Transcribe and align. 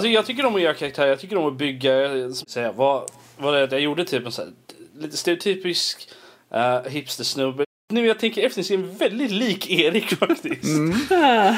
Alltså 0.00 0.10
jag 0.10 0.26
tycker 0.26 0.46
om 0.46 0.54
att 0.54 0.62
göra 0.62 0.74
karaktärer, 0.74 1.08
jag 1.08 1.20
tycker 1.20 1.36
om 1.36 1.46
att 1.46 1.58
bygga, 1.58 1.92
säga, 2.32 2.72
vad, 2.72 3.10
vad 3.36 3.54
det 3.54 3.60
är 3.60 3.68
jag 3.72 3.80
gjorde 3.80 4.04
typ 4.04 4.26
en 4.26 4.32
så 4.32 4.42
här, 4.42 4.52
lite 4.98 5.16
stereotypisk 5.16 6.08
uh, 6.54 6.90
hipstersnubbe. 6.90 7.64
Nu 7.92 8.06
jag 8.06 8.18
tänker 8.18 8.46
efter 8.46 8.62
så 8.62 8.74
är 8.74 8.78
jag 8.78 8.86
väldigt 8.86 9.30
lik 9.30 9.70
Erik 9.70 10.08
faktiskt. 10.18 10.64
Mm. 10.64 10.94
Ah. 11.10 11.54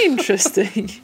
Interesting. 0.06 1.02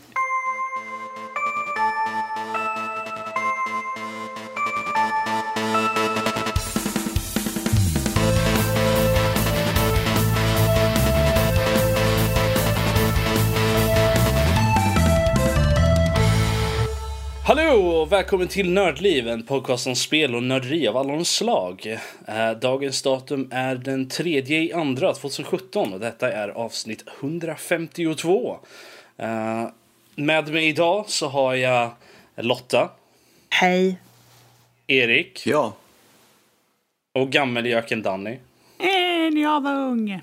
Välkommen 18.15 18.49
till 18.49 18.71
Nördliv, 18.71 19.29
en 19.29 19.43
podcast 19.43 19.87
om 19.87 19.97
spel 19.97 20.35
och 20.35 20.43
nörderi 20.43 20.89
av 20.89 20.97
alla 20.97 21.13
de 21.13 21.25
slag. 21.25 21.99
Eh, 22.29 22.51
dagens 22.51 23.03
datum 23.03 23.49
är 23.53 23.75
den 23.75 24.09
3 24.09 24.39
i 24.39 24.73
andra 24.73 25.15
2017 25.15 25.93
och 25.93 26.01
detta 26.01 26.33
är 26.33 26.49
avsnitt 26.49 27.05
152. 27.21 28.59
Eh, 29.17 29.69
med 30.15 30.53
mig 30.53 30.69
idag 30.69 31.05
så 31.09 31.29
har 31.29 31.55
jag 31.55 31.91
Lotta. 32.37 32.91
Hej. 33.49 33.99
Erik. 34.87 35.47
Ja. 35.47 35.75
Och 37.15 37.31
gammeljöken 37.31 38.03
Danny. 38.03 38.39
En 38.79 39.37
jag 39.37 39.61
var 39.61 39.75
ung. 39.75 40.21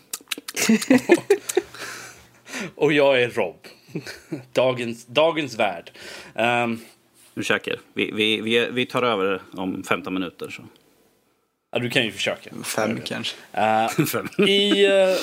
och 2.76 2.94
jag 2.94 3.22
är 3.22 3.30
Rob. 3.30 3.68
dagens, 4.54 5.06
dagens 5.06 5.56
värld. 5.56 5.92
Um, 6.34 6.80
Ursäkta, 7.36 7.72
vi, 7.94 8.12
vi, 8.12 8.42
vi, 8.42 8.68
vi 8.72 8.86
tar 8.86 9.04
över 9.04 9.42
om 9.54 9.84
15 9.84 10.14
minuter. 10.14 10.50
Så. 10.50 10.62
Ja, 11.72 11.80
du 11.80 11.90
kan 11.90 12.06
ju 12.06 12.12
försöka. 12.12 12.50
Fem 12.64 13.02
kanske. 13.06 13.36
Uh, 13.58 14.06
Fem. 14.12 14.48
I, 14.48 14.88
uh, 14.88 15.18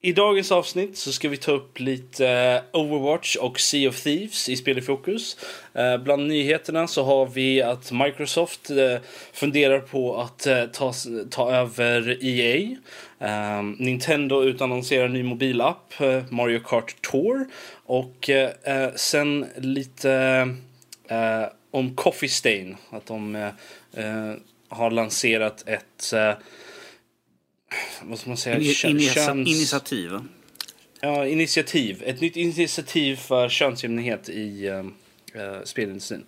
I 0.00 0.12
dagens 0.12 0.52
avsnitt 0.52 0.98
så 0.98 1.12
ska 1.12 1.28
vi 1.28 1.36
ta 1.36 1.52
upp 1.52 1.80
lite 1.80 2.62
Overwatch 2.72 3.36
och 3.36 3.60
Sea 3.60 3.88
of 3.88 4.02
Thieves 4.02 4.48
i 4.48 4.56
Spel 4.56 4.78
i 4.78 4.82
fokus. 4.82 5.36
Uh, 5.78 6.04
bland 6.04 6.26
nyheterna 6.26 6.86
så 6.86 7.04
har 7.04 7.26
vi 7.26 7.62
att 7.62 7.92
Microsoft 7.92 8.70
funderar 9.32 9.80
på 9.80 10.20
att 10.20 10.46
ta, 10.72 10.92
ta 11.30 11.52
över 11.52 12.24
EA. 12.24 12.76
Nintendo 13.78 14.42
utannonserar 14.42 15.04
en 15.04 15.12
ny 15.12 15.22
mobilapp, 15.22 15.94
Mario 16.28 16.60
Kart 16.60 16.94
Tour. 17.02 17.46
Och 17.86 18.30
sen 18.96 19.46
lite 19.56 20.48
eh, 21.12 21.48
om 21.70 21.94
Coffee 21.94 22.28
Stain. 22.28 22.76
Att 22.90 23.06
de 23.06 23.36
eh, 23.36 23.50
eh 24.04 24.34
har 24.68 24.90
lanserat 24.90 25.68
ett... 25.68 26.12
Eh, 26.12 26.34
vad 28.02 28.18
ska 28.18 28.30
man 28.30 28.36
säga? 28.36 28.58
In, 28.58 29.00
köns... 29.00 29.48
Initiativ. 29.48 30.10
Ja, 31.00 31.26
initiativ. 31.26 32.02
Ett 32.06 32.20
nytt 32.20 32.36
initiativ 32.36 33.16
för 33.16 33.48
könsjämnhet 33.48 34.28
i 34.28 34.70
uh, 35.36 35.64
spelindustrin. 35.64 36.24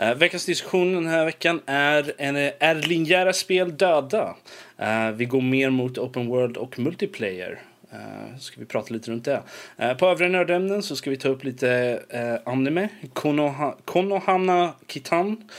Uh, 0.00 0.14
veckans 0.14 0.46
diskussion 0.46 0.94
den 0.94 1.06
här 1.06 1.24
veckan 1.24 1.60
är 1.66 2.12
en, 2.18 2.36
är 2.36 2.74
linjära 2.74 3.32
spel 3.32 3.76
döda? 3.76 4.36
Uh, 4.80 5.10
vi 5.10 5.24
går 5.24 5.40
mer 5.40 5.70
mot 5.70 5.98
open 5.98 6.26
world 6.26 6.56
och 6.56 6.78
multiplayer. 6.78 7.62
Uh, 7.92 8.38
ska 8.38 8.60
vi 8.60 8.66
prata 8.66 8.94
lite 8.94 9.10
runt 9.10 9.24
det. 9.24 9.42
Uh, 9.82 9.94
på 9.94 10.06
övriga 10.06 10.30
nördämnen 10.30 10.82
så 10.82 10.96
ska 10.96 11.10
vi 11.10 11.16
ta 11.16 11.28
upp 11.28 11.44
lite 11.44 12.00
uh, 12.14 12.52
anime. 12.52 12.88
Konoha, 13.12 13.76
Konohana 13.84 14.72
Kitan. 14.86 15.50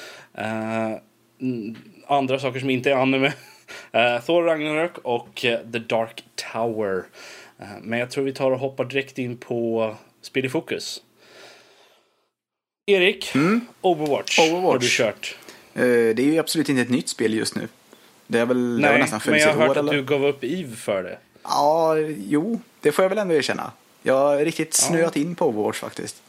andra 2.07 2.39
saker 2.39 2.59
som 2.59 2.69
inte 2.69 2.91
är 2.91 2.95
anime. 2.95 3.33
Thor 4.25 4.43
Ragnarök 4.43 4.97
och 4.97 5.35
The 5.71 5.79
Dark 5.79 6.23
Tower. 6.53 7.03
men 7.81 7.99
jag 7.99 8.11
tror 8.11 8.23
vi 8.23 8.33
tar 8.33 8.51
och 8.51 8.59
hoppar 8.59 8.85
direkt 8.85 9.17
in 9.17 9.37
på 9.37 9.95
spel 10.21 10.45
i 10.45 10.49
fokus. 10.49 11.03
Erik, 12.85 13.35
mm. 13.35 13.61
Overwatch, 13.81 14.39
Overwatch 14.39 14.63
har 14.63 14.79
du 14.79 14.87
kört. 14.89 15.37
det 15.73 16.19
är 16.19 16.31
ju 16.31 16.39
absolut 16.39 16.69
inte 16.69 16.81
ett 16.81 16.89
nytt 16.89 17.09
spel 17.09 17.33
just 17.33 17.55
nu. 17.55 17.67
Det 18.27 18.39
är 18.39 18.45
väl, 18.45 18.79
Nej, 18.79 18.81
det 18.81 18.87
har 18.87 18.99
nästan 18.99 19.21
år. 19.21 19.31
Men 19.31 19.39
jag 19.39 19.53
har 19.53 19.67
hört 19.67 19.77
att 19.77 19.89
du 19.89 20.03
gav 20.03 20.25
upp 20.25 20.43
EVE 20.43 20.75
för 20.75 21.03
det. 21.03 21.17
Ja, 21.47 21.97
jo, 22.27 22.61
det 22.81 22.91
får 22.91 23.03
jag 23.03 23.09
väl 23.09 23.17
ändå 23.17 23.33
erkänna. 23.33 23.71
Jag 24.03 24.13
har 24.13 24.37
riktigt 24.37 24.73
snöat 24.73 25.15
ja. 25.15 25.21
in 25.21 25.35
på 25.35 25.47
Overwatch 25.47 25.79
faktiskt. 25.79 26.21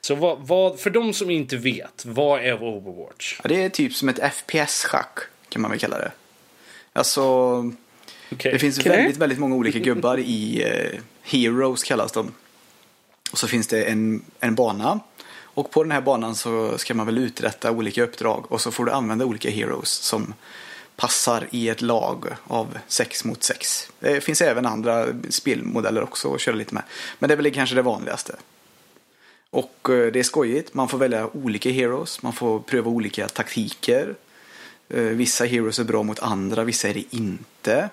Så 0.00 0.14
vad, 0.14 0.38
vad, 0.38 0.80
för 0.80 0.90
de 0.90 1.14
som 1.14 1.30
inte 1.30 1.56
vet, 1.56 2.04
vad 2.06 2.40
är 2.40 2.62
Overwatch? 2.62 3.40
Ja, 3.42 3.48
det 3.48 3.62
är 3.62 3.68
typ 3.68 3.94
som 3.94 4.08
ett 4.08 4.18
FPS-schack 4.34 5.18
kan 5.48 5.62
man 5.62 5.70
väl 5.70 5.80
kalla 5.80 5.98
det. 5.98 6.12
Alltså, 6.92 7.22
okay. 8.32 8.52
det 8.52 8.58
finns 8.58 8.78
okay. 8.78 8.96
väldigt, 8.96 9.16
väldigt 9.16 9.38
många 9.38 9.56
olika 9.56 9.78
gubbar 9.78 10.18
i 10.18 10.64
uh, 10.64 11.00
Heroes 11.22 11.82
kallas 11.82 12.12
de. 12.12 12.32
Och 13.32 13.38
så 13.38 13.48
finns 13.48 13.66
det 13.66 13.82
en, 13.82 14.22
en 14.40 14.54
bana. 14.54 15.00
Och 15.42 15.70
på 15.70 15.82
den 15.82 15.92
här 15.92 16.00
banan 16.00 16.34
så 16.34 16.78
ska 16.78 16.94
man 16.94 17.06
väl 17.06 17.18
uträtta 17.18 17.70
olika 17.70 18.02
uppdrag 18.02 18.52
och 18.52 18.60
så 18.60 18.70
får 18.70 18.84
du 18.84 18.92
använda 18.92 19.24
olika 19.24 19.50
Heroes 19.50 19.90
som 19.90 20.34
passar 21.00 21.48
i 21.50 21.68
ett 21.68 21.82
lag 21.82 22.26
av 22.44 22.78
6 22.88 23.24
mot 23.24 23.42
6. 23.42 23.88
Det 24.00 24.20
finns 24.20 24.40
även 24.40 24.66
andra 24.66 25.06
spelmodeller 25.28 26.02
också 26.02 26.34
att 26.34 26.40
köra 26.40 26.56
lite 26.56 26.74
med. 26.74 26.82
Men 27.18 27.28
det 27.28 27.34
är 27.34 27.36
väl 27.36 27.54
kanske 27.54 27.74
det 27.74 27.82
vanligaste. 27.82 28.36
Och 29.50 29.88
eh, 29.90 30.12
det 30.12 30.18
är 30.18 30.22
skojigt. 30.22 30.74
Man 30.74 30.88
får 30.88 30.98
välja 30.98 31.36
olika 31.36 31.70
heroes. 31.70 32.22
Man 32.22 32.32
får 32.32 32.60
pröva 32.60 32.90
olika 32.90 33.28
taktiker. 33.28 34.14
Eh, 34.88 35.02
vissa 35.02 35.44
heroes 35.44 35.78
är 35.78 35.84
bra 35.84 36.02
mot 36.02 36.20
andra, 36.20 36.64
vissa 36.64 36.88
är 36.88 36.94
det 36.94 37.04
inte. 37.10 37.88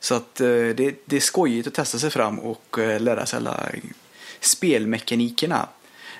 Så 0.00 0.14
att 0.14 0.40
eh, 0.40 0.46
det, 0.48 0.94
det 1.04 1.16
är 1.16 1.20
skojigt 1.20 1.68
att 1.68 1.74
testa 1.74 1.98
sig 1.98 2.10
fram 2.10 2.38
och 2.38 2.78
lära 2.78 3.26
sig 3.26 3.36
alla 3.36 3.68
spelmekanikerna. 4.40 5.68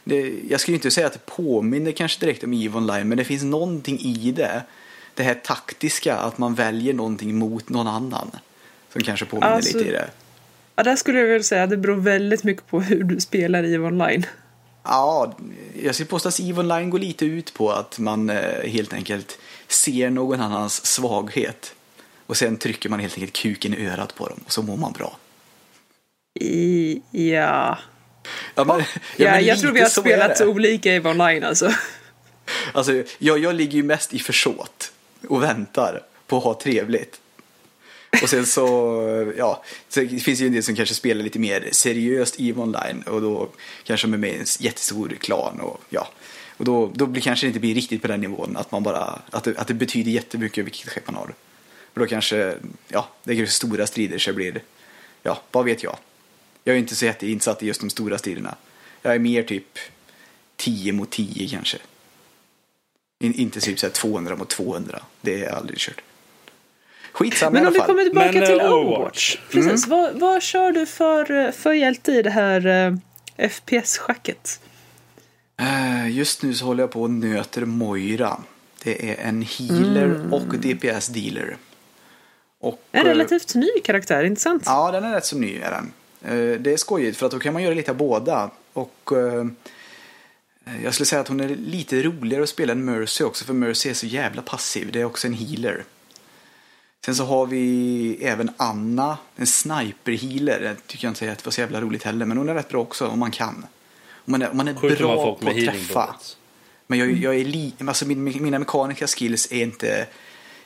Det, 0.05 0.41
jag 0.49 0.61
skulle 0.61 0.75
inte 0.75 0.91
säga 0.91 1.07
att 1.07 1.13
det 1.13 1.27
påminner 1.27 1.93
kanske 1.93 2.21
direkt 2.21 2.45
om 2.45 2.53
EVE 2.53 2.79
Online, 2.79 3.09
men 3.09 3.19
det 3.19 3.25
finns 3.25 3.43
någonting 3.43 4.01
i 4.01 4.33
det 4.33 4.63
det 5.15 5.23
här 5.23 5.35
taktiska, 5.35 6.17
att 6.17 6.39
man 6.39 6.55
väljer 6.55 6.95
någonting 6.95 7.39
mot 7.39 7.69
någon 7.69 7.87
annan. 7.87 8.31
Som 8.93 9.03
kanske 9.03 9.27
påminner 9.27 9.53
alltså, 9.53 9.79
lite 9.79 9.89
i 9.89 9.93
det. 9.93 10.11
Ja, 10.77 10.83
där 10.83 10.97
skulle 10.97 11.19
jag 11.19 11.27
väl 11.27 11.45
säga 11.45 11.63
att 11.63 11.71
det 11.71 11.77
beror 11.77 11.97
väldigt 11.97 12.45
mycket 12.45 12.67
på 12.67 12.81
hur 12.81 13.05
du 13.05 13.21
spelar 13.21 13.65
EVE 13.65 13.87
Online. 13.87 14.27
Ja, 14.83 15.37
jag 15.83 15.95
skulle 15.95 16.09
påstå 16.09 16.29
att 16.29 16.41
EVE 16.41 16.61
Online 16.61 16.91
går 16.91 16.99
lite 16.99 17.27
ut 17.27 17.55
på 17.55 17.73
att 17.73 17.99
man 17.99 18.31
eh, 18.31 18.71
helt 18.71 18.93
enkelt 18.93 19.39
ser 19.69 20.11
någon 20.11 20.41
annans 20.41 20.87
svaghet. 20.87 21.75
Och 22.27 22.37
sen 22.37 22.57
trycker 22.57 22.89
man 22.89 23.01
helt 23.01 23.15
enkelt 23.15 23.33
kuken 23.33 23.75
i 23.75 23.87
örat 23.87 24.15
på 24.15 24.29
dem 24.29 24.41
och 24.47 24.53
så 24.53 24.63
mår 24.63 24.77
man 24.77 24.93
bra. 24.93 25.17
I, 26.41 27.03
ja. 27.11 27.79
Ja, 28.55 28.65
men, 28.65 28.77
ja, 28.77 28.85
ja 29.17 29.41
jag 29.41 29.61
tror 29.61 29.73
vi 29.73 29.81
har 29.81 29.89
spelat 29.89 30.41
olika 30.41 30.93
EVE 30.93 31.11
Online 31.11 31.45
alltså. 31.45 31.73
Alltså, 32.73 33.03
jag, 33.19 33.39
jag 33.39 33.55
ligger 33.55 33.77
ju 33.77 33.83
mest 33.83 34.15
i 34.15 34.19
försåt 34.19 34.93
och 35.29 35.43
väntar 35.43 36.03
på 36.27 36.39
att 36.39 36.45
ha 36.45 36.55
trevligt. 36.55 37.21
Och 38.23 38.29
sen 38.29 38.47
så, 38.47 38.63
ja, 39.39 39.65
så 39.89 40.01
det 40.01 40.21
finns 40.21 40.41
ju 40.41 40.47
en 40.47 40.53
del 40.53 40.63
som 40.63 40.77
kanske 40.77 40.95
spelar 40.95 41.25
lite 41.25 41.39
mer 41.39 41.69
seriöst 41.73 42.41
i 42.41 42.53
Online 42.53 43.03
och 43.03 43.21
då 43.21 43.49
kanske 43.85 44.07
med 44.07 44.25
en 44.25 44.47
jättestor 44.59 45.09
klan 45.21 45.61
och 45.61 45.81
ja. 45.91 46.09
Och 46.57 46.65
då, 46.65 46.91
då 46.95 47.07
blir 47.07 47.23
kanske 47.23 47.47
inte 47.47 47.61
blir 47.61 47.75
riktigt 47.75 48.03
på 48.03 48.09
den 48.09 48.21
nivån 48.21 48.57
att 48.57 48.73
man 48.73 48.83
bara, 48.83 49.23
att 49.31 49.45
det, 49.45 49.59
att 49.59 49.69
det 49.69 49.75
betyder 49.75 50.11
jättemycket 50.11 50.65
vilket 50.65 50.91
skepp 50.91 51.07
man 51.07 51.15
har. 51.15 51.35
Och 51.95 52.01
då 52.01 52.07
kanske, 52.07 52.55
ja, 52.89 53.09
det 53.25 53.33
är 53.33 53.37
kanske 53.37 53.55
stora 53.55 53.87
strider 53.87 54.19
så 54.19 54.33
blir, 54.33 54.63
ja, 55.23 55.43
vad 55.51 55.65
vet 55.65 55.83
jag. 55.83 55.97
Jag 56.65 56.75
är 56.75 56.79
inte 56.79 56.95
så 56.95 57.05
jätteinsatt 57.05 57.63
i 57.63 57.67
just 57.67 57.81
de 57.81 57.91
stora 57.91 58.19
striderna. 58.19 58.55
Jag 59.03 59.15
är 59.15 59.19
mer 59.19 59.43
typ 59.43 59.79
10 60.57 60.93
mot 60.93 61.11
10 61.11 61.49
kanske. 61.49 61.79
In, 63.25 63.35
inte 63.35 63.61
typ 63.61 63.79
så 63.79 63.89
200 63.89 64.37
mot 64.37 64.49
200. 64.49 64.99
Det 65.21 65.45
är 65.45 65.53
aldrig 65.53 65.79
kört. 65.79 66.03
Skitsamma 67.13 67.51
Men 67.51 67.67
om 67.67 67.73
vi 67.73 67.79
kommer 67.79 68.05
tillbaka 68.05 68.33
Men, 68.33 68.47
till 68.47 68.61
uh, 68.61 68.73
Overwatch. 68.73 69.37
Precis. 69.51 69.87
Mm. 69.87 70.03
Vad, 70.03 70.21
vad 70.21 70.43
kör 70.43 70.73
du 70.73 70.87
för, 70.87 71.53
för 71.53 71.73
hjälte 71.73 72.13
i 72.13 72.23
det 72.23 72.31
här 72.31 72.67
uh, 72.67 72.97
FPS-schacket? 73.37 74.61
Uh, 75.61 76.11
just 76.11 76.43
nu 76.43 76.55
så 76.55 76.65
håller 76.65 76.83
jag 76.83 76.91
på 76.91 77.03
och 77.03 77.11
nöter 77.11 77.65
Moira. 77.65 78.37
Det 78.83 79.11
är 79.11 79.29
en 79.29 79.43
healer 79.43 80.05
mm. 80.05 80.33
och 80.33 80.55
DPS-dealer. 80.55 81.57
en 82.93 83.05
relativt 83.05 83.55
ny 83.55 83.71
karaktär, 83.85 84.25
inte 84.25 84.41
sant? 84.41 84.63
Ja, 84.67 84.91
den 84.91 85.05
är 85.05 85.13
rätt 85.13 85.27
så 85.27 85.37
ny. 85.37 85.59
Är 85.59 85.71
den. 85.71 85.93
Det 86.63 86.73
är 86.73 86.77
skojigt 86.77 87.19
för 87.19 87.27
att 87.27 87.33
då 87.33 87.39
kan 87.39 87.53
man 87.53 87.63
göra 87.63 87.75
lite 87.75 87.91
av 87.91 87.97
båda. 87.97 88.51
Och 88.73 89.13
Eh, 89.13 89.45
jag 90.83 90.95
skulle 90.95 91.07
säga 91.07 91.21
att 91.21 91.29
hon 91.29 91.41
är 91.41 91.49
lite 91.49 92.03
roligare 92.03 92.43
att 92.43 92.49
spela 92.49 92.73
än 92.73 92.85
Mercy 92.85 93.25
också, 93.25 93.45
för 93.45 93.55
Mercy 93.55 93.91
är 93.91 93.95
så 93.95 94.07
jävla 94.07 94.43
passiv. 94.43 94.93
Det 94.93 95.01
är 95.01 95.05
också 95.05 95.27
en 95.27 95.35
healer. 95.35 95.85
Sen 97.05 97.15
så 97.15 97.25
har 97.25 97.47
vi 97.47 98.17
även 98.21 98.51
Anna, 98.57 99.19
en 99.37 99.47
sniper-healer. 99.47 100.63
Jag 100.63 100.87
tycker 100.87 101.09
inte 101.09 101.33
att 101.33 101.39
det 101.39 101.47
var 101.47 101.53
så 101.53 101.61
jävla 101.61 101.81
roligt 101.81 102.03
heller, 102.03 102.27
men 102.27 102.37
hon 102.37 102.49
är 102.49 102.55
rätt 102.55 102.69
bra 102.69 102.81
också 102.81 103.07
om 103.07 103.19
man 103.19 103.31
kan. 103.31 103.67
man 104.25 104.43
är, 104.43 104.53
man 104.53 104.69
är 104.69 104.97
bra 104.97 105.37
på 105.37 105.49
att 105.49 105.57
träffa. 105.57 106.15
Men 106.87 106.99
jag, 106.99 107.13
jag 107.13 107.37
är 107.37 107.45
li, 107.45 107.73
alltså 107.87 108.07
min, 108.07 108.25
mina 108.25 108.59
mekaniska 108.59 109.07
skills 109.07 109.53
är 109.53 109.63
inte 109.63 110.07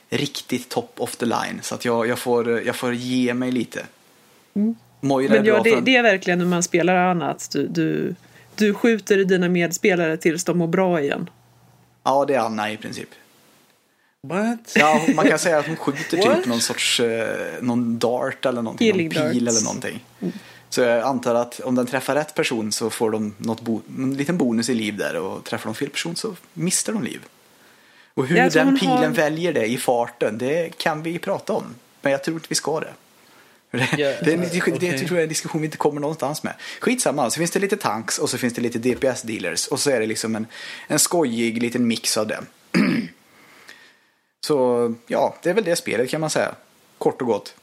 riktigt 0.09 0.69
top 0.69 0.93
of 0.97 1.15
the 1.15 1.25
line. 1.25 1.59
Så 1.61 1.75
att 1.75 1.85
jag, 1.85 2.07
jag, 2.07 2.19
får, 2.19 2.61
jag 2.61 2.75
får 2.75 2.93
ge 2.93 3.33
mig 3.33 3.51
lite. 3.51 3.85
Mm. 4.53 4.75
Men 5.01 5.45
ja, 5.45 5.61
det, 5.63 5.81
det, 5.81 5.95
är 5.95 6.03
verkligen 6.03 6.39
när 6.39 6.45
man 6.45 6.63
spelar 6.63 6.95
annat. 6.95 7.49
Du, 7.53 7.67
du, 7.67 8.15
du 8.59 8.73
skjuter 8.73 9.17
dina 9.17 9.49
medspelare 9.49 10.17
tills 10.17 10.43
de 10.43 10.57
mår 10.57 10.67
bra 10.67 11.01
igen. 11.01 11.29
Ja, 12.03 12.25
det 12.25 12.35
är 12.35 12.39
Anna 12.39 12.71
i 12.71 12.77
princip. 12.77 13.09
What? 14.27 14.73
Ja, 14.75 15.01
man 15.15 15.27
kan 15.27 15.39
säga 15.39 15.57
att 15.59 15.67
hon 15.67 15.75
skjuter 15.75 16.17
typ 16.17 16.45
någon 16.45 16.61
sorts 16.61 16.99
eh, 16.99 17.61
någon 17.61 17.99
dart 17.99 18.45
eller 18.45 18.61
någonting. 18.61 18.87
Healing 18.87 19.07
någon 19.07 19.31
pil 19.31 19.45
darts. 19.45 19.57
eller 19.57 19.65
någonting. 19.65 20.05
Mm. 20.21 20.33
Så 20.69 20.81
jag 20.81 21.03
antar 21.03 21.35
att 21.35 21.59
om 21.59 21.75
den 21.75 21.85
träffar 21.85 22.15
rätt 22.15 22.35
person 22.35 22.71
så 22.71 22.89
får 22.89 23.11
de 23.11 23.35
något 23.37 23.61
bo 23.61 23.81
en 23.97 24.17
liten 24.17 24.37
bonus 24.37 24.69
i 24.69 24.73
liv 24.73 24.97
där 24.97 25.15
och 25.15 25.43
träffar 25.43 25.65
de 25.65 25.75
fel 25.75 25.89
person 25.89 26.15
så 26.15 26.35
mister 26.53 26.93
de 26.93 27.03
liv. 27.03 27.21
Och 28.13 28.27
hur 28.27 28.49
den 28.49 28.79
pilen 28.79 28.97
har... 28.97 29.07
väljer 29.07 29.53
det 29.53 29.65
i 29.65 29.77
farten, 29.77 30.37
det 30.37 30.77
kan 30.77 31.03
vi 31.03 31.19
prata 31.19 31.53
om. 31.53 31.75
Men 32.01 32.11
jag 32.11 32.23
tror 32.23 32.35
inte 32.35 32.47
vi 32.49 32.55
ska 32.55 32.79
det. 32.79 32.93
Det, 33.71 33.77
yeah, 33.77 34.23
det, 34.23 34.35
det, 34.35 34.57
okay. 34.57 34.77
det 34.79 34.97
tror 34.97 35.09
jag 35.11 35.19
är 35.19 35.23
en 35.23 35.29
diskussion 35.29 35.61
vi 35.61 35.65
inte 35.65 35.77
kommer 35.77 36.01
någonstans 36.01 36.43
med. 36.43 36.53
Skitsamma, 36.79 37.29
så 37.29 37.37
finns 37.37 37.51
det 37.51 37.59
lite 37.59 37.77
tanks 37.77 38.19
och 38.19 38.29
så 38.29 38.37
finns 38.37 38.53
det 38.53 38.61
lite 38.61 38.79
DPS-dealers 38.79 39.67
och 39.67 39.79
så 39.79 39.89
är 39.89 39.99
det 39.99 40.05
liksom 40.05 40.35
en, 40.35 40.47
en 40.87 40.99
skojig 40.99 41.61
liten 41.61 41.87
mix 41.87 42.17
av 42.17 42.27
det. 42.27 42.39
så 44.45 44.93
ja, 45.07 45.35
det 45.43 45.49
är 45.49 45.53
väl 45.53 45.63
det 45.63 45.75
spelet 45.75 46.09
kan 46.09 46.21
man 46.21 46.29
säga. 46.29 46.55
Kort 46.97 47.21
och 47.21 47.27
gott. 47.27 47.55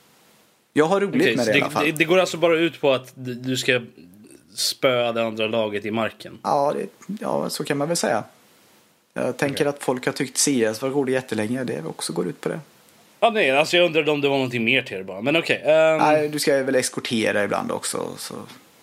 Jag 0.73 0.85
har 0.85 1.01
roligt 1.01 1.23
okay, 1.23 1.37
med 1.37 1.47
det, 1.47 1.53
det 1.53 1.59
i 1.59 1.63
alla 1.63 1.71
fall. 1.71 1.93
Det, 1.97 2.05
går 2.05 2.19
alltså 2.19 2.37
bara 2.37 2.59
ut 2.59 2.81
på 2.81 2.93
att 2.93 3.13
du 3.15 3.57
ska 3.57 3.81
spöa 4.55 5.13
det 5.13 5.25
andra 5.25 5.47
laget 5.47 5.85
i 5.85 5.91
marken? 5.91 6.39
Ja, 6.43 6.75
ja 7.21 7.51
så 7.51 7.65
kan 7.65 7.79
man 7.79 7.89
väl 7.89 7.97
säga. 7.97 8.25
Jag 9.13 9.37
tänker 9.37 9.55
okay. 9.55 9.67
att 9.67 9.83
folk 9.83 10.07
har 10.07 10.13
tyckt 10.13 10.39
CS 10.39 10.83
var 10.83 10.91
roligt 10.91 11.15
jättelänge. 11.15 11.65
Det 11.65 11.85
också 11.85 12.13
går 12.13 12.27
ut 12.27 12.41
på 12.41 12.49
det. 12.49 12.61
Ja, 13.27 13.31
nej, 13.31 13.51
alltså 13.51 13.77
jag 13.77 13.87
undrade 13.87 14.11
om 14.11 14.21
det 14.21 14.29
var 14.29 14.37
någonting 14.37 14.65
mer 14.65 14.83
till 14.83 14.97
det 14.97 15.05
bara. 15.05 15.21
Men 15.21 15.37
okej. 15.37 15.61
Okay, 15.63 15.73
um... 15.73 15.79
Ehm, 15.79 15.99
nej, 15.99 16.29
du 16.29 16.39
ska 16.39 16.63
väl 16.63 16.75
eskortera 16.75 17.45
ibland 17.45 17.73
också. 17.73 18.13
Så 18.19 18.35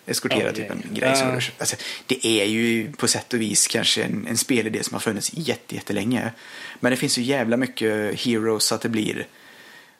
eskortera 0.06 0.50
okay. 0.50 0.52
typ 0.52 0.70
en 0.70 0.82
grej. 0.90 1.12
Uh... 1.12 1.34
Alltså, 1.58 1.76
det 2.06 2.26
är 2.26 2.44
ju 2.44 2.92
på 2.92 3.08
sätt 3.08 3.32
och 3.32 3.40
vis 3.40 3.66
kanske 3.66 4.02
en, 4.02 4.26
en 4.26 4.36
spelidé 4.36 4.82
som 4.82 4.94
har 4.94 5.00
funnits 5.00 5.30
jättelänge. 5.34 6.32
Men 6.80 6.90
det 6.90 6.96
finns 6.96 7.18
ju 7.18 7.22
jävla 7.22 7.56
mycket 7.56 8.20
heroes 8.20 8.64
så 8.64 8.74
att 8.74 8.80
det 8.80 8.88
blir 8.88 9.26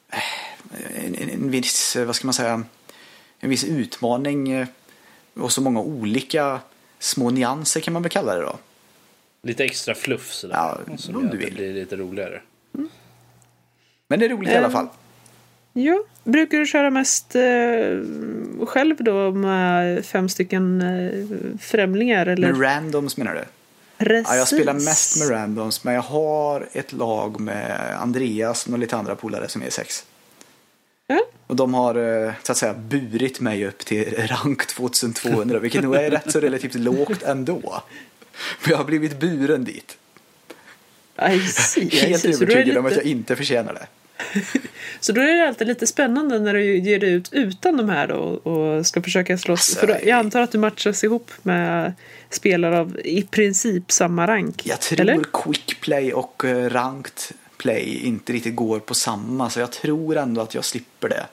eh, 0.09 1.05
en, 1.05 1.15
en, 1.15 1.29
en 1.29 1.51
viss, 1.51 1.95
vad 1.95 2.15
ska 2.15 2.27
man 2.27 2.33
säga, 2.33 2.63
en 3.39 3.49
viss 3.49 3.63
utmaning 3.63 4.51
eh, 4.51 4.67
och 5.33 5.51
så 5.51 5.61
många 5.61 5.79
olika 5.79 6.59
små 6.99 7.29
nyanser 7.29 7.81
kan 7.81 7.93
man 7.93 8.01
väl 8.01 8.11
kalla 8.11 8.35
det 8.35 8.41
då. 8.41 8.57
Lite 9.43 9.63
extra 9.63 9.95
fluff 9.95 10.33
sådär. 10.33 10.55
Ja, 10.55 10.79
om 11.13 11.29
du 11.29 11.37
vill. 11.37 11.49
Det 11.49 11.55
blir 11.55 11.73
lite 11.73 11.95
roligare. 11.95 12.41
Mm. 14.07 14.19
Men 14.19 14.19
det 14.19 14.25
är 14.25 14.29
roligt 14.29 14.51
i 14.51 14.55
alla 14.55 14.69
fall. 14.69 14.87
Ja, 15.73 16.03
brukar 16.23 16.57
du 16.57 16.65
köra 16.65 16.89
mest 16.89 17.35
eh, 17.35 18.65
själv 18.65 18.95
då 18.99 19.31
med 19.31 20.05
fem 20.05 20.29
stycken 20.29 20.81
eh, 20.81 21.57
främlingar? 21.59 22.25
Eller? 22.25 22.51
Med 22.51 22.61
randoms 22.61 23.17
menar 23.17 23.33
du? 23.33 23.43
Precis. 24.05 24.27
Ja, 24.29 24.35
jag 24.35 24.47
spelar 24.47 24.73
mest 24.73 25.19
med 25.19 25.29
randoms, 25.29 25.83
men 25.83 25.93
jag 25.93 26.01
har 26.01 26.67
ett 26.73 26.93
lag 26.93 27.39
med 27.39 27.97
Andreas 27.99 28.67
och 28.67 28.79
lite 28.79 28.97
andra 28.97 29.15
polare 29.15 29.47
som 29.47 29.61
är 29.61 29.69
sex. 29.69 30.05
Ja. 31.07 31.19
Och 31.47 31.55
de 31.55 31.73
har 31.73 32.25
eh, 32.25 32.33
så 32.43 32.51
att 32.51 32.57
säga 32.57 32.73
burit 32.73 33.39
mig 33.39 33.67
upp 33.67 33.77
till 33.77 34.13
rank 34.27 34.67
2200, 34.67 35.59
vilket 35.59 35.83
nog 35.83 35.95
är 35.95 36.11
rätt 36.11 36.31
så 36.31 36.39
relativt 36.39 36.75
lågt 36.75 37.23
ändå. 37.23 37.83
Men 38.61 38.71
jag 38.71 38.77
har 38.77 38.85
blivit 38.85 39.19
buren 39.19 39.63
dit. 39.63 39.97
I 41.21 41.39
see, 41.39 41.89
Helt 41.89 42.25
övertygad 42.25 42.67
lite... 42.67 42.79
om 42.79 42.85
att 42.85 42.95
jag 42.95 43.05
inte 43.05 43.35
förtjänar 43.35 43.73
det. 43.73 43.87
så 44.99 45.11
då 45.11 45.21
är 45.21 45.35
det 45.35 45.47
alltid 45.47 45.67
lite 45.67 45.87
spännande 45.87 46.39
när 46.39 46.53
du 46.53 46.77
ger 46.77 46.99
dig 46.99 47.11
ut 47.11 47.29
utan 47.31 47.77
de 47.77 47.89
här 47.89 48.07
då 48.07 48.15
och 48.15 48.87
ska 48.87 49.01
försöka 49.01 49.37
slåss. 49.37 49.59
Alltså, 49.59 49.79
För 49.79 50.07
jag 50.07 50.19
antar 50.19 50.41
att 50.41 50.51
du 50.51 50.57
matchas 50.57 51.03
ihop 51.03 51.31
med 51.41 51.93
spelare 52.29 52.79
av 52.79 52.99
i 53.03 53.23
princip 53.23 53.91
samma 53.91 54.27
rank. 54.27 54.61
Jag 54.65 54.81
tror 54.81 55.01
eller? 55.01 55.23
quick 55.33 55.81
play 55.81 56.13
och 56.13 56.45
eh, 56.45 56.69
ranked 56.69 57.37
play 57.57 58.01
inte 58.03 58.33
riktigt 58.33 58.55
går 58.55 58.79
på 58.79 58.93
samma 58.93 59.49
så 59.49 59.59
jag 59.59 59.71
tror 59.71 60.17
ändå 60.17 60.41
att 60.41 60.55
jag 60.55 60.65
slipper 60.65 61.09
det. 61.09 61.25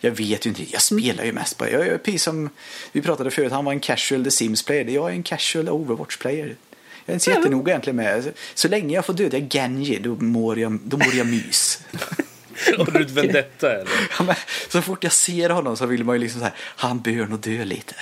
Jag 0.00 0.10
vet 0.10 0.46
ju 0.46 0.50
inte, 0.50 0.72
jag 0.72 0.82
spelar 0.82 1.24
ju 1.24 1.32
mest 1.32 1.58
på, 1.58 1.70
jag 1.70 1.86
är 1.86 1.98
precis 1.98 2.22
som 2.22 2.50
vi 2.92 3.02
pratade 3.02 3.30
förut, 3.30 3.52
han 3.52 3.64
var 3.64 3.72
en 3.72 3.80
casual 3.80 4.24
The 4.24 4.30
Sims 4.30 4.62
player, 4.62 4.84
jag 4.84 5.10
är 5.10 5.14
en 5.14 5.22
casual 5.22 5.68
Overwatch 5.68 6.16
player. 6.16 6.56
Jag 7.06 7.12
är 7.12 7.14
inte 7.14 7.24
så 7.24 7.30
jättenoga 7.30 7.72
egentligen 7.72 7.96
med. 7.96 8.32
Så 8.54 8.68
länge 8.68 8.94
jag 8.94 9.06
får 9.06 9.12
döda 9.12 9.38
Genji 9.38 9.98
då 9.98 10.16
mår 10.16 10.58
jag, 10.58 10.78
då 10.84 10.96
mår 10.96 11.14
jag 11.14 11.26
mys. 11.26 11.80
Har 12.78 12.90
du 12.90 13.02
ett 13.02 13.10
vendetta 13.10 13.72
eller? 13.72 14.08
Ja, 14.18 14.24
men, 14.24 14.36
så 14.68 14.82
fort 14.82 15.04
jag 15.04 15.12
ser 15.12 15.50
honom 15.50 15.76
så 15.76 15.86
vill 15.86 16.04
man 16.04 16.14
ju 16.16 16.20
liksom 16.20 16.40
så 16.40 16.44
här, 16.44 16.54
han 16.58 17.00
bör 17.00 17.26
nog 17.26 17.40
dö 17.40 17.64
lite. 17.64 17.94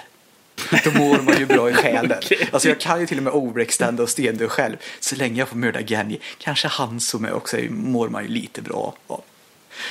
Då 0.85 0.91
mår 0.91 1.23
man 1.23 1.39
ju 1.39 1.47
bra 1.47 1.71
i 1.71 1.75
själen. 1.75 2.19
okay. 2.19 2.47
Alltså 2.53 2.69
jag 2.69 2.81
kan 2.81 3.01
ju 3.01 3.07
till 3.07 3.17
och 3.19 3.25
med 3.25 3.33
overextenda 3.33 4.03
och 4.03 4.09
stendö 4.09 4.49
själv. 4.49 4.77
Så 5.01 5.17
länge 5.17 5.39
jag 5.39 5.49
får 5.49 5.57
mörda 5.57 5.83
Genji, 5.83 6.21
kanske 6.39 6.69
han 6.69 7.01
som 7.01 7.25
är 7.25 7.33
också, 7.33 7.57
mår 7.71 8.09
man 8.09 8.23
ju 8.23 8.29
lite 8.29 8.63
bra 8.63 8.95
av. 9.07 9.23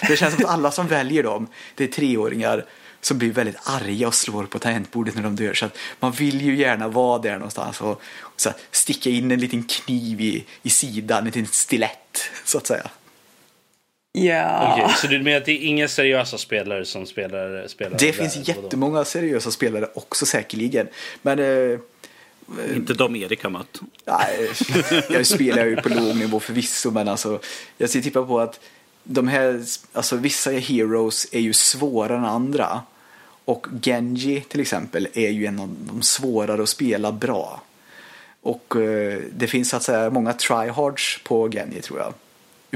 Det 0.08 0.18
känns 0.18 0.36
som 0.36 0.46
att 0.46 0.52
alla 0.52 0.72
som 0.72 0.88
väljer 0.88 1.24
dem, 1.24 1.48
det 1.76 1.84
är 1.84 1.88
treåringar 1.88 2.66
som 3.02 3.18
blir 3.18 3.32
väldigt 3.32 3.58
arga 3.64 4.08
och 4.08 4.14
slår 4.14 4.44
på 4.44 4.60
tangentbordet 4.60 5.16
när 5.16 5.24
de 5.24 5.36
dör. 5.36 5.54
Så 5.54 5.66
att 5.66 5.78
man 6.00 6.12
vill 6.12 6.42
ju 6.42 6.56
gärna 6.56 6.88
vara 6.88 7.20
där 7.20 7.34
någonstans 7.34 7.82
och, 7.82 8.02
och 8.20 8.42
så 8.42 8.50
här, 8.50 8.58
sticka 8.72 9.10
in 9.10 9.32
en 9.32 9.40
liten 9.40 9.64
kniv 9.64 10.22
i, 10.22 10.46
i 10.64 10.70
sidan, 10.70 11.18
en 11.18 11.26
liten 11.26 11.48
stilett 11.48 12.22
så 12.46 12.58
att 12.58 12.68
säga. 12.68 12.90
Ja. 14.14 14.74
Okay, 14.74 14.96
så 14.96 15.08
du 15.08 15.24
menar 15.24 15.38
att 15.38 15.46
det 15.46 15.52
är 15.52 15.68
inga 15.68 15.88
seriösa 15.88 16.38
spelare 16.38 16.86
som 16.86 17.06
spelar? 17.06 17.68
spelar 17.68 17.98
det 17.98 18.14
finns 18.14 18.34
där, 18.34 18.54
jättemånga 18.54 19.06
seriösa 19.06 19.52
spelare 19.52 19.90
också 19.94 20.26
säkerligen. 20.26 20.88
Men 21.22 21.40
eh, 21.40 21.80
inte 22.76 22.94
de 22.94 23.16
Erik 23.16 23.44
har 23.44 23.50
mött. 23.50 23.82
Nej, 24.06 24.50
jag 25.10 25.26
spelar 25.26 25.66
ju 25.66 25.76
på 25.76 25.90
låg 25.90 26.16
nivå 26.16 26.40
förvisso 26.40 26.92
men 26.92 27.08
alltså 27.08 27.40
jag 27.78 27.90
ser 27.90 28.02
tippa 28.02 28.24
på 28.24 28.40
att 28.40 28.60
de 29.04 29.28
här, 29.28 29.64
alltså 29.94 30.16
vissa 30.16 30.52
heroes 30.52 31.28
är 31.32 31.40
ju 31.40 31.54
svårare 31.54 32.18
än 32.18 32.26
andra. 32.26 32.82
Och 33.46 33.68
Genji 33.82 34.42
till 34.42 34.60
exempel 34.60 35.08
är 35.14 35.30
ju 35.30 35.46
en 35.46 35.60
av 35.60 35.76
de 35.80 36.02
svårare 36.02 36.64
att 36.64 36.70
spela 36.70 37.12
bra. 37.12 37.62
Och 38.42 38.76
eh, 38.76 39.22
det 39.34 39.48
finns 39.48 39.70
så 39.70 39.78
att 39.78 39.84
säga 39.84 40.10
många 40.10 40.34
tryhards 40.34 41.20
på 41.24 41.50
Genji 41.50 41.82
tror 41.82 42.00
jag. 42.00 42.14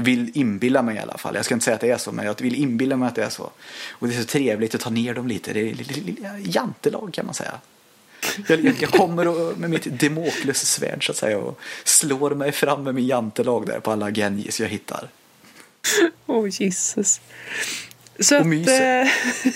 Vill 0.04 0.30
inbilla 0.34 0.82
mig 0.82 0.96
i 0.96 0.98
alla 0.98 1.18
fall. 1.18 1.34
Jag 1.34 1.44
ska 1.44 1.54
inte 1.54 1.64
säga 1.64 1.74
att 1.74 1.80
det 1.80 1.90
är 1.90 1.98
så, 1.98 2.12
men 2.12 2.26
jag 2.26 2.40
vill 2.42 2.54
inbilla 2.54 2.96
mig 2.96 3.08
att 3.08 3.14
det 3.14 3.24
är 3.24 3.28
så. 3.28 3.50
Och 3.90 4.08
det 4.08 4.14
är 4.14 4.20
så 4.20 4.26
trevligt 4.26 4.74
att 4.74 4.80
ta 4.80 4.90
ner 4.90 5.14
dem 5.14 5.28
lite. 5.28 5.52
Det 5.52 5.60
är 5.60 5.74
lilla 5.74 6.38
jantelag 6.38 7.10
kan 7.12 7.26
man 7.26 7.34
säga. 7.34 7.60
Jag, 8.48 8.64
jag, 8.80 8.90
kommer 8.90 9.28
och, 9.28 9.58
med 9.58 9.70
mitt 9.70 10.00
Demoklus-svärd 10.00 11.06
så 11.06 11.12
att 11.12 11.18
säga 11.18 11.38
och 11.38 11.60
slår 11.84 12.30
mig 12.30 12.52
fram 12.52 12.82
med 12.84 12.94
min 12.94 13.06
jantelag 13.06 13.66
där 13.66 13.80
på 13.80 13.90
alla 13.90 14.10
Genjis 14.10 14.60
jag 14.60 14.68
hittar. 14.68 15.08
Oh, 16.26 16.48
Jesus. 16.48 17.20
Så 18.20 18.36
att, 18.36 18.46
eh, 18.46 19.08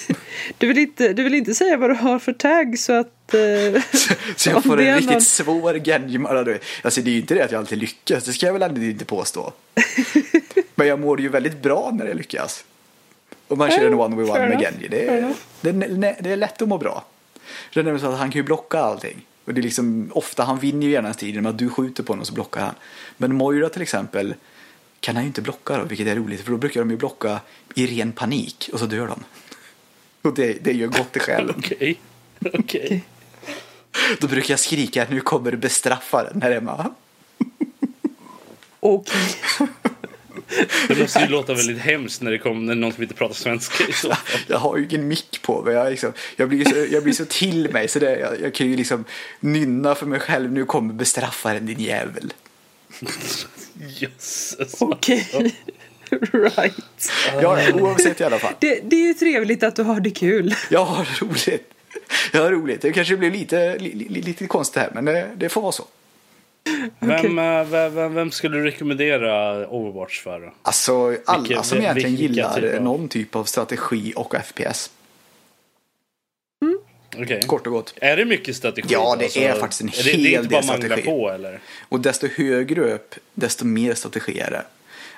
du, 0.58 0.66
vill 0.66 0.78
inte, 0.78 1.12
du 1.12 1.22
vill 1.22 1.34
inte 1.34 1.54
säga 1.54 1.76
vad 1.76 1.90
du 1.90 1.94
har 1.94 2.18
för 2.18 2.32
tag 2.32 2.78
så 2.78 2.92
att... 2.92 3.34
Eh, 3.34 3.82
så, 3.92 4.14
så, 4.36 4.50
jag 4.50 4.64
får 4.64 4.80
en 4.80 4.94
riktigt 4.94 5.10
någon... 5.10 5.20
svår 5.20 5.84
genjimara. 5.84 6.58
Alltså 6.82 7.00
det 7.00 7.10
är 7.10 7.12
ju 7.12 7.20
inte 7.20 7.34
det 7.34 7.44
att 7.44 7.52
jag 7.52 7.58
alltid 7.58 7.78
lyckas, 7.78 8.24
det 8.24 8.32
ska 8.32 8.46
jag 8.46 8.52
väl 8.52 8.62
ändå 8.62 8.80
inte 8.80 9.04
påstå. 9.04 9.52
Men 10.74 10.86
jag 10.86 11.00
mår 11.00 11.20
ju 11.20 11.28
väldigt 11.28 11.62
bra 11.62 11.90
när 11.92 12.06
jag 12.06 12.16
lyckas. 12.16 12.64
Och 13.48 13.58
man 13.58 13.70
kör 13.70 13.86
en 13.86 13.94
one-on-one 13.94 14.48
med 14.48 14.60
Genji. 14.60 14.88
Det 14.88 15.08
är, 15.08 15.34
det, 15.60 15.68
är, 15.68 16.22
det 16.22 16.32
är 16.32 16.36
lätt 16.36 16.62
att 16.62 16.68
må 16.68 16.78
bra. 16.78 17.04
Det 17.74 17.80
är 17.80 17.98
så 17.98 18.06
att 18.06 18.18
han 18.18 18.30
kan 18.30 18.38
ju 18.38 18.42
blocka 18.42 18.78
allting. 18.78 19.26
Och 19.44 19.54
det 19.54 19.60
är 19.60 19.62
liksom, 19.62 20.10
ofta 20.14 20.44
han 20.44 20.58
vinner 20.58 20.86
ju 20.86 20.92
gärna 20.92 21.12
striden 21.12 21.42
med 21.42 21.50
att 21.50 21.58
du 21.58 21.68
skjuter 21.68 22.02
på 22.02 22.12
honom 22.12 22.24
så 22.24 22.34
blockar 22.34 22.60
han. 22.60 22.74
Men 23.16 23.34
Moira 23.34 23.68
till 23.68 23.82
exempel 23.82 24.34
kan 25.00 25.16
han 25.16 25.24
ju 25.24 25.28
inte 25.28 25.42
blocka 25.42 25.78
då, 25.78 25.84
vilket 25.84 26.06
är 26.06 26.16
roligt 26.16 26.40
för 26.40 26.50
då 26.50 26.56
brukar 26.56 26.80
de 26.80 26.90
ju 26.90 26.96
blocka 26.96 27.40
i 27.74 27.86
ren 27.86 28.12
panik 28.12 28.70
och 28.72 28.78
så 28.78 28.86
dör 28.86 29.06
de. 29.06 29.24
Och 30.22 30.34
det, 30.34 30.64
det 30.64 30.72
gör 30.72 30.86
gott 30.86 31.16
i 31.16 31.20
själen. 31.20 31.54
Okej. 31.58 32.00
Okay. 32.40 32.60
Okay. 32.60 33.00
Då 34.20 34.26
brukar 34.26 34.52
jag 34.52 34.60
skrika 34.60 35.06
nu 35.10 35.20
kommer 35.20 35.56
bestraffaren 35.56 36.42
här 36.42 36.50
hemma. 36.50 36.94
Okej. 38.80 39.36
Det 40.88 40.98
måste 40.98 41.20
ju 41.20 41.26
låta 41.26 41.54
väldigt 41.54 41.78
hemskt 41.78 42.22
när 42.22 42.30
det 42.30 42.38
kommer 42.38 42.60
när 42.60 42.74
någon 42.74 42.92
som 42.92 43.02
inte 43.02 43.14
pratar 43.14 43.34
svenska 43.34 43.84
i 43.84 43.92
så 43.92 44.12
Jag 44.46 44.58
har 44.58 44.76
ju 44.76 44.84
ingen 44.84 45.08
mick 45.08 45.42
på 45.42 45.62
mig. 45.62 45.74
Jag, 45.74 45.90
liksom, 45.90 46.12
jag, 46.36 46.48
blir 46.48 46.64
så, 46.64 46.94
jag 46.94 47.02
blir 47.02 47.12
så 47.12 47.24
till 47.24 47.72
mig 47.72 47.88
så 47.88 47.98
det, 47.98 48.18
jag, 48.18 48.40
jag 48.40 48.54
kan 48.54 48.66
ju 48.66 48.76
liksom 48.76 49.04
nynna 49.40 49.94
för 49.94 50.06
mig 50.06 50.20
själv. 50.20 50.52
Nu 50.52 50.64
kommer 50.64 50.94
bestraffaren 50.94 51.66
din 51.66 51.80
jävel. 51.80 52.32
Jösses. 53.98 54.82
Okej. 54.82 55.28
Okay. 55.34 55.50
right. 56.32 57.10
Ja, 57.42 57.72
oavsett 57.74 58.20
i 58.20 58.24
alla 58.24 58.38
fall. 58.38 58.54
Det, 58.58 58.80
det, 58.84 58.96
är 58.96 59.06
ju 59.06 59.14
trevligt 59.14 59.62
att 59.62 59.76
du 59.76 59.82
har 59.82 60.00
det 60.00 60.10
kul. 60.10 60.54
Jag 60.70 60.84
har 60.84 61.24
roligt. 61.24 61.74
Ja, 62.32 62.50
roligt. 62.50 62.82
Det 62.82 62.92
kanske 62.92 63.16
blir 63.16 63.30
lite, 63.30 63.78
li, 63.78 63.94
li, 63.94 64.22
lite 64.22 64.46
konstigt 64.46 64.82
här, 64.82 64.90
men 64.94 65.04
det, 65.04 65.30
det 65.36 65.48
får 65.48 65.62
vara 65.62 65.72
så. 65.72 65.84
Vem, 66.98 67.10
okay. 67.10 67.34
vem, 67.64 67.94
vem, 67.94 68.14
vem, 68.14 68.30
skulle 68.30 68.56
du 68.56 68.64
rekommendera 68.64 69.66
Overwatch 69.68 70.22
för? 70.22 70.52
Alltså 70.62 71.16
alla 71.26 71.42
vilka, 71.42 71.62
som 71.62 71.78
egentligen 71.78 72.16
gillar 72.16 72.60
typ 72.60 72.80
någon 72.82 73.08
typ 73.08 73.36
av 73.36 73.44
strategi 73.44 74.12
och 74.16 74.34
FPS. 74.44 74.90
Okay. 77.18 77.42
Kort 77.42 77.66
och 77.66 77.72
gott. 77.72 77.94
Är 77.96 78.16
det 78.16 78.24
mycket 78.24 78.56
strategi? 78.56 78.88
Ja, 78.90 79.16
det 79.18 79.24
alltså, 79.24 79.40
är 79.40 79.54
faktiskt 79.54 79.80
en 79.80 79.88
hel 79.88 80.04
del 80.04 80.04
strategi. 80.04 80.22
Det 80.22 80.34
är 80.34 80.38
inte 80.38 80.48
bara 80.50 80.62
strategi. 80.62 81.02
på 81.02 81.30
eller? 81.30 81.60
Och 81.88 82.00
desto 82.00 82.26
högre 82.26 82.94
upp, 82.94 83.14
desto 83.34 83.64
mer 83.64 83.94
strategi 83.94 84.38
är 84.38 84.50
det. 84.50 84.64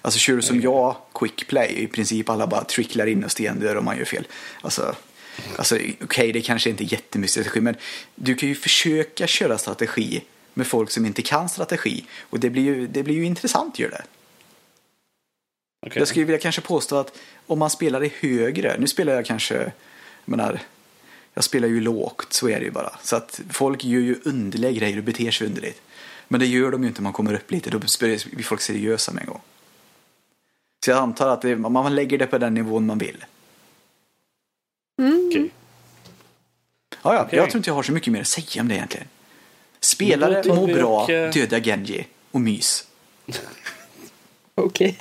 Alltså 0.02 0.18
kör 0.18 0.36
du 0.36 0.42
som 0.42 0.58
okay. 0.58 0.70
jag, 0.70 0.96
quick 1.14 1.48
play, 1.48 1.82
i 1.82 1.86
princip 1.86 2.30
alla 2.30 2.46
bara 2.46 2.64
tricklar 2.64 3.06
in 3.06 3.24
och 3.24 3.30
stendör 3.30 3.76
om 3.76 3.84
man 3.84 3.98
gör 3.98 4.04
fel. 4.04 4.26
Alltså, 4.60 4.94
alltså 5.56 5.74
okej, 5.74 5.96
okay, 6.00 6.32
det 6.32 6.40
kanske 6.40 6.70
inte 6.70 6.84
är 6.84 6.92
jättemycket 6.92 7.30
strategi, 7.30 7.60
men 7.60 7.76
du 8.14 8.34
kan 8.34 8.48
ju 8.48 8.54
försöka 8.54 9.26
köra 9.26 9.58
strategi 9.58 10.22
med 10.54 10.66
folk 10.66 10.90
som 10.90 11.06
inte 11.06 11.22
kan 11.22 11.48
strategi. 11.48 12.04
Och 12.20 12.40
det 12.40 12.50
blir 12.50 12.62
ju, 12.62 12.86
det 12.86 13.02
blir 13.02 13.14
ju 13.14 13.24
intressant 13.24 13.78
gör 13.78 13.90
det. 13.90 14.02
Okay. 15.86 16.00
Jag 16.00 16.08
skulle 16.08 16.24
vilja 16.24 16.40
kanske 16.40 16.60
påstå 16.60 16.96
att 16.96 17.18
om 17.46 17.58
man 17.58 17.70
spelar 17.70 18.04
i 18.04 18.12
högre, 18.20 18.76
nu 18.78 18.86
spelar 18.86 19.14
jag 19.14 19.26
kanske, 19.26 19.54
jag 19.54 19.72
menar, 20.24 20.60
jag 21.34 21.44
spelar 21.44 21.68
ju 21.68 21.80
lågt, 21.80 22.32
så 22.32 22.48
är 22.48 22.58
det 22.58 22.64
ju 22.64 22.70
bara. 22.70 22.98
Så 23.02 23.16
att 23.16 23.40
folk 23.50 23.84
gör 23.84 24.00
ju 24.00 24.20
underliga 24.24 24.70
grejer 24.70 24.98
och 24.98 25.04
beter 25.04 25.30
sig 25.30 25.46
underligt. 25.46 25.82
Men 26.28 26.40
det 26.40 26.46
gör 26.46 26.70
de 26.70 26.82
ju 26.82 26.88
inte 26.88 26.98
om 26.98 27.04
man 27.04 27.12
kommer 27.12 27.34
upp 27.34 27.50
lite, 27.50 27.70
då 27.70 27.78
blir 27.78 28.42
folk 28.42 28.60
seriösa 28.60 29.12
med 29.12 29.20
en 29.20 29.28
gång. 29.28 29.40
Så 30.84 30.90
jag 30.90 30.98
antar 30.98 31.28
att 31.28 31.42
det, 31.42 31.56
man 31.56 31.94
lägger 31.94 32.18
det 32.18 32.26
på 32.26 32.38
den 32.38 32.54
nivån 32.54 32.86
man 32.86 32.98
vill. 32.98 33.24
Mm. 35.02 35.28
Okay. 35.28 35.48
Ja, 37.02 37.14
ja, 37.14 37.24
okay. 37.24 37.38
Jag 37.38 37.50
tror 37.50 37.58
inte 37.58 37.70
jag 37.70 37.74
har 37.74 37.82
så 37.82 37.92
mycket 37.92 38.12
mer 38.12 38.20
att 38.20 38.26
säga 38.26 38.62
om 38.62 38.68
det 38.68 38.74
egentligen. 38.74 39.06
Spelare, 39.80 40.54
må 40.54 40.66
bra, 40.66 41.06
döda 41.06 41.60
Genji 41.60 42.06
och 42.30 42.40
mys. 42.40 42.86
Okej. 44.54 44.98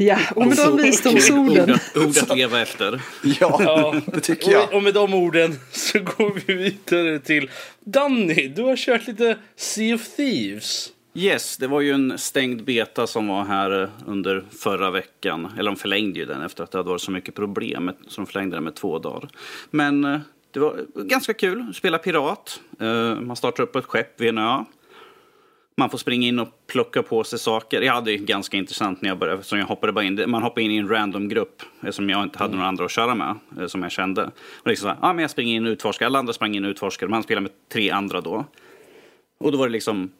Ja, 0.00 0.18
och 0.36 0.46
med 0.46 0.56
de 0.56 0.76
visdomsorden. 0.76 1.78
Ord 1.96 2.18
att 2.22 2.36
leva 2.36 2.60
efter. 2.60 3.00
Ja, 3.22 3.60
ja, 3.62 3.94
det 4.06 4.20
tycker 4.20 4.52
jag. 4.52 4.74
Och 4.74 4.82
med 4.82 4.94
de 4.94 5.14
orden 5.14 5.58
så 5.70 5.98
går 5.98 6.40
vi 6.46 6.54
vidare 6.54 7.18
till 7.18 7.50
Danny. 7.84 8.48
Du 8.48 8.62
har 8.62 8.76
kört 8.76 9.06
lite 9.06 9.38
Sea 9.56 9.94
of 9.94 10.08
Thieves. 10.16 10.92
Yes, 11.14 11.56
det 11.56 11.66
var 11.66 11.80
ju 11.80 11.92
en 11.92 12.18
stängd 12.18 12.64
beta 12.64 13.06
som 13.06 13.28
var 13.28 13.44
här 13.44 13.90
under 14.06 14.44
förra 14.58 14.90
veckan. 14.90 15.48
Eller 15.58 15.70
de 15.70 15.76
förlängde 15.76 16.18
ju 16.18 16.26
den 16.26 16.42
efter 16.42 16.64
att 16.64 16.70
det 16.70 16.78
hade 16.78 16.90
varit 16.90 17.02
så 17.02 17.10
mycket 17.10 17.34
problem. 17.34 17.90
Så 18.08 18.20
de 18.20 18.26
förlängde 18.26 18.56
den 18.56 18.64
med 18.64 18.74
två 18.74 18.98
dagar. 18.98 19.28
Men 19.70 20.04
eh, 20.04 20.20
det 20.50 20.60
var 20.60 20.76
ganska 20.94 21.34
kul. 21.34 21.74
Spela 21.74 21.98
pirat. 21.98 22.60
Eh, 22.80 23.20
man 23.20 23.36
startar 23.36 23.62
upp 23.62 23.76
ett 23.76 23.84
skepp 23.84 24.20
vid 24.20 24.28
en 24.28 24.38
ö. 24.38 24.64
Man 25.78 25.90
får 25.90 25.98
springa 25.98 26.28
in 26.28 26.38
och 26.38 26.48
plocka 26.66 27.02
på 27.02 27.24
sig 27.24 27.38
saker. 27.38 27.82
Jag 27.82 27.92
hade 27.92 28.16
ganska 28.16 28.56
intressant 28.56 29.02
när 29.02 29.08
jag 29.08 29.18
började, 29.18 29.42
som 29.42 29.58
jag 29.58 29.66
hoppade 29.66 29.92
bara 29.92 30.04
in. 30.04 30.24
Man 30.26 30.42
hoppade 30.42 30.62
in 30.62 30.70
i 30.70 30.76
en 30.76 30.88
random 30.88 31.28
grupp 31.28 31.62
eh, 31.82 31.90
som 31.90 32.10
jag 32.10 32.22
inte 32.22 32.38
hade 32.38 32.54
några 32.54 32.68
andra 32.68 32.84
att 32.84 32.90
köra 32.90 33.14
med, 33.14 33.34
eh, 33.60 33.66
som 33.66 33.82
jag 33.82 33.92
kände. 33.92 34.30
Och 34.60 34.66
liksom 34.66 34.82
så 34.82 34.88
här, 34.88 34.98
ah, 35.00 35.12
men 35.12 35.22
jag 35.22 35.30
springer 35.30 35.56
in 35.56 35.66
och 35.66 35.70
utforskar. 35.70 36.06
Alla 36.06 36.18
andra 36.18 36.32
sprang 36.32 36.56
in 36.56 36.64
och 36.64 36.68
utforskade. 36.68 37.10
Man 37.10 37.22
spelade 37.22 37.42
med 37.42 37.52
tre 37.72 37.90
andra 37.90 38.20
då. 38.20 38.44
Och 39.38 39.52
då 39.52 39.58
var 39.58 39.66
det 39.66 39.72
liksom 39.72 40.10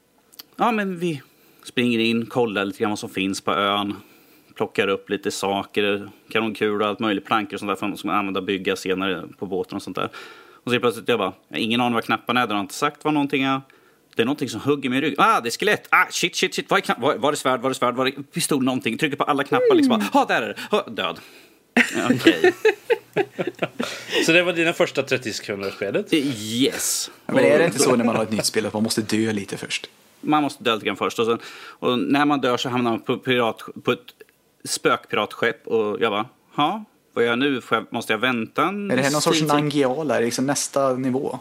ja, 0.57 0.73
men 0.73 0.99
vi 0.99 1.23
springer 1.63 1.99
in, 1.99 2.27
kollar 2.27 2.65
lite 2.65 2.79
grann 2.79 2.91
vad 2.91 2.99
som 2.99 3.11
finns 3.11 3.41
på 3.41 3.53
ön. 3.53 3.95
Plockar 4.55 4.89
upp 4.89 5.11
lite 5.11 5.31
saker, 5.31 6.09
kanonkulor 6.31 6.81
och 6.81 6.87
allt 6.87 7.01
möjligt, 7.01 7.25
plankor 7.25 7.55
och 7.55 7.61
sånt 7.61 7.81
där 7.81 7.97
som 7.97 8.09
man 8.09 8.17
använda 8.17 8.43
bygga 8.43 8.77
senare 8.77 9.29
på 9.39 9.47
båten 9.47 9.77
och 9.77 9.83
sånt 9.83 9.97
där. 9.97 10.09
Och 10.65 10.73
så 10.73 10.81
plötsligt 10.81 11.09
jag 11.09 11.19
bara, 11.19 11.33
jag 11.49 11.57
har 11.57 11.63
ingen 11.63 11.81
aning 11.81 11.95
vad 11.95 12.05
knapparna 12.05 12.43
är, 12.43 12.47
de 12.47 12.55
har 12.55 12.61
inte 12.61 12.75
sagt 12.75 13.05
vad 13.05 13.15
någonting 13.15 13.43
är. 13.43 13.61
Det 14.19 14.23
är 14.23 14.27
någonting 14.27 14.49
som 14.49 14.61
hugger 14.61 14.91
mig 14.91 14.99
i 14.99 15.01
ryggen. 15.01 15.17
Ah, 15.19 15.41
det 15.41 15.49
är 15.49 15.51
skelett! 15.51 15.89
Ah, 15.91 16.07
shit, 16.11 16.37
shit, 16.37 16.55
shit. 16.55 16.71
Var 16.71 16.79
är, 16.79 16.81
knapp? 16.81 17.01
var, 17.01 17.15
var 17.15 17.33
är 17.33 17.37
svärd? 17.37 17.61
Var 17.61 17.71
är 17.71 17.75
svärd? 17.75 17.95
Var 17.95 18.07
är 18.07 18.11
pistol? 18.11 18.65
Någonting. 18.65 18.99
Trycker 18.99 19.17
på 19.17 19.25
alla 19.25 19.45
knappar 19.45 19.75
liksom. 19.75 20.03
Ah, 20.13 20.25
där 20.25 20.43
är 20.43 20.49
det! 20.49 20.77
Ah, 20.77 20.91
död. 20.91 21.19
Okej. 22.11 22.53
så 24.27 24.33
det 24.33 24.43
var 24.43 24.53
dina 24.53 24.73
första 24.73 25.03
30 25.03 25.33
sekunder 25.33 25.69
av 25.69 25.73
spelet? 25.73 26.15
Yes. 26.15 27.11
Men 27.27 27.45
är 27.45 27.59
det 27.59 27.65
inte 27.65 27.79
så 27.79 27.97
när 27.97 28.05
man 28.05 28.17
har 28.17 28.23
ett 28.23 28.33
nytt 28.33 28.47
spel 28.47 28.67
att 28.67 28.73
man 28.73 28.83
måste 28.83 29.03
dö 29.03 29.33
lite 29.33 29.57
först? 29.57 29.91
man 30.21 30.43
måste 30.43 30.65
dö 30.65 30.75
lite 30.75 30.87
grann 30.87 30.97
först. 30.97 31.19
Och, 31.19 31.27
sen, 31.27 31.39
och 31.69 31.99
när 31.99 32.25
man 32.25 32.41
dör 32.41 32.57
så 32.57 32.69
hamnar 32.69 32.91
man 32.91 33.01
på, 33.01 33.19
pirat, 33.19 33.63
på 33.85 33.93
ett 33.93 34.15
spökpiratskepp. 34.65 35.67
Och 35.67 36.01
jag 36.01 36.13
bara, 36.13 36.27
ja, 36.57 36.85
vad 37.13 37.25
gör 37.25 37.33
jag 37.33 37.39
nu? 37.39 37.61
Jag, 37.71 37.87
måste 37.91 38.13
jag 38.13 38.19
vänta 38.19 38.63
Är 38.63 38.97
det 38.97 39.03
här 39.03 39.11
någon 39.11 39.23
sorts 39.23 39.43
Nangiala, 39.43 40.21
liksom 40.21 40.47
nästa 40.47 40.93
nivå? 40.93 41.39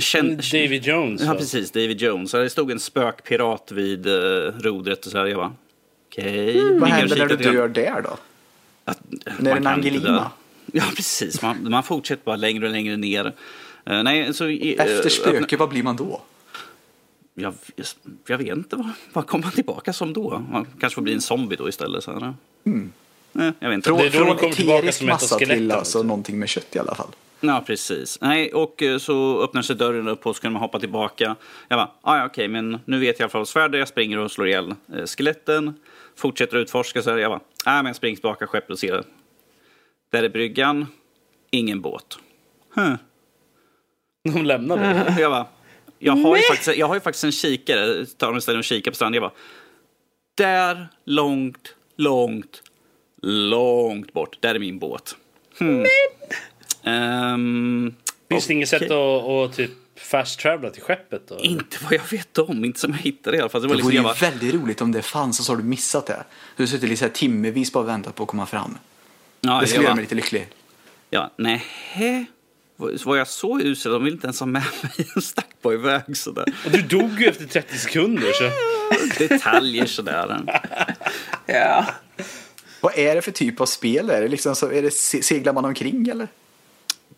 Känn, 0.00 0.36
David 0.52 0.86
Jones. 0.86 1.22
Ja, 1.22 1.34
precis. 1.34 1.70
David 1.70 2.00
Jones. 2.00 2.30
Så 2.30 2.36
det 2.36 2.50
stod 2.50 2.70
en 2.70 2.80
spökpirat 2.80 3.72
vid 3.72 4.06
uh, 4.06 4.52
rodret 4.60 5.06
och 5.06 5.12
så 5.12 5.18
här. 5.18 5.26
Jag 5.26 5.36
bara, 5.36 5.52
okej. 6.08 6.48
Okay. 6.48 6.60
Mm. 6.60 6.80
Vad 6.80 6.88
händer 6.88 7.16
när 7.16 7.26
du 7.26 7.36
dör 7.36 7.68
där 7.68 8.02
då? 8.02 8.16
Att, 8.84 8.98
när 9.38 9.56
är 9.56 9.66
Angelina? 9.66 10.30
Ja, 10.72 10.84
precis. 10.96 11.42
Man, 11.42 11.70
man 11.70 11.82
fortsätter 11.82 12.24
bara 12.24 12.36
längre 12.36 12.66
och 12.66 12.72
längre 12.72 12.96
ner. 12.96 13.24
Uh, 13.90 14.02
nej, 14.02 14.34
så, 14.34 14.44
uh, 14.44 14.80
Efter 14.80 15.08
spöke, 15.08 15.56
vad 15.56 15.68
blir 15.68 15.82
man 15.82 15.96
då? 15.96 16.20
jag, 17.40 17.54
jag 18.26 18.38
vet 18.38 18.56
inte, 18.56 18.76
vad, 18.76 18.90
vad 19.12 19.26
kommer 19.26 19.44
man 19.44 19.52
tillbaka 19.52 19.92
som 19.92 20.12
då? 20.12 20.42
Man 20.50 20.66
kanske 20.80 20.94
får 20.94 21.02
bli 21.02 21.14
en 21.14 21.20
zombie 21.20 21.56
då 21.56 21.68
istället. 21.68 22.04
Så 22.04 22.12
här. 22.12 22.34
Mm. 22.64 22.92
Nej, 23.32 23.52
jag 23.60 23.68
vet 23.68 23.74
inte. 23.74 23.88
Från, 23.88 23.98
det 23.98 24.06
är 24.06 24.24
då 24.24 24.36
från 24.36 24.50
eterisk 24.50 25.02
massa 25.02 25.38
till 25.38 25.72
alltså 25.72 26.02
någonting 26.02 26.38
med 26.38 26.48
kött 26.48 26.76
i 26.76 26.78
alla 26.78 26.94
fall. 26.94 27.08
Ja, 27.40 27.64
precis. 27.66 28.18
Nej, 28.20 28.52
och 28.52 28.82
eh, 28.82 28.98
så 28.98 29.42
öppnar 29.42 29.62
sig 29.62 29.76
dörren 29.76 30.08
upp 30.08 30.26
och 30.26 30.36
så 30.36 30.42
kan 30.42 30.52
man 30.52 30.62
hoppa 30.62 30.80
tillbaka. 30.80 31.36
Jag 31.68 31.78
bara, 31.78 31.90
ah, 32.02 32.18
ja, 32.18 32.26
okej, 32.26 32.48
men 32.48 32.78
nu 32.84 32.98
vet 32.98 33.18
jag 33.18 33.20
i 33.20 33.22
alla 33.22 33.30
fall 33.30 33.46
svärdet. 33.46 33.78
Jag 33.78 33.88
springer 33.88 34.18
och 34.18 34.30
slår 34.30 34.48
ihjäl 34.48 34.74
eh, 34.94 35.04
skeletten. 35.04 35.74
Fortsätter 36.16 36.56
utforska. 36.56 37.02
Så 37.02 37.10
här, 37.10 37.18
jag 37.18 37.30
bara, 37.30 37.40
ah, 37.64 37.76
men 37.76 37.86
jag 37.86 37.96
springer 37.96 38.16
tillbaka 38.16 38.46
skeppet 38.46 38.70
och 38.70 38.78
ser. 38.78 39.04
Där 40.12 40.22
är 40.22 40.28
bryggan. 40.28 40.86
Ingen 41.50 41.80
båt. 41.80 42.18
Huh. 42.74 42.94
De 44.24 44.44
lämnar 44.44 44.76
det. 44.76 45.16
Jag 45.20 45.30
bara, 45.30 45.46
jag 45.98 46.12
har, 46.12 46.36
ju 46.36 46.42
faktiskt, 46.42 46.76
jag 46.76 46.86
har 46.86 46.94
ju 46.94 47.00
faktiskt 47.00 47.24
en 47.24 47.32
kikare, 47.32 48.06
tar 48.06 48.32
mig 48.32 48.40
ställe 48.42 48.58
och 48.58 48.64
kikar 48.64 48.90
på 48.90 48.94
stranden. 48.94 49.22
Jag 49.22 49.30
bara, 49.30 49.38
där 50.34 50.88
långt, 51.04 51.74
långt, 51.96 52.62
långt 53.22 54.12
bort, 54.12 54.36
där 54.40 54.54
är 54.54 54.58
min 54.58 54.78
båt. 54.78 55.16
Hmm. 55.58 55.84
Um, 56.84 57.94
Finns 58.28 58.46
det 58.46 58.52
inget 58.52 58.68
sätt 58.68 58.90
att, 58.90 58.90
att 58.90 59.56
typ 59.56 59.70
fast 59.96 60.40
travela 60.40 60.70
till 60.70 60.82
skeppet 60.82 61.28
då? 61.28 61.38
Inte 61.38 61.76
vad 61.82 61.92
jag 61.92 62.10
vet 62.10 62.38
om, 62.38 62.64
inte 62.64 62.80
som 62.80 62.90
jag 62.90 62.98
hittade 62.98 63.36
i 63.36 63.40
alla 63.40 63.48
fall. 63.48 63.62
Det, 63.62 63.68
var 63.68 63.74
det 63.74 63.76
liksom, 63.76 63.90
vore 63.90 63.96
ju 63.96 64.02
bara... 64.02 64.30
väldigt 64.30 64.54
roligt 64.54 64.80
om 64.80 64.92
det 64.92 65.02
fanns 65.02 65.40
och 65.40 65.46
så 65.46 65.52
har 65.52 65.56
du 65.56 65.64
missat 65.64 66.06
det. 66.06 66.24
Du 66.56 66.62
har 66.62 66.68
suttit 66.68 66.88
liksom 66.88 67.10
timmevis 67.10 67.72
bara 67.72 67.80
och 67.80 67.88
väntat 67.88 68.14
på 68.14 68.22
att 68.22 68.28
komma 68.28 68.46
fram. 68.46 68.78
Ja, 69.40 69.60
det 69.60 69.66
skulle 69.66 69.84
göra 69.84 69.94
mig 69.94 70.04
lite 70.04 70.14
lycklig. 70.14 70.48
Ja, 71.10 71.30
nej 71.36 71.64
var 72.80 73.16
jag 73.16 73.28
så 73.28 73.60
usel? 73.60 73.92
De 73.92 74.04
ville 74.04 74.14
inte 74.14 74.26
ens 74.26 74.40
ha 74.40 74.46
med 74.46 74.62
mig. 74.82 75.06
De 75.14 75.20
stack 75.22 75.56
bara 75.62 75.74
iväg 75.74 76.16
sådär. 76.16 76.44
Och 76.64 76.70
du 76.70 76.82
dog 76.82 77.20
ju 77.20 77.26
efter 77.26 77.46
30 77.46 77.78
sekunder. 77.78 78.32
Så. 78.32 78.50
Detaljer 79.28 79.86
sådär. 79.86 80.42
ja. 81.46 81.86
Vad 82.80 82.98
är 82.98 83.14
det 83.14 83.22
för 83.22 83.32
typ 83.32 83.60
av 83.60 83.66
spel? 83.66 84.10
Är 84.10 84.20
det 84.20 84.28
liksom 84.28 84.56
så, 84.56 84.70
är 84.70 84.82
det, 84.82 84.90
seglar 85.24 85.52
man 85.52 85.64
omkring 85.64 86.08
eller? 86.08 86.28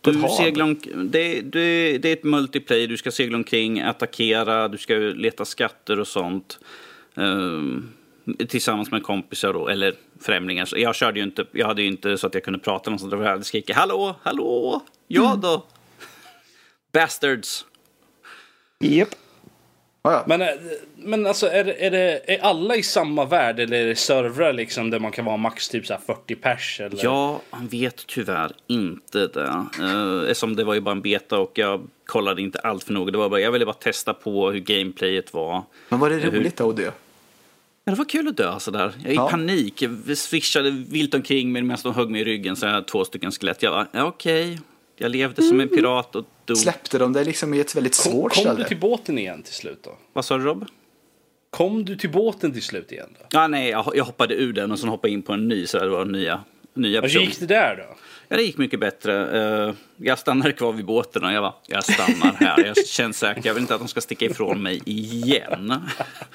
Du 0.05 0.29
seglar 0.37 0.65
om, 0.65 0.81
det, 1.11 1.41
det, 1.41 1.99
det 1.99 2.09
är 2.09 2.13
ett 2.13 2.25
multiplayer, 2.25 2.89
du 2.89 2.97
ska 2.97 3.11
segla 3.11 3.37
omkring, 3.37 3.81
attackera, 3.81 4.69
du 4.69 4.79
ska 4.79 4.95
leta 4.95 5.45
skatter 5.45 6.01
och 6.01 6.09
sånt. 6.09 6.59
Um, 7.15 7.93
tillsammans 8.49 8.91
med 8.91 9.03
kompisar 9.03 9.53
då, 9.53 9.69
eller 9.69 9.95
främlingar. 10.21 10.65
Så 10.65 10.79
jag 10.79 10.95
körde 10.95 11.19
ju 11.19 11.25
inte, 11.25 11.47
jag 11.53 11.67
hade 11.67 11.83
ju 11.83 11.89
inte 11.89 12.19
så 12.19 12.27
att 12.27 12.35
jag 12.35 12.45
kunde 12.45 12.59
prata 12.59 12.91
något 12.91 13.01
sånt. 13.01 13.13
Jag 13.13 13.47
skrikit 13.47 13.77
hallå, 13.77 14.17
hallå, 14.23 14.83
ja 15.09 15.39
då. 15.43 15.49
Mm. 15.49 15.61
Bastards. 16.93 17.65
Japp. 18.81 18.93
Yep. 18.93 19.22
Men, 20.03 20.43
eh, 20.43 20.49
men 20.97 21.27
alltså 21.27 21.47
är, 21.47 21.65
är, 21.65 21.91
det, 21.91 22.21
är 22.27 22.39
alla 22.43 22.77
i 22.77 22.83
samma 22.83 23.25
värld 23.25 23.61
eller 23.61 23.77
är 23.77 23.87
det 23.87 23.97
servrar 23.97 24.53
liksom 24.53 24.91
där 24.91 24.99
man 24.99 25.13
kan 25.13 25.25
vara 25.25 25.37
max 25.37 25.69
typ 25.69 25.87
så 25.87 25.99
40 26.07 26.35
pers? 26.35 26.81
Eller? 26.81 27.05
Ja, 27.05 27.41
man 27.51 27.69
vet 27.69 28.07
tyvärr 28.07 28.53
inte 28.67 29.27
det. 29.27 29.67
Uh, 29.81 30.23
eftersom 30.23 30.57
det 30.57 30.65
var 30.65 30.75
ju 30.75 30.81
bara 30.81 30.93
en 30.93 31.03
beta 31.03 31.39
och 31.39 31.59
jag 31.59 31.89
kollade 32.07 32.43
inte 32.43 32.59
allt 32.59 32.85
för 32.85 32.93
noga. 32.93 33.11
Det 33.11 33.19
var 33.19 33.29
bara, 33.29 33.41
jag 33.41 33.53
ville 33.53 33.67
bara 33.67 33.75
testa 33.75 34.15
på 34.15 34.51
hur 34.51 34.61
gameplayet 34.61 35.35
var. 35.35 35.63
Men 35.89 35.99
var 35.99 36.11
det 36.11 36.17
roligt 36.17 36.61
hur... 36.61 36.65
då 36.65 36.71
att 36.71 36.77
dö? 36.77 36.91
Ja, 37.85 37.93
det 37.93 37.99
var 37.99 38.05
kul 38.05 38.29
att 38.29 38.37
dö 38.37 38.59
sådär. 38.59 38.93
Jag 38.99 39.07
är 39.07 39.13
i 39.13 39.17
ja. 39.17 39.31
panik. 39.31 39.83
Jag 39.83 40.19
swishade 40.19 40.71
vilt 40.71 41.15
omkring 41.15 41.53
mig 41.53 41.63
medan 41.63 41.79
de 41.83 41.95
högg 41.95 42.11
mig 42.11 42.21
i 42.21 42.25
ryggen. 42.25 42.57
Så 42.57 42.67
jag 42.67 42.87
två 42.87 43.05
stycken 43.05 43.33
skelett. 43.33 43.63
Jag 43.63 43.73
bara, 43.73 43.87
ja, 43.93 44.05
okej. 44.05 44.59
Jag 45.03 45.11
levde 45.11 45.43
som 45.43 45.61
en 45.61 45.67
mm. 45.67 45.77
pirat 45.77 46.17
och 46.17 46.25
dog. 46.45 46.59
Släppte 46.59 46.99
de 46.99 47.13
det 47.13 47.25
liksom 47.25 47.55
i 47.55 47.61
ett 47.61 47.77
väldigt 47.77 47.95
svårt 47.95 48.33
ställe? 48.33 48.49
Kom 48.49 48.59
du 48.59 48.65
till 48.65 48.77
båten 48.77 49.19
igen 49.19 49.43
till 49.43 49.55
slut 49.55 49.79
då? 49.83 49.91
Vad 50.13 50.25
sa 50.25 50.39
du 50.39 50.45
Rob? 50.45 50.67
Kom 51.51 51.85
du 51.85 51.97
till 51.97 52.11
båten 52.11 52.53
till 52.53 52.63
slut 52.63 52.93
igen 52.93 53.09
då? 53.19 53.27
Ja, 53.31 53.47
nej, 53.47 53.71
jag, 53.71 53.93
jag 53.95 54.05
hoppade 54.05 54.35
ur 54.35 54.53
den 54.53 54.73
och 54.73 54.79
sen 54.79 54.89
hoppade 54.89 55.13
in 55.13 55.23
på 55.23 55.33
en 55.33 55.49
ny. 55.49 55.67
Så 55.67 55.79
det 55.79 55.89
var 55.89 56.05
nya, 56.05 56.45
nya 56.75 57.01
Hur 57.01 57.09
gick 57.09 57.41
det 57.41 57.47
där 57.47 57.77
då? 57.77 57.97
Ja, 58.29 58.37
det 58.37 58.43
gick 58.43 58.59
mycket 58.59 58.81
bättre. 58.81 59.41
Uh, 59.69 59.75
jag 59.97 60.19
stannade 60.19 60.53
kvar 60.53 60.73
vid 60.73 60.85
båten 60.85 61.25
och 61.25 61.33
jag 61.33 61.43
bara, 61.43 61.55
jag 61.67 61.85
stannar 61.85 62.35
här. 62.35 62.65
Jag 62.65 62.87
känner 62.87 63.13
säkert, 63.13 63.45
jag 63.45 63.55
vill 63.55 63.61
inte 63.61 63.75
att 63.75 63.81
de 63.81 63.89
ska 63.89 64.01
sticka 64.01 64.25
ifrån 64.25 64.63
mig 64.63 64.83
igen. 64.85 65.75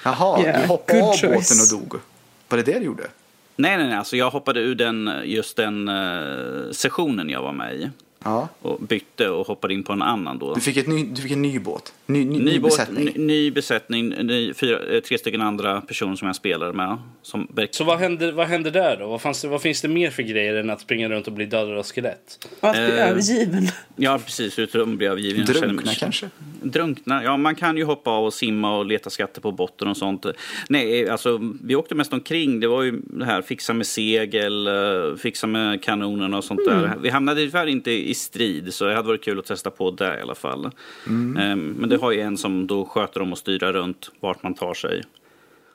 Jaha, 0.04 0.42
yeah, 0.42 0.62
du 0.62 0.68
hoppade 0.68 1.04
av 1.04 1.12
choice. 1.12 1.22
båten 1.22 1.80
och 1.80 1.82
dog. 1.82 2.02
Var 2.50 2.58
det 2.58 2.64
det 2.64 2.80
du 2.80 2.86
gjorde? 2.86 3.08
Nej, 3.56 3.78
nej, 3.78 3.88
nej. 3.88 3.98
Alltså 3.98 4.18
jag 4.18 4.30
hoppade 4.30 4.60
ur 4.60 4.76
den, 4.76 5.12
just 5.24 5.58
den 5.58 5.90
uh, 5.90 6.72
sessionen 6.72 7.30
jag 7.30 7.42
var 7.42 7.54
med 7.54 7.76
i. 7.76 7.90
Ja. 8.28 8.50
Och 8.62 8.80
bytte 8.80 9.30
och 9.30 9.48
hoppade 9.48 9.74
in 9.74 9.84
på 9.84 9.94
en 9.94 10.02
annan 10.02 10.40
då. 10.40 10.54
Du 10.54 10.62
fick, 10.62 10.78
ett 10.78 10.88
ny, 10.88 11.04
du 11.04 11.22
fick 11.22 11.32
en 11.32 11.42
ny 11.42 11.60
båt? 11.60 11.94
Ny, 12.06 12.26
ny, 12.26 12.40
ny, 12.40 12.46
ny 12.46 12.60
båt, 12.60 12.72
besättning? 12.72 13.06
Ny, 13.06 13.26
ny 13.26 13.52
besättning, 13.52 14.10
ny, 14.10 14.54
fyra, 14.54 14.96
eh, 14.96 15.00
tre 15.00 15.18
stycken 15.18 15.42
andra 15.42 15.82
personer 15.82 16.16
som 16.16 16.28
jag 16.28 16.36
spelade 16.36 16.74
med. 16.74 16.98
Som 17.22 17.48
Så 17.72 17.84
vad 17.84 18.00
hände, 18.00 18.32
vad 18.32 18.48
hände 18.48 18.72
där 18.72 18.98
då? 18.98 19.08
Vad, 19.08 19.22
fanns 19.22 19.42
det, 19.42 19.48
vad 19.48 19.62
finns 19.62 19.82
det 19.82 19.88
mer 19.88 20.10
för 20.10 20.24
grejer 20.24 20.56
än 20.56 20.70
att 20.70 20.82
springa 20.82 21.10
runt 21.10 21.28
och 21.28 21.34
bli 21.34 21.46
dödad 21.46 21.78
av 21.78 21.84
skelett? 21.84 22.48
att 22.60 22.76
bli 22.76 22.82
uh, 22.82 23.10
övergiven. 23.10 23.68
Ja, 23.96 24.20
precis. 24.26 24.60
Utom 24.60 24.92
att 24.92 24.98
bli 24.98 25.08
övergiven. 25.08 25.46
Drunkna 25.46 25.94
kanske? 25.94 26.30
Drunkna? 26.62 27.24
Ja, 27.24 27.38
man 27.38 27.56
kan 27.56 27.78
ju 27.78 27.84
hoppa 27.84 28.12
av 28.12 28.26
och 28.26 28.34
simma 28.34 28.78
och 28.78 28.86
leta 28.86 29.10
skatter 29.10 29.42
på 29.42 29.52
botten 29.52 29.88
och 29.88 29.98
sånt. 29.98 30.26
Nej, 30.70 31.10
alltså 31.10 31.40
vi 31.64 31.76
åkte 31.76 31.96
mest 31.96 32.14
omkring. 32.14 32.60
Det 32.60 32.68
var 32.68 32.84
ju 32.84 33.02
det 33.06 33.26
här, 33.26 33.42
fixa 33.42 33.74
med 33.74 33.88
segel, 33.88 34.68
eh, 34.68 35.16
fixa 35.18 35.48
med 35.48 35.84
kanonerna 35.84 36.38
och 36.38 36.44
sånt 36.44 36.60
mm. 36.68 36.82
där. 36.82 36.94
Vi 37.02 37.10
hamnade 37.10 37.42
tyvärr 37.42 37.68
inte 37.68 37.92
i 37.92 38.14
strid, 38.18 38.74
så 38.74 38.86
det 38.86 38.96
hade 38.96 39.08
varit 39.08 39.24
kul 39.24 39.40
att 39.40 39.46
testa 39.46 39.70
på 39.70 39.92
det 39.92 40.20
i 40.20 40.22
alla 40.22 40.36
fall. 40.36 40.72
Mm. 41.08 41.52
Um, 41.52 41.76
men 41.80 41.90
det 41.90 41.98
har 41.98 42.12
ju 42.12 42.22
en 42.22 42.38
som 42.38 42.68
då 42.68 42.86
sköter 42.86 43.22
om 43.22 43.34
att 43.34 43.40
styra 43.40 43.74
runt 43.74 44.12
vart 44.20 44.44
man 44.44 44.54
tar 44.54 44.74
sig. 44.74 45.04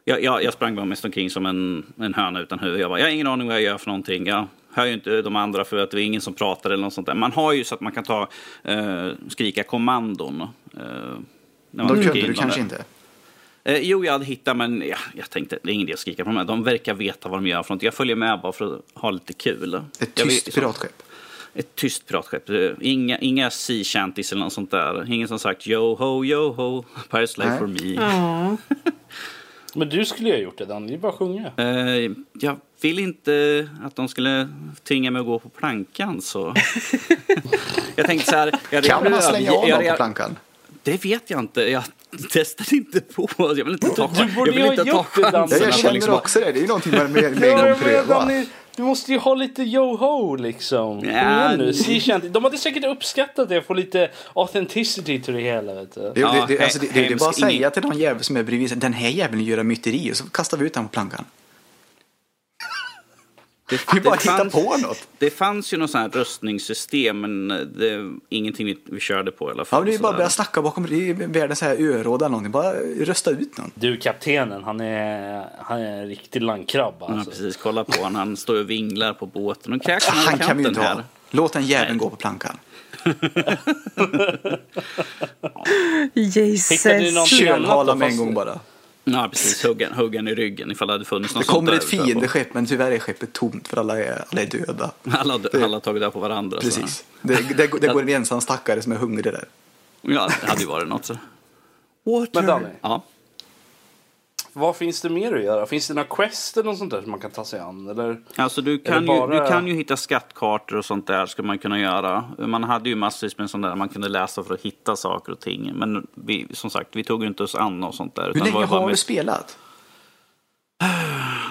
Jag, 0.05 0.23
jag, 0.23 0.45
jag 0.45 0.53
sprang 0.53 0.75
bara 0.75 0.87
mest 0.87 1.05
omkring 1.05 1.31
som 1.31 1.47
en, 1.47 1.87
en 1.99 2.15
höna 2.15 2.41
utan 2.41 2.59
huvud. 2.59 2.81
Jag, 2.81 2.91
bara, 2.91 2.99
jag 2.99 3.07
har 3.07 3.13
ingen 3.13 3.27
aning 3.27 3.47
vad 3.47 3.57
jag 3.57 3.63
gör 3.63 3.79
för 3.79 3.87
någonting. 3.87 4.27
Jag 4.27 4.47
hör 4.73 4.85
ju 4.85 4.93
inte 4.93 5.23
de 5.23 5.37
andra 5.37 5.65
för 5.65 5.77
att 5.77 5.91
det 5.91 6.01
är 6.01 6.05
ingen 6.05 6.21
som 6.21 6.35
pratar 6.35 6.71
eller 6.71 6.83
något 6.83 6.95
sånt 6.95 7.07
där. 7.07 7.15
Man 7.15 7.33
har 7.33 7.53
ju 7.53 7.65
så 7.65 7.75
att 7.75 7.81
man 7.81 7.93
kan 7.93 8.05
ta, 8.05 8.29
uh, 8.69 9.13
skrika 9.29 9.63
kommandon. 9.63 10.41
Uh, 10.43 10.49
när 11.71 11.85
man 11.85 11.97
Då 11.97 12.03
kunde 12.03 12.21
du 12.21 12.35
kanske 12.35 12.61
inte? 12.61 12.85
Eh, 13.65 13.79
jo, 13.79 14.05
jag 14.05 14.13
hade 14.13 14.25
hittat, 14.25 14.57
men 14.57 14.83
ja, 14.87 14.97
jag 15.15 15.31
tänkte 15.31 15.59
det 15.63 15.71
är 15.71 15.75
ingen 15.75 15.87
idé 15.87 15.93
att 15.93 15.99
skrika 15.99 16.25
på 16.25 16.31
dem. 16.31 16.47
De 16.47 16.63
verkar 16.63 16.95
veta 16.95 17.29
vad 17.29 17.39
de 17.39 17.47
gör 17.47 17.63
för 17.63 17.75
något. 17.75 17.83
Jag 17.83 17.95
följer 17.95 18.17
med 18.17 18.41
bara 18.41 18.53
för 18.53 18.75
att 18.75 18.81
ha 18.95 19.11
lite 19.11 19.33
kul. 19.33 19.75
Ett 19.75 20.15
tyst 20.15 20.55
piratskepp? 20.55 21.03
Ett 21.55 21.75
tyst 21.75 22.07
piratskepp. 22.07 22.51
Inga, 22.81 23.19
inga 23.19 23.51
sea 23.51 23.85
shanties 23.85 24.33
eller 24.33 24.45
något 24.45 24.53
sånt 24.53 24.71
där. 24.71 25.13
Ingen 25.13 25.29
som 25.29 25.39
sagt 25.39 25.67
yo 25.67 25.95
ho, 25.95 26.25
yo 26.25 26.53
ho, 26.53 26.85
Pirates 27.11 27.39
life 27.39 27.59
for 27.59 27.67
me. 27.67 28.59
Men 29.75 29.89
du 29.89 30.05
skulle 30.05 30.29
ju 30.29 30.35
ha 30.35 30.41
gjort 30.41 30.59
det, 30.59 30.65
Dan. 30.65 30.87
Det 30.87 30.95
är 30.95 30.99
bara 30.99 31.13
att 31.13 31.19
sjunga. 31.19 31.53
Uh, 31.59 32.13
jag 32.33 32.57
vill 32.81 32.99
inte 32.99 33.69
att 33.85 33.97
de 33.97 34.09
skulle 34.09 34.49
tvinga 34.85 35.11
mig 35.11 35.21
att 35.21 35.27
gå 35.27 35.39
på 35.39 35.49
plankan. 35.49 36.23
Så. 36.23 36.55
jag 37.97 38.07
tänkte 38.07 38.31
så 38.31 38.37
här. 38.37 38.55
Jag 38.71 38.85
kan 38.85 39.11
man 39.11 39.23
slänga 39.23 39.53
av 39.53 39.69
dem 39.69 39.85
på 39.91 39.97
plankan? 39.97 40.37
Det 40.83 41.05
vet 41.05 41.31
jag 41.31 41.41
inte. 41.41 41.63
Jag 41.63 41.85
testar 42.31 42.75
inte 42.75 43.01
på. 43.01 43.29
Jag 43.39 43.65
vill 43.65 43.73
inte 43.73 43.89
ta, 43.89 44.11
du 44.19 44.33
borde 44.35 44.51
jag 44.51 44.71
vill 44.71 44.79
inte 44.79 44.85
ta 44.85 45.05
chansen. 45.05 45.59
Jag 45.63 45.75
känner 45.75 45.95
liksom 45.95 46.15
också 46.15 46.41
det. 46.41 46.53
Det 46.53 46.59
är 46.59 46.61
ju 46.61 46.67
någonting 46.67 46.93
man 46.97 47.13
med, 47.13 47.41
med 47.41 47.43
en 47.43 47.57
gång 47.57 47.79
pröva. 47.81 48.45
Du 48.77 48.83
måste 48.83 49.13
ju 49.13 49.19
ha 49.19 49.35
lite 49.35 49.63
yo-ho 49.63 50.37
liksom. 50.37 51.05
Ja. 51.05 51.57
Nu. 51.57 51.73
De 52.31 52.45
hade 52.45 52.59
säkert 52.59 52.85
uppskattat 52.85 53.49
det, 53.49 53.63
få 53.63 53.75
lite 53.75 54.11
authenticity 54.35 55.21
till 55.21 55.35
det 55.35 55.41
hela. 55.41 55.75
Vet 55.75 55.95
du. 55.95 56.01
Det, 56.01 56.13
det, 56.15 56.45
det, 56.49 56.61
alltså, 56.61 56.79
det, 56.79 56.87
det, 56.95 57.01
det 57.01 57.13
är 57.13 57.17
bara 57.17 57.29
att 57.29 57.37
säga 57.37 57.71
till 57.71 57.83
någon 57.83 57.99
jävel 57.99 58.23
som 58.23 58.37
är 58.37 58.43
bredvid 58.43 58.79
den 58.79 58.93
här 58.93 59.09
jäveln 59.09 59.45
gör 59.45 59.63
myteri 59.63 60.13
och 60.13 60.17
så 60.17 60.25
kastar 60.25 60.59
vi 60.59 60.67
ut 60.67 60.75
den 60.75 60.85
på 60.85 60.91
plankan. 60.91 61.25
Det, 63.69 63.81
vi 63.95 64.01
bara 64.01 64.15
hitta 64.15 64.37
fanns, 64.37 64.53
på 64.53 64.77
något. 64.77 65.09
Det 65.19 65.31
fanns 65.31 65.73
ju 65.73 65.77
något 65.77 65.91
sånt 65.91 66.15
här 66.15 66.21
röstningssystem 66.21 67.21
men 67.21 67.49
det 67.49 67.91
är 67.91 68.11
ingenting 68.29 68.67
vi, 68.67 68.79
vi 68.85 69.01
körde 69.01 69.31
på 69.31 69.49
i 69.49 69.53
alla 69.53 69.65
fall. 69.65 69.87
Ja, 69.87 69.91
det 69.91 69.95
är 69.95 69.99
bara 69.99 70.09
att 70.09 70.17
börja 70.17 70.31
snacka 70.31 70.63
bakom 70.63 70.87
världens 71.33 71.63
här 71.63 71.77
öråd 71.81 72.23
eller 72.23 72.29
någonting. 72.29 72.53
Bara 72.53 72.73
rösta 73.05 73.31
ut 73.31 73.59
någon. 73.59 73.71
Du 73.75 73.97
kaptenen, 73.97 74.65
han 74.65 74.81
är, 74.81 75.45
han 75.59 75.81
är 75.81 76.03
en 76.03 76.09
riktig 76.09 76.43
landkrabba. 76.43 77.07
Alltså. 77.07 77.31
Ja, 77.31 77.31
precis. 77.31 77.57
Kolla 77.57 77.85
på 77.85 78.03
honom. 78.03 78.15
Han 78.15 78.37
står 78.37 78.61
och 78.61 78.71
vinglar 78.71 79.13
på 79.13 79.27
båten. 79.27 79.73
Och 79.73 79.83
kräks 79.83 80.07
han 80.07 80.39
kan 80.39 80.57
vi 80.57 80.69
inte 80.69 80.81
här. 80.81 80.95
ha. 80.95 81.03
Låt 81.31 81.53
den 81.53 81.67
jäveln 81.67 81.99
gå 81.99 82.11
på 82.11 82.17
plankan. 82.17 82.59
Jesus. 86.15 86.83
Kölhala 87.27 87.95
med 87.95 88.09
en 88.09 88.17
gång 88.17 88.35
bara. 88.35 88.61
Ja, 89.05 89.29
precis. 89.29 89.65
Huggen, 89.65 89.93
huggen 89.93 90.29
i 90.29 90.35
ryggen 90.35 90.71
ifall 90.71 90.89
det 90.89 90.95
hade 90.95 91.05
funnits 91.05 91.35
något 91.35 91.47
Det 91.47 91.53
kommer 91.53 91.73
ett 91.73 91.85
fiendeskepp, 91.85 92.55
men 92.55 92.67
tyvärr 92.67 92.91
är 92.91 92.99
skeppet 92.99 93.33
tomt 93.33 93.69
för 93.69 93.77
alla 93.77 93.99
är, 93.99 94.25
alla 94.31 94.43
är 94.43 94.47
döda. 94.47 94.91
Alla, 95.13 95.39
det, 95.39 95.65
alla 95.65 95.77
har 95.77 95.81
tagit 95.81 96.03
död 96.03 96.13
på 96.13 96.21
varandra. 96.21 96.61
Precis. 96.61 97.05
Det, 97.23 97.57
det, 97.57 97.81
det, 97.81 97.89
går 97.93 98.03
en 98.03 98.09
ensam 98.09 98.41
stackare 98.41 98.83
som 98.83 98.93
är 98.93 98.97
hungrig 98.97 99.25
där. 99.25 99.45
Ja, 100.03 100.31
det 100.41 100.47
hade 100.47 100.61
ju 100.61 100.67
varit 100.67 100.89
något. 100.89 101.05
Så. 101.05 101.17
Water. 102.05 102.31
Men 102.35 102.47
Danny, 102.47 102.67
ja. 102.81 103.03
Vad 104.53 104.77
finns 104.77 105.01
det 105.01 105.09
mer 105.09 105.35
att 105.35 105.45
göra? 105.45 105.67
Finns 105.67 105.89
det 105.89 105.95
några 105.95 106.09
quest 106.09 106.57
eller 106.57 106.71
något 106.71 106.79
sånt 106.79 106.91
där 106.91 107.03
som 107.03 107.11
man 107.11 107.21
kan 107.21 107.31
ta 107.31 107.45
sig 107.45 107.61
an? 107.61 107.89
Eller, 107.89 108.21
alltså 108.37 108.63
du 108.63 108.79
kan, 108.79 109.07
bara... 109.07 109.35
ju, 109.35 109.41
du 109.41 109.47
kan 109.47 109.67
ju 109.67 109.75
hitta 109.75 109.97
skattkartor 109.97 110.77
och 110.77 110.85
sånt 110.85 111.07
där 111.07 111.27
ska 111.27 111.43
man 111.43 111.59
kunna 111.59 111.81
göra. 111.81 112.25
Man 112.39 112.65
hade 112.65 112.89
ju 112.89 112.97
massvis 112.97 113.39
med 113.39 113.51
sånt 113.51 113.65
där 113.65 113.77
man 113.77 113.89
kunde 113.89 114.09
läsa 114.09 114.45
för 114.45 114.55
att 114.55 114.61
hitta 114.61 114.97
saker 114.97 115.33
och 115.33 115.41
ting. 115.41 115.73
Men 115.75 116.07
vi, 116.15 116.47
som 116.51 116.71
sagt, 116.71 116.97
vi 116.97 117.05
tog 117.05 117.25
inte 117.25 117.43
oss 117.43 117.55
an 117.55 117.85
och 117.85 117.95
sånt 117.95 118.15
där. 118.15 118.33
Hur 118.35 118.41
länge 118.41 118.67
har 118.67 118.89
du 118.89 118.97
spelat? 118.97 119.59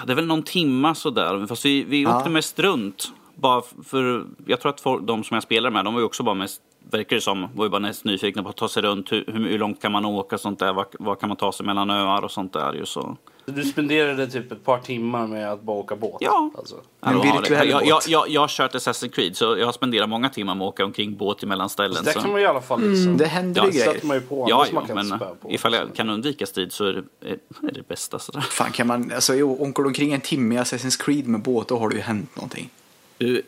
Det 0.06 0.12
är 0.12 0.16
väl 0.16 0.26
någon 0.26 0.42
timma 0.42 0.94
sådär. 0.94 1.46
Fast 1.46 1.64
vi, 1.64 1.84
vi 1.84 2.02
ja. 2.02 2.18
åkte 2.18 2.30
mest 2.30 2.58
runt. 2.58 3.12
Bara 3.34 3.62
för, 3.84 4.26
jag 4.46 4.60
tror 4.60 4.72
att 4.72 4.80
folk, 4.80 5.06
de 5.06 5.24
som 5.24 5.34
jag 5.34 5.42
spelar 5.42 5.70
med, 5.70 5.84
de 5.84 5.94
var 5.94 6.00
ju 6.00 6.06
också 6.06 6.22
bara 6.22 6.34
mest 6.34 6.62
verkar 6.90 7.16
det 7.16 7.22
som, 7.22 7.48
var 7.54 7.64
ju 7.64 7.70
bara 7.70 7.80
mest 7.80 8.04
nyfikna 8.04 8.42
på 8.42 8.48
att 8.48 8.56
ta 8.56 8.68
sig 8.68 8.82
runt. 8.82 9.12
Hur, 9.12 9.24
hur 9.26 9.58
långt 9.58 9.82
kan 9.82 9.92
man 9.92 10.04
åka 10.04 10.36
och 10.36 10.40
sånt 10.40 10.58
där? 10.58 10.72
Vad, 10.72 10.86
vad 10.98 11.20
kan 11.20 11.28
man 11.28 11.36
ta 11.36 11.52
sig 11.52 11.66
mellan 11.66 11.90
öar 11.90 12.24
och 12.24 12.30
sånt 12.30 12.52
där 12.52 12.72
ju 12.72 12.86
så. 12.86 13.16
Du 13.46 13.64
spenderade 13.64 14.26
typ 14.26 14.52
ett 14.52 14.64
par 14.64 14.78
timmar 14.78 15.26
med 15.26 15.52
att 15.52 15.62
bara 15.62 15.76
åka 15.76 15.96
båt? 15.96 16.16
Ja. 16.20 16.50
Alltså. 16.58 16.76
En 17.00 17.20
virtuell 17.20 17.68
jag, 17.68 17.86
jag, 17.86 18.02
jag, 18.08 18.28
jag 18.28 18.40
har 18.40 18.48
kört 18.48 18.74
Assassin's 18.74 19.08
Creed 19.08 19.36
så 19.36 19.56
jag 19.58 19.66
har 19.66 19.72
spenderat 19.72 20.08
många 20.08 20.28
timmar 20.28 20.54
med 20.54 20.64
att 20.64 20.72
åka 20.72 20.84
omkring 20.84 21.16
båt 21.16 21.42
emellan 21.42 21.68
ställen. 21.68 21.96
Så 21.96 22.02
det 22.02 22.12
kan 22.12 22.30
man 22.32 22.40
i 22.40 22.46
alla 22.46 22.60
fall 22.60 22.80
liksom. 22.80 23.06
Mm. 23.06 23.16
Det 23.16 23.26
händer 23.26 23.64
ju 23.64 23.70
grejer. 23.70 24.00
Man 24.02 24.16
ju 24.16 24.22
på 24.22 24.46
ja, 24.48 24.66
ja 24.72 24.94
men 24.94 25.20
ifall 25.48 25.72
jag 25.72 25.94
kan 25.94 26.10
undvika 26.10 26.46
strid 26.46 26.72
så 26.72 26.84
är 26.84 26.92
det, 26.92 27.28
är 27.68 27.72
det 27.72 27.88
bästa. 27.88 28.18
Sådär. 28.18 28.40
Fan 28.40 28.72
kan 28.72 28.86
man, 28.86 29.12
alltså 29.14 29.42
åker 29.42 29.82
du 29.82 29.88
omkring 29.88 30.12
en 30.12 30.20
timme 30.20 30.54
i 30.54 30.58
Assassin's 30.58 31.04
Creed 31.04 31.28
med 31.28 31.42
båt 31.42 31.68
då 31.68 31.78
har 31.78 31.88
det 31.88 31.94
ju 31.94 32.02
hänt 32.02 32.36
någonting. 32.36 32.70
Du, 33.18 33.42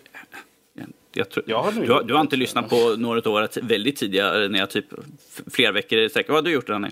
jag 1.15 1.31
tror, 1.31 1.45
ja, 1.49 1.73
du, 1.75 1.93
har, 1.93 2.03
du 2.03 2.15
har 2.15 2.21
inte 2.21 2.37
lyssnat 2.37 2.71
på 2.71 2.95
några 2.99 3.31
år 3.31 3.61
väldigt 3.63 3.97
tidigare 3.97 4.49
när 4.49 4.59
jag 4.59 4.71
typ 4.71 4.87
flera 5.51 5.73
veckor 5.73 5.99
i 5.99 6.09
sträck. 6.09 6.29
Vad 6.29 6.37
har 6.37 6.43
du 6.43 6.51
gjort 6.51 6.67
Danny? 6.67 6.89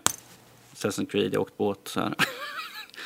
Assassin's 0.74 1.11
Creed, 1.11 1.35
jag 1.35 1.42
åkt 1.42 1.56
båt 1.56 1.80
så 1.85 2.00
här. 2.00 2.14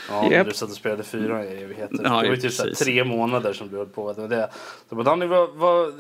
Ja, 0.09 0.31
yep. 0.31 0.47
du 0.47 0.55
satt 0.55 0.71
och 0.71 0.77
spelade 0.77 1.03
fyra 1.03 1.45
evigheter. 1.45 2.01
Ja, 2.03 2.03
det 2.03 2.11
var 2.11 2.25
ju 2.25 2.37
typ 2.37 2.53
såhär, 2.53 2.71
tre 2.71 3.05
månader 3.05 3.53
som 3.53 3.69
du 3.69 3.77
höll 3.77 3.87
på. 3.87 4.13
Det 4.13 4.21
var 4.21 4.29
det. 4.29 4.51
Så 4.89 4.95
bara, 4.95 5.03
Danny, 5.05 5.27
vad... 5.27 5.51
vad 5.55 5.95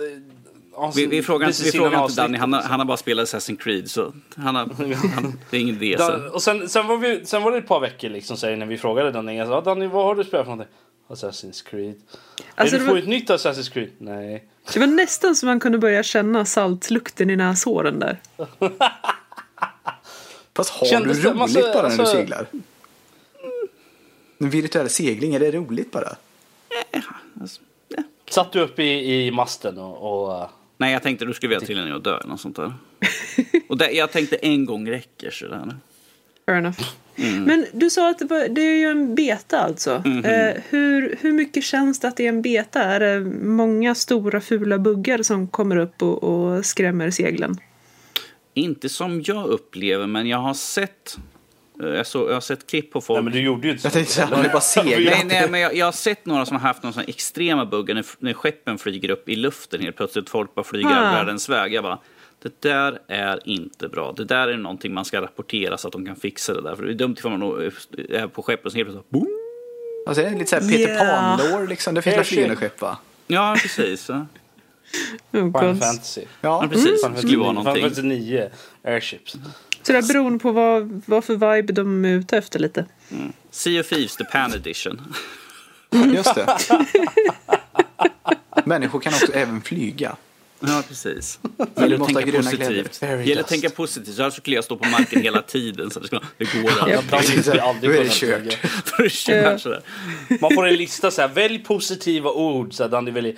alltså, 0.76 1.00
vi, 1.00 1.06
vi 1.06 1.22
frågar, 1.22 1.64
vi 1.64 1.72
frågar 1.72 2.02
inte 2.02 2.14
Danny, 2.14 2.38
han 2.38 2.52
har, 2.52 2.62
han 2.62 2.80
har 2.80 2.86
bara 2.86 2.96
spelat 2.96 3.26
Assassin's 3.26 3.56
Creed 3.56 3.90
så 3.90 4.12
han 4.36 4.56
har, 4.56 4.62
han, 5.14 5.38
det 5.50 5.56
är 5.56 5.60
ingen 5.60 5.82
idé. 5.82 5.98
Så. 5.98 6.28
Och 6.32 6.42
sen, 6.42 6.68
sen, 6.68 6.86
var 6.86 6.96
vi, 6.96 7.26
sen 7.26 7.42
var 7.42 7.52
det 7.52 7.58
ett 7.58 7.68
par 7.68 7.80
veckor 7.80 8.08
liksom, 8.08 8.36
så 8.36 8.56
när 8.56 8.66
vi 8.66 8.78
frågade 8.78 9.10
Danny, 9.10 9.36
jag 9.36 9.48
sa, 9.48 9.60
Danny 9.60 9.86
vad 9.86 10.04
har 10.04 10.14
du 10.14 10.24
spelat 10.24 10.46
för 10.46 10.50
någonting? 10.50 10.76
Assassin's 11.08 11.64
Creed. 11.64 11.94
Alltså, 12.54 12.78
du 12.78 12.84
får 12.84 12.92
var... 12.92 12.98
ett 12.98 13.08
nytt 13.08 13.30
Assassin's 13.30 13.72
Creed? 13.72 13.90
Nej. 13.98 14.44
Det 14.72 14.80
var 14.80 14.86
nästan 14.86 15.36
så 15.36 15.46
man 15.46 15.60
kunde 15.60 15.78
börja 15.78 16.02
känna 16.02 16.44
saltlukten 16.44 17.30
i 17.30 17.36
näshåren 17.36 17.98
där. 17.98 18.20
Fast 20.54 20.70
har 20.70 20.86
Kändes 20.86 21.16
du 21.16 21.28
roligt 21.28 21.38
massa, 21.38 21.60
bara 21.60 21.72
när 21.74 21.84
alltså... 21.84 22.02
du 22.02 22.08
seglar? 22.08 22.46
En 24.38 24.50
virtuell 24.50 24.88
segling, 24.90 25.34
är 25.34 25.40
det 25.40 25.50
roligt 25.50 25.92
bara? 25.92 26.16
Ja, 26.90 27.00
alltså, 27.40 27.60
ja. 27.88 28.02
Satt 28.30 28.52
du 28.52 28.60
upp 28.60 28.78
i, 28.78 29.14
i 29.14 29.30
masten 29.30 29.78
och, 29.78 30.30
och... 30.30 30.50
Nej, 30.76 30.92
jag 30.92 31.02
tänkte 31.02 31.24
du 31.24 31.34
skulle 31.34 31.54
vilja 31.54 31.66
till 31.66 31.92
och 31.92 32.02
dö 32.02 32.16
eller 32.16 32.28
något 32.28 32.40
sånt 32.40 32.56
där. 32.56 32.74
och 33.68 33.78
det, 33.78 33.90
jag 33.90 34.12
tänkte 34.12 34.36
en 34.36 34.64
gång 34.64 34.90
räcker 34.90 35.30
sådär. 35.30 35.76
Fair 36.46 36.58
enough. 36.58 36.80
Mm. 37.18 37.44
Men 37.44 37.66
du 37.72 37.90
sa 37.90 38.10
att 38.10 38.18
det, 38.18 38.24
var, 38.24 38.48
det 38.48 38.60
är 38.60 38.78
ju 38.78 38.90
en 38.90 39.14
beta 39.14 39.60
alltså. 39.60 40.02
Mm 40.04 40.22
-hmm. 40.22 40.56
eh, 40.56 40.62
hur, 40.68 41.18
hur 41.20 41.32
mycket 41.32 41.64
känns 41.64 42.00
det 42.00 42.08
att 42.08 42.16
det 42.16 42.24
är 42.24 42.28
en 42.28 42.42
beta? 42.42 42.82
Är 42.82 43.00
det 43.00 43.20
många 43.42 43.94
stora 43.94 44.40
fula 44.40 44.78
buggar 44.78 45.22
som 45.22 45.48
kommer 45.48 45.76
upp 45.76 46.02
och, 46.02 46.24
och 46.24 46.66
skrämmer 46.66 47.10
seglen? 47.10 47.56
Inte 48.54 48.88
som 48.88 49.22
jag 49.24 49.46
upplever, 49.46 50.06
men 50.06 50.26
jag 50.26 50.38
har 50.38 50.54
sett 50.54 51.18
eh, 51.82 51.88
jag, 51.88 52.06
så, 52.06 52.18
jag 52.18 52.34
har 52.34 52.40
sett 52.40 52.66
klipp 52.66 52.92
på 52.92 53.00
folk. 53.00 53.16
Nej, 53.16 53.24
men 53.24 53.32
du 53.32 53.40
gjorde 53.40 53.66
ju 53.66 53.72
inte 53.72 53.82
så. 53.82 53.86
Jag 53.86 53.92
tänkte 53.92 54.12
säga, 54.12 54.50
bara 54.52 54.60
seglat. 54.60 55.14
nej, 55.14 55.24
nej, 55.26 55.50
men 55.50 55.60
jag, 55.60 55.76
jag, 55.76 55.86
har 55.86 55.92
sett 55.92 56.26
några 56.26 56.46
som 56.46 56.56
har 56.56 56.68
haft 56.68 56.82
någon 56.82 56.92
sån 56.92 57.04
extrema 57.06 57.66
buggar 57.66 57.94
när, 57.94 58.04
när 58.18 58.32
skeppen 58.32 58.78
flyger 58.78 59.10
upp 59.10 59.28
i 59.28 59.36
luften 59.36 59.80
helt 59.80 59.96
plötsligt. 59.96 60.30
Folk 60.30 60.54
bara 60.54 60.64
flyger 60.64 60.88
ah. 60.88 61.12
världens 61.12 61.48
väg. 61.48 61.74
Jag 61.74 61.84
bara, 61.84 61.98
det 62.42 62.60
där 62.60 62.98
är 63.08 63.40
inte 63.44 63.88
bra. 63.88 64.12
Det 64.12 64.24
där 64.24 64.48
är 64.48 64.56
någonting 64.56 64.94
man 64.94 65.04
ska 65.04 65.20
rapportera 65.20 65.78
så 65.78 65.88
att 65.88 65.92
de 65.92 66.06
kan 66.06 66.16
fixa 66.16 66.54
det 66.54 66.62
där. 66.62 66.76
För 66.76 66.84
det 66.84 66.92
är 66.92 66.94
dumt 66.94 67.16
ifall 67.18 67.38
man 67.38 67.62
är 68.08 68.26
på 68.26 68.42
skeppet 68.42 68.66
och 68.66 68.72
helt 68.72 68.88
plötsligt 68.88 69.10
boom. 69.10 69.28
Alltså 70.06 70.22
det 70.22 70.28
är 70.28 70.32
lite 70.32 70.50
såhär 70.50 70.68
Peter 70.68 70.92
yeah. 70.92 71.38
Pan-lår 71.38 71.66
liksom. 71.66 71.94
Det 71.94 72.02
finns 72.02 72.16
väl 72.16 72.24
flygande 72.24 72.56
skepp 72.56 72.80
va? 72.80 72.98
Ja, 73.26 73.56
precis. 73.62 74.10
Oh, 74.10 74.24
Final 75.32 75.76
Fantasy. 75.76 76.20
Ja, 76.20 76.26
ja 76.62 76.68
precis. 76.68 77.04
Mm. 77.04 77.14
Det 77.14 77.22
skulle 77.22 77.38
vara 77.38 77.52
någonting. 77.52 77.74
Final 77.74 77.90
Fantasy 77.90 78.08
9 78.08 78.50
Airships. 78.84 79.36
Så 79.82 79.92
det 79.92 80.08
beroende 80.08 80.38
på 80.38 80.52
vad, 80.52 81.02
vad 81.06 81.24
för 81.24 81.34
vibe 81.34 81.72
de 81.72 82.04
är 82.04 82.08
ute 82.08 82.38
efter 82.38 82.58
lite. 82.58 82.86
Mm. 83.10 83.32
Sea 83.50 83.80
of 83.80 83.88
Thieves, 83.88 84.16
the 84.16 84.24
Pan 84.24 84.54
Edition. 84.54 85.14
Just 86.14 86.34
det. 86.34 86.58
Människor 88.64 89.00
kan 89.00 89.12
också 89.12 89.32
även 89.32 89.62
flyga. 89.62 90.16
Ja, 90.60 90.82
precis. 90.88 91.38
Gäller 91.76 92.00
att 92.00 92.06
tänka 92.06 92.32
positivt. 92.32 93.02
Gäller 93.02 93.40
att 93.40 93.48
tänka 93.48 93.70
positivt. 93.70 94.14
Så 94.14 94.22
här 94.22 94.30
skulle 94.30 94.56
jag 94.56 94.64
stå 94.64 94.76
på 94.76 94.88
marken 94.88 95.22
hela 95.22 95.42
tiden. 95.42 95.90
Så 95.90 96.00
det, 96.00 96.06
skulle, 96.06 96.22
det 96.38 96.44
går 96.44 96.70
aldrig. 96.80 96.98
Ja, 97.54 97.74
Då 97.82 97.90
är 97.92 98.04
det 98.04 98.10
kört. 98.10 98.42
Då 98.84 98.96
är 98.98 99.02
det 99.02 99.10
kört 99.10 99.60
sådär. 99.60 99.82
Man 100.40 100.54
får 100.54 100.66
en 100.66 100.74
lista 100.74 101.10
så 101.10 101.20
här. 101.20 101.28
Välj 101.28 101.58
positiva 101.58 102.30
ord. 102.30 102.74
Så 102.74 102.88
Danny 102.88 103.10
väljer 103.10 103.36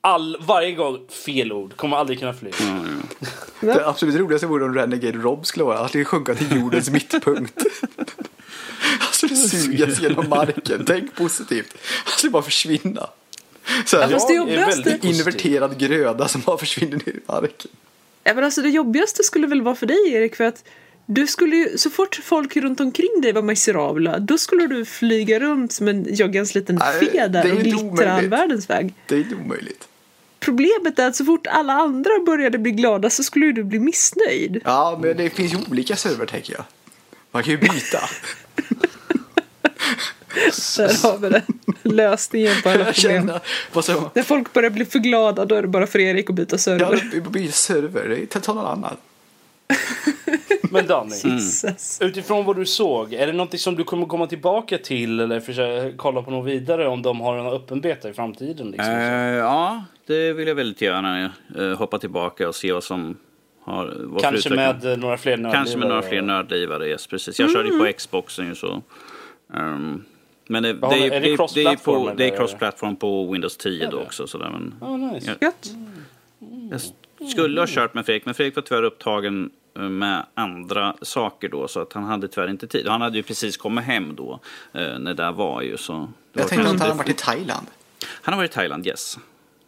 all, 0.00 0.36
varje 0.40 0.72
gång 0.72 0.98
fel 1.08 1.52
ord. 1.52 1.76
Kommer 1.76 1.96
aldrig 1.96 2.18
kunna 2.18 2.34
flyga. 2.34 2.56
Mm. 2.60 3.02
Det 3.60 3.86
absolut 3.86 4.16
roligaste 4.16 4.46
vore 4.46 4.64
om 4.64 4.74
Renegade 4.74 5.18
Rob 5.18 5.46
skulle 5.46 5.64
vara 5.64 5.78
att 5.78 5.92
det 5.92 6.04
sjunka 6.04 6.34
till 6.34 6.56
jordens 6.56 6.90
mittpunkt. 6.90 7.64
Alltså 9.00 9.26
det 9.26 9.36
sugas 9.36 10.00
genom 10.00 10.28
marken. 10.28 10.84
Tänk 10.86 11.14
positivt. 11.14 11.74
Alltså 12.04 12.26
det 12.26 12.30
bara 12.30 12.42
försvinna. 12.42 13.08
Så 13.84 14.00
här, 14.00 14.10
ja, 14.10 14.26
det 14.28 14.34
jobbigaste... 14.34 14.98
Inverterad 15.02 15.78
gröda 15.78 16.28
som 16.28 16.40
bara 16.40 16.58
försvinner 16.58 16.96
ner 16.96 17.08
i 17.08 17.20
marken. 17.26 17.70
Ja, 18.24 18.34
men 18.34 18.44
alltså 18.44 18.62
det 18.62 18.68
jobbigaste 18.68 19.22
skulle 19.22 19.46
väl 19.46 19.62
vara 19.62 19.74
för 19.74 19.86
dig 19.86 20.12
Erik 20.12 20.36
för 20.36 20.44
att 20.44 20.64
du 21.06 21.26
skulle 21.26 21.56
ju, 21.56 21.78
så 21.78 21.90
fort 21.90 22.20
folk 22.24 22.56
runt 22.56 22.80
omkring 22.80 23.20
dig 23.22 23.32
var 23.32 23.42
miserabla, 23.42 24.18
då 24.18 24.38
skulle 24.38 24.66
du 24.66 24.84
flyga 24.84 25.40
runt 25.40 25.72
som 25.72 25.88
en 25.88 26.14
joggans 26.14 26.54
liten 26.54 26.80
fe 27.00 27.28
där 27.28 27.52
och 27.52 27.58
glittra 27.58 28.12
all 28.12 28.28
världens 28.28 28.70
väg. 28.70 28.94
Det 29.06 29.14
är 29.14 29.18
inte 29.18 29.34
omöjligt. 29.34 29.88
Problemet 30.40 30.98
är 30.98 31.06
att 31.06 31.16
så 31.16 31.24
fort 31.24 31.46
alla 31.46 31.72
andra 31.72 32.10
började 32.26 32.58
bli 32.58 32.70
glada 32.70 33.10
så 33.10 33.22
skulle 33.22 33.52
du 33.52 33.64
bli 33.64 33.78
missnöjd. 33.78 34.60
Ja, 34.64 34.98
men 35.02 35.16
det 35.16 35.30
finns 35.30 35.52
ju 35.52 35.58
olika 35.70 35.96
server 35.96 36.26
tänker 36.26 36.52
jag. 36.52 36.64
Man 37.30 37.42
kan 37.42 37.50
ju 37.50 37.58
byta. 37.58 37.98
Där 40.76 41.02
har 41.02 41.18
vi 41.18 41.28
det. 41.28 41.42
Lösningen 41.82 42.52
på 42.62 42.68
alla 42.68 42.92
problem. 42.92 43.32
När 44.14 44.22
folk 44.22 44.52
börjar 44.52 44.70
bli 44.70 44.84
för 44.84 44.98
glada 44.98 45.44
då 45.44 45.54
är 45.54 45.62
det 45.62 45.68
bara 45.68 45.86
för 45.86 45.98
Erik 45.98 46.30
att 46.30 46.36
byta 46.36 46.58
server. 46.58 47.10
Ja, 47.12 47.20
byta 47.30 47.52
server. 47.52 48.26
Ta 48.26 48.54
någon 48.54 48.66
annan. 48.66 48.96
Men 50.70 50.86
Danny, 50.86 51.14
mm. 51.24 51.38
utifrån 52.00 52.44
vad 52.44 52.56
du 52.56 52.66
såg, 52.66 53.12
är 53.14 53.26
det 53.26 53.32
något 53.32 53.60
som 53.60 53.76
du 53.76 53.84
kommer 53.84 54.06
komma 54.06 54.26
tillbaka 54.26 54.78
till 54.78 55.20
eller 55.20 55.40
försöka 55.40 55.96
kolla 55.96 56.22
på 56.22 56.30
något 56.30 56.46
vidare 56.46 56.88
om 56.88 57.02
de 57.02 57.20
har 57.20 57.38
en 57.38 57.46
öppen 57.46 57.80
beta 57.80 58.10
i 58.10 58.12
framtiden? 58.12 58.70
Liksom, 58.70 58.94
uh, 58.94 59.34
ja, 59.34 59.84
det 60.06 60.32
vill 60.32 60.48
jag 60.48 60.54
väldigt 60.54 60.82
gärna 60.82 61.30
uh, 61.58 61.74
hoppa 61.76 61.98
tillbaka 61.98 62.48
och 62.48 62.54
se 62.54 62.72
vad 62.72 62.84
som 62.84 63.16
har... 63.60 63.96
Vad 63.98 64.22
Kanske 64.22 64.50
med 64.50 64.98
några 64.98 65.16
fler 65.16 65.36
nördlivare? 65.36 65.52
Kanske 65.52 65.78
med 65.78 65.88
några 65.88 66.02
fler 66.02 66.22
nördlivare, 66.22 66.88
yes, 66.88 67.06
precis. 67.06 67.38
Jag 67.38 67.50
mm. 67.50 67.54
körde 67.54 67.68
ju 67.68 67.78
på 67.78 67.98
Xboxen 67.98 68.54
så... 68.54 68.82
Um, 69.54 70.04
men 70.46 70.62
det, 70.62 70.72
det, 70.72 71.06
är, 71.06 71.20
det, 71.20 71.36
cross 71.36 71.54
det, 71.54 71.64
är 71.64 71.76
på, 71.76 72.12
det 72.16 72.28
är 72.28 72.36
cross-platform 72.36 72.96
på 72.96 73.32
Windows 73.32 73.56
10 73.56 73.90
då 73.90 74.00
också. 74.00 74.26
Sådär, 74.26 74.50
men 74.50 74.74
oh, 74.80 75.12
nice. 75.12 75.36
jag, 75.40 75.52
jag 76.70 76.80
skulle 77.30 77.60
ha 77.60 77.66
kört 77.68 77.94
med 77.94 78.06
Fredrik, 78.06 78.24
men 78.24 78.34
Fredrik 78.34 78.56
var 78.56 78.62
tyvärr 78.62 78.82
upptagen 78.82 79.50
eh, 79.76 79.82
med 79.82 80.26
andra 80.34 80.96
saker 81.02 81.48
då 81.48 81.68
så 81.68 81.80
att 81.80 81.92
han 81.92 82.04
hade 82.04 82.28
tyvärr 82.28 82.50
inte 82.50 82.66
tid. 82.66 82.88
Han 82.88 83.00
hade 83.00 83.16
ju 83.16 83.22
precis 83.22 83.56
kommit 83.56 83.84
hem 83.84 84.16
då 84.16 84.40
eh, 84.72 84.98
när 84.98 85.14
det 85.14 85.30
var 85.30 85.62
ju 85.62 85.76
så. 85.76 86.08
Jag 86.32 86.48
tänkte 86.48 86.70
att 86.70 86.80
han 86.80 86.90
har 86.90 86.96
varit 86.96 87.08
i 87.08 87.14
Thailand. 87.14 87.66
Han 88.10 88.34
har 88.34 88.40
varit 88.40 88.50
i 88.50 88.54
Thailand, 88.54 88.86
yes. 88.86 89.18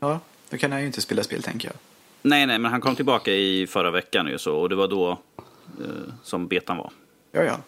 Ja, 0.00 0.20
då 0.50 0.56
kan 0.56 0.72
han 0.72 0.80
ju 0.80 0.86
inte 0.86 1.00
spela 1.00 1.22
spel 1.22 1.42
tänker 1.42 1.68
jag. 1.68 1.76
Nej, 2.22 2.46
nej, 2.46 2.58
men 2.58 2.70
han 2.70 2.80
kom 2.80 2.96
tillbaka 2.96 3.32
i 3.32 3.66
förra 3.66 3.90
veckan 3.90 4.26
ju 4.26 4.38
så 4.38 4.56
och 4.56 4.68
det 4.68 4.74
var 4.74 4.88
då 4.88 5.10
eh, 5.10 6.12
som 6.22 6.46
betan 6.48 6.76
var. 6.76 6.90
Ja, 7.32 7.42
ja. 7.42 7.58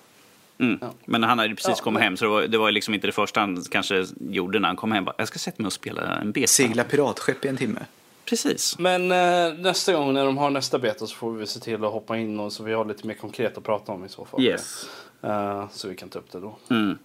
Mm. 0.61 0.79
Ja. 0.81 0.91
Men 1.05 1.23
han 1.23 1.39
hade 1.39 1.55
precis 1.55 1.75
ja, 1.79 1.85
kommit 1.85 1.99
men... 1.99 2.03
hem 2.03 2.17
så 2.17 2.25
det 2.25 2.31
var, 2.31 2.43
det 2.43 2.59
var 2.59 2.71
liksom 2.71 2.95
inte 2.95 3.07
det 3.07 3.13
första 3.13 3.41
han 3.41 3.63
kanske 3.71 4.07
gjorde 4.31 4.59
när 4.59 4.69
han 4.69 4.77
kom 4.77 4.93
hem. 4.93 5.05
Bara, 5.05 5.15
jag 5.19 5.29
ska 5.29 5.39
sätta 5.39 5.63
mig 5.63 5.67
och 5.67 5.73
spela 5.73 6.17
en 6.17 6.33
beta. 6.33 6.47
Segla 6.47 6.85
piratskepp 6.85 7.45
i 7.45 7.49
en 7.49 7.57
timme. 7.57 7.81
Precis. 8.25 8.79
Men 8.79 9.13
eh, 9.13 9.59
nästa 9.59 9.93
gång 9.93 10.15
när 10.15 10.25
de 10.25 10.39
har 10.39 10.51
nästa 10.51 10.79
beta 10.79 11.07
så 11.07 11.15
får 11.15 11.33
vi 11.33 11.47
se 11.47 11.61
till 11.61 11.85
att 11.85 11.93
hoppa 11.93 12.17
in 12.17 12.41
och 12.41 12.53
så 12.53 12.63
vi 12.63 12.73
har 12.73 12.85
lite 12.85 13.07
mer 13.07 13.15
konkret 13.15 13.59
att 13.59 13.65
prata 13.65 13.93
om 13.93 14.05
i 14.05 14.09
så 14.09 14.25
fall. 14.25 14.43
Yes. 14.43 14.89
Uh, 15.25 15.69
så 15.71 15.89
vi 15.89 15.95
kan 15.95 16.09
ta 16.09 16.19
upp 16.19 16.33
det 16.33 16.41
då. 16.41 16.59
Mm. 16.71 16.99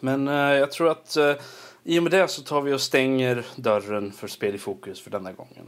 Men 0.00 0.28
uh, 0.28 0.34
jag 0.34 0.72
tror 0.72 0.90
att 0.90 1.16
uh, 1.18 1.34
i 1.84 1.98
och 1.98 2.02
med 2.02 2.12
det 2.12 2.28
så 2.28 2.42
tar 2.42 2.60
vi 2.60 2.72
och 2.72 2.80
stänger 2.80 3.44
dörren 3.56 4.12
för 4.12 4.28
spel 4.28 4.54
i 4.54 4.58
fokus 4.58 5.00
för 5.00 5.10
denna 5.10 5.32
gången. 5.32 5.66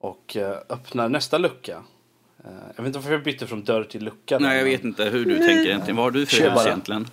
Och 0.00 0.36
öppnar 0.68 1.08
nästa 1.08 1.38
lucka 1.38 1.76
Eh, 1.76 1.82
jag 2.76 2.82
vet 2.82 2.86
inte 2.86 2.98
varför 2.98 3.12
jag 3.12 3.22
bytte 3.22 3.46
från 3.46 3.64
dörr 3.64 3.84
till 3.84 4.04
lucka. 4.04 4.38
Nej, 4.38 4.58
jag 4.58 4.64
vet 4.64 4.84
inte 4.84 5.04
hur 5.04 5.24
du 5.24 5.38
Nej. 5.38 5.48
tänker 5.48 5.70
egentligen. 5.70 5.96
Vad 5.96 6.04
har 6.04 6.10
du 6.10 6.26
för 6.26 6.50
hus 6.50 6.66
egentligen? 6.66 7.08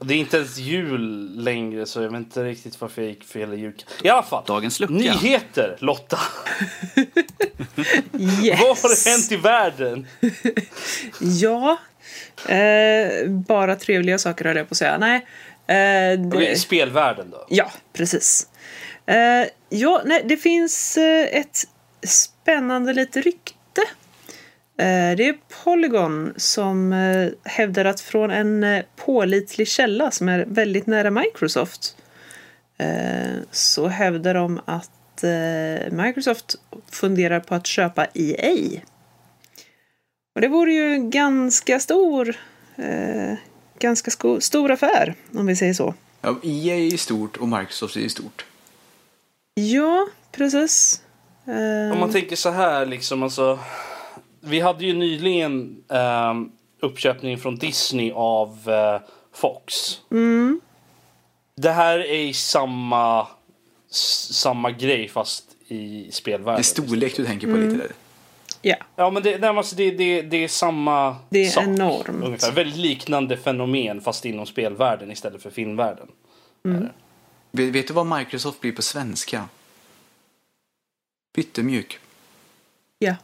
det 0.00 0.14
är 0.14 0.18
inte 0.18 0.36
ens 0.36 0.58
jul 0.58 1.32
längre 1.42 1.86
så 1.86 2.02
jag 2.02 2.10
vet 2.10 2.18
inte 2.18 2.44
riktigt 2.44 2.80
varför 2.80 3.02
jag 3.02 3.08
gick 3.08 3.24
fel 3.24 3.52
i 3.52 3.56
jul. 3.56 3.82
I 4.02 4.08
alla 4.08 4.22
fall. 4.22 4.44
Dagens 4.46 4.80
lucka. 4.80 4.92
Nyheter 4.92 5.76
Lotta. 5.80 6.18
yes. 8.18 8.60
Vad 8.60 8.78
har 8.78 9.10
hänt 9.10 9.32
i 9.32 9.36
världen? 9.36 10.06
ja, 11.20 11.78
eh, 12.48 13.30
bara 13.30 13.76
trevliga 13.76 14.18
saker 14.18 14.44
höll 14.44 14.56
jag 14.56 14.68
på 14.68 14.72
att 14.72 14.78
säga. 14.78 14.98
Nej. 14.98 15.26
Eh, 15.66 16.20
det... 16.20 16.58
spelvärlden 16.58 17.30
då? 17.30 17.46
Ja, 17.48 17.72
precis. 17.92 18.48
Eh, 19.06 19.46
ja, 19.68 20.02
nej, 20.04 20.22
det 20.24 20.36
finns 20.36 20.96
eh, 20.96 21.40
ett 21.40 21.68
spännande 22.02 22.92
lite 22.92 23.20
rykte. 23.20 23.82
Eh, 24.78 25.16
det 25.16 25.28
är 25.28 25.38
Polygon 25.64 26.32
som 26.36 26.92
eh, 26.92 27.28
hävdar 27.44 27.84
att 27.84 28.00
från 28.00 28.30
en 28.30 28.64
eh, 28.64 28.84
pålitlig 28.96 29.68
källa 29.68 30.10
som 30.10 30.28
är 30.28 30.44
väldigt 30.48 30.86
nära 30.86 31.10
Microsoft 31.10 31.96
så 33.50 33.88
hävdar 33.88 34.34
de 34.34 34.60
att 34.64 35.24
Microsoft 35.90 36.54
funderar 36.90 37.40
på 37.40 37.54
att 37.54 37.66
köpa 37.66 38.06
EA. 38.14 38.80
Och 40.34 40.40
det 40.40 40.48
vore 40.48 40.72
ju 40.72 41.10
ganska 41.10 41.80
stor, 41.80 42.36
ganska 43.78 44.10
stor 44.40 44.70
affär 44.70 45.14
om 45.34 45.46
vi 45.46 45.56
säger 45.56 45.74
så. 45.74 45.94
Ja, 46.20 46.40
EA 46.42 46.76
är 46.76 46.96
stort 46.96 47.36
och 47.36 47.48
Microsoft 47.48 47.96
är 47.96 48.08
stort. 48.08 48.44
Ja, 49.54 50.08
precis. 50.32 51.01
Om 51.92 51.98
man 52.00 52.12
tänker 52.12 52.36
så 52.36 52.50
här 52.50 52.86
liksom 52.86 53.22
alltså. 53.22 53.58
Vi 54.40 54.60
hade 54.60 54.84
ju 54.84 54.94
nyligen 54.94 55.84
eh, 55.88 56.34
uppköpning 56.80 57.38
från 57.38 57.56
Disney 57.56 58.12
av 58.14 58.58
eh, 58.66 59.00
Fox. 59.34 59.74
Mm. 60.10 60.60
Det 61.56 61.70
här 61.70 61.98
är 61.98 62.32
samma, 62.32 63.26
samma 64.30 64.70
grej 64.70 65.08
fast 65.08 65.44
i 65.68 66.08
spelvärlden. 66.12 66.54
Det 66.54 66.60
är 66.60 66.84
storlek 66.84 67.16
du 67.16 67.24
tänker 67.24 67.46
på 67.46 67.52
mm. 67.52 67.68
lite 67.68 67.82
där. 67.82 67.92
Ja. 68.62 68.76
Ja 68.96 69.10
men 69.10 69.22
det, 69.22 69.38
nej, 69.38 69.50
alltså 69.50 69.76
det, 69.76 69.90
det, 69.90 70.22
det 70.22 70.44
är 70.44 70.48
samma 70.48 71.16
Det 71.30 71.38
är 71.38 71.50
sak, 71.50 71.64
enormt. 71.64 72.24
Ungefär. 72.24 72.52
Väldigt 72.52 72.76
liknande 72.78 73.36
fenomen 73.36 74.00
fast 74.00 74.24
inom 74.24 74.46
spelvärlden 74.46 75.10
istället 75.10 75.42
för 75.42 75.50
filmvärlden. 75.50 76.08
Mm. 76.64 76.88
Vet 77.50 77.88
du 77.88 77.94
vad 77.94 78.18
Microsoft 78.18 78.60
blir 78.60 78.72
på 78.72 78.82
svenska? 78.82 79.48
Pyttemjuk. 81.32 81.98
Ja. 82.98 83.16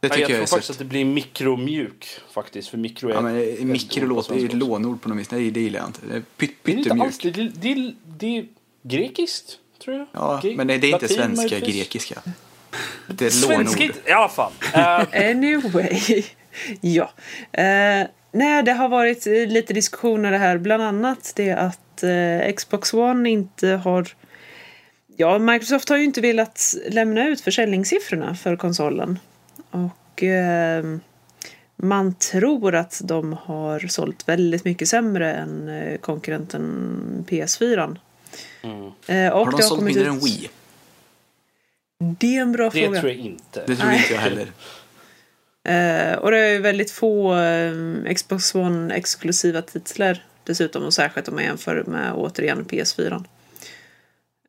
Det 0.00 0.08
tycker 0.08 0.22
ja, 0.22 0.28
jag, 0.30 0.40
jag 0.40 0.48
tror 0.48 0.56
faktiskt 0.56 0.70
att 0.70 0.78
det 0.78 0.84
blir 0.84 1.04
mikromjuk 1.04 2.06
faktiskt. 2.30 2.68
För 2.68 2.78
mikro 2.78 3.08
är 3.08 3.14
ja, 3.14 3.20
men 3.20 3.36
eh, 3.36 3.64
mikro 3.64 4.06
låter 4.06 4.34
ju 4.34 4.46
ett 4.46 4.52
lånord 4.52 5.02
på 5.02 5.08
något 5.08 5.18
vis. 5.18 5.30
Nej, 5.30 5.50
det 5.50 5.60
gillar 5.60 5.80
jag 5.80 5.88
inte. 5.88 6.22
Pyt, 6.36 6.62
pyttemjuk. 6.62 7.22
Det, 7.22 7.30
det, 7.30 7.50
det, 7.60 7.94
det 8.18 8.38
är 8.38 8.46
grekiskt, 8.82 9.58
tror 9.84 9.96
jag. 9.96 10.06
Ja, 10.12 10.40
Gre 10.42 10.56
men 10.56 10.66
nej, 10.66 10.78
det 10.78 10.86
är 10.86 10.92
inte 10.92 11.08
svenska, 11.08 11.42
möjligtvis. 11.42 11.76
grekiska. 11.76 12.22
Det 13.06 13.24
är 13.24 13.28
ett 13.28 13.48
lånord. 13.48 13.80
I 14.06 14.10
alla 14.10 14.28
fall. 14.28 14.52
Uh. 14.74 15.30
anyway. 15.30 16.22
ja. 16.80 17.04
Uh, 17.04 18.08
nej, 18.32 18.62
det 18.62 18.72
har 18.72 18.88
varit 18.88 19.26
lite 19.26 19.72
diskussioner 19.72 20.32
här. 20.32 20.58
Bland 20.58 20.82
annat 20.82 21.32
det 21.36 21.50
att 21.50 22.04
uh, 22.04 22.52
Xbox 22.54 22.94
One 22.94 23.30
inte 23.30 23.68
har 23.68 24.14
Ja, 25.16 25.38
Microsoft 25.38 25.88
har 25.88 25.96
ju 25.96 26.04
inte 26.04 26.20
velat 26.20 26.74
lämna 26.88 27.28
ut 27.28 27.40
försäljningssiffrorna 27.40 28.34
för 28.34 28.56
konsolen. 28.56 29.18
Och 29.70 30.22
eh, 30.22 30.84
man 31.76 32.14
tror 32.14 32.74
att 32.74 33.00
de 33.04 33.32
har 33.32 33.80
sålt 33.80 34.28
väldigt 34.28 34.64
mycket 34.64 34.88
sämre 34.88 35.34
än 35.34 35.68
eh, 35.68 35.98
konkurrenten 35.98 37.26
PS4. 37.28 37.96
Mm. 38.62 38.92
Eh, 39.06 39.32
och 39.32 39.44
har 39.44 39.52
de 39.52 39.62
sålt 39.62 39.82
mindre 39.82 40.02
ut... 40.02 40.08
än 40.08 40.18
Wii? 40.18 40.50
Det 41.98 42.36
är 42.36 42.40
en 42.40 42.52
bra 42.52 42.64
det 42.64 42.70
fråga. 42.70 42.90
Det 42.90 43.00
tror 43.00 43.12
jag 43.12 43.20
inte. 43.20 43.64
Det 43.66 43.76
tror 43.76 43.86
Nej. 43.86 43.96
inte 43.96 44.14
jag 44.14 44.20
heller. 44.20 44.52
Eh, 45.64 46.18
och 46.18 46.30
det 46.30 46.38
är 46.38 46.60
väldigt 46.60 46.90
få 46.90 47.36
eh, 47.36 48.14
Xbox 48.14 48.54
One 48.54 48.94
exklusiva 48.94 49.62
titlar 49.62 50.24
dessutom 50.44 50.84
och 50.84 50.94
särskilt 50.94 51.28
om 51.28 51.34
man 51.34 51.44
jämför 51.44 51.84
med 51.86 52.12
återigen 52.14 52.64
PS4. 52.64 53.24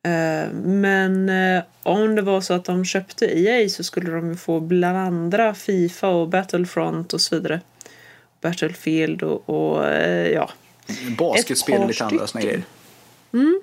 Eh, 0.06 0.52
men 0.52 1.28
eh, 1.28 1.62
om 1.82 2.14
det 2.14 2.22
var 2.22 2.40
så 2.40 2.54
att 2.54 2.64
de 2.64 2.84
köpte 2.84 3.26
EA 3.26 3.68
så 3.68 3.84
skulle 3.84 4.10
de 4.10 4.36
få 4.36 4.60
bland 4.60 4.98
andra 4.98 5.54
Fifa 5.54 6.08
och 6.08 6.28
Battlefront 6.28 7.14
och 7.14 7.20
så 7.20 7.36
vidare. 7.36 7.60
Battlefield 8.40 9.22
och, 9.22 9.48
och 9.48 9.86
eh, 9.86 10.28
ja. 10.28 10.50
Basketspel 11.18 11.80
och 11.80 11.88
lite 11.88 12.04
andra 12.04 12.26
såna 12.26 12.44
grejer. 12.44 12.62
Mm. 13.32 13.60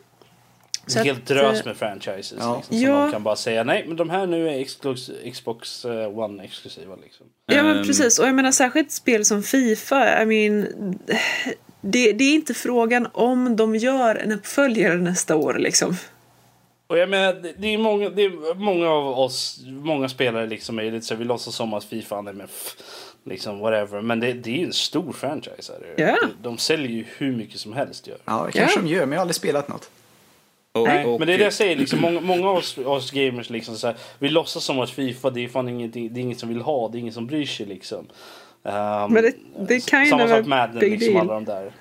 Så 0.88 1.00
en 1.00 1.06
helt 1.06 1.26
drös 1.26 1.66
med 1.66 1.78
franchises. 1.78 2.36
Ja. 2.40 2.56
Liksom, 2.56 2.78
som 2.78 2.78
ja. 2.78 3.04
de 3.04 3.12
kan 3.12 3.24
bara 3.24 3.36
säga 3.36 3.64
nej 3.64 3.86
men 3.88 3.98
de 3.98 4.10
här 4.10 4.28
nu 4.28 4.50
är 4.50 4.64
Xbox 5.32 5.86
One 6.16 6.44
exklusiva. 6.44 6.96
Liksom. 7.04 7.26
Ja 7.46 7.64
men 7.64 7.78
ehm. 7.78 7.84
precis 7.84 8.20
och 8.20 8.28
jag 8.28 8.36
menar 8.36 8.52
särskilt 8.52 8.92
spel 8.92 9.26
som 9.26 9.44
Fifa. 9.44 10.24
I 10.24 10.26
mean, 10.26 10.68
det, 11.82 12.12
det 12.12 12.24
är 12.24 12.34
inte 12.34 12.54
frågan 12.54 13.08
om 13.14 13.56
de 13.56 13.76
gör 13.76 14.16
en 14.16 14.32
uppföljare 14.32 14.98
nästa 14.98 15.36
år 15.36 15.54
liksom. 15.54 15.98
Och 16.88 16.98
jag 16.98 17.10
menar, 17.10 17.54
det 17.58 17.74
är 17.74 17.78
många, 17.78 18.10
det 18.10 18.24
är 18.24 18.56
många 18.56 18.90
av 18.90 19.20
oss, 19.20 19.60
många 19.68 20.10
spelare 20.10 20.48
liksom 20.48 20.80
är 20.80 20.92
lite 20.92 21.06
så 21.06 21.16
vi 21.16 21.24
låtsas 21.24 21.56
som 21.56 21.74
att 21.74 21.84
Fifa 21.84 22.18
är 22.18 22.22
med 22.22 22.50
liksom 23.24 23.60
whatever. 23.60 24.02
Men 24.02 24.20
det, 24.20 24.34
det 24.34 24.50
är 24.50 24.58
ju 24.58 24.66
en 24.66 24.74
stor 24.74 25.12
franchise. 25.12 25.74
Yeah. 25.98 26.18
De, 26.22 26.34
de 26.42 26.58
säljer 26.58 26.90
ju 26.90 27.06
hur 27.18 27.36
mycket 27.36 27.60
som 27.60 27.74
helst. 27.74 28.08
Gör. 28.08 28.18
Ja, 28.26 28.44
det 28.46 28.52
kanske 28.52 28.80
yeah. 28.80 28.90
de 28.90 28.94
gör, 28.94 29.06
men 29.06 29.12
jag 29.12 29.18
har 29.18 29.22
aldrig 29.22 29.36
spelat 29.36 29.68
något. 29.68 29.90
Och, 30.72 30.88
Nej, 30.88 31.06
och, 31.06 31.20
men 31.20 31.28
det 31.28 31.34
är 31.34 31.38
det 31.38 31.44
jag 31.44 31.54
säger, 31.54 31.76
liksom, 31.76 32.02
många, 32.02 32.22
många 32.22 32.50
av 32.50 32.58
oss, 32.58 32.78
oss 32.78 33.12
gamers 33.12 33.50
liksom, 33.50 33.76
så 33.76 33.88
här, 33.88 33.96
vi 34.20 34.30
låtsas 34.30 34.64
som 34.64 34.80
att 34.80 34.90
Fifa 34.90 35.30
det 35.30 35.44
är 35.44 35.48
fan 35.48 35.70
inget, 35.70 35.94
det 35.94 36.00
är 36.00 36.18
ingen 36.18 36.38
som 36.38 36.50
vill 36.50 36.62
ha, 36.62 36.90
det 36.90 36.98
är 36.98 37.00
ingen 37.00 37.14
som 37.14 37.28
bryr 37.28 37.46
sig. 37.46 37.66
Liksom. 37.66 38.00
Um, 38.00 39.14
men 39.14 39.14
det, 39.14 39.34
det 39.68 39.86
kan 39.86 40.04
ju 40.04 40.10
Samma 40.10 40.28
sak 40.28 40.46
Madden, 40.46 40.80
liksom, 40.80 41.18
alla 41.18 41.34
de 41.34 41.46
där. 41.46 41.72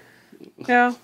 Ja. 0.57 0.95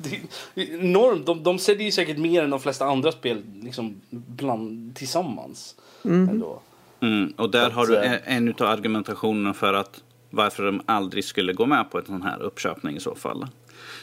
Det 0.54 0.62
är 0.62 0.74
enormt. 0.80 1.26
De, 1.26 1.42
de 1.42 1.58
säljer 1.58 1.84
ju 1.84 1.92
säkert 1.92 2.18
mer 2.18 2.42
än 2.42 2.50
de 2.50 2.60
flesta 2.60 2.84
andra 2.84 3.12
spel 3.12 3.42
liksom, 3.62 4.00
bland, 4.10 4.96
tillsammans. 4.96 5.74
Mm. 6.04 6.28
Ändå. 6.28 6.60
Mm, 7.00 7.32
och 7.36 7.50
där 7.50 7.66
att, 7.66 7.72
har 7.72 7.86
du 7.86 7.96
en, 7.96 8.18
en 8.24 8.48
av 8.48 8.62
argumentationerna 8.62 9.54
för 9.54 9.74
att 9.74 10.02
varför 10.30 10.64
de 10.64 10.82
aldrig 10.86 11.24
skulle 11.24 11.52
gå 11.52 11.66
med 11.66 11.90
på 11.90 11.98
en 11.98 12.06
sån 12.06 12.22
här 12.22 12.42
uppköpning 12.42 12.96
i 12.96 13.00
så 13.00 13.14
fall. 13.14 13.46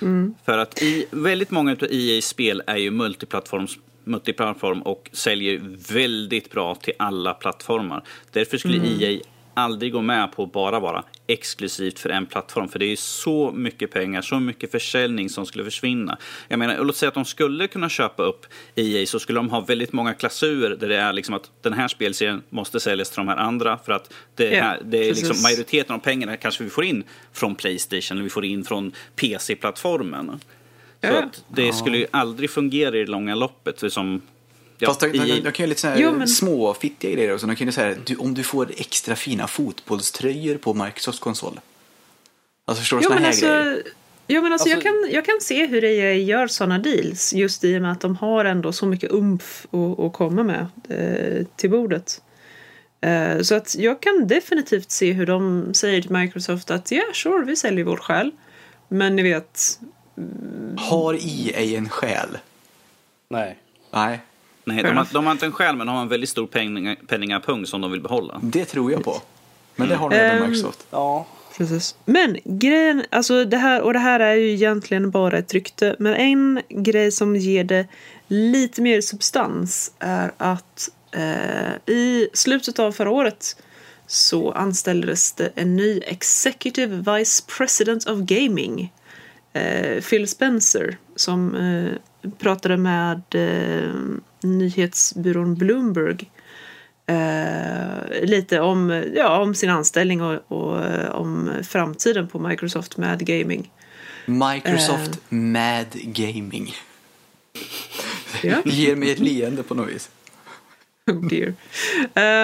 Mm. 0.01 0.35
För 0.45 0.57
att 0.57 0.81
i, 0.81 1.05
väldigt 1.11 1.51
många 1.51 1.71
av 1.71 1.77
EA's 1.77 2.21
spel 2.21 2.63
är 2.67 2.77
ju 2.77 2.91
multiplattforms 2.91 3.77
multiplattform 4.03 4.81
och 4.81 5.09
säljer 5.13 5.77
väldigt 5.93 6.51
bra 6.51 6.75
till 6.75 6.93
alla 6.99 7.33
plattformar. 7.33 8.03
Därför 8.31 8.57
skulle 8.57 8.77
mm. 8.77 9.01
EA 9.01 9.19
aldrig 9.55 9.91
gå 9.91 10.01
med 10.01 10.31
på 10.31 10.43
att 10.43 10.51
bara 10.51 10.79
vara 10.79 11.03
exklusivt 11.27 11.99
för 11.99 12.09
en 12.09 12.25
plattform. 12.25 12.67
För 12.69 12.79
det 12.79 12.85
är 12.85 12.95
så 12.95 13.51
mycket 13.51 13.91
pengar, 13.91 14.21
så 14.21 14.39
mycket 14.39 14.71
försäljning 14.71 15.29
som 15.29 15.45
skulle 15.45 15.63
försvinna. 15.63 16.17
Jag 16.47 16.59
menar, 16.59 16.83
låt 16.83 16.95
säga 16.95 17.07
att 17.07 17.13
de 17.13 17.25
skulle 17.25 17.67
kunna 17.67 17.89
köpa 17.89 18.23
upp 18.23 18.45
EA 18.75 19.05
så 19.05 19.19
skulle 19.19 19.39
de 19.39 19.49
ha 19.49 19.59
väldigt 19.59 19.93
många 19.93 20.13
klausuler 20.13 20.69
där 20.69 20.89
det 20.89 20.97
är 20.97 21.13
liksom 21.13 21.35
att 21.35 21.51
den 21.61 21.73
här 21.73 21.87
spelserien 21.87 22.43
måste 22.49 22.79
säljas 22.79 23.09
till 23.09 23.17
de 23.17 23.27
här 23.27 23.37
andra 23.37 23.77
för 23.77 23.91
att 23.91 24.13
det, 24.35 24.55
här, 24.55 24.79
det 24.83 25.09
är 25.09 25.13
liksom 25.13 25.41
majoriteten 25.43 25.95
av 25.95 25.99
pengarna 25.99 26.37
kanske 26.37 26.63
vi 26.63 26.69
får 26.69 26.83
in 26.83 27.03
från 27.33 27.55
Playstation 27.55 28.17
eller 28.17 28.23
vi 28.23 28.29
får 28.29 28.45
in 28.45 28.63
från 28.63 28.91
PC-plattformen. 29.15 30.39
Så 31.01 31.17
att 31.17 31.43
det 31.47 31.73
skulle 31.73 31.97
ju 31.97 32.07
aldrig 32.11 32.49
fungera 32.49 32.97
i 32.97 32.99
det 32.99 33.11
långa 33.11 33.35
loppet. 33.35 33.91
Som 33.93 34.21
Ja, 34.77 34.87
Fast 34.87 34.99
de, 34.99 35.11
de, 35.11 35.17
de, 35.17 35.39
de 35.39 35.51
kan 35.51 35.63
ju 35.63 35.67
lite 35.69 35.81
såna 35.81 35.99
jo, 35.99 36.11
men... 36.11 36.27
små 36.27 36.73
fittiga 36.73 37.11
grejer 37.11 37.33
också. 37.33 37.47
De 37.47 37.55
kan 37.55 37.67
ju 37.67 37.73
säga 37.73 37.95
du, 38.05 38.15
om 38.15 38.33
du 38.33 38.43
får 38.43 38.71
extra 38.77 39.15
fina 39.15 39.47
fotbollströjor 39.47 40.57
på 40.57 40.73
Microsofts 40.73 41.19
konsol. 41.19 41.59
Alltså 42.65 42.81
förstår 42.81 42.97
du 42.97 43.03
sådana 43.03 43.21
här 43.21 43.27
alltså, 43.27 43.45
grejer? 43.45 43.83
Jo 44.27 44.41
men 44.41 44.53
alltså, 44.53 44.69
alltså, 44.69 44.87
jag, 44.87 45.03
kan, 45.03 45.11
jag 45.11 45.25
kan 45.25 45.41
se 45.41 45.65
hur 45.65 45.81
det 45.81 46.13
gör 46.13 46.47
sådana 46.47 46.79
deals 46.79 47.33
just 47.33 47.63
i 47.63 47.77
och 47.77 47.81
med 47.81 47.91
att 47.91 48.01
de 48.01 48.15
har 48.15 48.45
ändå 48.45 48.73
så 48.73 48.85
mycket 48.85 49.11
umf 49.11 49.67
att, 49.71 49.99
att 49.99 50.13
komma 50.13 50.43
med 50.43 50.67
eh, 50.89 51.45
till 51.55 51.69
bordet. 51.69 52.21
Eh, 53.01 53.41
så 53.41 53.55
att 53.55 53.75
jag 53.75 54.01
kan 54.01 54.27
definitivt 54.27 54.91
se 54.91 55.13
hur 55.13 55.25
de 55.25 55.73
säger 55.73 56.01
till 56.01 56.11
Microsoft 56.11 56.71
att 56.71 56.91
ja, 56.91 56.97
yeah, 56.97 57.13
sure, 57.13 57.45
vi 57.45 57.55
säljer 57.55 57.85
vår 57.85 57.97
själ. 57.97 58.31
Men 58.87 59.15
ni 59.15 59.23
vet... 59.23 59.79
Mm, 60.17 60.77
har 60.77 61.13
EA 61.13 61.77
en 61.77 61.89
själ? 61.89 62.37
Nej. 63.29 63.57
Nej. 63.91 64.19
Nej, 64.65 64.83
de 64.83 64.97
har, 64.97 65.07
de 65.13 65.25
har 65.25 65.31
inte 65.31 65.45
en 65.45 65.51
själ 65.51 65.75
men 65.75 65.87
de 65.87 65.95
har 65.95 66.01
en 66.01 66.09
väldigt 66.09 66.29
stor 66.29 66.47
penning, 66.47 66.95
penningapung 67.07 67.65
som 67.65 67.81
de 67.81 67.91
vill 67.91 68.01
behålla. 68.01 68.39
Det 68.41 68.65
tror 68.65 68.91
jag 68.91 69.03
på. 69.03 69.21
Men 69.75 69.89
det 69.89 69.95
har 69.95 70.09
de 70.09 70.15
även 70.15 70.41
um, 70.41 70.49
Microsoft. 70.49 70.87
Ja. 70.91 71.25
Precis. 71.57 71.95
Men 72.05 72.37
grejen, 72.43 73.03
alltså 73.09 73.45
det 73.45 73.57
här, 73.57 73.81
och 73.81 73.93
det 73.93 73.99
här 73.99 74.19
är 74.19 74.33
ju 74.33 74.51
egentligen 74.51 75.11
bara 75.11 75.37
ett 75.37 75.53
rykte, 75.53 75.95
men 75.99 76.13
en 76.13 76.61
grej 76.69 77.11
som 77.11 77.35
ger 77.35 77.63
det 77.63 77.87
lite 78.27 78.81
mer 78.81 79.01
substans 79.01 79.91
är 79.99 80.31
att 80.37 80.89
eh, 81.11 81.93
i 81.95 82.29
slutet 82.33 82.79
av 82.79 82.91
förra 82.91 83.09
året 83.09 83.55
så 84.07 84.51
anställdes 84.51 85.33
det 85.33 85.51
en 85.55 85.75
ny 85.75 86.01
Executive 86.05 87.17
Vice 87.17 87.43
President 87.57 88.05
of 88.05 88.19
Gaming, 88.19 88.93
eh, 89.53 90.01
Phil 90.01 90.27
Spencer, 90.27 90.97
som 91.15 91.55
eh, 91.55 92.29
pratade 92.37 92.77
med 92.77 93.21
eh, 93.33 93.93
nyhetsbyrån 94.45 95.55
Bloomberg 95.55 96.29
eh, 97.05 98.21
lite 98.21 98.59
om, 98.59 99.03
ja, 99.15 99.41
om 99.41 99.55
sin 99.55 99.69
anställning 99.69 100.21
och, 100.21 100.39
och 100.47 100.85
eh, 100.85 101.09
om 101.09 101.51
framtiden 101.63 102.27
på 102.27 102.39
Microsoft 102.39 102.97
med 102.97 103.25
gaming. 103.25 103.71
Microsoft 104.25 105.09
eh. 105.09 105.17
med 105.29 105.87
gaming. 105.93 106.73
Ja. 108.43 108.61
Ger 108.65 108.95
mig 108.95 109.11
ett 109.11 109.19
leende 109.19 109.63
på 109.63 109.75
något 109.75 109.89
vis. 109.89 110.09
Oh 111.11 111.27
dear. 111.27 111.53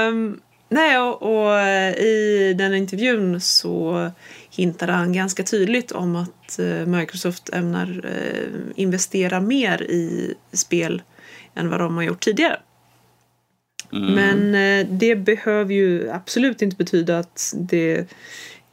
Um, 0.09 0.39
nej, 0.69 0.99
och, 0.99 1.21
och, 1.21 1.59
eh, 1.59 1.93
i 1.95 2.53
den 2.57 2.73
intervjun 2.73 3.41
så 3.41 4.11
hintade 4.49 4.91
han 4.91 5.13
ganska 5.13 5.43
tydligt 5.43 5.91
om 5.91 6.15
att 6.15 6.59
uh, 6.59 6.85
Microsoft 6.85 7.49
ämnar 7.49 8.05
investera 8.75 9.39
mer 9.39 9.81
i 9.81 10.33
spel 10.53 11.01
än 11.55 11.69
vad 11.69 11.79
de 11.79 11.95
har 11.95 12.03
gjort 12.03 12.19
tidigare. 12.19 12.59
Mm. 13.93 14.13
Men 14.13 14.55
eh, 14.55 14.87
det 14.91 15.15
behöver 15.15 15.73
ju 15.73 16.09
absolut 16.11 16.61
inte 16.61 16.75
betyda 16.75 17.19
att 17.19 17.53
det 17.55 18.07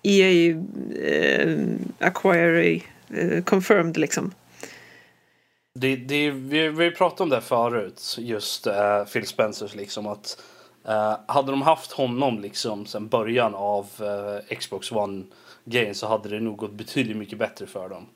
EA 0.02 0.56
eh, 1.02 1.58
acquire 1.98 2.80
eh, 3.08 3.44
confirmed 3.44 3.96
liksom. 3.96 4.32
Det, 5.74 5.96
det, 5.96 6.30
vi, 6.30 6.68
vi 6.68 6.90
pratade 6.90 7.22
om 7.22 7.28
det 7.28 7.40
förut, 7.40 8.16
just 8.18 8.66
uh, 8.66 9.04
Phil 9.12 9.26
Spencers 9.26 9.74
liksom 9.74 10.06
att 10.06 10.42
uh, 10.88 11.16
hade 11.26 11.50
de 11.50 11.62
haft 11.62 11.92
honom 11.92 12.40
liksom 12.40 12.86
sen 12.86 13.08
början 13.08 13.54
av 13.54 13.86
uh, 14.00 14.56
Xbox 14.56 14.92
One 14.92 15.24
grejen 15.64 15.94
så 15.94 16.08
hade 16.08 16.28
det 16.28 16.40
nog 16.40 16.56
gått 16.56 16.72
betydligt 16.72 17.16
mycket 17.16 17.38
bättre 17.38 17.66
för 17.66 17.88
dem. 17.88 18.06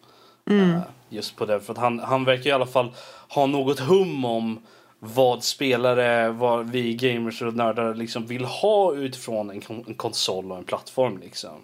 Mm. 0.50 0.80
just 1.08 1.36
på 1.36 1.46
det, 1.46 1.60
för 1.60 1.72
att 1.72 1.78
han, 1.78 1.98
han 1.98 2.24
verkar 2.24 2.50
i 2.50 2.52
alla 2.52 2.66
fall 2.66 2.92
ha 3.34 3.46
något 3.46 3.80
hum 3.80 4.24
om 4.24 4.60
vad 4.98 5.44
spelare, 5.44 6.30
vad 6.30 6.70
vi 6.70 6.94
gamers 6.94 7.42
och 7.42 7.54
nördar 7.54 7.94
liksom 7.94 8.26
vill 8.26 8.44
ha 8.44 8.94
utifrån 8.94 9.50
en, 9.50 9.62
en 9.86 9.94
konsol 9.94 10.52
och 10.52 10.58
en 10.58 10.64
plattform. 10.64 11.18
Liksom. 11.18 11.58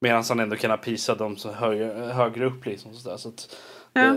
Medan 0.00 0.24
han 0.28 0.40
ändå 0.40 0.56
kan 0.56 0.70
apisa 0.70 1.14
dem 1.14 1.36
som 1.36 1.54
högre, 1.54 2.12
högre 2.12 2.44
upp. 2.44 2.66
Liksom, 2.66 2.94
så. 2.94 3.18
Så 3.18 3.28
att, 3.28 3.56
ja. 3.92 4.00
eh, 4.00 4.14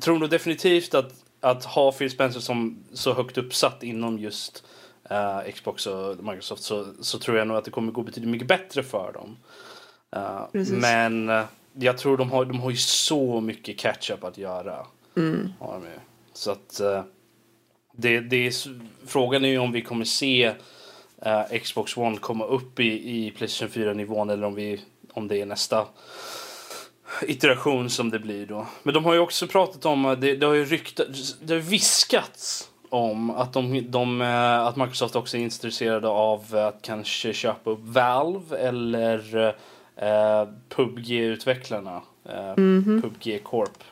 tror 0.00 0.18
nog 0.18 0.30
definitivt 0.30 0.94
att, 0.94 1.14
att 1.40 1.64
ha 1.64 1.92
Phil 1.92 2.10
Spencer 2.10 2.40
som 2.40 2.84
så 2.92 3.14
högt 3.14 3.38
uppsatt 3.38 3.82
inom 3.82 4.18
just 4.18 4.64
uh, 5.10 5.52
Xbox 5.52 5.86
och 5.86 6.24
Microsoft 6.24 6.62
så, 6.62 6.86
så 7.00 7.18
tror 7.18 7.38
jag 7.38 7.46
nog 7.48 7.56
att 7.56 7.64
det 7.64 7.70
kommer 7.70 7.92
gå 7.92 8.02
betydligt 8.02 8.30
mycket 8.30 8.48
bättre 8.48 8.82
för 8.82 9.12
dem. 9.12 9.36
Uh, 10.16 10.62
men 10.72 11.30
uh, 11.30 11.44
jag 11.72 11.98
tror 11.98 12.16
de 12.16 12.30
har, 12.30 12.44
de 12.44 12.60
har 12.60 12.70
ju 12.70 12.76
så 12.76 13.40
mycket 13.40 13.78
catch-up 13.78 14.24
att 14.24 14.38
göra. 14.38 14.86
Mm. 15.16 15.48
Så 16.32 16.50
att 16.50 16.80
det, 17.92 18.20
det 18.20 18.46
är, 18.46 18.52
frågan 19.06 19.44
är 19.44 19.48
ju 19.48 19.58
om 19.58 19.72
vi 19.72 19.82
kommer 19.82 20.04
se 20.04 20.54
uh, 21.26 21.58
Xbox 21.62 21.96
One 21.96 22.16
komma 22.16 22.44
upp 22.44 22.80
i, 22.80 23.26
i 23.26 23.30
Playstation 23.30 23.82
4-nivån 23.82 24.30
eller 24.30 24.46
om, 24.46 24.54
vi, 24.54 24.80
om 25.12 25.28
det 25.28 25.40
är 25.40 25.46
nästa 25.46 25.86
iteration 27.22 27.90
som 27.90 28.10
det 28.10 28.18
blir 28.18 28.46
då. 28.46 28.66
Men 28.82 28.94
de 28.94 29.04
har 29.04 29.14
ju 29.14 29.20
också 29.20 29.46
pratat 29.46 29.86
om, 29.86 30.16
det, 30.20 30.36
det 30.36 30.46
har 30.46 30.54
ju 30.54 30.64
ryktats, 30.64 31.36
det 31.40 31.54
har 31.54 31.60
viskats 31.60 32.68
om 32.88 33.30
att, 33.30 33.52
de, 33.52 33.90
de, 33.90 34.22
eh, 34.22 34.60
att 34.60 34.76
Microsoft 34.76 35.16
också 35.16 35.36
är 35.36 35.40
intresserade 35.40 36.08
av 36.08 36.56
att 36.56 36.82
kanske 36.82 37.32
köpa 37.32 37.70
upp 37.70 37.80
Valve 37.82 38.58
eller 38.58 39.36
uh, 40.02 40.48
PubG-utvecklarna. 40.68 42.00
Uh, 42.28 42.34
mm 42.34 42.84
-hmm. 42.84 43.02
PubG 43.02 43.44
Corp. 43.44 43.84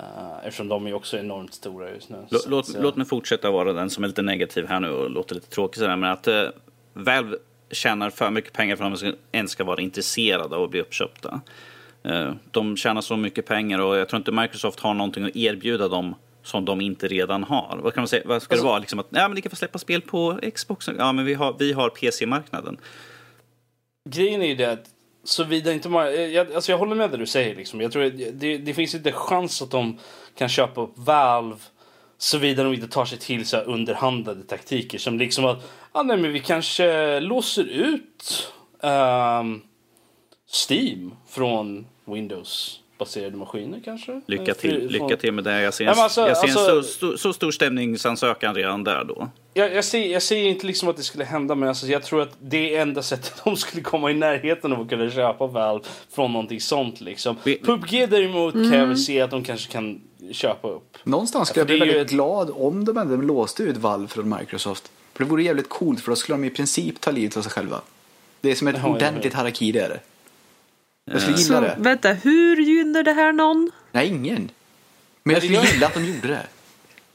Uh, 0.00 0.46
eftersom 0.46 0.68
de 0.68 0.86
är 0.86 0.94
också 0.94 1.18
enormt 1.18 1.54
stora 1.54 1.90
just 1.90 2.08
nu. 2.08 2.26
Låt, 2.30 2.46
låt, 2.48 2.74
låt 2.80 2.96
mig 2.96 3.06
fortsätta 3.06 3.50
vara 3.50 3.72
den 3.72 3.90
som 3.90 4.04
är 4.04 4.08
lite 4.08 4.22
negativ 4.22 4.66
här 4.66 4.80
nu 4.80 4.88
och 4.88 5.10
låter 5.10 5.34
lite 5.34 5.48
tråkig 5.48 5.78
sådär. 5.78 5.96
Men 5.96 6.10
att 6.10 6.28
uh, 6.28 6.48
Valve 6.92 7.36
tjänar 7.70 8.10
för 8.10 8.30
mycket 8.30 8.52
pengar 8.52 8.76
för 8.76 8.84
att 8.84 9.00
de 9.00 9.14
ens 9.32 9.50
ska 9.50 9.64
vara 9.64 9.80
intresserade 9.80 10.56
av 10.56 10.62
att 10.62 10.70
bli 10.70 10.80
uppköpta. 10.80 11.40
Uh, 12.06 12.32
de 12.50 12.76
tjänar 12.76 13.00
så 13.00 13.16
mycket 13.16 13.46
pengar 13.46 13.78
och 13.78 13.96
jag 13.96 14.08
tror 14.08 14.18
inte 14.18 14.32
Microsoft 14.32 14.80
har 14.80 14.94
någonting 14.94 15.24
att 15.24 15.36
erbjuda 15.36 15.88
dem 15.88 16.14
som 16.42 16.64
de 16.64 16.80
inte 16.80 17.08
redan 17.08 17.44
har. 17.44 17.78
Vad 17.82 17.94
kan 17.94 18.00
man 18.00 18.08
säga? 18.08 18.22
Vad 18.26 18.42
ska 18.42 18.54
alltså, 18.54 18.64
det 18.64 18.70
vara? 18.70 18.78
Liksom 18.78 18.98
att 18.98 19.06
ja, 19.10 19.28
men 19.28 19.34
ni 19.34 19.40
kan 19.40 19.50
få 19.50 19.56
släppa 19.56 19.78
spel 19.78 20.00
på 20.02 20.40
Xbox. 20.54 20.88
Ja, 20.98 21.12
men 21.12 21.24
vi 21.24 21.34
har, 21.34 21.56
vi 21.58 21.72
har 21.72 21.88
PC-marknaden. 21.88 22.76
Grejen 24.08 24.42
är 24.42 24.46
ju 24.46 24.54
det 24.54 24.72
att 24.72 24.86
såvida 25.24 25.72
inte 25.72 25.88
man, 25.88 26.06
eh, 26.06 26.12
jag, 26.12 26.52
alltså 26.52 26.72
jag 26.72 26.78
håller 26.78 26.94
med 26.94 27.10
det 27.10 27.16
du 27.16 27.26
säger. 27.26 27.54
Liksom. 27.54 27.80
Jag 27.80 27.92
tror 27.92 28.02
det, 28.32 28.58
det 28.58 28.74
finns 28.74 28.94
inte 28.94 29.12
chans 29.12 29.62
att 29.62 29.70
de 29.70 29.98
kan 30.34 30.48
köpa 30.48 30.80
upp 30.80 30.92
Valve 30.94 31.60
såvida 32.18 32.64
de 32.64 32.74
inte 32.74 32.88
tar 32.88 33.04
sig 33.04 33.18
till 33.18 33.46
så 33.46 33.56
här 33.56 33.64
underhandlade 33.64 34.42
taktiker 34.42 34.98
som 34.98 35.18
liksom 35.18 35.44
att 35.44 35.70
ah, 35.92 36.02
nej, 36.02 36.16
men 36.16 36.32
vi 36.32 36.40
kanske 36.40 37.20
låser 37.20 37.64
ut 37.64 38.52
um, 38.80 39.62
Steam 40.68 41.14
från 41.28 41.86
Windows 42.04 42.79
baserade 43.00 43.36
maskiner 43.36 43.80
kanske? 43.84 44.20
Lycka 44.26 44.54
till, 44.54 44.88
lycka 44.88 45.16
till 45.16 45.32
med 45.32 45.44
det. 45.44 45.62
Jag 45.62 45.74
ser 45.74 45.84
en, 45.84 45.98
alltså, 45.98 46.28
jag 46.28 46.36
ser 46.36 46.42
alltså, 46.42 46.76
en 46.76 46.82
så, 46.82 47.18
så, 47.18 47.32
stor 47.32 47.50
stämningsansökan 47.50 48.54
redan 48.54 48.84
där 48.84 49.04
då. 49.04 49.28
Jag, 49.54 49.74
jag, 49.74 49.84
ser, 49.84 50.06
jag 50.06 50.22
säger 50.22 50.48
inte 50.48 50.66
liksom 50.66 50.88
att 50.88 50.96
det 50.96 51.02
skulle 51.02 51.24
hända 51.24 51.54
men 51.54 51.68
alltså, 51.68 51.86
jag 51.86 52.02
tror 52.02 52.22
att 52.22 52.36
det 52.40 52.76
är 52.76 52.82
enda 52.82 53.02
sättet 53.02 53.34
de 53.44 53.56
skulle 53.56 53.82
komma 53.82 54.10
i 54.10 54.14
närheten 54.14 54.72
av 54.72 54.80
att 54.80 54.88
kunna 54.88 55.10
köpa 55.10 55.46
Valve 55.46 55.84
från 56.14 56.32
någonting 56.32 56.60
sånt 56.60 57.00
liksom. 57.00 57.36
Vi, 57.44 57.58
PubG 57.58 57.90
däremot 58.10 58.54
mm. 58.54 58.70
kan 58.70 58.78
jag 58.78 58.86
väl 58.86 58.98
se 58.98 59.20
att 59.20 59.30
de 59.30 59.44
kanske 59.44 59.72
kan 59.72 60.00
köpa 60.32 60.68
upp. 60.68 60.96
Någonstans 61.04 61.48
skulle 61.48 61.60
jag 61.60 61.66
bli 61.66 61.78
väldigt 61.78 61.96
ett... 61.96 62.10
glad 62.10 62.50
om 62.54 62.84
de 62.84 62.98
ändå 62.98 63.16
låste 63.16 63.62
ut 63.62 63.76
Valve 63.76 64.08
från 64.08 64.38
Microsoft. 64.38 64.90
För 65.12 65.24
det 65.24 65.30
vore 65.30 65.42
jävligt 65.42 65.68
coolt 65.68 66.00
för 66.00 66.10
då 66.10 66.16
skulle 66.16 66.38
de 66.38 66.44
i 66.44 66.50
princip 66.50 67.00
ta 67.00 67.10
livet 67.10 67.36
av 67.36 67.42
sig 67.42 67.52
själva. 67.52 67.80
Det 68.40 68.50
är 68.50 68.54
som 68.54 68.68
ett 68.68 68.76
ja, 68.82 68.88
ordentligt 68.88 69.34
harakiri 69.34 69.78
är 69.78 69.88
det. 69.88 70.00
Jag 71.12 71.20
skulle 71.22 71.36
gilla 71.36 71.54
så, 71.56 71.60
det. 71.60 71.76
Vänta, 71.78 72.12
hur 72.12 72.56
gynnar 72.56 73.02
det 73.02 73.12
här 73.12 73.32
någon? 73.32 73.70
Nej, 73.92 74.08
ingen. 74.08 74.50
Men 75.22 75.34
jag 75.34 75.42
skulle 75.42 75.62
gilla 75.62 75.86
att 75.86 75.94
de 75.94 76.04
gjorde 76.04 76.28
det. 76.28 76.46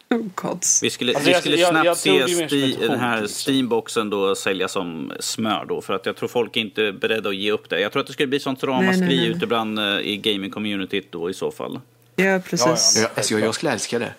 Oh 0.09 0.21
gods. 0.35 0.83
Vi 0.83 0.89
skulle, 0.89 1.13
alltså, 1.13 1.29
vi 1.29 1.35
skulle 1.35 1.55
jag, 1.55 1.69
snabbt 1.69 2.05
jag, 2.05 2.15
jag 2.15 2.29
se 2.29 2.47
sti, 2.47 2.77
den 2.79 2.99
här 2.99 3.21
liksom. 3.21 3.35
Steamboxen 3.35 4.09
då 4.09 4.35
sälja 4.35 4.67
som 4.67 5.11
smör 5.19 5.65
då. 5.65 5.81
För 5.81 5.93
att 5.93 6.05
jag 6.05 6.15
tror 6.15 6.29
folk 6.29 6.57
inte 6.57 6.83
är 6.83 6.91
beredda 6.91 7.29
att 7.29 7.35
ge 7.35 7.51
upp 7.51 7.69
det. 7.69 7.79
Jag 7.79 7.91
tror 7.91 8.01
att 8.01 8.07
det 8.07 8.13
skulle 8.13 8.27
bli 8.27 8.39
sånt 8.39 8.63
ramaskri 8.63 9.25
ute 9.25 9.47
bland 9.47 9.79
uh, 9.79 9.99
i 9.99 10.17
gaming-communityt 10.17 11.07
då 11.09 11.29
i 11.29 11.33
så 11.33 11.51
fall. 11.51 11.79
Ja, 12.15 12.39
precis. 12.49 12.93
Ja, 12.95 13.01
ja. 13.01 13.09
Alltså, 13.15 13.33
jag, 13.33 13.41
jag 13.41 13.55
skulle 13.55 13.71
älska 13.71 13.99
det. 13.99 14.13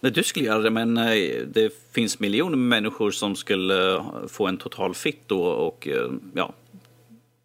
Nej, 0.00 0.12
du 0.12 0.22
skulle 0.22 0.46
göra 0.46 0.58
det, 0.58 0.70
men 0.70 0.98
uh, 0.98 1.46
det 1.46 1.72
finns 1.92 2.18
miljoner 2.18 2.56
människor 2.56 3.10
som 3.10 3.36
skulle 3.36 3.74
uh, 3.74 4.26
få 4.28 4.46
en 4.46 4.56
total 4.56 4.94
fit 4.94 5.22
då 5.26 5.42
och 5.42 5.88
ja, 6.34 6.54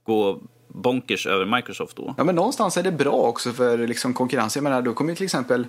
gå 0.03 0.41
bonkers 0.73 1.27
över 1.27 1.45
Microsoft 1.45 1.95
då. 1.95 2.15
Ja, 2.17 2.23
men 2.23 2.35
någonstans 2.35 2.77
är 2.77 2.83
det 2.83 2.91
bra 2.91 3.13
också 3.13 3.53
för 3.53 3.87
liksom 3.87 4.13
konkurrens. 4.13 4.55
Jag 4.55 4.63
menar, 4.63 4.81
då 4.81 4.93
kommer 4.93 5.11
ju 5.11 5.15
till 5.15 5.25
exempel 5.25 5.67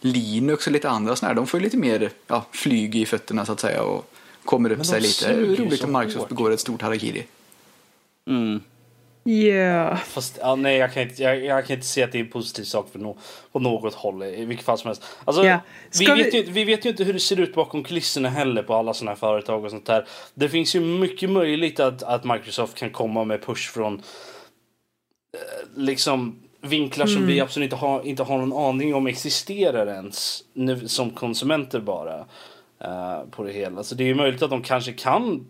Linux 0.00 0.66
och 0.66 0.72
lite 0.72 0.88
andra 0.88 1.16
sådana 1.16 1.30
här, 1.30 1.36
de 1.36 1.46
får 1.46 1.60
ju 1.60 1.64
lite 1.64 1.76
mer 1.76 2.10
ja, 2.26 2.44
flyg 2.52 2.96
i 2.96 3.06
fötterna 3.06 3.46
så 3.46 3.52
att 3.52 3.60
säga 3.60 3.82
och 3.82 4.10
kommer 4.44 4.72
upp 4.72 4.86
sig 4.86 5.00
lite. 5.00 5.28
Det 5.28 5.34
är 5.34 5.56
roligt 5.56 5.84
om 5.84 5.92
Microsoft 5.92 6.28
begår 6.28 6.50
ett 6.50 6.60
stort 6.60 6.82
harakiri. 6.82 7.26
Mm. 8.26 8.60
Yeah. 9.26 9.96
Fast 9.96 10.38
ja, 10.40 10.54
nej, 10.54 10.76
jag 10.76 10.92
kan, 10.92 11.02
inte, 11.02 11.22
jag, 11.22 11.44
jag, 11.44 11.66
kan 11.66 11.74
inte 11.76 11.86
se 11.86 12.02
att 12.02 12.12
det 12.12 12.18
är 12.18 12.20
en 12.20 12.30
positiv 12.30 12.64
sak 12.64 12.88
för 12.92 12.98
no, 12.98 13.18
på 13.52 13.58
något 13.60 13.94
håll 13.94 14.22
i 14.22 14.44
vilket 14.44 14.66
fall 14.66 14.78
som 14.78 14.88
helst. 14.88 15.04
Alltså, 15.24 15.44
yeah. 15.44 15.60
vi, 15.98 16.06
vi... 16.06 16.22
Vet 16.22 16.34
ju, 16.34 16.42
vi 16.42 16.64
vet 16.64 16.84
ju 16.84 16.90
inte 16.90 17.04
hur 17.04 17.12
det 17.12 17.20
ser 17.20 17.40
ut 17.40 17.54
bakom 17.54 17.84
kulisserna 17.84 18.28
heller 18.28 18.62
på 18.62 18.74
alla 18.74 18.94
sådana 18.94 19.10
här 19.10 19.16
företag 19.16 19.64
och 19.64 19.70
sånt 19.70 19.86
där. 19.86 20.06
Det 20.34 20.48
finns 20.48 20.76
ju 20.76 20.80
mycket 20.80 21.30
möjligt 21.30 21.80
att, 21.80 22.02
att 22.02 22.24
Microsoft 22.24 22.74
kan 22.74 22.90
komma 22.90 23.24
med 23.24 23.42
push 23.42 23.70
från 23.70 24.02
liksom 25.76 26.36
vinklar 26.60 27.06
som 27.06 27.16
mm. 27.16 27.28
vi 27.28 27.40
absolut 27.40 27.66
inte 27.66 27.76
har, 27.76 28.06
inte 28.06 28.22
har 28.22 28.38
någon 28.38 28.52
aning 28.52 28.94
om 28.94 29.06
existerar 29.06 29.86
ens 29.86 30.44
nu, 30.52 30.88
som 30.88 31.10
konsumenter 31.10 31.80
bara. 31.80 32.24
Uh, 32.84 33.30
på 33.30 33.42
det 33.42 33.52
hela. 33.52 33.82
Så 33.82 33.94
det 33.94 34.10
är 34.10 34.14
möjligt 34.14 34.42
att 34.42 34.50
de 34.50 34.62
kanske 34.62 34.92
kan 34.92 35.46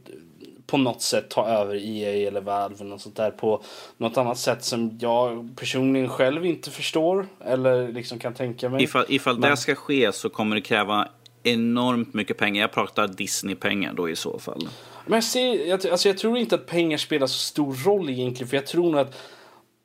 på 0.67 0.77
något 0.77 1.03
sätt 1.03 1.31
ta 1.31 1.49
över 1.49 1.75
EA 1.75 2.29
eller 2.29 2.41
Valve 2.41 2.77
eller 2.81 2.91
något 2.91 3.01
sånt 3.01 3.17
där 3.17 3.31
på 3.31 3.63
något 3.97 4.17
annat 4.17 4.39
sätt 4.39 4.65
som 4.65 4.99
jag 5.01 5.49
personligen 5.57 6.09
själv 6.09 6.47
inte 6.47 6.71
förstår 6.71 7.27
eller 7.45 7.89
liksom 7.89 8.19
kan 8.19 8.35
tänka 8.35 8.69
mig. 8.69 8.83
Ifall, 8.83 9.05
ifall 9.09 9.39
Men... 9.39 9.51
det 9.51 9.57
ska 9.57 9.75
ske 9.75 10.13
så 10.13 10.29
kommer 10.29 10.57
det 10.57 10.63
kräva 10.63 11.09
enormt 11.43 12.15
mycket 12.15 12.39
pengar. 12.39 12.61
Jag 12.61 12.73
pratar 12.73 13.09
Disney-pengar 13.09 13.93
då 13.93 14.11
i 14.11 14.17
så 14.17 14.39
fall. 14.39 14.69
Men 15.07 15.15
jag, 15.15 15.25
ser, 15.25 15.69
jag, 15.69 15.87
alltså 15.87 16.09
jag 16.09 16.19
tror 16.19 16.39
inte 16.39 16.55
att 16.55 16.67
pengar 16.67 16.99
spelar 16.99 17.27
så 17.27 17.39
stor 17.39 17.75
roll 17.75 18.11
egentligen 18.11 18.49
för 18.49 18.57
jag 18.57 18.67
tror 18.67 18.91
nog 18.91 19.01
att 19.01 19.17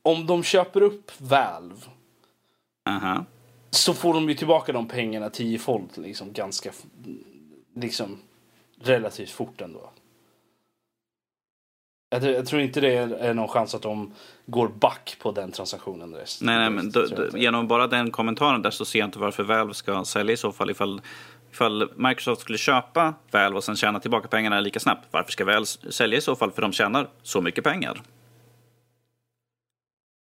om 0.09 0.25
de 0.25 0.43
köper 0.43 0.81
upp 0.81 1.11
Valve 1.17 1.75
uh-huh. 2.89 3.25
så 3.69 3.93
får 3.93 4.13
de 4.13 4.29
ju 4.29 4.35
tillbaka 4.35 4.71
de 4.71 4.87
pengarna 4.87 5.29
tiofold 5.29 5.89
liksom 5.95 6.33
ganska 6.33 6.71
liksom 7.75 8.17
relativt 8.81 9.31
fort 9.31 9.61
ändå. 9.61 9.89
Jag, 12.09 12.23
jag, 12.23 12.45
tror 12.45 12.61
inte 12.61 12.81
det 12.81 12.93
är, 12.95 13.33
någon 13.33 13.47
chans 13.47 13.75
att 13.75 13.81
de 13.81 14.13
går 14.45 14.67
back 14.67 15.17
på 15.21 15.31
den 15.31 15.51
transaktionen. 15.51 16.15
Rest, 16.15 16.41
nej, 16.41 16.57
nej, 16.57 16.69
men 16.69 16.91
då, 16.91 17.05
då, 17.05 17.37
genom 17.37 17.67
bara 17.67 17.87
den 17.87 18.11
kommentaren 18.11 18.61
där 18.61 18.71
så 18.71 18.85
ser 18.85 18.99
jag 18.99 19.07
inte 19.07 19.19
varför 19.19 19.43
Valve 19.43 19.73
ska 19.73 20.05
sälja 20.05 20.33
i 20.33 20.37
så 20.37 20.51
fall. 20.51 20.69
Ifall, 20.69 21.01
ifall 21.51 21.89
Microsoft 21.95 22.41
skulle 22.41 22.57
köpa 22.57 23.13
Valve 23.31 23.57
och 23.57 23.63
sen 23.63 23.75
tjäna 23.75 23.99
tillbaka 23.99 24.27
pengarna 24.27 24.59
lika 24.59 24.79
snabbt. 24.79 25.07
Varför 25.11 25.31
ska 25.31 25.45
Valve 25.45 25.65
sälja 25.65 26.17
i 26.17 26.21
så 26.21 26.35
fall? 26.35 26.51
För 26.51 26.61
de 26.61 26.71
tjänar 26.71 27.07
så 27.23 27.41
mycket 27.41 27.63
pengar. 27.63 28.01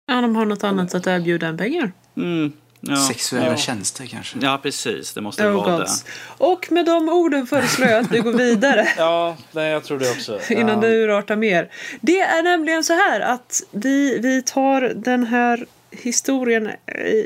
Ja, 0.08 0.20
de 0.20 0.36
har 0.36 0.44
något 0.44 0.64
annat 0.64 0.94
att 0.94 1.06
erbjuda 1.06 1.46
än 1.46 1.56
pengar. 1.56 1.92
Mm, 2.16 2.52
ja. 2.80 2.96
Sexuella 2.96 3.46
ja. 3.46 3.56
tjänster 3.56 4.06
kanske? 4.06 4.38
Ja, 4.42 4.60
precis. 4.62 5.12
Det 5.14 5.20
måste 5.20 5.46
oh, 5.46 5.52
vara 5.52 5.78
gods. 5.78 6.02
det. 6.02 6.10
Och 6.44 6.72
med 6.72 6.86
de 6.86 7.08
orden 7.08 7.46
föreslår 7.46 7.88
jag 7.88 8.04
att 8.04 8.12
vi 8.12 8.18
går 8.18 8.32
vidare. 8.32 8.88
ja, 8.96 9.36
nej, 9.52 9.70
jag 9.70 9.84
tror 9.84 9.98
det 9.98 10.10
också. 10.10 10.40
Innan 10.52 10.82
ja. 10.82 10.88
det 10.88 10.96
urartar 10.96 11.36
mer. 11.36 11.70
Det 12.00 12.20
är 12.20 12.42
nämligen 12.42 12.84
så 12.84 12.92
här 12.92 13.20
att 13.20 13.62
vi, 13.70 14.18
vi 14.18 14.42
tar 14.42 14.80
den 14.80 15.26
här 15.26 15.66
historien 15.90 16.70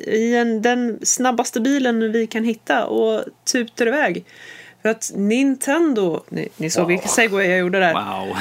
i 0.06 0.34
en, 0.34 0.62
den 0.62 0.98
snabbaste 1.02 1.60
bilen 1.60 2.12
vi 2.12 2.26
kan 2.26 2.44
hitta 2.44 2.86
och 2.86 3.24
tutar 3.52 3.86
iväg. 3.86 4.24
För 4.82 4.88
att 4.88 5.10
Nintendo, 5.14 6.22
ni, 6.28 6.48
ni 6.56 6.70
såg 6.70 6.80
wow. 6.80 6.88
vilken 6.88 7.08
segway 7.08 7.46
jag 7.46 7.58
gjorde 7.58 7.78
där. 7.78 7.94
Wow. 7.94 8.36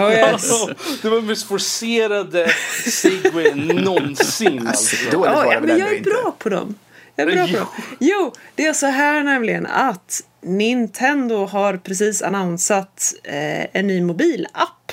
oh, 0.02 0.12
yes. 0.12 0.66
Det 1.02 1.08
var 1.08 1.16
den 1.16 1.26
mest 1.26 1.48
forcerade 1.48 2.52
segway 2.84 3.54
någonsin. 3.54 4.66
Alltså. 4.66 4.96
Då 5.12 5.26
ja, 5.26 5.52
ja, 5.52 5.60
men 5.60 5.78
jag 5.78 5.96
är 5.96 6.00
bra 6.00 6.34
på 6.38 6.48
dem. 6.48 6.74
Jag 7.16 7.28
är 7.28 7.32
bra 7.32 7.46
på 7.46 7.56
dem. 7.56 7.66
Jo, 7.98 8.32
det 8.54 8.66
är 8.66 8.72
så 8.72 8.86
här 8.86 9.22
nämligen 9.22 9.66
att 9.66 10.22
Nintendo 10.40 11.46
har 11.46 11.76
precis 11.76 12.22
annonsat 12.22 13.14
eh, 13.24 13.66
en 13.72 13.86
ny 13.86 14.00
mobilapp 14.02 14.92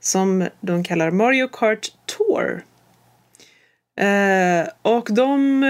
som 0.00 0.48
de 0.60 0.84
kallar 0.84 1.10
Mario 1.10 1.48
Kart 1.48 1.88
Tour. 2.06 2.64
Eh, 3.96 4.68
och 4.82 5.08
de, 5.10 5.60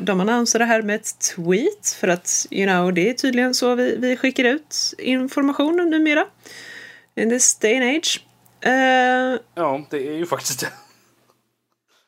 de 0.00 0.20
annonserar 0.20 0.58
det 0.58 0.72
här 0.72 0.82
med 0.82 0.96
ett 0.96 1.34
tweet 1.36 1.96
för 2.00 2.08
att 2.08 2.46
you 2.50 2.66
know, 2.66 2.92
det 2.92 3.10
är 3.10 3.14
tydligen 3.14 3.54
så 3.54 3.74
vi, 3.74 3.96
vi 3.96 4.16
skickar 4.16 4.44
ut 4.44 4.94
information 4.98 5.76
numera. 5.76 6.26
In 7.16 7.30
this 7.30 7.58
day 7.58 7.76
and 7.76 7.96
age. 7.96 8.24
Eh, 8.60 9.40
ja, 9.54 9.86
det 9.90 10.08
är 10.08 10.12
ju 10.12 10.26
faktiskt 10.26 10.60
det. 10.60 10.68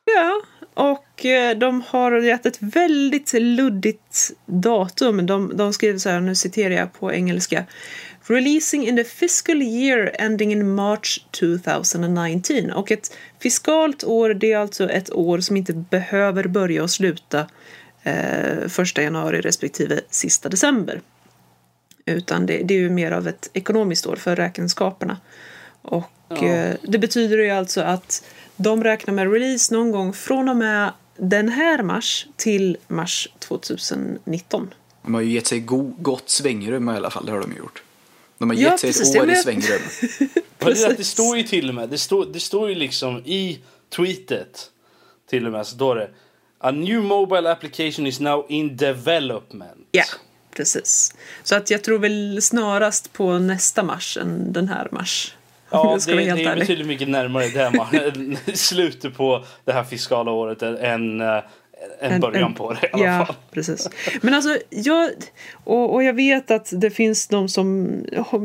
Ja, 0.04 0.42
och 0.74 1.24
eh, 1.24 1.58
de 1.58 1.82
har 1.86 2.12
gett 2.12 2.46
ett 2.46 2.58
väldigt 2.60 3.32
luddigt 3.32 4.30
datum. 4.46 5.26
De, 5.26 5.56
de 5.56 5.72
skriver 5.72 5.98
så 5.98 6.08
här, 6.08 6.20
nu 6.20 6.34
citerar 6.34 6.74
jag 6.74 6.92
på 6.92 7.12
engelska. 7.12 7.64
Releasing 8.30 8.86
in 8.86 8.96
the 8.96 9.04
fiscal 9.04 9.62
year 9.62 10.10
ending 10.18 10.52
in 10.52 10.74
March 10.74 11.24
2019. 11.30 12.70
Och 12.70 12.92
ett 12.92 13.16
fiskalt 13.38 14.04
år, 14.04 14.34
det 14.34 14.52
är 14.52 14.58
alltså 14.58 14.90
ett 14.90 15.12
år 15.12 15.40
som 15.40 15.56
inte 15.56 15.72
behöver 15.72 16.44
börja 16.44 16.82
och 16.82 16.90
sluta 16.90 17.46
eh, 18.02 18.68
första 18.68 19.02
januari 19.02 19.40
respektive 19.40 20.00
sista 20.10 20.48
december. 20.48 21.00
Utan 22.04 22.46
det, 22.46 22.62
det, 22.62 22.74
är 22.74 22.78
ju 22.78 22.90
mer 22.90 23.12
av 23.12 23.28
ett 23.28 23.50
ekonomiskt 23.52 24.06
år 24.06 24.16
för 24.16 24.36
räkenskaperna. 24.36 25.16
Och 25.82 26.10
ja. 26.28 26.46
eh, 26.46 26.76
det 26.82 26.98
betyder 26.98 27.38
ju 27.38 27.50
alltså 27.50 27.80
att 27.80 28.24
de 28.56 28.84
räknar 28.84 29.14
med 29.14 29.32
release 29.32 29.74
någon 29.74 29.92
gång 29.92 30.12
från 30.12 30.48
och 30.48 30.56
med 30.56 30.92
den 31.16 31.48
här 31.48 31.82
mars 31.82 32.26
till 32.36 32.76
mars 32.88 33.28
2019. 33.38 34.74
De 35.02 35.14
har 35.14 35.20
ju 35.20 35.30
gett 35.30 35.46
sig 35.46 35.60
go 35.60 35.92
gott 35.98 36.30
svängrum 36.30 36.88
i 36.88 36.92
alla 36.92 37.10
fall, 37.10 37.26
det 37.26 37.32
har 37.32 37.40
de 37.40 37.56
gjort. 37.56 37.82
De 38.40 38.50
har 38.50 38.56
gett 38.56 38.70
ja, 38.70 38.78
sig 38.78 38.88
precis, 38.88 39.14
ett 39.14 39.22
år 39.22 39.30
i 39.30 39.36
svängrum. 39.36 39.80
det, 40.58 40.96
det 40.96 41.04
står 41.04 41.36
ju 41.36 41.42
till 41.42 41.68
och 41.68 41.74
med, 41.74 41.88
det 41.88 41.98
står, 41.98 42.26
det 42.32 42.40
står 42.40 42.68
ju 42.68 42.74
liksom 42.74 43.22
i 43.24 43.58
tweetet 43.96 44.70
till 45.30 45.46
och 45.46 45.52
med 45.52 45.66
så 45.66 45.74
står 45.74 45.96
det 45.96 46.10
A 46.58 46.70
new 46.70 47.02
mobile 47.02 47.52
application 47.52 48.06
is 48.06 48.20
now 48.20 48.46
in 48.48 48.76
development. 48.76 49.88
Ja, 49.90 50.04
precis. 50.56 51.14
Så 51.42 51.56
att 51.56 51.70
jag 51.70 51.84
tror 51.84 51.98
väl 51.98 52.42
snarast 52.42 53.12
på 53.12 53.38
nästa 53.38 53.82
mars 53.82 54.16
än 54.16 54.52
den 54.52 54.68
här 54.68 54.88
mars. 54.92 55.34
Ja, 55.70 55.98
det, 56.06 56.14
det 56.14 56.44
är 56.44 56.56
betydligt 56.56 56.86
mycket 56.86 57.08
närmare 57.08 57.48
det 58.44 58.56
slutet 58.56 59.16
på 59.16 59.44
det 59.64 59.72
här 59.72 59.84
fiskala 59.84 60.30
året 60.30 60.62
än, 60.62 61.20
en 62.00 62.20
början 62.20 62.50
en, 62.50 62.54
på 62.54 62.72
det 62.72 62.86
i 62.86 62.90
alla 62.92 63.04
ja, 63.04 63.26
fall. 63.26 63.36
precis. 63.50 63.88
Men 64.20 64.34
alltså, 64.34 64.56
jag, 64.70 65.10
och, 65.64 65.94
och 65.94 66.02
jag 66.02 66.14
vet 66.14 66.50
att 66.50 66.68
det 66.72 66.90
finns 66.90 67.28
de 67.28 67.48
som 67.48 67.94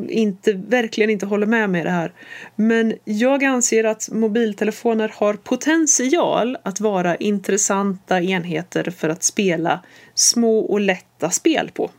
inte, 0.09 0.53
verkligen 0.53 1.09
inte 1.09 1.25
håller 1.25 1.47
med 1.47 1.69
mig 1.69 1.81
i 1.81 1.83
det 1.83 1.89
här. 1.89 2.13
Men 2.55 2.93
jag 3.03 3.43
anser 3.43 3.83
att 3.83 4.09
mobiltelefoner 4.11 5.13
har 5.15 5.33
potential 5.33 6.57
att 6.63 6.79
vara 6.79 7.15
intressanta 7.15 8.21
enheter 8.21 8.91
för 8.91 9.09
att 9.09 9.23
spela 9.23 9.79
små 10.13 10.59
och 10.59 10.79
lätta 10.79 11.29
spel 11.29 11.71
på. 11.73 11.91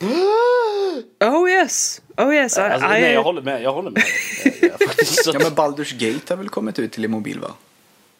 Oh 1.20 1.50
yes! 1.50 2.02
Oh 2.16 2.34
yes! 2.34 2.58
Alltså, 2.58 2.86
I, 2.86 2.90
nej, 2.90 3.12
jag 3.12 3.22
håller 3.22 3.42
med. 3.42 3.62
Jag 3.62 3.72
håller 3.72 3.90
med. 3.90 4.02
ja, 5.26 5.32
men 5.32 5.52
Baldur's 5.52 5.94
Gate 5.98 6.32
har 6.34 6.36
väl 6.36 6.48
kommit 6.48 6.78
ut 6.78 6.92
till 6.92 7.04
i 7.04 7.08
mobil 7.08 7.40
va? 7.40 7.50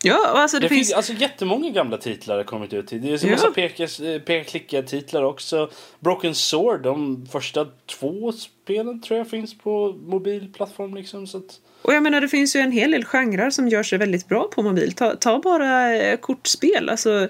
Ja, 0.07 0.26
alltså 0.26 0.57
det, 0.59 0.64
det 0.64 0.68
finns... 0.68 0.88
finns 0.88 0.96
alltså 0.96 1.12
jättemånga 1.12 1.70
gamla 1.70 1.96
titlar 1.96 2.36
har 2.36 2.44
kommit 2.44 2.72
ut. 2.72 2.88
Det 2.88 2.96
är 2.96 3.24
en 3.24 3.30
massa 3.30 3.52
ja. 3.57 4.18
peka-klicka-titlar 4.18 5.22
också. 5.22 5.70
Broken 6.00 6.34
Sword, 6.34 6.82
de 6.82 7.26
första 7.32 7.66
två 7.86 8.32
spelen 8.32 9.00
tror 9.00 9.18
jag 9.18 9.30
finns 9.30 9.59
på 9.59 9.92
mobilplattform 10.07 10.94
liksom. 10.94 11.26
Så 11.26 11.38
att... 11.38 11.61
Och 11.82 11.94
jag 11.94 12.02
menar 12.02 12.20
det 12.20 12.28
finns 12.28 12.57
ju 12.57 12.61
en 12.61 12.72
hel 12.72 12.90
del 12.90 13.04
genrer 13.04 13.50
som 13.50 13.68
gör 13.68 13.82
sig 13.82 13.98
väldigt 13.98 14.28
bra 14.28 14.48
på 14.54 14.62
mobil. 14.62 14.92
Ta, 14.92 15.16
ta 15.16 15.38
bara 15.38 15.96
eh, 15.96 16.16
kortspel, 16.16 16.88
alltså 16.88 17.28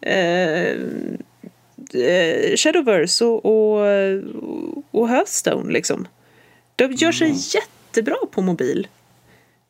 eh, 0.00 0.70
eh, 1.94 2.56
Shadowverse 2.56 3.24
och, 3.24 3.44
och, 3.44 3.86
och 4.90 5.08
Hearthstone 5.08 5.72
liksom. 5.72 6.08
De 6.76 6.92
gör 6.92 7.12
sig 7.12 7.26
mm. 7.26 7.38
jättebra 7.54 8.16
på 8.30 8.42
mobil. 8.42 8.88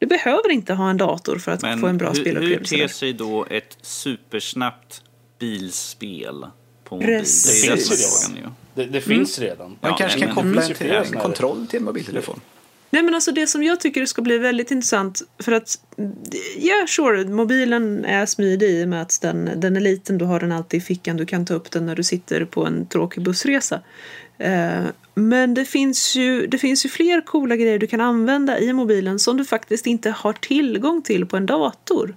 Du 0.05 0.09
behöver 0.09 0.51
inte 0.51 0.75
ha 0.75 0.91
en 0.91 0.97
dator 0.97 1.39
för 1.39 1.53
att 1.53 1.63
Men 1.63 1.81
få 1.81 1.87
en 1.87 1.99
bra 1.99 2.09
hur, 2.09 2.15
spelupplevelse. 2.15 2.77
Hur 2.77 2.83
ter 2.83 2.89
sig 2.89 3.13
då 3.13 3.47
ett 3.51 3.77
supersnabbt 3.83 5.03
bilspel 5.39 6.47
på 6.85 6.95
mobil? 6.95 7.09
Precis. 7.09 7.63
Det, 7.63 7.71
finns 7.71 8.31
redan. 8.33 8.55
Det, 8.75 8.85
det 8.85 9.01
finns 9.01 9.39
mm. 9.39 9.51
redan. 9.51 9.69
Man 9.81 9.91
ja, 9.91 9.97
kanske 9.97 10.21
kan 10.21 10.35
koppla 10.35 10.63
en, 10.63 10.75
till, 10.75 10.91
en 10.91 11.13
kontroll 11.13 11.67
till 11.67 11.79
en 11.79 11.85
mobiltelefon. 11.85 12.41
Nej 12.91 13.03
men 13.03 13.15
alltså 13.15 13.33
det 13.33 13.47
som 13.47 13.63
jag 13.63 13.81
tycker 13.81 14.07
ska 14.07 14.23
bli 14.23 14.39
väldigt 14.39 14.71
intressant 14.71 15.23
för 15.39 15.53
att 15.53 15.79
ja 15.97 16.75
yeah, 16.75 16.87
sure, 16.87 17.25
mobilen 17.25 18.05
är 18.05 18.27
smidig 18.27 18.71
i 18.71 18.85
och 18.85 18.89
med 18.89 19.03
att 19.03 19.19
den, 19.23 19.51
den 19.57 19.77
är 19.77 19.81
liten, 19.81 20.19
du 20.19 20.25
har 20.25 20.41
den 20.41 20.53
alltid 20.53 20.79
i 20.79 20.85
fickan, 20.85 21.17
du 21.17 21.27
kan 21.27 21.47
ta 21.47 21.55
upp 21.55 21.71
den 21.71 21.87
när 21.87 21.97
du 21.97 22.03
sitter 22.03 22.45
på 22.45 22.67
en 22.67 22.87
tråkig 22.87 23.23
bussresa. 23.23 23.81
Eh, 24.39 24.85
men 25.15 25.55
det 25.55 25.65
finns, 25.65 26.17
ju, 26.17 26.47
det 26.47 26.59
finns 26.59 26.85
ju 26.85 26.89
fler 26.89 27.21
coola 27.21 27.57
grejer 27.57 27.79
du 27.79 27.87
kan 27.87 28.01
använda 28.01 28.59
i 28.59 28.73
mobilen 28.73 29.19
som 29.19 29.37
du 29.37 29.45
faktiskt 29.45 29.87
inte 29.87 30.11
har 30.11 30.33
tillgång 30.33 31.03
till 31.03 31.27
på 31.27 31.37
en 31.37 31.47
dator. 31.47 32.17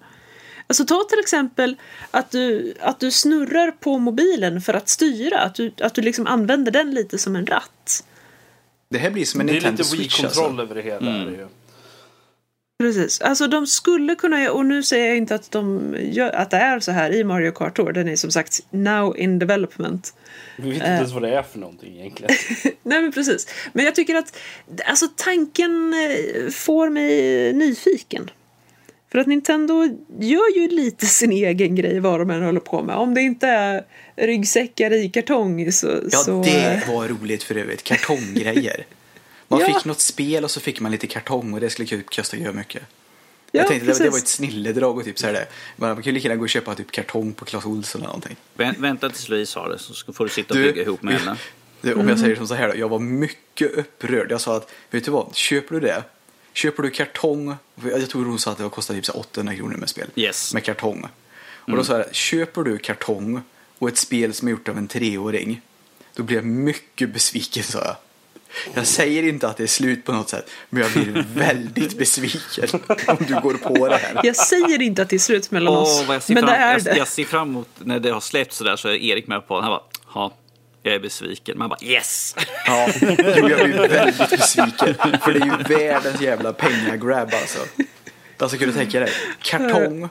Alltså 0.67 0.85
ta 0.85 1.03
till 1.09 1.19
exempel 1.19 1.75
att 2.11 2.31
du, 2.31 2.73
att 2.79 2.99
du 2.99 3.11
snurrar 3.11 3.71
på 3.71 3.97
mobilen 3.97 4.61
för 4.61 4.73
att 4.73 4.89
styra, 4.89 5.39
att 5.39 5.55
du, 5.55 5.71
att 5.81 5.93
du 5.93 6.01
liksom 6.01 6.27
använder 6.27 6.71
den 6.71 6.91
lite 6.91 7.17
som 7.17 7.35
en 7.35 7.45
ratt. 7.45 8.03
Det 8.89 8.97
här 8.97 9.09
blir 9.09 9.25
som 9.25 9.41
en 9.41 9.47
Nintendo 9.47 9.83
Switch. 9.83 10.21
Det 10.21 10.23
är 10.23 10.23
lite 10.23 10.27
Wii-kontroll 10.27 10.59
alltså. 10.59 10.63
över 10.63 10.75
det 10.75 10.81
hela. 10.81 11.11
Mm. 11.11 11.47
Precis. 12.79 13.21
Alltså 13.21 13.47
de 13.47 13.67
skulle 13.67 14.15
kunna, 14.15 14.51
och 14.51 14.65
nu 14.65 14.83
säger 14.83 15.07
jag 15.07 15.17
inte 15.17 15.35
att, 15.35 15.51
de 15.51 15.95
gör, 15.99 16.29
att 16.29 16.49
det 16.49 16.57
är 16.57 16.79
så 16.79 16.91
här 16.91 17.13
i 17.13 17.23
Mario 17.23 17.51
Kart 17.51 17.75
Tour. 17.75 17.91
Den 17.91 18.07
är 18.07 18.15
som 18.15 18.31
sagt 18.31 18.59
now 18.69 19.17
in 19.17 19.39
development. 19.39 20.13
Vi 20.57 20.69
vet 20.69 20.75
inte 20.75 20.87
ens 20.87 21.11
vad 21.11 21.21
det 21.21 21.29
är 21.29 21.43
för 21.43 21.59
någonting 21.59 21.99
egentligen. 21.99 22.35
Nej 22.83 23.01
men 23.01 23.11
precis. 23.11 23.47
Men 23.73 23.85
jag 23.85 23.95
tycker 23.95 24.15
att 24.15 24.37
alltså 24.85 25.07
tanken 25.15 25.93
eh, 25.93 26.49
får 26.49 26.89
mig 26.89 27.53
nyfiken. 27.53 28.29
För 29.11 29.19
att 29.19 29.27
Nintendo 29.27 29.83
gör 30.19 30.55
ju 30.55 30.67
lite 30.67 31.05
sin 31.05 31.31
egen 31.31 31.75
grej 31.75 31.99
vad 31.99 32.19
de 32.19 32.29
än 32.29 32.43
håller 32.43 32.59
på 32.59 32.83
med. 32.83 32.95
Om 32.95 33.13
det 33.13 33.21
inte 33.21 33.47
är 33.47 33.83
ryggsäckar 34.15 34.93
i 34.93 35.09
kartong 35.09 35.71
så... 35.71 35.87
Ja, 36.11 36.17
så... 36.17 36.43
det 36.43 36.83
var 36.87 37.07
roligt 37.07 37.43
för 37.43 37.55
övrigt. 37.55 37.83
Kartonggrejer. 37.83 38.85
Man 39.47 39.59
ja. 39.59 39.65
fick 39.65 39.85
något 39.85 39.99
spel 39.99 40.43
och 40.43 40.51
så 40.51 40.59
fick 40.59 40.79
man 40.79 40.91
lite 40.91 41.07
kartong 41.07 41.53
och 41.53 41.59
det 41.59 41.69
skulle 41.69 42.01
kosta 42.01 42.37
mycket. 42.37 42.83
Ja, 43.51 43.59
jag 43.59 43.67
tänkte 43.67 43.85
precis. 43.85 44.03
det 44.03 44.09
var 44.09 44.17
ett 44.17 44.27
snilledrag 44.27 44.97
och 44.97 45.03
typ 45.03 45.19
så 45.19 45.25
här 45.25 45.33
det. 45.33 45.47
Man 45.75 45.95
kan 45.95 46.03
ju 46.03 46.11
lika 46.11 46.27
gärna 46.27 46.37
gå 46.37 46.43
och 46.43 46.49
köpa 46.49 46.75
typ 46.75 46.91
kartong 46.91 47.33
på 47.33 47.45
Clas 47.45 47.65
Ohlson 47.65 48.01
eller 48.01 48.07
någonting. 48.07 48.35
vänta 48.55 49.09
tills 49.09 49.29
Louise 49.29 49.59
har 49.59 49.69
det 49.69 49.79
så 49.79 50.13
får 50.13 50.23
du 50.23 50.29
sitta 50.29 50.53
och 50.53 50.59
du, 50.59 50.65
bygga 50.65 50.81
ihop 50.81 51.03
med 51.03 51.13
henne. 51.19 51.37
Du, 51.81 51.93
om 51.93 52.09
jag 52.09 52.19
säger 52.19 52.35
som 52.35 52.47
så 52.47 52.53
här 52.53 52.67
då, 52.67 52.75
jag 52.77 52.89
var 52.89 52.99
mycket 52.99 53.71
upprörd. 53.71 54.31
Jag 54.31 54.41
sa 54.41 54.57
att, 54.57 54.71
vet 54.89 55.05
du 55.05 55.11
vad, 55.11 55.35
köper 55.35 55.75
du 55.75 55.81
det? 55.81 56.03
Köper 56.53 56.83
du 56.83 56.89
kartong, 56.89 57.55
jag 57.83 58.09
tror 58.09 58.25
hon 58.25 58.39
sa 58.39 58.51
att 58.51 58.57
det 58.57 58.69
kostade 58.69 59.01
typ 59.01 59.15
800 59.15 59.55
kronor 59.55 59.77
med 59.77 59.89
spel. 59.89 60.07
Yes. 60.15 60.53
Med 60.53 60.63
kartong. 60.63 61.07
Och 61.67 61.75
då 61.75 61.83
sa 61.83 61.97
jag, 61.97 62.15
köper 62.15 62.63
du 62.63 62.77
kartong 62.77 63.41
och 63.77 63.87
ett 63.87 63.97
spel 63.97 64.33
som 64.33 64.47
är 64.47 64.51
gjort 64.51 64.69
av 64.69 64.77
en 64.77 64.87
treåring, 64.87 65.61
då 66.13 66.23
blir 66.23 66.37
jag 66.37 66.45
mycket 66.45 67.13
besviken 67.13 67.63
sa 67.63 67.79
jag. 67.79 67.95
Jag 68.73 68.87
säger 68.87 69.23
inte 69.23 69.47
att 69.47 69.57
det 69.57 69.63
är 69.63 69.67
slut 69.67 70.05
på 70.05 70.11
något 70.11 70.29
sätt, 70.29 70.49
men 70.69 70.83
jag 70.83 70.91
blir 70.91 71.25
väldigt 71.35 71.97
besviken 71.97 72.81
om 73.07 73.17
du 73.27 73.33
går 73.33 73.53
på 73.53 73.87
det 73.87 73.97
här. 73.97 74.21
Jag 74.23 74.35
säger 74.35 74.81
inte 74.81 75.01
att 75.01 75.09
det 75.09 75.15
är 75.15 75.19
slut 75.19 75.51
mellan 75.51 75.73
oh, 75.73 75.81
oss, 75.81 76.05
men 76.07 76.21
fram, 76.21 76.45
det 76.45 76.51
är 76.51 76.73
jag, 76.73 76.83
det. 76.83 76.97
Jag 76.97 77.07
ser 77.07 77.25
fram 77.25 77.49
emot 77.49 77.69
när 77.77 77.99
det 77.99 78.09
har 78.09 78.19
släppts 78.19 78.57
sådär 78.57 78.75
så 78.75 78.87
är 78.87 78.95
Erik 78.95 79.27
med 79.27 79.47
på 79.47 79.55
det. 79.55 79.61
Han 79.61 79.71
bara, 79.71 79.83
ja, 80.13 80.33
jag 80.83 80.95
är 80.95 80.99
besviken. 80.99 81.57
Man 81.57 81.69
bara 81.69 81.79
yes! 81.81 82.35
Ja, 82.65 82.89
jo, 83.01 83.49
jag 83.49 83.69
blir 83.69 83.87
väldigt 83.89 84.29
besviken. 84.29 84.95
För 85.21 85.33
det 85.33 85.39
är 85.39 85.45
ju 85.45 85.77
världens 85.77 86.21
jävla 86.21 86.53
pengagrab 86.53 87.29
alltså. 87.33 87.59
Alltså 88.37 88.57
kan 88.57 88.67
du 88.67 88.73
tänka 88.73 88.99
dig, 88.99 89.11
kartong 89.41 90.09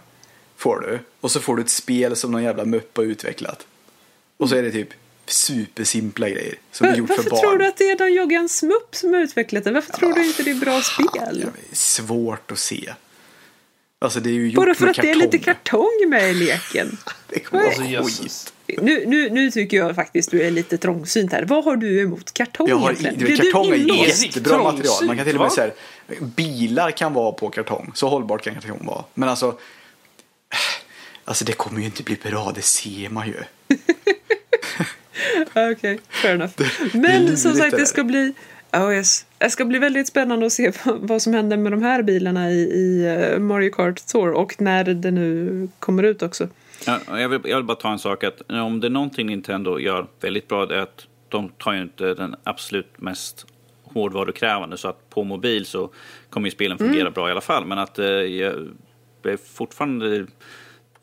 får 0.57 0.81
du 0.81 0.99
och 1.21 1.31
så 1.31 1.41
får 1.41 1.57
du 1.57 1.63
ett 1.63 1.71
spel 1.71 2.17
som 2.17 2.33
någon 2.33 2.43
jävla 2.43 2.65
mupp 2.65 2.97
har 2.97 3.05
utvecklat. 3.05 3.67
Och 4.37 4.49
så 4.49 4.57
är 4.57 4.63
det 4.63 4.71
typ 4.71 4.89
supersimpla 5.31 6.29
grejer 6.29 6.55
som 6.73 6.87
Var, 6.87 6.95
är 6.95 6.99
gjort 6.99 7.09
för 7.09 7.17
barn. 7.17 7.27
Varför 7.31 7.47
tror 7.47 7.59
du 7.59 7.67
att 7.67 7.77
det 7.77 7.91
är 7.91 7.99
de 7.99 8.11
Joggan 8.11 8.49
Smupp 8.49 8.95
som 8.95 9.13
har 9.13 9.21
utvecklat 9.21 9.65
det? 9.65 9.71
Varför 9.71 9.93
ja, 9.93 9.99
tror 9.99 10.13
du 10.13 10.27
inte 10.27 10.43
det 10.43 10.51
är 10.51 10.55
bra 10.55 10.83
spel? 10.83 11.07
Ja, 11.15 11.33
det 11.33 11.73
är 11.73 11.77
svårt 11.77 12.51
att 12.51 12.59
se. 12.59 12.93
Alltså 13.99 14.21
det 14.21 14.31
är 14.31 14.35
ju 14.35 14.49
gjort 14.49 14.57
Bara 14.57 14.75
för 14.75 14.87
att 14.87 14.97
kartong. 14.97 15.11
det 15.13 15.19
är 15.19 15.31
lite 15.31 15.39
kartong 15.39 16.07
med 16.09 16.31
i 16.31 16.35
leken. 16.35 16.99
det 17.29 17.41
kommer 17.41 17.67
alltså, 17.67 18.23
skit. 18.23 18.53
Nu, 18.67 19.07
nu, 19.07 19.31
nu 19.31 19.51
tycker 19.51 19.77
jag 19.77 19.95
faktiskt 19.95 20.31
du 20.31 20.43
är 20.43 20.51
lite 20.51 20.79
trångsynt 20.79 21.33
här. 21.33 21.43
Vad 21.43 21.65
har 21.65 21.77
du 21.77 22.01
emot 22.01 22.35
kartong 22.35 22.69
jag 22.69 22.77
har, 22.77 22.93
egentligen? 22.93 23.37
Du, 23.37 23.37
kartong 23.37 23.73
är 23.73 24.09
jättebra 24.09 24.63
material. 24.63 25.07
Man 25.07 25.17
kan 25.17 25.27
till 25.27 25.37
och 25.37 25.43
med 25.43 25.53
säga 25.53 25.71
bilar 26.21 26.91
kan 26.91 27.13
vara 27.13 27.33
på 27.33 27.51
kartong. 27.51 27.93
Så 27.95 28.09
hållbart 28.09 28.43
kan 28.43 28.55
kartong 28.55 28.87
vara. 28.87 29.05
Men 29.15 29.29
alltså, 29.29 29.59
alltså 31.25 31.45
det 31.45 31.53
kommer 31.53 31.81
ju 31.81 31.87
inte 31.87 32.03
bli 32.03 32.17
bra, 32.23 32.53
det 32.55 32.63
ser 32.63 33.09
man 33.09 33.27
ju. 33.27 33.35
Okej, 35.51 35.73
okay, 35.73 35.99
fair 36.11 36.35
enough. 36.35 36.53
Men 36.93 37.37
som 37.37 37.55
sagt, 37.55 37.77
det 37.77 37.87
ska 37.87 38.05
bli... 38.05 38.35
Oh 38.73 38.95
yes. 38.95 39.27
Det 39.39 39.51
ska 39.51 39.65
bli 39.65 39.79
väldigt 39.79 40.09
spännande 40.09 40.47
att 40.47 40.53
se 40.53 40.73
vad 40.85 41.23
som 41.23 41.35
händer 41.35 41.57
med 41.57 41.73
de 41.73 41.83
här 41.83 42.03
bilarna 42.03 42.51
i, 42.51 42.61
i 42.61 43.07
eh, 43.07 43.39
Mario 43.39 43.71
Kart 43.71 44.07
Tour 44.07 44.33
och 44.33 44.61
när 44.61 44.85
det 44.85 45.11
nu 45.11 45.69
kommer 45.79 46.03
ut 46.03 46.23
också. 46.23 46.49
Ja, 46.87 47.01
jag, 47.21 47.29
vill, 47.29 47.41
jag 47.45 47.57
vill 47.57 47.65
bara 47.65 47.77
ta 47.77 47.93
en 47.93 47.99
sak. 47.99 48.25
att 48.25 48.51
Om 48.51 48.81
det 48.81 48.87
är 48.87 48.91
någonting 48.91 49.27
Nintendo 49.27 49.79
gör 49.79 50.07
väldigt 50.21 50.49
bra 50.49 50.67
det 50.67 50.75
är 50.75 50.81
att 50.81 51.07
de 51.29 51.49
tar 51.49 51.73
ju 51.73 51.83
inte 51.83 52.15
den 52.15 52.37
absolut 52.45 53.01
mest 53.01 53.47
hårdvarukrävande. 53.83 54.77
Så 54.77 54.89
att 54.89 55.11
på 55.11 55.25
mobil 55.25 55.67
så 55.67 55.91
kommer 56.31 56.47
ju 56.47 56.51
spelen 56.51 56.79
fungera 56.79 57.01
mm. 57.01 57.13
bra 57.13 57.29
i 57.29 57.33
alla 57.33 57.41
fall. 57.41 57.67
Men 57.67 57.79
att 57.79 57.99
eh, 57.99 58.07
jag 58.07 58.55
fortfarande 59.55 60.27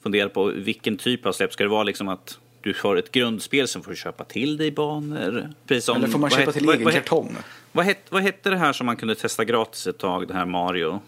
funderar 0.03 0.29
på 0.29 0.45
vilken 0.45 0.97
typ 0.97 1.25
av 1.25 1.31
släpp. 1.31 1.53
Ska 1.53 1.63
det 1.63 1.69
vara 1.69 1.83
liksom 1.83 2.09
att 2.09 2.39
du 2.63 2.75
har 2.83 2.95
ett 2.95 3.11
grundspel 3.11 3.67
som 3.67 3.83
får 3.83 3.91
du 3.91 3.97
köpa 3.97 4.23
till 4.23 4.57
dig 4.57 4.71
banor. 4.71 5.49
Precis 5.67 5.85
som, 5.85 5.97
Eller 5.97 6.07
får 6.07 6.19
man 6.19 6.29
köpa 6.29 6.51
till 6.51 6.69
egen 6.69 6.83
vad, 6.83 6.93
kartong? 6.93 7.37
Vad, 7.71 7.85
het, 7.85 7.97
vad 8.09 8.21
hette 8.21 8.49
det 8.49 8.57
här 8.57 8.73
som 8.73 8.85
man 8.85 8.95
kunde 8.95 9.15
testa 9.15 9.45
gratis 9.45 9.87
ett 9.87 9.97
tag, 9.97 10.27
det 10.27 10.33
här 10.33 10.45
Mario? 10.45 11.01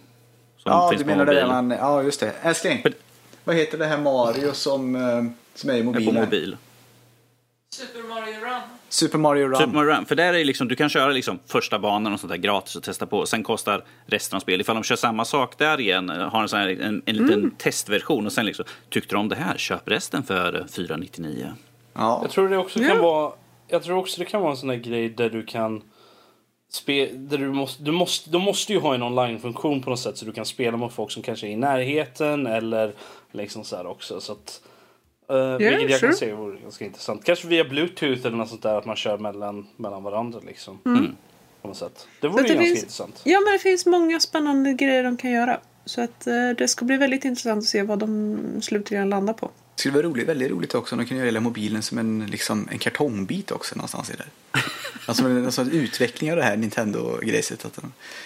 ja, 0.63 0.93
du 0.97 1.05
menar 1.05 1.25
det 1.25 1.47
man, 1.47 1.69
ja 1.69 2.03
just 2.03 2.19
det. 2.19 2.31
Älskling, 2.41 2.83
vad 3.43 3.55
heter 3.55 3.77
det 3.77 3.85
här 3.85 3.97
Mario 3.97 4.53
som, 4.53 4.95
eh, 4.95 5.23
som 5.55 5.69
är 5.69 5.73
i 5.73 5.83
mobilen? 5.83 6.15
På 6.15 6.21
mobil. 6.21 6.57
Super 7.75 8.03
Mario 8.03 8.39
Run. 8.39 8.61
Super 8.89 9.17
Mario 9.17 9.47
Run. 9.47 9.55
Super 9.55 9.73
Mario 9.73 9.89
Run. 9.89 10.05
För 10.05 10.15
där 10.15 10.33
är 10.33 10.45
liksom, 10.45 10.67
du 10.67 10.75
kan 10.75 10.89
köra 10.89 11.11
liksom 11.11 11.39
första 11.47 11.79
banan 11.79 12.13
och 12.13 12.19
sånt 12.19 12.31
där 12.31 12.37
gratis 12.37 12.75
och 12.75 12.83
testa 12.83 13.05
på. 13.05 13.25
Sen 13.25 13.43
kostar 13.43 13.83
resten 14.05 14.37
av 14.37 14.39
spelet. 14.39 14.63
Ifall 14.63 14.75
de 14.75 14.83
kör 14.83 14.95
samma 14.95 15.25
sak 15.25 15.57
där 15.57 15.79
igen, 15.79 16.09
har 16.09 16.41
en, 16.41 16.49
sån 16.49 16.59
här, 16.59 16.67
en, 16.67 17.01
en 17.05 17.15
liten 17.15 17.39
mm. 17.39 17.51
testversion 17.57 18.25
och 18.25 18.31
sen 18.31 18.45
liksom, 18.45 18.65
tyckte 18.89 19.15
du 19.15 19.19
om 19.19 19.29
det 19.29 19.35
här, 19.35 19.57
köp 19.57 19.87
resten 19.87 20.23
för 20.23 20.65
499. 20.75 21.53
Ja. 21.93 22.19
Jag 22.21 22.31
tror 22.31 22.49
det 22.49 22.57
också 22.57 22.79
kan 22.79 22.99
vara, 22.99 23.33
jag 23.67 23.83
tror 23.83 23.97
också 23.97 24.19
det 24.19 24.25
kan 24.25 24.41
vara 24.41 24.51
en 24.51 24.57
sån 24.57 24.69
där 24.69 24.75
grej 24.75 25.09
där 25.09 25.29
du 25.29 25.45
kan 25.45 25.81
Spe, 26.69 27.05
där 27.05 27.37
du, 27.37 27.51
måste, 27.51 27.83
du, 27.83 27.91
måste, 27.91 28.29
du 28.29 28.39
måste 28.39 28.73
ju 28.73 28.79
ha 28.79 28.95
en 28.95 29.03
online-funktion 29.03 29.81
på 29.81 29.89
något 29.89 29.99
sätt 29.99 30.17
så 30.17 30.25
du 30.25 30.31
kan 30.31 30.45
spela 30.45 30.77
med 30.77 30.91
folk 30.91 31.11
som 31.11 31.23
kanske 31.23 31.47
är 31.47 31.51
i 31.51 31.55
närheten 31.55 32.47
eller 32.47 32.93
liksom 33.31 33.63
så 33.63 33.75
här 33.75 33.87
också. 33.87 34.21
Så 34.21 34.31
att, 34.31 34.61
Uh, 35.31 35.37
yeah, 35.37 35.59
vilket 35.59 35.89
jag 35.89 35.99
sure. 35.99 36.09
kan 36.09 36.17
se 36.17 36.33
vore 36.33 36.57
ganska 36.59 36.85
intressant. 36.85 37.23
Kanske 37.23 37.47
via 37.47 37.63
bluetooth 37.63 38.25
eller 38.25 38.37
något 38.37 38.49
sånt 38.49 38.63
där 38.63 38.77
att 38.77 38.85
man 38.85 38.95
kör 38.95 39.17
mellan, 39.17 39.67
mellan 39.77 40.03
varandra 40.03 40.39
liksom. 40.45 40.79
Mm. 40.85 41.15
På 41.61 41.67
något 41.67 41.77
sätt. 41.77 42.07
Det 42.21 42.27
vore 42.27 42.41
ju 42.41 42.47
ganska 42.47 42.63
finns, 42.65 42.79
intressant. 42.79 43.21
Ja 43.23 43.39
men 43.39 43.53
det 43.53 43.59
finns 43.59 43.85
många 43.85 44.19
spännande 44.19 44.73
grejer 44.73 45.03
de 45.03 45.17
kan 45.17 45.31
göra. 45.31 45.59
Så 45.85 46.01
att 46.01 46.27
uh, 46.27 46.49
det 46.57 46.67
ska 46.67 46.85
bli 46.85 46.97
väldigt 46.97 47.25
intressant 47.25 47.57
att 47.57 47.69
se 47.69 47.83
vad 47.83 47.99
de 47.99 48.61
slutligen 48.61 49.09
landar 49.09 49.33
på. 49.33 49.51
Det 49.75 49.79
skulle 49.79 49.95
vara 49.95 50.07
roligt, 50.07 50.27
väldigt 50.27 50.51
roligt 50.51 50.75
också 50.75 50.95
om 50.95 50.99
de 50.99 51.05
kunde 51.05 51.19
göra 51.19 51.25
hela 51.25 51.39
mobilen 51.39 51.81
som 51.81 51.97
en, 51.97 52.25
liksom, 52.25 52.67
en 52.71 52.79
kartongbit 52.79 53.51
också 53.51 53.75
någonstans 53.75 54.09
i 54.09 54.13
det. 54.13 54.59
Alltså, 55.07 55.23
alltså 55.45 55.61
en 55.61 55.71
utveckling 55.71 56.31
av 56.31 56.37
det 56.37 56.43
här 56.43 56.57
Nintendo-grejset. 56.57 57.67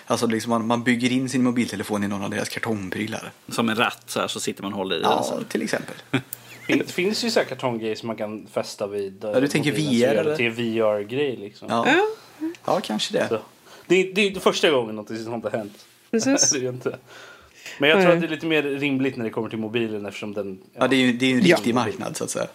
Alltså 0.06 0.28
liksom 0.28 0.50
man, 0.50 0.68
man 0.68 0.84
bygger 0.84 1.12
in 1.12 1.30
sin 1.30 1.44
mobiltelefon 1.44 2.04
i 2.04 2.08
någon 2.08 2.24
av 2.24 2.30
deras 2.30 2.50
kartongprylar. 2.50 3.32
Som 3.48 3.70
en 3.70 3.76
ratt 3.76 4.04
så 4.06 4.20
här 4.20 4.28
så 4.28 4.40
sitter 4.40 4.64
man 4.64 4.74
och 4.74 4.78
håller 4.78 4.96
i 4.96 5.02
Ja, 5.02 5.36
den. 5.36 5.46
till 5.46 5.62
exempel. 5.62 5.96
Det 6.78 6.92
finns 6.92 7.24
ju 7.24 7.30
så 7.30 7.40
här 7.40 7.48
kartonggrejer 7.48 7.96
som 7.96 8.08
man 8.08 8.16
kan 8.16 8.48
fästa 8.48 8.88
vid. 8.88 9.18
Ja, 9.22 9.40
du 9.40 9.48
tänker 9.48 9.72
VR, 9.72 10.16
eller? 10.16 10.36
Till 10.36 10.52
VR-grej 10.52 11.36
liksom. 11.38 11.68
Ja, 11.72 11.86
Ja, 11.88 12.06
ja 12.66 12.80
kanske 12.84 13.18
det. 13.18 13.28
Så. 13.28 13.40
Det, 13.88 13.96
är, 13.96 14.14
det 14.14 14.28
är 14.28 14.40
första 14.40 14.72
gången 14.72 14.96
något 14.96 15.08
sånt 15.08 15.44
har 15.44 15.52
hänt. 15.52 15.86
precis. 16.12 16.52
det 16.54 16.66
är 16.66 16.70
inte. 16.70 16.98
Men 17.80 17.90
jag 17.90 17.98
tror 18.00 18.08
Nej. 18.08 18.16
att 18.16 18.22
det 18.22 18.28
är 18.28 18.32
lite 18.32 18.46
mer 18.46 18.64
rimligt 18.64 19.18
när 19.18 19.24
det 19.26 19.30
kommer 19.32 19.50
till 19.50 19.60
mobilen 19.60 20.06
eftersom 20.06 20.34
den... 20.34 20.60
Ja, 20.74 20.88
det 20.88 20.96
är 20.96 20.98
ju 20.98 21.12
det 21.14 21.26
är 21.26 21.32
en 21.36 21.46
Ja. 21.46 21.56
riktig 21.56 21.76
marknad 21.76 22.18
så 22.18 22.24
att 22.24 22.30
säga. 22.30 22.48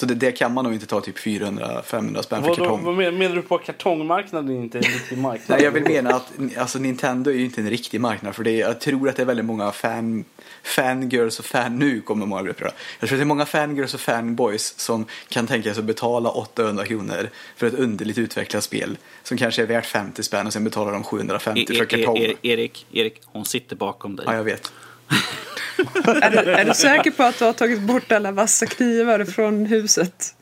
Så 0.00 0.06
det, 0.06 0.14
det 0.14 0.32
kan 0.32 0.54
man 0.54 0.64
nog 0.64 0.74
inte 0.74 0.86
ta 0.86 1.00
typ 1.00 1.18
400-500 1.18 1.82
spänn 2.22 2.42
för 2.42 2.48
Vad, 2.48 2.58
då, 2.58 2.64
kartong. 2.64 2.84
vad 2.84 2.94
men- 2.94 3.18
menar 3.18 3.36
du 3.36 3.42
på 3.42 3.54
att 3.54 3.64
kartongmarknaden 3.64 4.56
inte 4.56 4.78
är 4.78 4.84
en 4.86 4.92
riktig 4.92 5.18
marknad? 5.18 5.48
Nej, 5.58 5.64
jag 5.64 5.70
vill 5.70 5.82
mena 5.82 6.10
att 6.14 6.32
alltså, 6.58 6.78
Nintendo 6.78 7.30
är 7.30 7.34
ju 7.34 7.44
inte 7.44 7.60
en 7.60 7.70
riktig 7.70 8.00
marknad 8.00 8.34
för 8.34 8.44
det 8.44 8.50
är, 8.50 8.58
jag 8.58 8.80
tror 8.80 9.08
att 9.08 9.16
det 9.16 9.22
är 9.22 9.26
väldigt 9.26 9.44
många 9.46 9.72
fan, 9.72 10.24
fangirls 10.62 11.38
och 11.38 11.44
fan, 11.44 11.78
nu 11.78 12.00
kommer 12.00 12.26
många 12.26 12.42
grupper 12.42 12.64
då. 12.64 12.70
Jag 13.00 13.08
tror 13.08 13.16
att 13.16 13.20
det 13.20 13.24
är 13.24 13.26
många 13.26 13.46
fangirls 13.46 13.94
och 13.94 14.00
fanboys 14.00 14.78
som 14.78 15.06
kan 15.28 15.46
tänka 15.46 15.74
sig 15.74 15.80
att 15.80 15.86
betala 15.86 16.30
800 16.30 16.84
kronor 16.86 17.28
för 17.56 17.66
ett 17.66 17.74
underligt 17.74 18.18
utvecklat 18.18 18.64
spel 18.64 18.98
som 19.22 19.38
kanske 19.38 19.62
är 19.62 19.66
värt 19.66 19.86
50 19.86 20.22
spänn 20.22 20.46
och 20.46 20.52
sen 20.52 20.64
betalar 20.64 20.92
de 20.92 21.04
750 21.04 21.60
E- 21.72 21.74
för 21.76 21.84
e- 21.84 21.86
kartong. 21.86 22.18
e- 22.18 22.34
Erik, 22.42 22.86
Erik, 22.92 23.20
hon 23.26 23.44
sitter 23.44 23.76
bakom 23.76 24.16
dig. 24.16 24.26
Ja, 24.28 24.34
jag 24.34 24.44
vet. 24.44 24.72
är, 26.22 26.30
du, 26.44 26.50
är 26.52 26.64
du 26.64 26.74
säker 26.74 27.10
på 27.10 27.22
att 27.22 27.38
du 27.38 27.44
har 27.44 27.52
tagit 27.52 27.80
bort 27.80 28.12
alla 28.12 28.32
vassa 28.32 28.66
knivar 28.66 29.24
från 29.24 29.66
huset? 29.66 30.34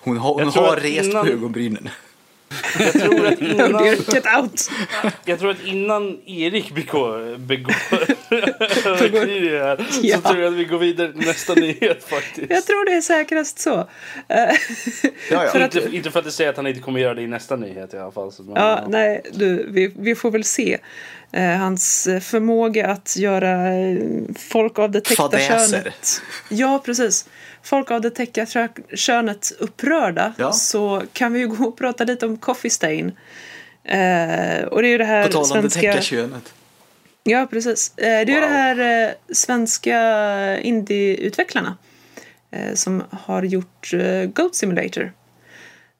Hon 0.00 0.16
har, 0.18 0.34
hon 0.34 0.42
Jag 0.44 0.52
tror 0.52 0.62
har 0.62 0.76
att 0.76 0.84
rest 0.84 1.04
innan- 1.10 1.26
på 1.26 1.32
ögonbrynen. 1.32 1.88
Jag 2.78 2.92
tror 2.92 3.26
att 3.26 3.38
innan, 3.40 3.84
Get 3.84 4.26
out! 4.40 4.70
jag 5.24 5.38
tror 5.38 5.50
att 5.50 5.64
innan 5.64 6.18
Erik 6.26 6.74
begår, 6.74 7.38
begår 7.38 7.74
överkriget 8.86 9.62
här 9.62 9.86
Ja. 10.02 10.16
så 10.16 10.22
tror 10.28 10.42
jag 10.42 10.52
att 10.52 10.58
vi 10.58 10.64
går 10.64 10.78
vidare 10.78 11.12
till 11.12 11.26
nästa 11.26 11.54
nyhet 11.54 12.04
faktiskt. 12.04 12.50
Jag 12.50 12.66
tror 12.66 12.84
det 12.86 12.92
är 12.92 13.00
säkrast 13.00 13.58
så. 13.58 13.74
Eh, 13.74 13.86
Ja, 14.28 14.50
ja. 15.30 15.48
För 15.52 15.60
att- 15.60 15.74
Inte, 15.74 15.96
inte 15.96 16.10
för 16.10 16.18
att 16.18 16.24
det 16.24 16.30
säger 16.30 16.50
att 16.50 16.56
han 16.56 16.66
inte 16.66 16.80
kommer 16.80 17.00
göra 17.00 17.14
det 17.14 17.22
i 17.22 17.26
nästa 17.26 17.56
nyhet 17.56 17.94
i 17.94 17.98
alla 17.98 18.12
fall. 18.12 18.32
Så, 18.32 18.42
men, 18.42 18.52
Ja, 18.56 18.84
nej, 18.88 19.22
du, 19.32 19.66
vi, 19.70 19.92
vi 19.98 20.14
får 20.14 20.30
väl 20.30 20.44
se. 20.44 20.78
Eh, 21.32 21.56
hans 21.56 22.06
eh, 22.06 22.20
förmåga 22.20 22.86
att 22.86 23.16
göra 23.16 23.72
eh, 23.74 23.98
folk 24.38 24.78
av 24.78 24.90
det 24.90 25.00
täckta 25.00 25.22
Fadäser. 25.22 25.68
könet. 25.68 26.22
Ja, 26.50 26.82
precis. 26.84 27.28
Folk 27.62 27.90
av 27.90 28.00
det 28.00 28.10
täckta 28.10 28.46
kö- 28.46 28.68
könet 28.96 29.52
upprörda. 29.58 30.32
Ja. 30.38 30.52
Så 30.52 31.02
kan 31.12 31.32
vi 31.32 31.38
ju 31.40 31.48
gå 31.48 31.64
och 31.64 31.78
prata 31.78 32.04
lite 32.04 32.26
om 32.26 32.36
Coffee 32.36 32.70
Stain. 32.70 33.12
Eh, 33.84 34.62
och 34.64 34.82
det 34.82 34.88
är 34.88 34.90
ju 34.90 34.98
det 34.98 35.04
här 35.04 35.26
På 35.26 35.32
tal 35.32 35.42
om 35.42 35.48
det 35.48 35.70
svenska... 35.70 35.80
täcka 35.80 36.02
könet. 36.02 36.52
Ja, 37.24 37.46
precis. 37.50 37.92
Eh, 37.96 38.04
Det 38.04 38.10
är 38.12 38.26
ju 38.26 38.32
Wow. 38.40 38.40
det 38.50 38.54
här 38.56 39.04
eh, 39.08 39.10
svenska 39.32 39.98
indieutvecklarna 40.60 41.76
eh, 42.50 42.74
som 42.74 43.02
har 43.10 43.42
gjort 43.42 43.90
Goat 44.34 44.54
Simulator. 44.56 45.12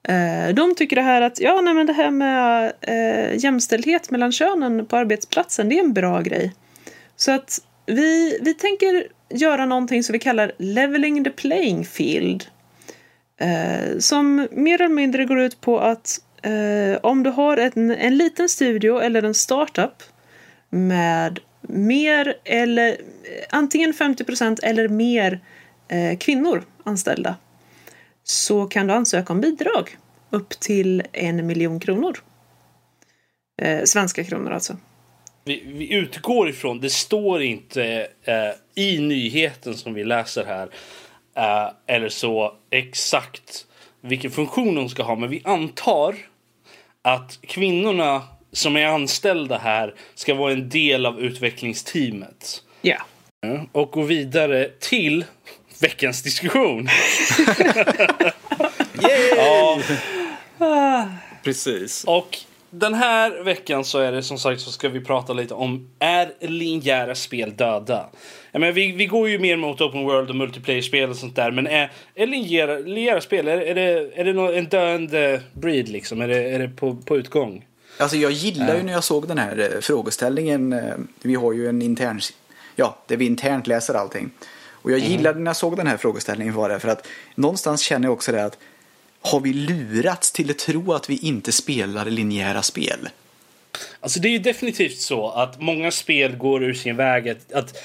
Eh, 0.08 0.54
de 0.54 0.74
tycker 0.74 0.96
det 0.96 1.02
här 1.02 1.20
att 1.20 1.40
ja, 1.40 1.60
nej, 1.60 1.74
men 1.74 1.86
det 1.86 1.92
här 1.92 2.10
med 2.10 2.72
eh, 2.80 3.44
jämställdhet 3.44 4.10
mellan 4.10 4.32
könen 4.32 4.86
på 4.86 4.96
arbetsplatsen, 4.96 5.68
det 5.68 5.78
är 5.78 5.84
en 5.84 5.92
bra 5.92 6.20
grej. 6.20 6.54
Så 7.16 7.32
att 7.32 7.58
vi, 7.86 8.38
vi 8.42 8.54
tänker 8.54 9.06
göra 9.30 9.66
någonting 9.66 10.02
som 10.02 10.12
vi 10.12 10.18
kallar 10.18 10.52
leveling 10.58 11.24
the 11.24 11.30
playing 11.30 11.84
field. 11.84 12.44
Eh, 13.40 13.98
som 13.98 14.48
mer 14.50 14.82
eller 14.82 14.94
mindre 14.94 15.24
går 15.24 15.40
ut 15.40 15.60
på 15.60 15.80
att 15.80 16.20
eh, 16.42 17.00
om 17.02 17.22
du 17.22 17.30
har 17.30 17.56
en, 17.56 17.90
en 17.90 18.16
liten 18.16 18.48
studio 18.48 19.00
eller 19.00 19.22
en 19.22 19.34
startup 19.34 20.02
med 20.70 21.40
mer 21.62 22.34
eller 22.44 22.96
antingen 23.50 23.92
50% 23.92 24.58
eller 24.62 24.88
mer 24.88 25.40
eh, 25.88 26.18
kvinnor 26.18 26.64
anställda 26.84 27.36
så 28.30 28.66
kan 28.66 28.86
du 28.86 28.92
ansöka 28.94 29.32
om 29.32 29.40
bidrag 29.40 29.96
upp 30.30 30.50
till 30.60 31.02
en 31.12 31.46
miljon 31.46 31.80
kronor. 31.80 32.18
Eh, 33.62 33.84
svenska 33.84 34.24
kronor 34.24 34.52
alltså. 34.52 34.76
vi, 35.44 35.62
vi 35.66 35.92
utgår 35.92 36.48
ifrån, 36.48 36.80
det 36.80 36.90
står 36.90 37.42
inte 37.42 38.08
eh, 38.22 38.84
i 38.84 38.98
nyheten 38.98 39.74
som 39.74 39.94
vi 39.94 40.04
läser 40.04 40.44
här 40.44 40.68
eh, 41.36 41.72
eller 41.86 42.08
så 42.08 42.54
exakt 42.70 43.66
vilken 44.00 44.30
funktion 44.30 44.74
de 44.74 44.88
ska 44.88 45.02
ha. 45.02 45.16
Men 45.16 45.30
vi 45.30 45.42
antar 45.44 46.14
att 47.02 47.38
kvinnorna 47.40 48.22
som 48.52 48.76
är 48.76 48.86
anställda 48.86 49.58
här 49.58 49.94
ska 50.14 50.34
vara 50.34 50.52
en 50.52 50.68
del 50.68 51.06
av 51.06 51.20
utvecklingsteamet. 51.20 52.62
Ja. 52.82 52.96
Ja, 53.40 53.66
Och 53.72 53.90
gå 53.90 54.02
vidare 54.02 54.70
till 54.80 55.24
veckans 55.80 56.22
diskussion. 56.22 56.88
ja, 60.58 61.08
Precis. 61.44 62.04
och 62.04 62.38
den 62.70 62.94
här 62.94 63.42
veckan 63.44 63.84
så 63.84 63.98
är 63.98 64.12
det 64.12 64.22
som 64.22 64.38
sagt 64.38 64.60
så 64.60 64.70
ska 64.72 64.88
vi 64.88 65.00
prata 65.00 65.32
lite 65.32 65.54
om 65.54 65.90
är 65.98 66.32
linjära 66.40 67.14
spel 67.14 67.56
döda? 67.56 68.06
Jag 68.52 68.60
menar, 68.60 68.72
vi, 68.72 68.92
vi 68.92 69.06
går 69.06 69.28
ju 69.28 69.38
mer 69.38 69.56
mot 69.56 69.80
open 69.80 70.02
world 70.04 70.30
och 70.30 70.36
multiplayer-spel 70.36 71.10
och 71.10 71.16
sånt 71.16 71.36
där 71.36 71.50
men 71.50 71.66
är, 71.66 71.92
är 72.14 72.26
linjära, 72.26 72.78
linjära 72.78 73.20
spel, 73.20 73.48
är, 73.48 73.58
är 73.60 73.74
det, 73.74 74.10
är 74.20 74.24
det 74.24 74.32
nå- 74.32 74.52
en 74.52 74.64
döende 74.68 75.42
breed 75.52 75.88
liksom? 75.88 76.20
Är 76.20 76.28
det, 76.28 76.50
är 76.50 76.58
det 76.58 76.68
på, 76.68 76.94
på 76.96 77.16
utgång? 77.16 77.64
Alltså 77.98 78.16
jag 78.16 78.30
gillar 78.32 78.76
ju 78.76 78.82
när 78.82 78.92
jag 78.92 79.04
såg 79.04 79.28
den 79.28 79.38
här 79.38 79.58
eh, 79.74 79.80
frågeställningen. 79.80 80.72
eh, 80.72 80.94
Vi 81.22 81.34
har 81.34 81.52
ju 81.52 81.68
en 81.68 81.82
intern, 81.82 82.20
ja, 82.76 82.98
där 83.06 83.16
vi 83.16 83.26
internt 83.26 83.66
läser 83.66 83.94
allting. 83.94 84.30
Och 84.88 84.92
jag 84.92 85.00
gillade 85.00 85.38
när 85.38 85.46
jag 85.46 85.56
såg 85.56 85.76
den 85.76 85.86
här 85.86 85.96
frågeställningen 85.96 86.54
var 86.54 86.68
det 86.68 86.80
för 86.80 86.88
att 86.88 87.06
någonstans 87.34 87.80
känner 87.80 88.06
jag 88.06 88.12
också 88.12 88.32
det 88.32 88.44
att 88.44 88.58
har 89.20 89.40
vi 89.40 89.52
lurats 89.52 90.32
till 90.32 90.50
att 90.50 90.58
tro 90.58 90.92
att 90.92 91.10
vi 91.10 91.16
inte 91.16 91.52
spelar 91.52 92.04
linjära 92.04 92.62
spel? 92.62 93.08
Alltså 94.00 94.20
det 94.20 94.28
är 94.28 94.30
ju 94.30 94.38
definitivt 94.38 94.98
så 94.98 95.30
att 95.30 95.60
många 95.60 95.90
spel 95.90 96.36
går 96.36 96.62
ur 96.64 96.74
sin 96.74 96.96
väg 96.96 97.28
att, 97.28 97.52
att 97.52 97.76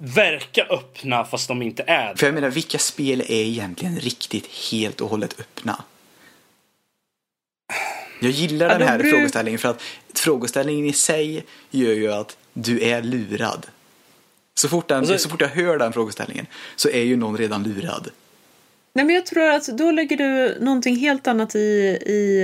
verka 0.00 0.66
öppna 0.70 1.24
fast 1.24 1.48
de 1.48 1.62
inte 1.62 1.84
är 1.86 2.08
det. 2.12 2.18
För 2.18 2.26
jag 2.26 2.34
menar, 2.34 2.50
vilka 2.50 2.78
spel 2.78 3.20
är 3.20 3.30
egentligen 3.30 3.98
riktigt 3.98 4.46
helt 4.72 5.00
och 5.00 5.08
hållet 5.10 5.40
öppna? 5.40 5.84
Jag 8.20 8.30
gillar 8.30 8.66
Ja, 8.66 8.72
den 8.72 8.80
de 8.80 8.86
här 8.86 8.98
bruk- 8.98 9.10
frågeställningen 9.14 9.58
för 9.58 9.68
att 9.68 9.82
frågeställningen 10.14 10.86
i 10.86 10.92
sig 10.92 11.44
gör 11.70 11.92
ju 11.92 12.12
att 12.12 12.36
du 12.52 12.82
är 12.82 13.02
lurad. 13.02 13.66
Så 14.58 14.68
fort, 14.68 14.88
den, 14.88 14.98
Alltså- 14.98 15.18
så 15.18 15.28
fort 15.28 15.40
jag 15.40 15.48
hör 15.48 15.78
den 15.78 15.92
frågeställningen 15.92 16.46
så 16.76 16.88
är 16.88 17.02
ju 17.02 17.16
någon 17.16 17.36
redan 17.36 17.62
lurad. 17.62 18.08
Nej, 18.92 19.04
men 19.04 19.14
jag 19.14 19.26
tror 19.26 19.50
att 19.50 19.66
då 19.66 19.90
lägger 19.90 20.16
du 20.16 20.56
någonting 20.64 20.96
helt 20.96 21.26
annat 21.26 21.54
i, 21.54 21.58
i 22.06 22.42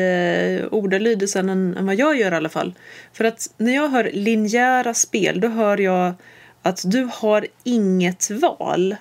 uh, 0.62 0.74
ordalydelsen 0.74 1.48
än, 1.48 1.76
än 1.76 1.86
vad 1.86 1.94
jag 1.94 2.18
gör 2.18 2.32
i 2.32 2.36
alla 2.36 2.48
fall. 2.48 2.74
För 3.12 3.24
att 3.24 3.54
när 3.56 3.74
jag 3.74 3.88
hör 3.88 4.10
linjära 4.12 4.94
spel, 4.94 5.40
då 5.40 5.48
hör 5.48 5.78
jag 5.78 6.14
att 6.62 6.82
du 6.84 7.08
har 7.12 7.46
inget 7.64 8.30
val. 8.30 8.96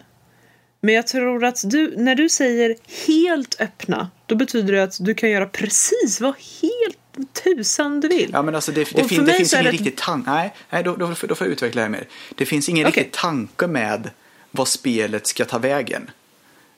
Men 0.82 0.96
jag 0.96 1.08
tror 1.08 1.44
att 1.46 1.62
du, 1.64 1.94
när 1.98 2.16
du 2.16 2.30
säger 2.30 2.76
helt 3.08 3.62
öppna, 3.62 4.10
då 4.26 4.36
betyder 4.36 4.74
det 4.74 4.84
att 4.84 4.98
du 5.00 5.14
kan 5.14 5.30
göra 5.30 5.46
precis 5.46 6.22
vad 6.22 6.34
helt 6.62 7.01
tusan 7.26 8.00
du 8.00 8.08
vill. 8.08 8.30
Ja 8.34 8.42
men 8.42 8.56
alltså 8.56 8.72
det, 8.72 8.80
det, 8.96 9.04
fin, 9.04 9.26
det 9.26 9.34
finns 9.34 9.54
ingen 9.54 9.66
det- 9.66 9.72
riktig 9.72 9.96
tanke. 9.98 10.30
Nej, 10.30 10.54
nej 10.70 10.84
då, 10.84 10.96
då, 10.96 11.08
då 11.08 11.36
får 11.36 11.48
jag 11.48 11.52
utveckla 11.52 11.82
det 11.82 11.86
här 11.86 11.90
mer. 11.92 12.08
Det 12.36 12.46
finns 12.46 12.70
ingen 12.70 12.88
Okej. 12.88 13.04
riktig 13.04 13.20
tanke 13.20 13.68
med 13.68 14.10
vad 14.52 14.68
spelet 14.68 15.28
ska 15.28 15.46
ta 15.46 15.58
vägen. 15.58 16.10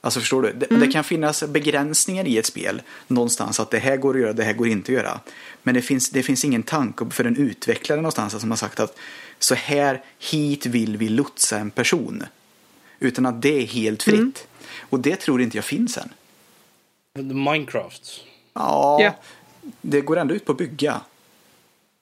Alltså 0.02 0.20
förstår 0.20 0.42
du? 0.42 0.54
Det, 0.54 0.66
Mm. 0.72 0.82
det 0.88 0.92
kan 0.94 1.04
finnas 1.04 1.44
begränsningar 1.44 2.28
i 2.28 2.38
ett 2.38 2.46
spel 2.46 2.82
någonstans 3.08 3.60
att 3.60 3.72
det 3.72 3.80
här 3.80 3.98
går 3.98 4.16
att 4.16 4.22
göra, 4.22 4.34
det 4.34 4.44
här 4.44 4.54
går 4.54 4.68
inte 4.68 4.92
att 4.92 4.96
göra. 4.98 5.20
Men 5.64 5.76
det 5.76 5.82
finns, 5.82 6.10
det 6.10 6.24
finns 6.24 6.46
ingen 6.46 6.64
tanke 6.64 7.06
för 7.10 7.26
en 7.26 7.38
utvecklare 7.38 7.98
någonstans 8.02 8.40
som 8.42 8.52
har 8.52 8.58
sagt 8.58 8.80
att 8.80 8.98
så 9.40 9.56
här 9.56 10.02
hit 10.20 10.66
vill 10.66 10.98
vi 10.98 11.10
lotsa 11.10 11.58
en 11.60 11.70
person. 11.72 12.24
Utan 13.00 13.26
att 13.26 13.42
det 13.42 13.62
är 13.62 13.66
helt 13.66 14.04
fritt. 14.04 14.16
Mm. 14.16 14.34
Och 14.90 15.00
det 15.00 15.16
tror 15.16 15.42
inte 15.42 15.58
jag 15.58 15.66
finns 15.66 15.98
än. 15.98 16.10
Minecraft. 17.46 18.22
Ja, 18.54 18.98
Ja. 19.02 19.16
Det 19.82 20.02
går 20.02 20.18
ändå 20.18 20.36
ut 20.36 20.46
på 20.46 20.52
att 20.52 20.58
bygga. 20.58 21.02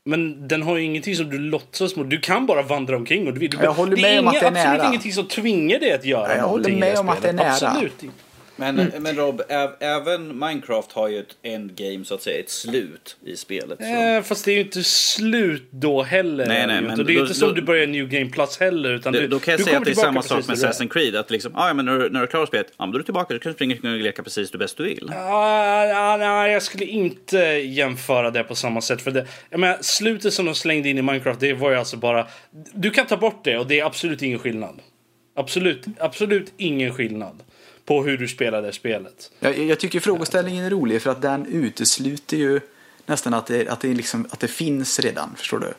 Men 0.04 0.48
den 0.48 0.62
har 0.64 0.78
ju 0.78 0.84
ingenting 0.84 1.16
som 1.16 1.30
du 1.30 1.38
låtsas 1.40 1.96
mot. 1.96 2.10
Du 2.10 2.20
kan 2.20 2.46
bara 2.46 2.62
vandra 2.62 2.96
omkring. 2.96 3.28
Och 3.28 3.34
du, 3.34 3.48
du, 3.48 3.58
Jag 3.62 3.74
håller 3.74 3.96
det 3.96 4.02
med 4.02 4.20
om 4.20 4.28
att 4.28 4.34
det 4.34 4.40
är 4.40 4.48
absolut 4.48 4.78
nära. 4.78 4.88
ingenting 4.88 5.14
som 5.14 5.28
tvingar 5.28 5.80
dig 5.80 5.94
att 5.94 6.06
göra 6.06 6.30
Ja, 6.30 6.38
jag 6.38 6.48
håller 6.48 6.76
med 6.76 6.94
det 6.96 7.00
om 7.00 7.10
att 7.10 7.22
det 7.22 7.30
är 7.30 7.34
nära. 7.34 7.52
Absolut 7.52 8.04
inte. 8.04 8.16
Men, 8.56 8.80
mm. 8.80 9.04
men 9.04 9.16
Rob, 9.16 9.42
även 9.80 10.40
Minecraft 10.40 10.92
har 10.92 11.08
ju 11.08 11.20
ett 11.20 11.38
endgame, 11.44 12.06
så 12.06 12.16
att 12.16 12.22
säga, 12.22 12.40
ett 12.40 12.50
slut 12.50 13.18
i 13.26 13.36
spelet. 13.36 13.80
Så. 13.80 13.86
Eh, 13.86 14.22
fast 14.22 14.46
det 14.46 14.52
är 14.52 14.56
ju 14.56 14.62
inte 14.62 14.84
slut 14.84 15.68
då 15.72 16.04
heller. 16.04 16.46
Nej, 16.46 16.68
nej, 16.68 16.82
men 16.82 17.06
det 17.06 17.14
är 17.14 17.16
då, 17.16 17.28
inte 17.28 17.40
då, 17.40 17.52
du 17.52 17.62
börjar 17.62 17.88
New 17.88 18.08
Game 18.08 18.30
Plus 18.30 18.60
heller. 18.60 18.90
Utan 18.90 19.14
då, 19.14 19.20
du, 19.20 19.28
då 19.28 19.40
kan 19.40 19.52
jag 19.52 19.62
säga 19.62 19.78
att 19.78 19.86
det 19.86 19.92
är 19.92 19.96
samma 19.96 20.22
sak 20.22 20.48
med 20.48 20.58
Assassin's 20.58 20.90
Creed. 20.90 21.16
Att 21.16 21.32
liksom, 21.32 21.56
ah, 21.56 21.68
ja, 21.68 21.74
men 21.74 21.86
när, 21.86 22.10
när 22.10 22.20
du 22.20 22.20
är 22.20 22.28
klar 22.28 22.40
med 22.40 22.48
spelet, 22.48 22.68
ja, 22.78 22.86
men 22.86 22.92
då 22.92 22.98
är 22.98 23.00
du 23.00 23.04
tillbaka. 23.04 23.34
Du 23.34 23.40
kan 23.40 23.54
springa 23.54 23.76
och 23.76 23.86
leka 23.86 24.24
precis 24.24 24.52
det 24.52 24.58
bästa 24.58 24.84
du 24.84 24.90
vill. 24.90 25.04
Uh, 25.04 25.16
uh, 25.16 26.18
nej, 26.18 26.52
jag 26.52 26.62
skulle 26.62 26.86
inte 26.86 27.38
jämföra 27.38 28.32
det 28.32 28.44
på 28.44 28.56
samma 28.56 28.82
sätt. 28.82 29.02
För 29.02 29.12
det, 29.12 29.28
jag 29.50 29.60
menar, 29.60 29.78
slutet 29.82 30.34
som 30.34 30.46
de 30.46 30.56
slängde 30.56 30.90
in 30.90 30.98
i 30.98 31.02
Minecraft, 31.02 31.40
det 31.40 31.54
var 31.54 31.72
ju 31.72 31.78
alltså 31.78 31.98
bara... 31.98 32.28
Du 32.74 32.90
kan 32.90 33.06
ta 33.06 33.18
bort 33.18 33.44
det 33.44 33.58
och 33.58 33.68
det 33.68 33.80
är 33.80 33.86
absolut 33.86 34.22
ingen 34.22 34.40
skillnad. 34.40 34.80
Absolut, 35.36 35.86
absolut 36.00 36.54
ingen 36.58 36.94
skillnad 36.94 37.44
på 37.92 38.04
hur 38.04 38.18
du 38.18 38.28
spelar 38.28 38.62
det 38.62 38.74
spelet. 38.74 39.32
Jag, 39.40 39.58
jag 39.58 39.80
tycker 39.80 40.00
frågeställningen 40.00 40.66
är 40.66 40.70
rolig 40.70 41.02
för 41.02 41.12
att 41.12 41.22
den 41.22 41.46
utesluter 41.46 42.38
ju 42.38 42.60
nästan 43.06 43.34
att 43.34 43.48
det, 43.48 43.68
att 43.68 43.80
det, 43.80 43.88
liksom, 43.88 44.28
att 44.30 44.40
det 44.40 44.48
finns 44.48 45.00
redan. 45.00 45.36
Förstår 45.38 45.60
du? 45.60 45.74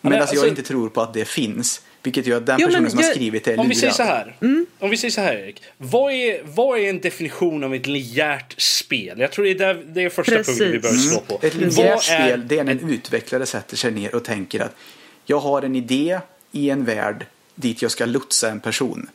Medan 0.00 0.20
alltså, 0.20 0.36
jag 0.36 0.48
inte 0.48 0.62
tror 0.62 0.88
på 0.88 1.00
att 1.00 1.14
det 1.14 1.24
finns. 1.24 1.82
Vilket 2.02 2.26
gör 2.26 2.36
att 2.36 2.46
den 2.46 2.56
jo, 2.60 2.66
personen 2.66 2.90
som 2.90 3.00
jag, 3.00 3.06
har 3.06 3.14
skrivit 3.14 3.44
det 3.44 3.52
är 3.52 3.60
Om 3.60 3.68
vi 3.68 3.74
säger 3.74 3.92
så 3.92 4.02
här. 4.02 4.36
Mm. 4.40 4.66
Om 4.78 4.90
vi 4.90 4.96
säger 4.96 5.12
så 5.12 5.20
här 5.20 5.34
Erik. 5.34 5.62
Vad 5.78 6.12
är, 6.12 6.42
vad 6.44 6.78
är 6.78 6.90
en 6.90 7.00
definition 7.00 7.64
av 7.64 7.74
ett 7.74 7.86
linjärt 7.86 8.54
spel? 8.60 9.20
Jag 9.20 9.32
tror 9.32 9.44
det 9.44 9.50
är, 9.50 9.58
där, 9.58 9.84
det 9.86 10.02
är 10.02 10.10
första 10.10 10.32
Precis. 10.32 10.58
punkten 10.58 10.72
vi 10.72 10.78
bör 10.78 10.88
slå 10.88 11.20
på. 11.20 11.34
Mm. 11.34 11.46
Ett 11.46 11.54
linjärt 11.54 12.02
spel 12.02 12.48
det 12.48 12.58
är 12.58 12.64
när 12.64 12.72
en 12.72 12.90
utvecklare 12.90 13.46
sätter 13.46 13.76
sig 13.76 13.90
ner 13.90 14.14
och 14.14 14.24
tänker 14.24 14.60
att 14.60 14.76
jag 15.24 15.38
har 15.38 15.62
en 15.62 15.76
idé 15.76 16.20
i 16.52 16.70
en 16.70 16.84
värld 16.84 17.26
dit 17.54 17.82
jag 17.82 17.90
ska 17.90 18.06
lotsa 18.06 18.50
en 18.50 18.60
person. 18.60 19.08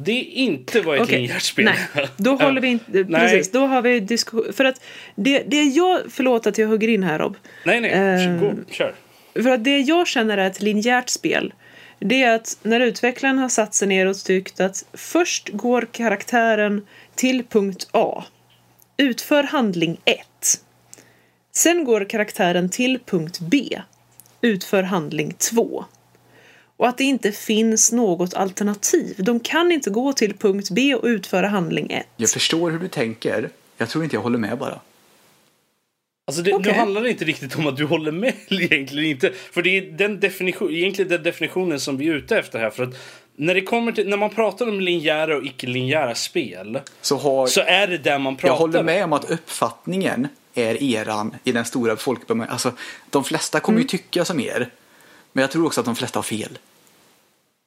Det 0.00 0.12
är 0.12 0.24
inte 0.24 0.80
vad 0.80 0.96
ett 0.96 1.02
okay. 1.02 1.18
linjärt 1.18 1.42
spel 1.42 1.64
Nej, 1.64 2.08
då 2.16 2.34
håller 2.34 2.60
vi 2.60 2.68
inte... 2.68 3.04
Precis, 3.04 3.50
då 3.50 3.66
har 3.66 3.82
vi 3.82 4.00
diskussion... 4.00 4.52
För 4.52 4.64
att 4.64 4.80
det, 5.14 5.42
det 5.46 5.62
jag... 5.62 6.00
Förlåt 6.10 6.46
att 6.46 6.58
jag 6.58 6.68
hugger 6.68 6.88
in 6.88 7.02
här 7.02 7.18
Rob. 7.18 7.36
Nej, 7.64 7.80
nej. 7.80 8.38
Gå, 8.38 8.54
kör. 8.70 8.94
För 9.34 9.48
att 9.48 9.64
det 9.64 9.78
jag 9.78 10.06
känner 10.06 10.38
är 10.38 10.46
ett 10.46 10.60
linjärt 10.60 11.08
spel. 11.08 11.52
Det 11.98 12.22
är 12.22 12.34
att 12.34 12.58
när 12.62 12.80
utvecklaren 12.80 13.38
har 13.38 13.48
satt 13.48 13.74
sig 13.74 13.88
ner 13.88 14.06
och 14.06 14.16
tyckt 14.16 14.60
att 14.60 14.84
först 14.92 15.48
går 15.48 15.88
karaktären 15.92 16.86
till 17.14 17.44
punkt 17.44 17.88
A. 17.92 18.24
Utför 18.96 19.42
handling 19.42 20.00
1. 20.04 20.20
Sen 21.52 21.84
går 21.84 22.04
karaktären 22.04 22.70
till 22.70 22.98
punkt 23.06 23.38
B. 23.40 23.80
Utför 24.40 24.82
handling 24.82 25.34
2 25.38 25.84
och 26.76 26.88
att 26.88 26.98
det 26.98 27.04
inte 27.04 27.32
finns 27.32 27.92
något 27.92 28.34
alternativ. 28.34 29.14
De 29.18 29.40
kan 29.40 29.72
inte 29.72 29.90
gå 29.90 30.12
till 30.12 30.36
punkt 30.36 30.68
B 30.70 30.94
och 30.94 31.04
utföra 31.04 31.48
handling 31.48 31.90
1. 31.90 32.06
Jag 32.16 32.30
förstår 32.30 32.70
hur 32.70 32.78
du 32.78 32.88
tänker. 32.88 33.50
Jag 33.76 33.88
tror 33.88 34.04
inte 34.04 34.16
jag 34.16 34.22
håller 34.22 34.38
med 34.38 34.58
bara. 34.58 34.80
Alltså 36.28 36.42
det, 36.42 36.52
okay. 36.52 36.72
Nu 36.72 36.78
handlar 36.78 37.02
det 37.02 37.10
inte 37.10 37.24
riktigt 37.24 37.56
om 37.56 37.66
att 37.66 37.76
du 37.76 37.84
håller 37.84 38.12
med 38.12 38.34
egentligen 38.50 39.10
inte. 39.10 39.32
För 39.52 39.62
det 39.62 39.78
är 39.78 39.82
den 39.82 40.20
definition, 40.20 40.70
egentligen 40.70 41.10
den 41.10 41.22
definitionen 41.22 41.80
som 41.80 41.96
vi 41.96 42.08
är 42.08 42.14
ute 42.14 42.38
efter 42.38 42.58
här. 42.58 42.70
För 42.70 42.82
att 42.82 42.94
när, 43.36 43.54
det 43.54 43.60
kommer 43.60 43.92
till, 43.92 44.08
när 44.08 44.16
man 44.16 44.30
pratar 44.30 44.68
om 44.68 44.80
linjära 44.80 45.36
och 45.36 45.44
icke-linjära 45.44 46.14
spel 46.14 46.80
så, 47.00 47.16
har, 47.16 47.46
så 47.46 47.60
är 47.60 47.86
det 47.86 47.98
där 47.98 48.18
man 48.18 48.36
pratar. 48.36 48.54
Jag 48.54 48.58
håller 48.58 48.82
med 48.82 49.04
om 49.04 49.12
att 49.12 49.30
uppfattningen 49.30 50.28
är 50.54 50.82
eran 50.82 51.36
i 51.44 51.52
den 51.52 51.64
stora 51.64 51.96
folkbemärkelsen. 51.96 52.52
Alltså, 52.52 52.82
de 53.10 53.24
flesta 53.24 53.60
kommer 53.60 53.78
mm. 53.78 53.82
ju 53.82 53.88
tycka 53.88 54.24
som 54.24 54.40
er. 54.40 54.70
Men 55.36 55.42
jag 55.42 55.50
tror 55.50 55.66
också 55.66 55.80
att 55.80 55.84
de 55.84 55.96
flesta 55.96 56.18
har 56.18 56.22
fel. 56.22 56.58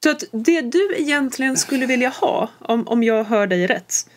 Så 0.03 0.09
att 0.09 0.23
det 0.31 0.61
du 0.61 0.95
egentligen 0.97 1.57
skulle 1.57 1.85
vilja 1.85 2.09
ha, 2.09 2.49
om, 2.59 2.87
om 2.87 3.03
jag 3.03 3.23
hör 3.23 3.47
dig 3.47 3.67
rätt, 3.67 4.09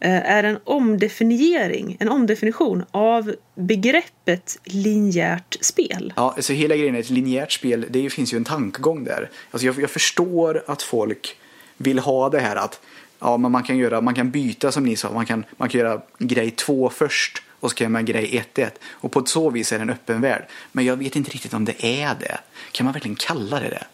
eh, 0.00 0.30
är 0.30 0.44
en 0.44 0.58
omdefiniering, 0.64 1.96
en 2.00 2.08
omdefinition 2.08 2.84
av 2.90 3.34
begreppet 3.54 4.58
linjärt 4.64 5.56
spel. 5.60 6.12
Ja, 6.16 6.32
alltså 6.36 6.52
hela 6.52 6.76
grejen 6.76 6.94
är 6.94 7.00
ett 7.00 7.10
linjärt 7.10 7.52
spel, 7.52 7.86
det 7.90 8.10
finns 8.10 8.32
ju 8.32 8.36
en 8.36 8.44
tankegång 8.44 9.04
där. 9.04 9.30
Alltså 9.50 9.66
jag, 9.66 9.80
jag 9.80 9.90
förstår 9.90 10.64
att 10.66 10.82
folk 10.82 11.36
vill 11.76 11.98
ha 11.98 12.28
det 12.28 12.40
här 12.40 12.56
att 12.56 12.80
ja, 13.18 13.36
men 13.36 13.52
man, 13.52 13.62
kan 13.62 13.78
göra, 13.78 14.00
man 14.00 14.14
kan 14.14 14.30
byta 14.30 14.72
som 14.72 14.84
ni 14.84 14.96
sa, 14.96 15.12
man 15.12 15.26
kan, 15.26 15.44
man 15.56 15.68
kan 15.68 15.80
göra 15.80 16.02
grej 16.18 16.50
två 16.50 16.90
först 16.90 17.42
och 17.60 17.70
så 17.70 17.76
kan 17.76 17.92
man 17.92 18.04
grej 18.04 18.44
1-1. 18.54 18.70
Och 18.90 19.12
på 19.12 19.26
så 19.26 19.50
vis 19.50 19.72
är 19.72 19.76
det 19.76 19.82
en 19.82 19.90
öppen 19.90 20.20
värld. 20.20 20.46
Men 20.72 20.84
jag 20.84 20.96
vet 20.96 21.16
inte 21.16 21.30
riktigt 21.30 21.54
om 21.54 21.64
det 21.64 21.84
är 21.84 22.14
det. 22.20 22.38
Kan 22.72 22.84
man 22.84 22.92
verkligen 22.92 23.16
kalla 23.16 23.60
det 23.60 23.68
det? 23.68 23.86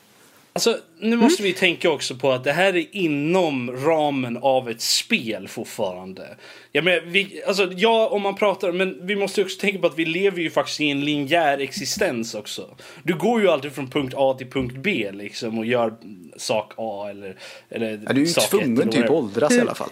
Alltså, 0.52 0.78
nu 0.98 1.16
måste 1.16 1.42
mm. 1.42 1.52
vi 1.52 1.58
tänka 1.58 1.90
också 1.90 2.14
på 2.14 2.32
att 2.32 2.44
det 2.44 2.52
här 2.52 2.76
är 2.76 2.96
inom 2.96 3.70
ramen 3.70 4.36
av 4.36 4.70
ett 4.70 4.80
spel 4.80 5.48
fortfarande. 5.48 6.36
Ja, 6.72 6.82
men 6.82 7.10
vi, 7.10 7.42
alltså, 7.46 7.72
ja, 7.72 8.08
om 8.08 8.22
man 8.22 8.36
pratar, 8.36 8.72
men 8.72 9.06
vi 9.06 9.16
måste 9.16 9.42
också 9.42 9.60
tänka 9.60 9.78
på 9.78 9.86
att 9.86 9.98
vi 9.98 10.04
lever 10.04 10.42
ju 10.42 10.50
faktiskt 10.50 10.80
i 10.80 10.90
en 10.90 11.04
linjär 11.04 11.58
existens 11.58 12.34
också. 12.34 12.76
Du 13.02 13.14
går 13.14 13.40
ju 13.40 13.48
alltid 13.48 13.72
från 13.72 13.90
punkt 13.90 14.14
A 14.16 14.34
till 14.38 14.50
punkt 14.50 14.74
B 14.78 15.10
liksom 15.12 15.58
och 15.58 15.66
gör 15.66 15.94
sak 16.36 16.72
A 16.76 17.06
eller, 17.10 17.36
eller 17.68 18.00
ja, 18.06 18.12
Du 18.12 18.22
är 18.22 18.26
ju 18.26 18.32
tvungen 18.32 18.90
typ 18.90 19.10
åldras 19.10 19.52
i 19.52 19.60
alla 19.60 19.74
fall 19.74 19.90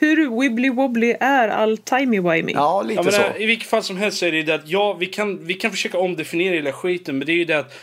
hur 0.00 0.30
wibbly-wobbly 0.30 1.16
är 1.20 1.48
all 1.48 1.76
timey-wimey? 1.76 2.52
Ja, 2.54 2.82
lite 2.82 2.98
ja, 2.98 3.02
men, 3.02 3.12
så. 3.12 3.22
I 3.38 3.46
vilket 3.46 3.68
fall 3.68 3.82
som 3.82 3.96
helst 3.96 4.18
så 4.18 4.26
är 4.26 4.32
det 4.32 4.42
det 4.42 4.54
att 4.54 4.68
ja, 4.68 4.92
vi 4.92 5.06
kan, 5.06 5.46
vi 5.46 5.54
kan 5.54 5.70
försöka 5.70 5.98
omdefiniera 5.98 6.54
hela 6.54 6.72
skiten, 6.72 7.18
men 7.18 7.26
det 7.26 7.32
är 7.32 7.36
ju 7.36 7.44
det 7.44 7.58
att 7.58 7.78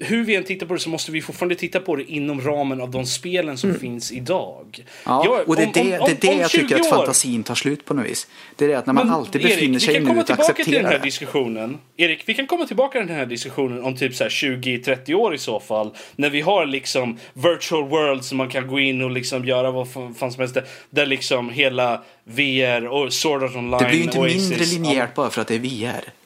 hur 0.00 0.24
vi 0.24 0.36
än 0.36 0.44
tittar 0.44 0.66
på 0.66 0.74
det 0.74 0.80
så 0.80 0.88
måste 0.88 1.12
vi 1.12 1.22
fortfarande 1.22 1.54
titta 1.54 1.80
på 1.80 1.96
det 1.96 2.04
inom 2.04 2.40
ramen 2.40 2.80
av 2.80 2.90
de 2.90 3.06
spelen 3.06 3.58
som 3.58 3.70
mm. 3.70 3.80
finns 3.80 4.12
idag. 4.12 4.84
Ja, 5.04 5.22
jag, 5.24 5.48
och 5.48 5.56
det 5.56 5.62
är 5.62 5.72
det, 5.72 5.98
om, 5.98 6.08
det, 6.20 6.28
är 6.28 6.34
det 6.34 6.40
jag 6.40 6.50
tycker 6.50 6.76
att 6.76 6.88
fantasin 6.88 7.42
tar 7.42 7.54
slut 7.54 7.84
på 7.84 7.94
något 7.94 8.06
vis. 8.06 8.26
Det 8.56 8.64
är 8.64 8.68
det 8.68 8.74
att 8.74 8.86
när 8.86 8.92
man 8.92 9.06
Men, 9.06 9.14
alltid 9.14 9.42
befinner 9.42 9.72
Erik, 9.72 9.82
sig 9.82 9.96
i 9.96 10.00
nuet 10.00 10.30
och 10.30 10.38
accepterar 10.38 10.64
till 10.64 10.74
den 10.74 10.84
här 10.84 10.98
diskussionen. 10.98 11.78
Erik, 11.96 12.22
vi 12.26 12.34
kan 12.34 12.46
komma 12.46 12.66
tillbaka 12.66 12.98
till 12.98 13.08
den 13.08 13.16
här 13.16 13.26
diskussionen 13.26 13.84
om 13.84 13.96
typ 13.96 14.12
20-30 14.12 15.14
år 15.14 15.34
i 15.34 15.38
så 15.38 15.60
fall. 15.60 15.94
När 16.16 16.30
vi 16.30 16.40
har 16.40 16.66
liksom 16.66 17.18
virtual 17.32 17.88
worlds 17.88 18.28
som 18.28 18.38
man 18.38 18.48
kan 18.48 18.66
gå 18.66 18.80
in 18.80 19.02
och 19.02 19.10
liksom 19.10 19.44
göra 19.44 19.70
vad 19.70 19.92
fan 19.92 20.14
som 20.32 20.40
helst. 20.40 20.56
Där 20.90 21.06
liksom 21.06 21.50
hela 21.50 22.02
VR 22.24 22.86
och 22.86 23.12
Sword 23.12 23.42
Art 23.42 23.56
Online. 23.56 23.78
Det 23.78 23.88
blir 23.88 23.98
ju 23.98 24.04
inte 24.04 24.18
Oasis, 24.18 24.50
mindre 24.50 24.66
linjärt 24.66 25.14
bara 25.14 25.30
för 25.30 25.40
att 25.40 25.48
det 25.48 25.54
är 25.54 25.58
VR. 25.58 26.19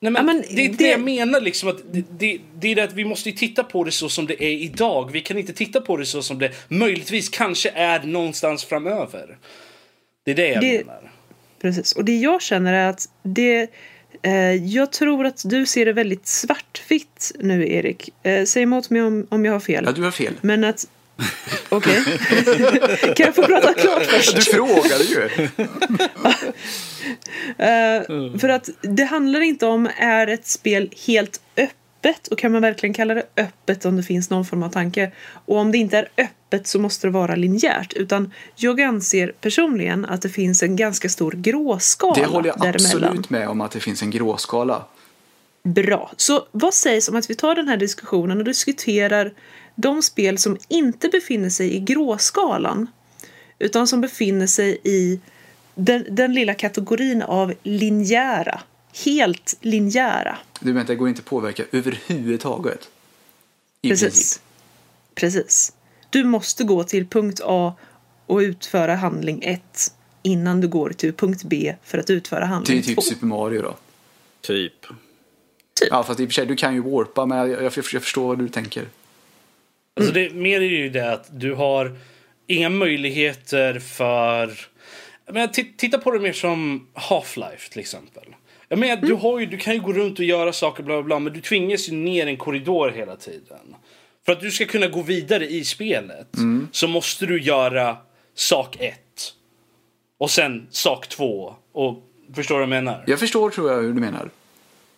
Nej, 0.00 0.12
men, 0.12 0.26
ja, 0.26 0.32
men 0.32 0.44
det 0.56 0.64
är 0.64 0.68
det, 0.68 0.76
det 0.76 0.88
jag 0.88 1.00
menar. 1.00 1.40
Liksom, 1.40 1.68
att 1.68 1.92
det, 1.92 2.04
det, 2.18 2.38
det 2.58 2.68
är 2.68 2.74
det 2.74 2.84
att 2.84 2.92
vi 2.92 3.04
måste 3.04 3.32
titta 3.32 3.64
på 3.64 3.84
det 3.84 3.92
så 3.92 4.08
som 4.08 4.26
det 4.26 4.44
är 4.44 4.50
idag. 4.50 5.10
Vi 5.12 5.20
kan 5.20 5.38
inte 5.38 5.52
titta 5.52 5.80
på 5.80 5.96
det 5.96 6.06
så 6.06 6.22
som 6.22 6.38
det 6.38 6.52
möjligtvis 6.68 7.28
kanske 7.28 7.70
är 7.70 8.02
någonstans 8.02 8.64
framöver. 8.64 9.38
Det 10.24 10.30
är 10.30 10.34
det 10.34 10.48
jag 10.48 10.60
det, 10.60 10.86
menar. 10.86 11.10
Precis. 11.60 11.92
Och 11.92 12.04
det 12.04 12.16
jag 12.16 12.42
känner 12.42 12.72
är 12.72 12.88
att 12.90 13.08
det... 13.22 13.70
Eh, 14.22 14.54
jag 14.54 14.92
tror 14.92 15.26
att 15.26 15.42
du 15.44 15.66
ser 15.66 15.86
det 15.86 15.92
väldigt 15.92 16.26
svartvitt 16.26 17.32
nu, 17.38 17.72
Erik. 17.72 18.10
Eh, 18.22 18.44
säg 18.44 18.62
emot 18.62 18.90
mig 18.90 19.02
om, 19.02 19.26
om 19.30 19.44
jag 19.44 19.52
har 19.52 19.60
fel. 19.60 19.84
Ja, 19.86 19.92
du 19.92 20.02
har 20.02 20.10
fel. 20.10 20.34
Men 20.40 20.64
att 20.64 20.88
Okej. 21.68 22.04
Kan 23.16 23.26
jag 23.26 23.34
få 23.34 23.42
prata 23.42 23.74
klart 23.74 24.02
först? 24.06 24.36
Du 24.36 24.42
frågade 24.42 25.04
ju. 25.04 25.20
uh, 27.58 28.38
för 28.38 28.48
att 28.48 28.68
det 28.80 29.04
handlar 29.04 29.40
inte 29.40 29.66
om 29.66 29.88
är 29.96 30.26
ett 30.26 30.46
spel 30.46 30.90
helt 31.06 31.40
öppet 31.56 32.28
och 32.28 32.38
kan 32.38 32.52
man 32.52 32.62
verkligen 32.62 32.94
kalla 32.94 33.14
det 33.14 33.22
öppet 33.36 33.84
om 33.84 33.96
det 33.96 34.02
finns 34.02 34.30
någon 34.30 34.44
form 34.44 34.62
av 34.62 34.68
tanke. 34.68 35.12
Och 35.46 35.56
om 35.56 35.72
det 35.72 35.78
inte 35.78 35.98
är 35.98 36.08
öppet 36.18 36.66
så 36.66 36.78
måste 36.78 37.06
det 37.06 37.10
vara 37.10 37.34
linjärt. 37.34 37.92
Utan 37.92 38.32
jag 38.56 38.80
anser 38.80 39.32
personligen 39.40 40.04
att 40.04 40.22
det 40.22 40.28
finns 40.28 40.62
en 40.62 40.76
ganska 40.76 41.08
stor 41.08 41.32
gråskala 41.32 42.14
Det 42.14 42.26
håller 42.26 42.48
jag 42.48 42.66
absolut 42.66 43.30
med 43.30 43.48
om 43.48 43.60
att 43.60 43.70
det 43.70 43.80
finns 43.80 44.02
en 44.02 44.10
gråskala. 44.10 44.84
Bra. 45.74 46.12
Så 46.16 46.46
vad 46.52 46.74
sägs 46.74 47.08
om 47.08 47.16
att 47.16 47.30
vi 47.30 47.34
tar 47.34 47.54
den 47.54 47.68
här 47.68 47.76
diskussionen 47.76 48.38
och 48.38 48.44
diskuterar 48.44 49.32
de 49.74 50.02
spel 50.02 50.38
som 50.38 50.56
inte 50.68 51.08
befinner 51.08 51.50
sig 51.50 51.74
i 51.74 51.80
gråskalan 51.80 52.86
utan 53.58 53.86
som 53.86 54.00
befinner 54.00 54.46
sig 54.46 54.78
i 54.84 55.20
den, 55.74 56.06
den 56.10 56.34
lilla 56.34 56.54
kategorin 56.54 57.22
av 57.22 57.54
linjära. 57.62 58.60
Helt 59.04 59.56
linjära. 59.60 60.38
Du 60.60 60.66
menar 60.66 60.80
att 60.80 60.86
det 60.86 60.94
går 60.94 61.08
inte 61.08 61.20
att 61.20 61.24
påverka 61.24 61.64
överhuvudtaget? 61.72 62.88
I 63.82 63.88
Precis. 63.88 64.10
Princip. 64.10 64.42
Precis. 65.14 65.72
Du 66.10 66.24
måste 66.24 66.64
gå 66.64 66.84
till 66.84 67.06
punkt 67.06 67.40
A 67.44 67.74
och 68.26 68.38
utföra 68.38 68.94
handling 68.94 69.42
1 69.42 69.94
innan 70.22 70.60
du 70.60 70.68
går 70.68 70.90
till 70.90 71.12
punkt 71.12 71.42
B 71.44 71.74
för 71.82 71.98
att 71.98 72.10
utföra 72.10 72.44
handling 72.44 72.82
2. 72.82 72.86
Det 72.86 72.92
är 72.92 72.94
typ 72.94 72.96
2. 72.96 73.02
Super 73.02 73.26
Mario 73.26 73.62
då? 73.62 73.76
Typ. 74.40 74.86
Typ. 75.80 75.88
Ja, 75.90 76.02
fast 76.02 76.20
i 76.20 76.24
och 76.24 76.28
för 76.28 76.34
sig, 76.34 76.46
du 76.46 76.56
kan 76.56 76.74
ju 76.74 76.82
warpa, 76.82 77.26
men 77.26 77.38
jag, 77.38 77.50
jag, 77.50 77.72
jag 77.92 78.02
förstår 78.02 78.26
vad 78.26 78.38
du 78.38 78.48
tänker. 78.48 78.84
Alltså 79.96 80.12
det, 80.12 80.34
mer 80.34 80.60
är 80.60 80.64
ju 80.64 80.90
det 80.90 81.12
att 81.12 81.40
du 81.40 81.54
har 81.54 81.96
inga 82.46 82.68
möjligheter 82.68 83.78
för... 83.78 84.52
Men 85.32 85.48
titta 85.76 85.98
på 85.98 86.10
det 86.10 86.20
mer 86.20 86.32
som 86.32 86.86
Half-Life 86.94 87.70
till 87.70 87.80
exempel. 87.80 88.24
Jag 88.68 88.78
menar, 88.78 88.96
mm. 88.96 89.08
du, 89.08 89.14
har 89.14 89.38
ju, 89.38 89.46
du 89.46 89.56
kan 89.56 89.74
ju 89.74 89.80
gå 89.80 89.92
runt 89.92 90.18
och 90.18 90.24
göra 90.24 90.52
saker 90.52 90.82
bla, 90.82 90.94
bla 90.94 91.02
bla 91.02 91.18
men 91.18 91.32
du 91.32 91.40
tvingas 91.40 91.88
ju 91.88 91.92
ner 91.92 92.26
i 92.26 92.30
en 92.30 92.36
korridor 92.36 92.90
hela 92.90 93.16
tiden. 93.16 93.76
För 94.26 94.32
att 94.32 94.40
du 94.40 94.50
ska 94.50 94.64
kunna 94.64 94.86
gå 94.86 95.02
vidare 95.02 95.46
i 95.46 95.64
spelet 95.64 96.36
mm. 96.36 96.68
så 96.72 96.88
måste 96.88 97.26
du 97.26 97.42
göra 97.42 97.96
sak 98.34 98.76
ett. 98.80 99.34
Och 100.18 100.30
sen 100.30 100.66
sak 100.70 101.08
två. 101.08 101.54
Och 101.72 102.02
förstår 102.34 102.54
du 102.54 102.66
vad 102.66 102.76
jag 102.76 102.84
menar? 102.84 103.04
Jag 103.06 103.18
förstår 103.18 103.50
tror 103.50 103.70
jag 103.70 103.82
hur 103.82 103.92
du 103.92 104.00
menar. 104.00 104.30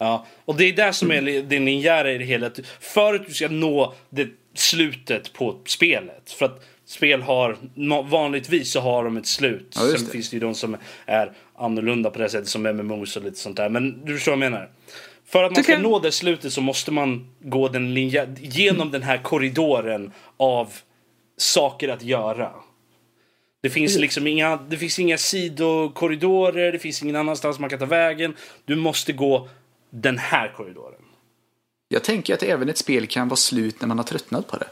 Ja, 0.02 0.26
och 0.44 0.56
det 0.56 0.64
är 0.64 0.72
det 0.72 0.92
som 0.92 1.10
är 1.10 1.42
det 1.42 1.58
linjära 1.58 2.12
i 2.12 2.18
det 2.18 2.24
hela. 2.24 2.50
För 2.80 3.14
att 3.14 3.26
du 3.26 3.34
ska 3.34 3.48
nå 3.48 3.94
det 4.10 4.28
slutet 4.54 5.32
på 5.32 5.60
spelet. 5.66 6.30
För 6.30 6.46
att 6.46 6.64
spel 6.84 7.22
har, 7.22 7.56
vanligtvis 8.02 8.72
så 8.72 8.80
har 8.80 9.04
de 9.04 9.16
ett 9.16 9.26
slut. 9.26 9.76
Ja, 9.76 9.98
Sen 9.98 10.06
finns 10.06 10.30
det 10.30 10.36
ju 10.36 10.40
de 10.40 10.54
som 10.54 10.76
är 11.06 11.32
annorlunda 11.54 12.10
på 12.10 12.18
det 12.18 12.28
sättet 12.28 12.48
som 12.48 12.62
MMOs 12.62 13.16
och 13.16 13.24
lite 13.24 13.38
sånt 13.38 13.56
där. 13.56 13.68
Men 13.68 14.04
du 14.04 14.14
förstår 14.14 14.32
vad 14.32 14.44
jag 14.44 14.50
menar. 14.52 14.70
För 15.26 15.44
att 15.44 15.52
man 15.54 15.64
ska 15.64 15.72
kan... 15.72 15.82
nå 15.82 15.98
det 15.98 16.12
slutet 16.12 16.52
så 16.52 16.60
måste 16.60 16.90
man 16.90 17.26
gå 17.40 17.68
den 17.68 17.94
linje, 17.94 18.34
genom 18.40 18.90
den 18.90 19.02
här 19.02 19.18
korridoren 19.18 20.12
av 20.36 20.72
saker 21.36 21.88
att 21.88 22.02
göra. 22.02 22.50
Det 23.62 23.70
finns 23.70 23.98
liksom 23.98 24.26
inga, 24.26 24.56
det 24.56 24.76
finns 24.76 24.98
inga 24.98 25.18
sidokorridorer, 25.18 26.72
det 26.72 26.78
finns 26.78 27.02
ingen 27.02 27.16
annanstans 27.16 27.58
man 27.58 27.70
kan 27.70 27.78
ta 27.78 27.86
vägen. 27.86 28.34
Du 28.64 28.76
måste 28.76 29.12
gå 29.12 29.48
den 29.90 30.18
här 30.18 30.52
korridoren. 30.56 31.00
Jag 31.88 32.04
tänker 32.04 32.34
att 32.34 32.42
även 32.42 32.68
ett 32.68 32.78
spel 32.78 33.06
kan 33.06 33.28
vara 33.28 33.36
slut 33.36 33.80
när 33.80 33.88
man 33.88 33.98
har 33.98 34.04
tröttnat 34.04 34.48
på 34.48 34.56
det. 34.56 34.66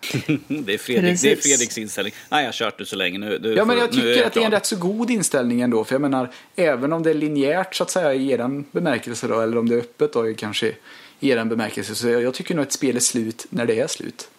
det, 0.48 0.74
är 0.74 0.78
Fredrik, 0.78 1.22
det 1.22 1.32
är 1.32 1.36
Fredriks 1.36 1.78
inställning. 1.78 2.14
Nej, 2.28 2.42
jag 2.42 2.48
har 2.48 2.52
kört 2.52 2.78
det 2.78 2.86
så 2.86 2.96
länge 2.96 3.18
nu. 3.18 3.54
ja, 3.56 3.64
men 3.64 3.78
jag 3.78 3.92
tycker 3.92 4.26
att 4.26 4.32
det 4.32 4.40
är 4.40 4.44
en 4.44 4.50
rätt 4.50 4.66
så 4.66 4.76
god 4.76 5.10
inställning 5.10 5.60
ändå. 5.60 5.84
För 5.84 5.94
jag 5.94 6.02
menar, 6.02 6.32
även 6.56 6.92
om 6.92 7.02
det 7.02 7.10
är 7.10 7.14
linjärt 7.14 7.74
så 7.74 7.82
att 7.82 7.90
säga 7.90 8.14
i 8.14 8.30
eran 8.30 8.64
bemärkelse 8.72 9.28
då, 9.28 9.40
eller 9.40 9.58
om 9.58 9.68
det 9.68 9.74
är 9.74 9.78
öppet 9.78 10.12
då 10.12 10.34
kanske 10.34 10.74
i 11.20 11.30
eran 11.30 11.48
bemärkelse. 11.48 11.94
Så 11.94 12.08
jag, 12.08 12.22
jag 12.22 12.34
tycker 12.34 12.54
nog 12.54 12.62
att 12.62 12.68
ett 12.68 12.72
spel 12.72 12.96
är 12.96 13.00
slut 13.00 13.46
när 13.50 13.66
det 13.66 13.80
är 13.80 13.86
slut. 13.86 14.30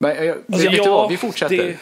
Men 0.00 0.26
jag, 0.26 0.36
alltså, 0.52 0.70
vet 0.70 0.78
ja, 0.78 0.84
du 0.84 0.90
vad, 0.90 1.10
vi 1.10 1.16
fortsätter. 1.16 1.56
Det... 1.56 1.78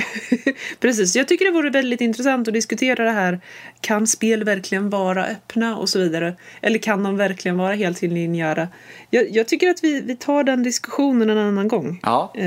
Precis, 0.80 1.16
jag 1.16 1.28
tycker 1.28 1.44
det 1.44 1.50
vore 1.50 1.70
väldigt 1.70 2.00
intressant 2.00 2.48
att 2.48 2.54
diskutera 2.54 3.04
det 3.04 3.10
här. 3.10 3.40
Kan 3.80 4.06
spel 4.06 4.44
verkligen 4.44 4.90
vara 4.90 5.26
öppna 5.26 5.76
och 5.76 5.88
så 5.88 5.98
vidare? 5.98 6.36
Eller 6.62 6.78
kan 6.78 7.02
de 7.02 7.16
verkligen 7.16 7.56
vara 7.56 7.74
helt 7.74 8.02
linjära? 8.02 8.68
Jag, 9.10 9.30
jag 9.30 9.48
tycker 9.48 9.70
att 9.70 9.84
vi, 9.84 10.00
vi 10.00 10.16
tar 10.16 10.44
den 10.44 10.62
diskussionen 10.62 11.30
en 11.30 11.38
annan 11.38 11.68
gång. 11.68 12.00
Ja. 12.02 12.32
Eh, 12.34 12.42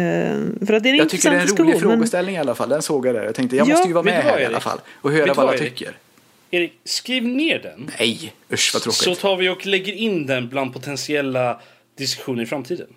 för 0.68 0.74
att 0.74 0.84
det 0.84 0.90
är 0.90 0.94
en 0.94 0.98
jag 0.98 1.10
tycker 1.10 1.32
det 1.32 1.38
är 1.38 1.42
en 1.42 1.48
rolig 1.48 1.72
men... 1.72 1.80
frågeställning 1.80 2.36
i 2.36 2.40
alla 2.40 2.56
fall. 2.56 2.70
Den 2.70 2.82
såg 2.82 3.08
jag 3.08 3.16
där. 3.16 3.24
Jag 3.24 3.36
tänkte 3.36 3.56
jag 3.56 3.68
ja, 3.68 3.74
måste 3.74 3.88
ju 3.88 3.94
vara 3.94 4.04
med 4.04 4.24
här 4.24 4.40
i 4.40 4.46
alla 4.46 4.60
fall 4.60 4.80
och 5.02 5.12
höra 5.12 5.34
vad 5.34 5.50
alla 5.50 5.58
tycker. 5.58 5.98
Erik, 6.52 6.80
skriv 6.84 7.24
ner 7.24 7.60
den. 7.60 7.92
Nej, 8.00 8.34
usch 8.54 8.72
vad 8.74 8.82
tråkigt. 8.82 9.02
Så 9.02 9.16
tar 9.16 9.38
vi 9.38 9.50
och 9.50 9.66
lägger 9.66 9.94
in 9.94 10.26
den 10.26 10.50
bland 10.50 10.74
potentiella 10.74 11.60
diskussioner 11.98 12.44
i 12.44 12.46
framtiden. 12.46 12.88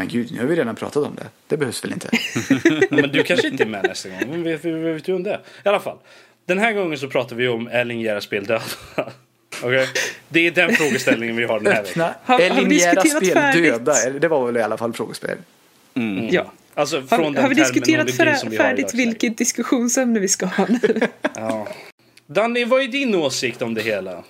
Men 0.00 0.08
gud, 0.08 0.32
nu 0.32 0.38
har 0.38 0.46
vi 0.46 0.56
redan 0.56 0.76
pratat 0.76 1.06
om 1.06 1.14
det. 1.14 1.26
Det 1.48 1.56
behövs 1.56 1.84
väl 1.84 1.92
inte? 1.92 2.10
men 2.90 3.12
du 3.12 3.22
kanske 3.22 3.48
inte 3.48 3.62
är 3.62 3.66
med 3.66 3.84
nästa 3.88 4.08
gång. 4.08 4.18
Men 4.30 4.42
vet, 4.42 4.64
vet, 4.64 4.74
vet 4.74 5.04
du 5.04 5.14
om 5.14 5.22
det? 5.22 5.40
I 5.64 5.68
alla 5.68 5.80
fall. 5.80 5.96
Den 6.46 6.58
här 6.58 6.72
gången 6.72 6.98
så 6.98 7.08
pratar 7.08 7.36
vi 7.36 7.48
om 7.48 7.68
är 7.72 7.84
linjära 7.84 8.20
spel 8.20 8.44
döda? 8.44 8.62
Okay. 9.62 9.86
Det 10.28 10.46
är 10.46 10.50
den 10.50 10.72
frågeställningen 10.72 11.36
vi 11.36 11.44
har 11.44 11.60
den 11.60 11.72
här 11.72 11.82
veckan. 11.82 12.12
Är 12.26 12.62
linjära 12.62 13.00
spel 13.00 13.62
döda? 13.62 14.10
Det 14.10 14.28
var 14.28 14.46
väl 14.46 14.56
i 14.56 14.62
alla 14.62 14.76
fall 14.76 14.92
frågespel. 14.92 15.38
Mm. 15.94 16.18
Mm. 16.18 16.34
Ja. 16.34 16.52
Alltså 16.74 17.02
från 17.02 17.24
har, 17.24 17.32
den 17.32 17.42
har 17.42 17.48
vi 17.48 17.54
diskuterat 17.54 18.10
för, 18.10 18.56
färdigt 18.56 18.94
vilket 18.94 19.38
diskussionsämne 19.38 20.20
vi 20.20 20.28
ska 20.28 20.46
ha 20.46 20.66
nu? 20.68 21.00
ja. 21.34 21.68
Danny, 22.26 22.64
vad 22.64 22.82
är 22.82 22.88
din 22.88 23.14
åsikt 23.14 23.62
om 23.62 23.74
det 23.74 23.82
hela? 23.82 24.24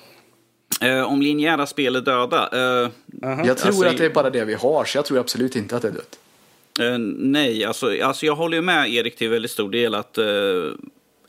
Uh, 0.85 1.03
om 1.03 1.23
linjära 1.23 1.66
spel 1.66 1.97
är 1.97 2.01
döda? 2.01 2.49
Uh, 2.53 2.61
uh 2.61 2.91
-huh. 3.21 3.47
Jag 3.47 3.59
tror 3.59 3.68
alltså, 3.68 3.87
att 3.87 3.99
det 3.99 4.05
är 4.05 4.11
bara 4.11 4.31
det 4.31 4.45
vi 4.45 4.55
har, 4.55 4.85
så 4.85 4.99
jag 4.99 5.05
tror 5.05 5.18
absolut 5.18 5.57
inte 5.57 5.77
att 5.77 5.83
det 5.83 5.89
är 5.89 5.93
dött. 5.93 6.18
Uh, 6.81 6.99
nej, 7.18 7.64
alltså, 7.64 8.03
alltså 8.03 8.27
jag 8.27 8.37
håller 8.37 8.61
med 8.61 8.95
Erik 8.95 9.16
till 9.16 9.29
väldigt 9.29 9.51
stor 9.51 9.71
del 9.71 9.95
att 9.95 10.18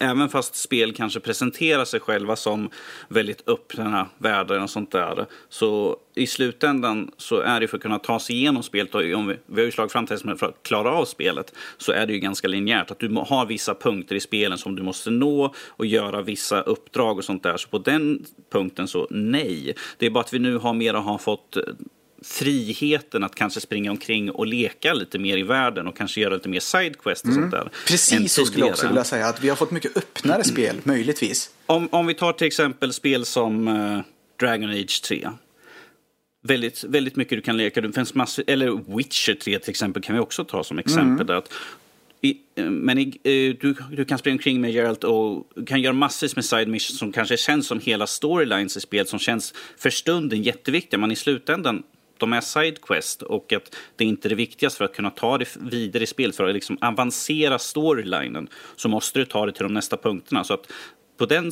även 0.02 0.30
fast 0.30 0.56
spel 0.56 0.94
kanske 0.94 1.20
presenterar 1.20 1.86
sig 1.86 2.00
själva 2.00 2.36
som 2.36 2.70
väldigt 3.08 3.50
öppna 3.50 4.08
världar 4.18 4.64
och 4.64 4.70
sånt 4.70 4.92
där, 4.92 5.26
så 5.50 5.98
i 6.16 6.28
slutändan 6.28 7.12
så 7.18 7.40
är 7.40 7.60
det 7.60 7.68
för 7.68 7.78
att 7.78 7.84
kunna 7.84 8.00
ta 8.00 8.20
sig 8.20 8.36
igenom 8.36 8.64
spelet, 8.64 8.96
och 8.96 9.02
om 9.02 9.28
vi, 9.28 9.38
vi 9.46 9.62
har 9.62 9.66
ju 9.66 9.72
slagit 9.72 9.92
fram 9.92 10.08
till 10.08 10.18
för 10.18 10.46
att 10.46 10.64
klara 10.64 10.92
av 10.92 11.06
spelet, 11.06 11.54
så 11.78 11.92
är 11.92 12.08
det 12.08 12.14
ju 12.14 12.20
ganska 12.20 12.48
linjärt. 12.48 12.92
Att 12.92 13.00
du 13.00 13.10
har 13.10 13.46
vissa 13.46 13.76
punkter 13.76 14.16
i 14.16 14.20
spelen 14.20 14.58
som 14.58 14.76
du 14.76 14.84
måste 14.84 15.10
nå 15.10 15.54
och 15.68 15.86
göra 15.86 16.22
vissa 16.22 16.62
uppdrag 16.62 17.18
och 17.18 17.24
sånt 17.24 17.44
där. 17.44 17.58
Så 17.58 17.70
på 17.70 17.78
den 17.78 18.26
punkten 18.52 18.88
så 18.88 19.08
nej. 19.10 19.76
Det 19.98 20.06
är 20.06 20.10
bara 20.10 20.20
att 20.20 20.34
vi 20.34 20.40
nu 20.40 20.58
har 20.58 20.74
mer 20.74 20.94
har 20.94 21.18
fått 21.18 21.58
eh, 21.58 21.64
friheten 22.26 23.24
att 23.24 23.36
kanske 23.36 23.62
springa 23.62 23.92
omkring 23.92 24.32
och 24.32 24.48
leka 24.48 24.94
lite 24.94 25.20
mer 25.20 25.38
i 25.38 25.44
världen 25.44 25.88
och 25.88 25.98
kanske 25.98 26.22
göra 26.22 26.34
lite 26.34 26.50
mer 26.50 26.60
sidequest 26.60 27.24
och 27.24 27.32
mm. 27.32 27.42
sånt 27.42 27.52
där. 27.52 27.70
Precis 27.88 28.34
så 28.34 28.46
skulle 28.46 28.66
jag 28.66 28.72
också 28.72 28.88
vilja 28.88 29.04
säga, 29.04 29.28
att 29.28 29.44
vi 29.44 29.50
har 29.50 29.56
fått 29.56 29.72
mycket 29.72 29.98
öppnare 29.98 30.44
spel, 30.44 30.76
möjligtvis. 30.84 31.50
Om, 31.66 31.88
om 31.92 32.08
vi 32.08 32.14
tar 32.14 32.34
till 32.34 32.48
exempel 32.48 32.94
spel 32.94 33.26
som 33.26 33.68
uh, 33.68 34.02
Dragon 34.40 34.70
Age 34.70 35.02
3. 35.02 35.30
Väldigt, 36.44 36.84
väldigt 36.84 37.16
mycket 37.16 37.38
du 37.38 37.42
kan 37.42 37.58
leka, 37.58 37.82
det 37.82 37.94
finns 37.94 38.14
massor, 38.14 38.44
eller 38.48 38.96
Witcher 38.98 39.34
3 39.34 39.60
till 39.60 39.70
exempel 39.70 40.04
kan 40.04 40.16
vi 40.16 40.22
också 40.22 40.44
ta 40.44 40.64
som 40.64 40.80
exempel. 40.80 41.30
Mm. 41.30 41.38
Att 41.38 41.54
i, 42.22 42.38
eh, 42.56 42.66
men 42.66 42.98
i, 42.98 43.08
eh, 43.24 43.58
du, 43.62 43.76
du 43.92 44.06
kan 44.06 44.18
springa 44.18 44.34
omkring 44.34 44.62
med 44.62 44.72
Geralt 44.72 45.04
och 45.04 45.48
kan 45.68 45.82
göra 45.82 45.94
massor 45.94 46.30
med 46.36 46.46
side 46.46 46.68
missions 46.68 47.00
som 47.00 47.12
kanske 47.12 47.38
känns 47.38 47.68
som 47.68 47.80
hela 47.80 48.08
storylines 48.08 48.78
i 48.78 48.82
spelet 48.82 49.10
som 49.10 49.20
känns 49.20 49.54
för 49.78 49.90
stunden 49.90 50.44
jätteviktiga 50.44 51.00
men 51.00 51.12
i 51.12 51.16
slutändan 51.16 51.84
de 52.22 52.34
är 52.34 52.42
sidequest 52.42 53.22
och 53.22 53.54
att 53.54 53.76
det 53.96 54.06
inte 54.06 54.28
är 54.28 54.30
det 54.30 54.36
viktigaste 54.36 54.78
för 54.78 54.86
att 54.86 54.96
kunna 54.96 55.10
ta 55.10 55.38
det 55.38 55.56
vidare 55.60 56.04
i 56.04 56.08
spelet. 56.08 56.36
För 56.36 56.48
att 56.48 56.54
liksom 56.54 56.78
avancera 56.82 57.60
storylinen 57.60 58.50
så 58.76 58.90
måste 58.90 59.20
du 59.20 59.26
ta 59.26 59.46
det 59.46 59.52
till 59.52 59.64
de 59.64 59.74
nästa 59.74 59.98
punkterna. 59.98 60.44
Så 60.44 60.54
att 60.54 60.72
på 61.18 61.26
den, 61.26 61.52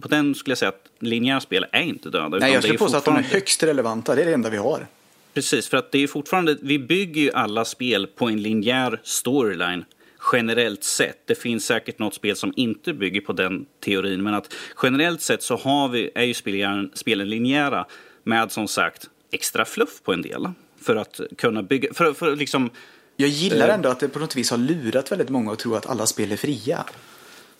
på 0.00 0.08
den 0.08 0.34
skulle 0.34 0.50
jag 0.50 0.58
säga 0.58 0.68
att 0.68 0.88
linjära 0.98 1.40
spel 1.40 1.66
är 1.72 1.82
inte 1.82 2.10
döda. 2.10 2.38
Nej, 2.38 2.52
jag 2.52 2.62
skulle 2.62 2.78
påstå 2.78 2.96
fortfarande... 2.96 3.20
att 3.20 3.30
de 3.30 3.36
är 3.36 3.40
högst 3.40 3.62
relevanta. 3.62 4.14
Det 4.14 4.22
är 4.22 4.26
det 4.26 4.34
enda 4.34 4.50
vi 4.50 4.56
har. 4.56 4.86
Precis, 5.34 5.68
för 5.68 5.76
att 5.76 5.92
det 5.92 5.98
är 5.98 6.06
fortfarande, 6.06 6.56
vi 6.60 6.78
bygger 6.78 7.22
ju 7.22 7.32
alla 7.32 7.64
spel 7.64 8.06
på 8.06 8.26
en 8.26 8.42
linjär 8.42 9.00
storyline 9.02 9.84
generellt 10.32 10.84
sett. 10.84 11.26
Det 11.26 11.34
finns 11.34 11.66
säkert 11.66 11.98
något 11.98 12.14
spel 12.14 12.36
som 12.36 12.52
inte 12.56 12.92
bygger 12.92 13.20
på 13.20 13.32
den 13.32 13.66
teorin, 13.80 14.22
men 14.22 14.34
att 14.34 14.54
generellt 14.82 15.20
sett 15.20 15.42
så 15.42 15.56
har 15.56 15.88
vi, 15.88 16.10
är 16.14 16.24
ju 16.24 16.34
spelen, 16.34 16.90
spelen 16.94 17.30
linjära 17.30 17.86
med 18.22 18.52
som 18.52 18.68
sagt 18.68 19.10
extra 19.34 19.64
fluff 19.64 20.02
på 20.02 20.12
en 20.12 20.22
del. 20.22 20.50
För 20.80 20.96
att 20.96 21.20
kunna 21.38 21.62
bygga, 21.62 21.94
för, 21.94 22.12
för 22.12 22.36
liksom... 22.36 22.70
Jag 23.16 23.28
gillar 23.28 23.68
eh, 23.68 23.74
ändå 23.74 23.88
att 23.88 24.00
det 24.00 24.08
på 24.08 24.18
något 24.18 24.36
vis 24.36 24.50
har 24.50 24.58
lurat 24.58 25.12
väldigt 25.12 25.28
många 25.28 25.52
att 25.52 25.58
tro 25.58 25.74
att 25.74 25.86
alla 25.86 26.06
spel 26.06 26.32
är 26.32 26.36
fria. 26.36 26.84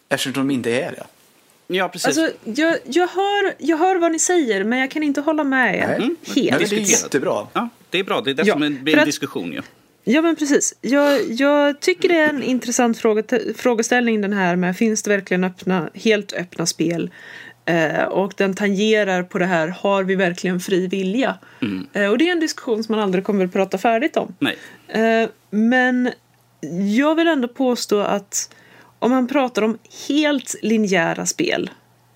Eftersom 0.09 0.33
de 0.49 0.55
inte 0.55 0.71
är 0.71 0.91
det. 0.91 1.07
Ja, 1.67 1.89
precis. 1.89 2.07
Alltså, 2.07 2.37
jag, 2.45 2.79
jag, 2.85 3.09
hör, 3.09 3.55
jag 3.59 3.77
hör 3.77 3.97
vad 3.97 4.13
ni 4.13 4.19
säger, 4.19 4.65
men 4.65 4.79
jag 4.79 4.91
kan 4.91 5.03
inte 5.03 5.21
hålla 5.21 5.45
med 5.45 5.75
er 5.75 5.95
mm. 5.97 6.17
helt. 6.35 6.61
Men 6.61 6.69
det 6.69 6.77
är 6.77 6.91
jättebra. 6.91 7.47
Ja, 7.53 7.69
det 7.91 7.99
är 7.99 8.05
bra. 8.05 8.21
Det 8.21 8.31
är 8.31 8.35
det 8.35 8.43
ja, 8.47 8.55
som 8.55 8.63
är 8.63 8.99
en 8.99 9.05
diskussion 9.05 9.53
ju. 9.53 9.57
Ja. 9.57 9.63
Ja 10.05 10.23
men 10.23 10.37
precis. 10.37 10.75
Jag, 10.81 11.31
jag 11.31 11.81
tycker 11.81 12.09
det 12.09 12.19
är 12.19 12.29
en 12.29 12.43
intressant 12.43 12.99
fråga, 12.99 13.23
frågeställning 13.57 14.21
den 14.21 14.33
här 14.33 14.57
med 14.57 14.77
finns 14.77 15.03
det 15.03 15.11
verkligen 15.11 15.45
öppna, 15.45 15.91
helt 15.95 16.33
öppna 16.33 16.67
spel? 16.67 17.11
Eh, 17.65 18.05
och 18.05 18.35
den 18.37 18.55
tangerar 18.55 19.23
på 19.23 19.39
det 19.39 19.47
här, 19.47 19.69
har 19.69 20.05
vi 20.05 20.15
verkligen 20.15 20.61
fri 20.61 20.87
vilja? 20.87 21.39
Mm. 21.63 21.87
Eh, 21.93 22.11
och 22.11 22.19
det 22.19 22.29
är 22.29 22.33
en 22.33 22.41
diskussion 22.41 22.85
som 22.85 22.95
man 22.95 23.05
aldrig 23.05 23.25
kommer 23.25 23.45
att 23.45 23.53
prata 23.53 23.79
färdigt 23.79 24.17
om. 24.17 24.37
Eh, 24.89 25.29
men 25.51 26.13
jag 26.97 27.15
vill 27.15 27.29
ändå 27.29 27.49
påstå 27.49 28.01
att 28.01 28.55
om 28.99 29.11
man 29.11 29.29
pratar 29.29 29.63
om 29.63 29.79
helt 30.09 30.55
linjära 30.63 31.27
spel. 31.27 31.71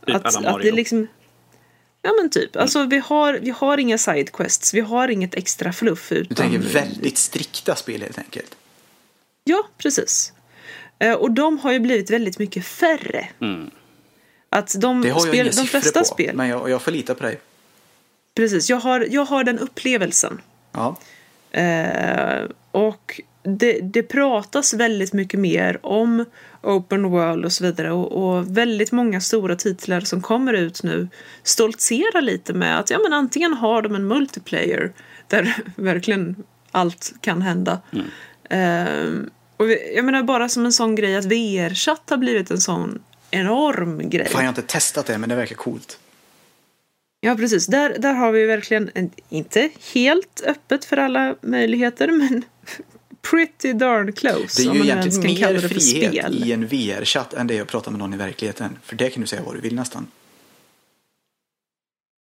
Typ 0.07 0.17
att, 0.17 0.47
att 0.47 0.63
det 0.63 0.73
liksom 0.73 1.07
Ja 2.03 2.11
men 2.21 2.31
typ. 2.31 2.57
Mm. 2.57 2.63
Alltså 2.63 2.85
vi 2.85 2.99
har, 2.99 3.39
vi 3.43 3.51
har 3.51 3.79
inga 3.79 3.99
sidequests, 3.99 4.75
vi 4.75 4.81
har 4.81 5.09
inget 5.09 5.35
extra 5.35 5.73
fluff. 5.73 6.13
Utan... 6.13 6.27
Du 6.29 6.35
tänker 6.35 6.59
väldigt 6.59 7.19
strikta 7.19 7.75
spel 7.75 8.03
helt 8.03 8.19
enkelt? 8.19 8.57
Ja, 9.45 9.69
precis. 9.79 10.33
Eh, 10.99 11.13
och 11.13 11.31
de 11.31 11.59
har 11.59 11.73
ju 11.73 11.81
blivit 11.81 12.11
väldigt 12.11 12.39
mycket 12.39 12.65
färre. 12.65 13.29
Mm. 13.41 13.71
Att 14.51 14.81
de, 14.81 15.03
det 15.03 15.09
har 15.09 15.21
jag 15.21 15.29
spel, 15.29 15.47
inga 15.47 15.57
de 15.57 15.67
flesta 15.67 15.99
på, 15.99 16.05
spel. 16.05 16.37
Men 16.37 16.49
jag, 16.49 16.71
jag 16.71 16.83
förlitar 16.83 17.15
på 17.15 17.23
dig. 17.23 17.41
Precis, 18.35 18.71
jag 18.71 18.77
har, 18.77 19.07
jag 19.11 19.25
har 19.25 19.45
den 19.45 19.59
upplevelsen. 19.59 20.41
Ja. 20.73 20.97
Eh, 21.51 22.45
och 22.71 23.21
det, 23.43 23.81
det 23.81 24.03
pratas 24.03 24.75
väldigt 24.75 25.13
mycket 25.13 25.41
mer 25.41 25.87
om 25.87 26.25
open 26.63 27.11
world 27.11 27.45
och 27.45 27.53
så 27.53 27.65
vidare. 27.65 27.93
Och, 27.93 28.13
och, 28.13 28.57
väldigt 28.57 28.93
många 28.93 29.21
stora 29.21 29.57
titlar 29.57 30.01
som 30.01 30.23
kommer 30.23 30.53
ut 30.53 30.83
nu 30.83 31.09
stoltserar 31.43 32.21
lite 32.21 32.53
med 32.53 32.79
att 32.79 32.91
ja, 32.91 32.99
men 33.03 33.13
antingen 33.13 33.55
har 33.55 33.83
de 33.83 33.95
en 33.95 34.09
multiplayer 34.09 34.93
där 35.27 35.55
verkligen 35.77 36.37
allt 36.71 37.15
kan 37.21 37.43
hända. 37.43 37.81
Mm. 37.93 38.07
Eh, 38.51 39.31
och 39.57 39.71
jag 39.95 40.05
menar 40.05 40.23
bara 40.23 40.49
som 40.49 40.65
en 40.65 40.73
sån 40.73 40.95
grej 40.95 41.17
att 41.17 41.25
VR-chatt 41.25 42.11
har 42.11 42.17
blivit 42.17 42.51
en 42.51 42.61
sån 42.61 43.03
enorm 43.31 44.11
grej. 44.11 44.29
Fan, 44.29 44.41
jag 44.41 44.53
har 44.53 44.59
inte 44.59 44.63
testat 44.63 45.07
det, 45.07 45.19
men 45.19 45.29
det 45.29 45.35
verkar 45.35 45.57
coolt. 45.57 45.99
Ja, 47.21 47.37
precis. 47.37 47.67
Där, 47.67 47.97
där 47.99 48.13
har 48.13 48.33
vi 48.33 48.47
verkligen, 48.47 48.91
en, 48.95 49.11
inte 49.29 49.71
helt 49.95 50.43
öppet 50.47 50.85
för 50.85 50.97
alla 50.97 51.37
möjligheter, 51.41 52.09
men 52.09 52.45
pretty 53.31 53.73
darn 53.73 54.13
close. 54.13 54.63
Det 54.63 54.69
är 54.69 54.75
ju 54.75 54.83
egentligen 54.83 55.53
mer 55.53 55.69
frihet 55.69 56.31
i 56.31 56.53
en 56.53 56.67
VR-chatt 56.67 57.35
än 57.35 57.47
det 57.47 57.61
att 57.61 57.69
prata 57.69 57.91
med 57.91 57.99
någon 57.99 58.15
i 58.15 58.17
verkligheten. 58.17 58.79
För 58.83 58.97
det 58.97 59.11
kan 59.11 59.21
du 59.21 59.27
säga 59.27 59.43
vad 59.43 59.55
du 59.55 59.61
vill 59.61 59.75
nästan. 59.75 60.07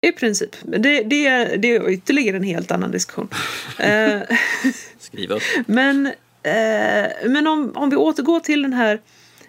I 0.02 0.12
princip. 0.12 0.56
Det, 0.62 1.04
det, 1.04 1.28
är, 1.28 1.58
det 1.58 1.76
är 1.76 1.90
ytterligare 1.90 2.38
en 2.38 2.44
helt 2.44 2.72
annan 2.72 2.92
diskussion. 2.92 3.28
Eh, 3.80 4.22
Skriv 5.00 5.32
upp. 5.32 5.44
Men, 5.66 6.06
eh, 6.44 7.12
men 7.26 7.48
om, 7.48 7.72
om 7.76 7.90
vi 7.90 7.96
återgår 7.96 8.40
till 8.40 8.62
den 8.62 8.74
här 8.74 9.02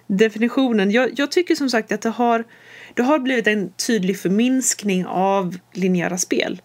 definitionen. 0.06 0.90
Jag, 0.90 1.10
jag, 1.16 1.32
tycker 1.32 1.54
som 1.54 1.70
sagt 1.70 1.92
att 1.92 2.02
det 2.02 2.08
har, 2.08 2.44
det 2.94 3.02
har 3.02 3.18
blivit 3.18 3.46
en 3.46 3.72
tydlig 3.72 4.18
förminskning 4.18 5.06
av 5.06 5.56
linjära 5.72 6.18
spel. 6.18 6.62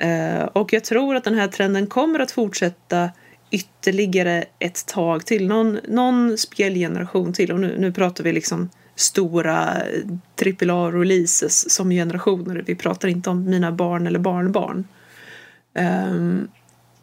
Eh, 0.00 0.42
och 0.42 0.72
jag 0.72 0.84
tror 0.84 1.16
att 1.16 1.24
den 1.24 1.34
här 1.34 1.48
trenden 1.48 1.86
kommer 1.86 2.18
att 2.18 2.30
fortsätta 2.30 3.10
ytterligare 3.50 4.44
ett 4.58 4.86
tag 4.86 5.26
till. 5.26 5.46
Någon, 5.46 5.78
någon 5.88 6.38
spelgeneration 6.38 7.32
till. 7.32 7.52
Och 7.52 7.60
nu, 7.60 7.76
nu 7.78 7.92
pratar 7.92 8.24
vi 8.24 8.32
liksom 8.32 8.70
stora 8.96 9.82
eh, 9.82 10.02
AAA-releases 10.36 11.70
som 11.70 11.90
generationer. 11.90 12.62
Vi 12.66 12.74
pratar 12.74 13.08
inte 13.08 13.30
om 13.30 13.44
mina 13.44 13.72
barn 13.72 14.06
eller 14.06 14.18
barnbarn. 14.18 14.84
Um, 16.10 16.48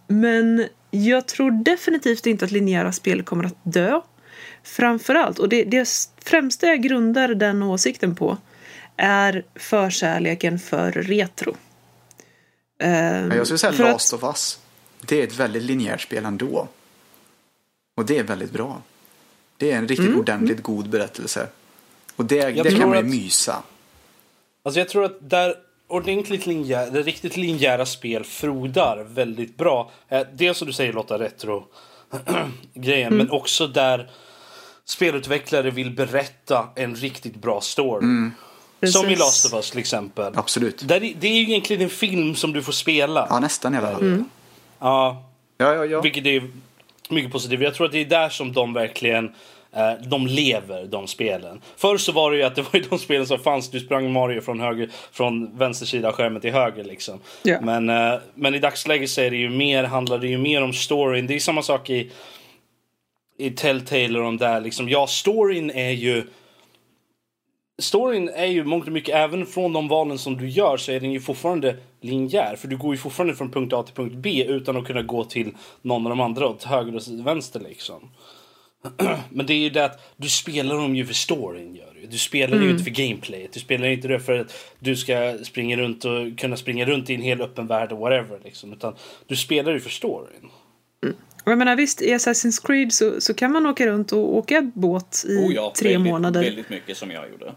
men 0.07 0.65
jag 0.91 1.27
tror 1.27 1.63
definitivt 1.63 2.25
inte 2.25 2.45
att 2.45 2.51
linjära 2.51 2.91
spel 2.91 3.23
kommer 3.23 3.43
att 3.43 3.57
dö. 3.63 4.01
Framförallt, 4.63 5.39
och 5.39 5.49
det, 5.49 5.63
det 5.63 5.89
främsta 6.23 6.67
jag 6.67 6.81
grundar 6.81 7.27
den 7.27 7.63
åsikten 7.63 8.15
på 8.15 8.37
är 8.97 9.43
förkärleken 9.55 10.59
för 10.59 10.91
retro. 10.91 11.55
Um, 12.83 13.31
jag 13.31 13.47
skulle 13.47 13.57
säga 13.57 13.71
Last 13.71 14.13
att, 14.13 14.23
of 14.23 14.29
Us. 14.29 14.59
Det 15.01 15.19
är 15.19 15.23
ett 15.23 15.35
väldigt 15.35 15.63
linjärt 15.63 16.01
spel 16.01 16.25
ändå. 16.25 16.67
Och 17.95 18.05
det 18.05 18.17
är 18.17 18.23
väldigt 18.23 18.51
bra. 18.51 18.81
Det 19.57 19.71
är 19.71 19.77
en 19.77 19.87
riktigt 19.87 20.07
mm. 20.07 20.19
ordentligt 20.19 20.63
god 20.63 20.89
berättelse. 20.89 21.47
Och 22.15 22.25
det, 22.25 22.51
det 22.51 22.71
kan 22.71 22.89
man 22.89 22.97
ju 22.97 23.03
mysa. 23.03 23.63
Alltså 24.63 24.79
jag 24.79 24.89
tror 24.89 25.05
att 25.05 25.29
där 25.29 25.55
ordentligt 25.87 26.45
linjära, 26.45 26.89
det 26.89 27.01
riktigt 27.01 27.37
linjära 27.37 27.85
spel 27.85 28.23
frodar 28.23 29.03
väldigt 29.09 29.57
bra. 29.57 29.91
Eh, 30.09 30.21
dels 30.33 30.57
som 30.57 30.67
du 30.67 30.73
säger 30.73 30.93
Lotta, 30.93 31.19
retro 31.19 31.65
grejen, 32.73 33.13
mm. 33.13 33.17
men 33.17 33.31
också 33.31 33.67
där 33.67 34.09
spelutvecklare 34.85 35.71
vill 35.71 35.91
berätta 35.91 36.69
en 36.75 36.95
riktigt 36.95 37.35
bra 37.35 37.61
story. 37.61 38.03
Mm. 38.03 38.31
Som 38.85 39.09
i 39.09 39.15
Last 39.15 39.45
of 39.45 39.53
Us 39.53 39.71
till 39.71 39.79
exempel. 39.79 40.33
Absolut. 40.35 40.87
Där, 40.87 40.99
det 40.99 41.27
är 41.27 41.33
ju 41.33 41.41
egentligen 41.41 41.81
en 41.81 41.89
film 41.89 42.35
som 42.35 42.53
du 42.53 42.63
får 42.63 42.73
spela. 42.73 43.27
Ja, 43.29 43.39
nästan 43.39 43.73
hela 43.73 43.91
mm. 43.91 44.25
Ja. 44.79 45.23
Ja, 45.57 45.73
ja, 45.75 45.85
ja. 45.85 46.01
Vilket 46.01 46.25
är 46.25 46.51
mycket 47.09 47.31
positivt. 47.31 47.61
Jag 47.61 47.75
tror 47.75 47.85
att 47.85 47.91
det 47.91 48.01
är 48.01 48.05
där 48.05 48.29
som 48.29 48.53
de 48.53 48.73
verkligen 48.73 49.33
Eh, 49.73 49.93
de 50.07 50.27
lever, 50.27 50.85
de 50.85 51.07
spelen. 51.07 51.61
Förr 51.77 51.97
så 51.97 52.11
var 52.11 52.31
det 52.31 52.37
ju 52.37 52.43
att 52.43 52.55
det 52.55 52.61
var 52.61 52.69
ju 52.73 52.81
de 52.89 52.99
spelen 52.99 53.27
som 53.27 53.39
fanns. 53.39 53.69
Du 53.69 53.79
sprang 53.79 54.11
Mario 54.11 54.41
från, 54.41 54.59
höger, 54.59 54.89
från 55.11 55.57
vänster 55.57 55.85
sida 55.85 56.07
av 56.07 56.13
skärmen 56.13 56.41
till 56.41 56.53
höger. 56.53 56.83
Liksom. 56.83 57.19
Yeah. 57.43 57.65
Men, 57.65 57.89
eh, 57.89 58.19
men 58.35 58.55
i 58.55 58.59
dagsläget 58.59 59.09
så 59.09 59.21
är 59.21 59.31
det 59.31 59.37
ju 59.37 59.49
mer, 59.49 59.83
handlar 59.83 60.17
det 60.17 60.27
ju 60.27 60.37
mer 60.37 60.63
om 60.63 60.73
storyn. 60.73 61.27
Det 61.27 61.35
är 61.35 61.39
samma 61.39 61.61
sak 61.61 61.89
i, 61.89 62.11
i 63.37 63.51
Telltale 63.51 64.19
och 64.19 64.25
de 64.25 64.37
där. 64.37 64.61
Liksom. 64.61 64.89
Ja, 64.89 65.07
storyn 65.07 65.69
är 65.69 65.91
ju... 65.91 66.23
Storyn 67.81 68.29
är 68.29 68.45
ju 68.45 68.63
mångt 68.63 68.85
och 68.87 68.93
mycket, 68.93 69.15
även 69.15 69.45
från 69.45 69.73
de 69.73 69.87
valen 69.87 70.17
som 70.17 70.37
du 70.37 70.49
gör 70.49 70.77
så 70.77 70.91
är 70.91 70.99
den 70.99 71.11
ju 71.11 71.19
fortfarande 71.19 71.77
linjär. 72.01 72.55
För 72.55 72.67
du 72.67 72.77
går 72.77 72.93
ju 72.93 72.97
fortfarande 72.97 73.35
från 73.35 73.51
punkt 73.51 73.73
A 73.73 73.83
till 73.83 73.95
punkt 73.95 74.15
B 74.15 74.45
utan 74.47 74.77
att 74.77 74.87
kunna 74.87 75.01
gå 75.01 75.23
till 75.23 75.51
någon 75.81 76.05
av 76.05 76.09
de 76.09 76.21
andra 76.21 76.47
åt 76.47 76.63
höger 76.63 76.95
och 76.95 77.27
vänster 77.27 77.59
liksom. 77.59 78.09
Men 79.29 79.45
det 79.45 79.53
är 79.53 79.57
ju 79.57 79.69
det 79.69 79.85
att 79.85 80.15
du 80.17 80.29
spelar 80.29 80.75
dem 80.75 80.95
ju 80.95 81.05
för 81.05 81.13
storyn. 81.13 81.75
Gör 81.75 81.93
du. 82.01 82.07
du 82.07 82.17
spelar 82.17 82.55
mm. 82.55 82.63
ju 82.63 82.71
inte 82.71 82.83
för 82.83 82.91
gameplay. 82.91 83.49
Du 83.53 83.59
spelar 83.59 83.87
inte 83.87 84.07
det 84.07 84.19
för 84.19 84.39
att 84.39 84.75
du 84.79 84.95
ska 84.95 85.37
springa 85.43 85.77
runt 85.77 86.05
och 86.05 86.39
kunna 86.39 86.57
springa 86.57 86.85
runt 86.85 87.09
i 87.09 87.15
en 87.15 87.21
hel 87.21 87.41
öppen 87.41 87.67
värld 87.67 87.91
och 87.91 87.99
whatever. 87.99 88.39
Liksom. 88.43 88.73
Utan 88.73 88.95
du 89.27 89.35
spelar 89.35 89.71
ju 89.71 89.79
för 89.79 89.89
storyn. 89.89 90.49
Jag 91.43 91.57
menar 91.57 91.75
visst, 91.75 92.01
i 92.01 92.13
Assassin's 92.13 92.65
Creed 92.65 92.93
så, 92.93 93.21
så 93.21 93.33
kan 93.33 93.51
man 93.51 93.65
åka 93.65 93.87
runt 93.87 94.11
och 94.11 94.35
åka 94.35 94.71
båt 94.73 95.25
i 95.27 95.37
oh 95.37 95.53
ja, 95.53 95.73
tre 95.77 95.91
väldigt, 95.91 96.11
månader. 96.11 96.43
Väldigt 96.43 96.69
mycket 96.69 96.97
som 96.97 97.11
jag 97.11 97.29
gjorde. 97.29 97.45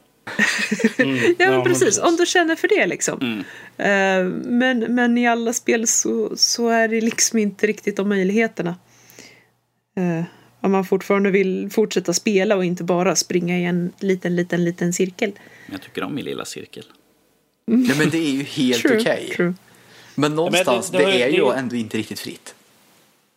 mm. 0.99 1.17
ja, 1.39 1.47
men 1.47 1.53
ja, 1.53 1.65
precis. 1.65 1.99
Om 1.99 2.17
du 2.17 2.27
känner 2.27 2.57
för 2.57 2.69
det 2.69 2.87
liksom. 2.87 3.19
Mm. 3.21 3.39
Uh, 3.39 4.33
men, 4.47 4.79
men 4.79 5.19
i 5.19 5.29
alla 5.29 5.53
spel 5.53 5.87
så, 5.87 6.37
så 6.37 6.69
är 6.69 6.89
det 6.89 7.01
liksom 7.01 7.39
inte 7.39 7.67
riktigt 7.67 7.97
de 7.97 8.09
möjligheterna. 8.09 8.77
Uh, 9.99 10.23
om 10.61 10.73
man 10.73 10.85
fortfarande 10.85 11.31
vill 11.31 11.71
fortsätta 11.71 12.13
spela 12.13 12.57
och 12.57 12.65
inte 12.65 12.85
bara 12.85 13.17
springa 13.17 13.59
i 13.59 13.65
en 13.65 13.93
liten, 14.01 14.37
liten, 14.37 14.65
liten 14.65 14.93
cirkel. 14.93 15.33
Jag 15.73 15.83
tycker 15.83 16.03
om 16.03 16.15
min 16.15 16.25
lilla 16.25 16.45
cirkel. 16.45 16.85
Mm. 17.69 17.85
Ja, 17.89 17.95
men 17.99 18.11
det 18.11 18.19
är 18.19 18.31
ju 18.31 18.43
helt 18.43 18.85
okej. 18.85 19.29
Okay. 19.33 19.53
Men 20.15 20.35
någonstans, 20.35 20.93
men 20.93 21.01
det, 21.01 21.07
det, 21.07 21.13
det, 21.13 21.23
är 21.23 21.29
ju 21.29 21.53
ändå 21.53 21.77
inte 21.77 21.99
riktigt 21.99 22.21
fritt. 22.21 22.54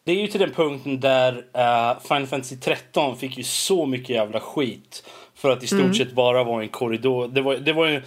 Det 0.07 0.13
är 0.13 0.21
ju 0.21 0.27
till 0.27 0.39
den 0.39 0.51
punkten 0.51 0.99
där 0.99 1.33
uh, 1.33 1.99
Final 1.99 2.27
Fantasy 2.27 2.55
13 2.55 3.17
fick 3.17 3.37
ju 3.37 3.43
så 3.43 3.85
mycket 3.85 4.09
jävla 4.09 4.39
skit. 4.39 5.03
För 5.35 5.49
att 5.49 5.63
i 5.63 5.67
stort 5.67 5.79
mm. 5.79 5.93
sett 5.93 6.11
bara 6.11 6.43
vara 6.43 6.63
en 6.63 6.69
korridor. 6.69 7.27
Det 7.27 7.41
var, 7.41 7.55
det 7.55 7.73
var 7.73 7.87
en, 7.87 8.01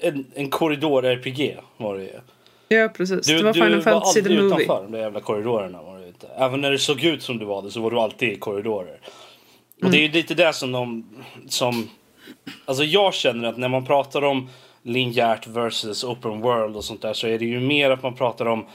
en, 0.00 0.26
en 0.34 0.50
korridor-RPG 0.50 1.56
var 1.76 1.96
det 1.96 2.02
ju. 2.02 2.20
Ja, 2.68 2.88
precis. 2.88 3.26
Du, 3.26 3.36
det 3.36 3.42
var 3.42 3.52
Final 3.52 3.82
Fantasy 3.82 4.22
the 4.22 4.28
Movie. 4.28 4.42
Du 4.42 4.48
var 4.48 4.56
aldrig 4.56 4.66
utanför 4.66 4.82
de 4.82 4.92
där 4.92 4.98
jävla 4.98 5.20
korridorerna. 5.20 5.82
Var 5.82 5.98
det 5.98 6.06
inte. 6.06 6.26
Även 6.36 6.60
när 6.60 6.70
det 6.70 6.78
såg 6.78 7.04
ut 7.04 7.22
som 7.22 7.38
du 7.38 7.44
var 7.44 7.62
det 7.62 7.70
så 7.70 7.80
var 7.80 7.90
du 7.90 7.98
alltid 7.98 8.32
i 8.32 8.36
korridorer. 8.36 9.00
Och 9.76 9.82
mm. 9.82 9.92
det 9.92 9.98
är 9.98 10.02
ju 10.02 10.08
lite 10.08 10.34
det 10.34 10.52
som 10.52 10.72
de... 10.72 11.08
Som, 11.48 11.88
alltså 12.64 12.84
jag 12.84 13.14
känner 13.14 13.48
att 13.48 13.56
när 13.56 13.68
man 13.68 13.86
pratar 13.86 14.24
om 14.24 14.48
linjärt 14.82 15.46
versus 15.46 16.04
open 16.04 16.40
world 16.40 16.76
och 16.76 16.84
sånt 16.84 17.02
där 17.02 17.12
så 17.12 17.26
är 17.26 17.38
det 17.38 17.44
ju 17.44 17.60
mer 17.60 17.90
att 17.90 18.02
man 18.02 18.14
pratar 18.14 18.46
om... 18.46 18.66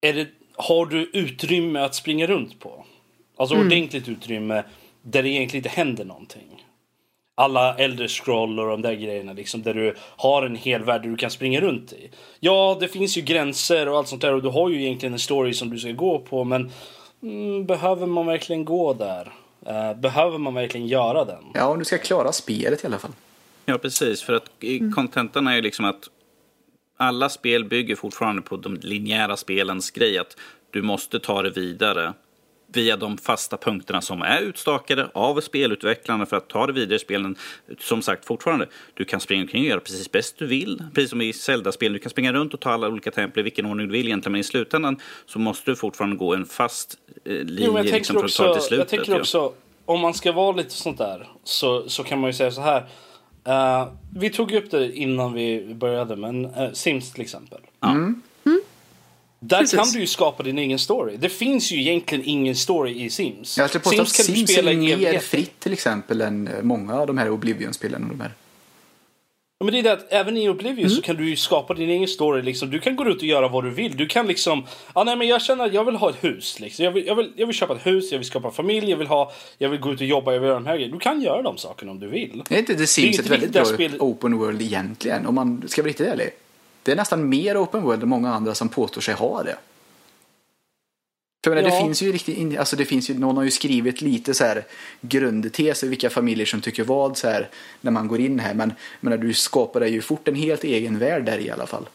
Är 0.00 0.12
det, 0.12 0.26
har 0.58 0.86
du 0.86 1.10
utrymme 1.12 1.80
att 1.80 1.94
springa 1.94 2.26
runt 2.26 2.60
på? 2.60 2.84
Alltså 3.36 3.54
mm. 3.54 3.66
ordentligt 3.66 4.08
utrymme 4.08 4.64
där 5.02 5.22
det 5.22 5.28
egentligen 5.28 5.64
inte 5.64 5.76
händer 5.76 6.04
någonting 6.04 6.64
alla 7.38 7.74
äldre 7.74 8.08
scroll 8.08 8.60
och 8.60 8.66
de 8.68 8.82
där 8.82 8.94
grejerna 8.94 9.32
liksom 9.32 9.62
där 9.62 9.74
du 9.74 9.94
har 10.00 10.42
en 10.42 10.56
hel 10.56 10.84
värld 10.84 11.02
du 11.02 11.16
kan 11.16 11.30
springa 11.30 11.60
runt 11.60 11.92
i. 11.92 12.10
Ja, 12.40 12.76
det 12.80 12.88
finns 12.88 13.18
ju 13.18 13.20
gränser 13.20 13.88
och 13.88 13.98
allt 13.98 14.08
sånt 14.08 14.22
där 14.22 14.34
och 14.34 14.42
du 14.42 14.48
har 14.48 14.70
ju 14.70 14.82
egentligen 14.82 15.12
en 15.12 15.18
story 15.18 15.54
som 15.54 15.70
du 15.70 15.78
ska 15.78 15.92
gå 15.92 16.18
på 16.18 16.44
men 16.44 16.70
mm, 17.22 17.66
behöver 17.66 18.06
man 18.06 18.26
verkligen 18.26 18.64
gå 18.64 18.92
där? 18.92 19.32
Uh, 19.66 20.00
behöver 20.00 20.38
man 20.38 20.54
verkligen 20.54 20.86
göra 20.86 21.24
den? 21.24 21.44
Ja, 21.54 21.66
om 21.66 21.78
du 21.78 21.84
ska 21.84 21.98
klara 21.98 22.32
spelet 22.32 22.84
i 22.84 22.86
alla 22.86 22.98
fall. 22.98 23.12
Ja, 23.64 23.78
precis. 23.78 24.22
För 24.22 24.32
att 24.32 24.50
kontentan 24.94 25.46
är 25.46 25.54
ju 25.54 25.62
liksom 25.62 25.84
att 25.84 26.08
alla 27.00 27.28
spel 27.28 27.64
bygger 27.64 27.96
fortfarande 27.96 28.42
på 28.42 28.56
de 28.56 28.74
linjära 28.74 29.36
spelens 29.36 29.90
grej. 29.90 30.18
Att 30.18 30.36
du 30.70 30.82
måste 30.82 31.20
ta 31.20 31.42
det 31.42 31.50
vidare 31.50 32.12
via 32.72 32.96
de 32.96 33.18
fasta 33.18 33.56
punkterna 33.56 34.00
som 34.00 34.22
är 34.22 34.40
utstakade 34.40 35.10
av 35.14 35.40
spelutvecklarna 35.40 36.26
för 36.26 36.36
att 36.36 36.48
ta 36.48 36.66
det 36.66 36.72
vidare 36.72 36.96
i 36.96 36.98
spelen. 36.98 37.36
Som 37.78 38.02
sagt, 38.02 38.24
fortfarande, 38.24 38.66
du 38.94 39.04
kan 39.04 39.20
springa 39.20 39.42
omkring 39.42 39.62
och 39.62 39.68
göra 39.68 39.80
precis 39.80 40.12
bäst 40.12 40.38
du 40.38 40.46
vill. 40.46 40.82
Precis 40.94 41.10
som 41.10 41.20
i 41.20 41.32
Zelda-spel, 41.32 41.92
du 41.92 41.98
kan 41.98 42.10
springa 42.10 42.32
runt 42.32 42.54
och 42.54 42.60
ta 42.60 42.70
alla 42.70 42.88
olika 42.88 43.10
tempel 43.10 43.40
i 43.40 43.42
vilken 43.42 43.66
ordning 43.66 43.86
du 43.86 43.92
vill 43.92 44.06
egentligen. 44.06 44.32
Men 44.32 44.40
i 44.40 44.44
slutändan 44.44 45.00
så 45.26 45.38
måste 45.38 45.70
du 45.70 45.76
fortfarande 45.76 46.16
gå 46.16 46.34
en 46.34 46.46
fast 46.46 46.98
eh, 47.24 47.32
linje 47.32 47.66
jo, 47.66 47.82
liksom, 47.82 48.16
för 48.16 48.24
att 48.24 48.34
ta 48.34 48.48
det 48.48 48.54
till 48.54 48.62
slutet. 48.62 48.92
Jag 48.92 48.98
tänker 48.98 49.20
också, 49.20 49.38
ja. 49.38 49.52
om 49.84 50.00
man 50.00 50.14
ska 50.14 50.32
vara 50.32 50.56
lite 50.56 50.70
sånt 50.70 50.98
där 50.98 51.28
så, 51.44 51.88
så 51.88 52.04
kan 52.04 52.20
man 52.20 52.30
ju 52.30 52.34
säga 52.34 52.50
så 52.50 52.60
här. 52.60 52.86
Uh, 53.48 53.88
vi 54.16 54.30
tog 54.30 54.52
upp 54.52 54.70
det 54.70 54.96
innan 54.96 55.32
vi 55.32 55.74
började, 55.74 56.16
men 56.16 56.44
uh, 56.44 56.72
Sims 56.72 57.12
till 57.12 57.22
exempel. 57.22 57.60
Mm. 57.84 58.22
Där 59.40 59.58
Precis. 59.58 59.78
kan 59.78 59.92
du 59.92 60.00
ju 60.00 60.06
skapa 60.06 60.42
din 60.42 60.58
egen 60.58 60.78
story. 60.78 61.16
Det 61.16 61.28
finns 61.28 61.72
ju 61.72 61.80
egentligen 61.80 62.24
ingen 62.24 62.56
story 62.56 63.02
i 63.04 63.10
Sims. 63.10 63.58
Jag 63.58 63.68
skulle 63.68 63.82
påstå 63.82 64.02
att 64.02 64.08
Sims 64.08 64.58
är 64.58 64.62
mer 64.62 65.18
fritt 65.18 65.60
till 65.60 65.72
exempel 65.72 66.20
än 66.20 66.50
många 66.62 66.94
av 66.94 67.06
de 67.06 67.18
här 67.18 67.30
Oblivion-spelen. 67.30 68.08
de 68.08 68.20
här. 68.20 68.32
Men 69.64 69.72
det 69.72 69.78
är 69.78 69.82
det 69.82 69.92
att 69.92 70.06
även 70.12 70.36
i 70.36 70.48
Oblivion 70.48 70.78
mm. 70.78 70.90
så 70.90 71.02
kan 71.02 71.16
du 71.16 71.28
ju 71.30 71.36
skapa 71.36 71.74
din 71.74 71.90
egen 71.90 72.08
story. 72.08 72.42
Liksom. 72.42 72.70
Du 72.70 72.78
kan 72.78 72.96
gå 72.96 73.08
ut 73.08 73.16
och 73.16 73.24
göra 73.24 73.48
vad 73.48 73.64
du 73.64 73.70
vill. 73.70 73.96
Du 73.96 74.06
kan 74.06 74.26
liksom, 74.26 74.66
ja 74.94 75.04
nej 75.04 75.16
men 75.16 75.28
jag 75.28 75.42
känner 75.42 75.66
att 75.66 75.74
jag 75.74 75.84
vill 75.84 75.96
ha 75.96 76.10
ett 76.10 76.24
hus. 76.24 76.60
Liksom. 76.60 76.84
Jag, 76.84 76.92
vill, 76.92 77.06
jag, 77.06 77.14
vill, 77.14 77.32
jag 77.36 77.46
vill 77.46 77.56
köpa 77.56 77.76
ett 77.76 77.86
hus, 77.86 78.12
jag 78.12 78.18
vill 78.18 78.26
skapa 78.26 78.50
familj, 78.50 78.90
jag 78.90 78.96
vill, 78.96 79.06
ha, 79.06 79.32
jag 79.58 79.68
vill 79.68 79.80
gå 79.80 79.92
ut 79.92 80.00
och 80.00 80.06
jobba, 80.06 80.32
jag 80.32 80.40
vill 80.40 80.46
göra 80.46 80.58
de 80.58 80.66
här 80.66 80.74
grejerna. 80.74 80.94
Du 80.94 81.00
kan 81.00 81.20
göra 81.20 81.42
de 81.42 81.58
sakerna 81.58 81.90
om 81.90 81.98
du 81.98 82.08
vill. 82.08 82.42
Är 82.50 82.58
inte 82.58 82.74
The 82.74 82.86
Sims 82.86 83.18
ett 83.18 83.26
väldigt 83.26 83.52
bra 83.52 83.64
spel... 83.64 83.96
open 83.98 84.38
world 84.38 84.62
egentligen? 84.62 85.26
Om 85.26 85.34
man 85.34 85.62
ska 85.66 85.82
vara 85.82 85.88
riktigt 85.88 86.06
ärlig. 86.06 86.30
Det 86.82 86.92
är 86.92 86.96
nästan 86.96 87.28
mer 87.28 87.62
open 87.62 87.82
world 87.82 88.02
än 88.02 88.08
många 88.08 88.34
andra 88.34 88.54
som 88.54 88.68
påstår 88.68 89.00
sig 89.00 89.14
ha 89.14 89.42
det. 89.42 89.56
För 91.44 91.56
ja. 91.56 91.62
det 91.62 91.70
finns 91.70 92.02
ju 92.02 92.12
riktigt, 92.12 92.58
alltså 92.58 92.76
det 92.76 92.84
finns 92.84 93.10
ju, 93.10 93.18
någon 93.18 93.36
har 93.36 93.44
ju 93.44 93.50
skrivit 93.50 94.00
lite 94.00 94.34
så 94.34 94.44
här 94.44 94.64
grundteser 95.00 95.88
vilka 95.88 96.10
familjer 96.10 96.46
som 96.46 96.60
tycker 96.60 96.84
vad 96.84 97.16
så 97.16 97.28
här 97.28 97.48
när 97.80 97.90
man 97.90 98.08
går 98.08 98.20
in 98.20 98.38
här. 98.38 98.54
Men, 98.54 98.72
men 99.00 99.20
du 99.20 99.34
skapar 99.34 99.86
ju 99.86 100.00
fort 100.00 100.28
en 100.28 100.34
helt 100.34 100.64
egen 100.64 100.98
värld 100.98 101.24
där 101.24 101.38
i 101.38 101.50
alla 101.50 101.66
fall. 101.66 101.88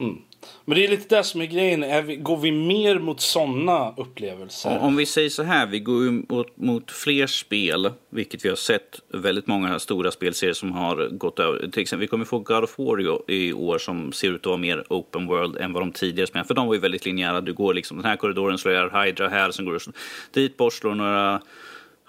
Mm. 0.00 0.18
Men 0.64 0.76
det 0.78 0.84
är 0.84 0.88
lite 0.88 1.16
det 1.16 1.24
som 1.24 1.40
är 1.40 1.46
grejen. 1.46 1.82
Är 1.82 2.02
vi, 2.02 2.16
går 2.16 2.36
vi 2.36 2.52
mer 2.52 2.98
mot 2.98 3.20
sådana 3.20 3.94
upplevelser? 3.96 4.78
Om 4.78 4.96
vi 4.96 5.06
säger 5.06 5.28
så 5.28 5.42
här, 5.42 5.66
vi 5.66 5.78
går 5.78 6.04
ju 6.04 6.22
mot, 6.28 6.56
mot 6.56 6.90
fler 6.90 7.26
spel, 7.26 7.90
vilket 8.10 8.44
vi 8.44 8.48
har 8.48 8.56
sett 8.56 9.00
väldigt 9.08 9.46
många 9.46 9.78
stora 9.78 10.10
spelserier 10.10 10.54
som 10.54 10.72
har 10.72 11.08
gått 11.08 11.38
över. 11.38 11.68
Till 11.68 11.82
exempel, 11.82 12.00
vi 12.00 12.06
kommer 12.06 12.24
få 12.24 12.38
God 12.38 12.64
of 12.64 12.78
War 12.78 13.30
i 13.30 13.52
år 13.52 13.78
som 13.78 14.12
ser 14.12 14.30
ut 14.30 14.40
att 14.40 14.46
vara 14.46 14.56
mer 14.56 14.84
open 14.88 15.26
world 15.26 15.56
än 15.56 15.72
vad 15.72 15.82
de 15.82 15.92
tidigare 15.92 16.26
spelade. 16.26 16.48
För 16.48 16.54
de 16.54 16.66
var 16.66 16.74
ju 16.74 16.80
väldigt 16.80 17.04
linjära. 17.04 17.40
Du 17.40 17.52
går 17.52 17.74
liksom 17.74 17.96
den 17.96 18.06
här 18.06 18.16
korridoren, 18.16 18.58
slår 18.58 19.04
Hydra 19.04 19.28
här, 19.28 19.50
sen 19.50 19.64
går 19.64 19.72
du 19.72 19.92
dit 20.32 20.56
bort, 20.56 20.72
slår 20.72 20.94
några 20.94 21.40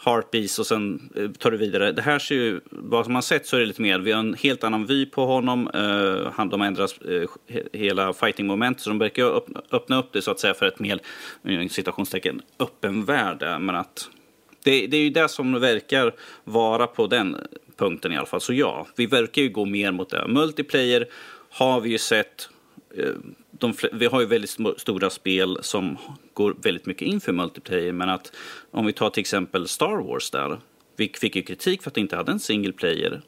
Harpies 0.03 0.59
och 0.59 0.67
sen 0.67 1.09
eh, 1.15 1.31
tar 1.31 1.51
du 1.51 1.57
vidare. 1.57 1.91
Det 1.91 2.01
här 2.01 2.19
ser 2.19 2.35
ju, 2.35 2.61
vad 2.69 3.09
man 3.09 3.23
sett 3.23 3.47
så 3.47 3.55
är 3.55 3.59
det 3.59 3.65
lite 3.65 3.81
mer, 3.81 3.99
vi 3.99 4.11
har 4.11 4.19
en 4.19 4.33
helt 4.33 4.63
annan 4.63 4.85
vy 4.85 5.05
på 5.05 5.25
honom. 5.25 5.69
Uh, 5.75 6.31
han, 6.33 6.49
de 6.49 6.61
ändrar 6.61 6.89
uh, 7.09 7.25
eh, 7.47 7.61
hela 7.73 8.13
fighting 8.13 8.47
moment 8.47 8.79
så 8.79 8.89
de 8.89 8.99
verkar 8.99 9.23
öppna, 9.23 9.61
öppna 9.71 9.99
upp 9.99 10.13
det 10.13 10.21
så 10.21 10.31
att 10.31 10.39
säga 10.39 10.53
för 10.53 10.65
ett 10.65 10.79
mer, 10.79 10.99
citationstecken, 11.67 12.41
öppen 12.59 13.05
värld. 13.05 13.61
Men 13.61 13.75
att 13.75 14.09
det, 14.63 14.87
det 14.87 14.97
är 14.97 15.01
ju 15.01 15.09
det 15.09 15.29
som 15.29 15.59
verkar 15.59 16.13
vara 16.43 16.87
på 16.87 17.07
den 17.07 17.37
punkten 17.77 18.11
i 18.11 18.17
alla 18.17 18.25
fall. 18.25 18.41
Så 18.41 18.53
ja, 18.53 18.87
vi 18.95 19.05
verkar 19.05 19.41
ju 19.41 19.49
gå 19.49 19.65
mer 19.65 19.91
mot 19.91 20.09
det. 20.09 20.27
Multiplayer 20.27 21.07
har 21.49 21.81
vi 21.81 21.89
ju 21.89 21.97
sett 21.97 22.49
de, 23.63 23.73
vi 23.91 24.05
har 24.05 24.19
ju 24.19 24.25
väldigt 24.25 24.57
stora 24.77 25.09
spel 25.09 25.57
som 25.61 25.97
går 26.33 26.55
väldigt 26.63 26.85
mycket 26.85 27.07
in 27.07 27.21
för 27.21 27.31
multiplayer. 27.31 27.91
Men 27.91 28.09
att 28.09 28.35
om 28.71 28.85
vi 28.85 28.93
tar 28.93 29.09
till 29.09 29.21
exempel 29.21 29.67
Star 29.67 30.07
Wars 30.07 30.31
där. 30.31 30.59
Vi 30.95 31.11
fick 31.21 31.35
ju 31.35 31.41
kritik 31.41 31.83
för 31.83 31.89
att 31.89 31.95
det 31.95 32.01
inte 32.01 32.15
hade 32.15 32.31
en 32.31 32.39
single 32.39 32.73
player. 32.73 33.21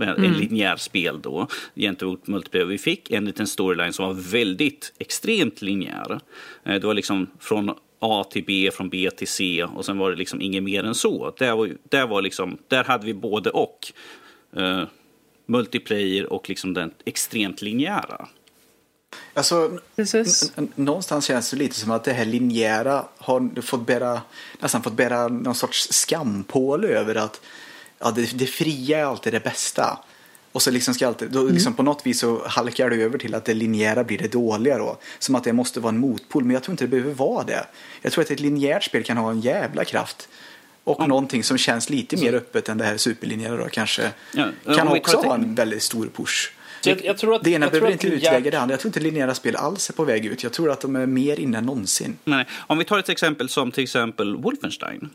En 0.00 0.08
mm. 0.08 0.32
linjär 0.32 0.76
spel 0.76 1.20
då 1.22 1.48
gentemot 1.74 2.26
multiplayer. 2.26 2.66
Vi 2.66 2.78
fick 2.78 3.10
en 3.10 3.24
liten 3.24 3.46
storyline 3.46 3.92
som 3.92 4.06
var 4.06 4.14
väldigt 4.14 4.92
extremt 4.98 5.62
linjär. 5.62 6.20
Eh, 6.64 6.80
det 6.80 6.86
var 6.86 6.94
liksom 6.94 7.26
från 7.40 7.74
A 7.98 8.24
till 8.30 8.44
B, 8.44 8.70
från 8.72 8.88
B 8.88 9.10
till 9.10 9.28
C 9.28 9.64
och 9.64 9.84
sen 9.84 9.98
var 9.98 10.10
det 10.10 10.16
liksom 10.16 10.40
inget 10.40 10.62
mer 10.62 10.84
än 10.84 10.94
så. 10.94 11.34
Där, 11.38 11.56
var, 11.56 11.70
där, 11.88 12.06
var 12.06 12.22
liksom, 12.22 12.58
där 12.68 12.84
hade 12.84 13.06
vi 13.06 13.14
både 13.14 13.50
och. 13.50 13.92
Uh, 14.56 14.84
multiplayer 15.46 16.32
och 16.32 16.48
liksom 16.48 16.74
den 16.74 16.90
extremt 17.04 17.62
linjära. 17.62 18.28
Alltså, 19.34 19.78
någonstans 20.74 21.24
känns 21.24 21.50
det 21.50 21.56
lite 21.56 21.74
som 21.74 21.90
att 21.90 22.04
det 22.04 22.12
här 22.12 22.24
linjära 22.24 23.04
har 23.18 23.60
fått 23.62 23.86
bära, 23.86 24.22
nästan 24.60 24.82
fått 24.82 24.92
bära 24.92 25.28
någon 25.28 25.54
sorts 25.54 25.88
skampål 25.90 26.84
över 26.84 27.14
att 27.14 27.40
ja, 27.98 28.10
det, 28.10 28.38
det 28.38 28.46
fria 28.46 28.98
är 28.98 29.04
alltid 29.04 29.32
det 29.32 29.44
bästa. 29.44 29.98
Och 30.52 30.62
så 30.62 30.70
liksom 30.70 30.94
ska 30.94 31.06
alltid, 31.06 31.30
då, 31.30 31.42
liksom 31.42 31.66
mm. 31.66 31.76
på 31.76 31.82
något 31.82 32.06
vis 32.06 32.20
så 32.20 32.42
halkar 32.46 32.90
det 32.90 32.96
över 32.96 33.18
till 33.18 33.34
att 33.34 33.44
det 33.44 33.54
linjära 33.54 34.04
blir 34.04 34.18
det 34.18 34.32
dåliga 34.32 34.78
då. 34.78 34.98
Som 35.18 35.34
att 35.34 35.44
det 35.44 35.52
måste 35.52 35.80
vara 35.80 35.92
en 35.92 35.98
motpol, 35.98 36.44
men 36.44 36.54
jag 36.54 36.62
tror 36.62 36.72
inte 36.72 36.84
det 36.84 36.88
behöver 36.88 37.14
vara 37.14 37.44
det. 37.44 37.66
Jag 38.02 38.12
tror 38.12 38.24
att 38.24 38.30
ett 38.30 38.40
linjärt 38.40 38.84
spel 38.84 39.04
kan 39.04 39.16
ha 39.16 39.30
en 39.30 39.40
jävla 39.40 39.84
kraft. 39.84 40.28
Och 40.84 40.98
mm. 40.98 41.08
någonting 41.08 41.44
som 41.44 41.58
känns 41.58 41.90
lite 41.90 42.16
mer 42.16 42.34
öppet 42.34 42.68
än 42.68 42.78
det 42.78 42.84
här 42.84 42.96
superlinjära 42.96 43.56
då 43.56 43.68
kanske. 43.68 44.10
Ja, 44.32 44.48
kan 44.76 44.88
också 44.88 45.16
ha 45.16 45.34
en 45.34 45.54
väldigt 45.54 45.82
stor 45.82 46.10
push. 46.16 46.52
Jag, 46.84 47.04
jag 47.04 47.18
tror 47.18 47.34
att, 47.34 47.44
det 47.44 47.50
ena 47.50 47.70
behöver 47.70 47.90
inte 47.90 48.06
utväga 48.06 48.50
det 48.50 48.60
andra. 48.60 48.72
Jag 48.72 48.80
tror 48.80 48.88
inte 48.88 49.00
linjära 49.00 49.34
spel 49.34 49.56
alls 49.56 49.88
är 49.88 49.94
på 49.94 50.04
väg 50.04 50.26
ut. 50.26 50.42
Jag 50.42 50.52
tror 50.52 50.70
att 50.70 50.80
de 50.80 50.96
är 50.96 51.06
mer 51.06 51.40
inne 51.40 51.58
än 51.58 51.64
någonsin. 51.64 52.18
Nej. 52.24 52.46
Om 52.66 52.78
vi 52.78 52.84
tar 52.84 52.98
ett 52.98 53.08
exempel 53.08 53.48
som 53.48 53.70
till 53.70 53.84
exempel 53.84 54.36
Wolfenstein. 54.36 55.10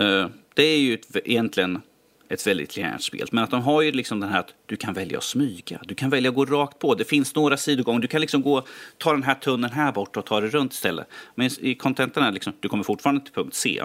Uh, 0.00 0.26
det 0.54 0.62
är 0.62 0.78
ju 0.78 0.94
ett, 0.94 1.16
egentligen 1.24 1.80
ett 2.28 2.46
väldigt 2.46 2.76
linjärt 2.76 3.02
spel. 3.02 3.28
Men 3.32 3.44
att 3.44 3.50
de 3.50 3.62
har 3.62 3.82
ju 3.82 3.92
liksom 3.92 4.20
den 4.20 4.30
här 4.30 4.40
att 4.40 4.54
du 4.66 4.76
kan 4.76 4.94
välja 4.94 5.18
att 5.18 5.24
smyga. 5.24 5.80
Du 5.84 5.94
kan 5.94 6.10
välja 6.10 6.28
att 6.28 6.34
gå 6.34 6.44
rakt 6.44 6.78
på. 6.78 6.94
Det 6.94 7.04
finns 7.04 7.34
några 7.34 7.56
sidogångar. 7.56 8.00
Du 8.00 8.08
kan 8.08 8.20
liksom 8.20 8.42
gå, 8.42 8.66
ta 8.98 9.12
den 9.12 9.22
här 9.22 9.34
tunneln 9.34 9.72
här 9.72 9.92
bort 9.92 10.16
och 10.16 10.26
ta 10.26 10.40
det 10.40 10.48
runt 10.48 10.72
istället. 10.72 11.06
Men 11.34 11.50
i 11.60 11.74
contenterna 11.74 12.30
liksom, 12.30 12.52
du 12.60 12.68
kommer 12.68 12.84
fortfarande 12.84 13.24
till 13.24 13.34
punkt 13.34 13.54
C. 13.54 13.82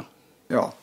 Ja. 0.48 0.74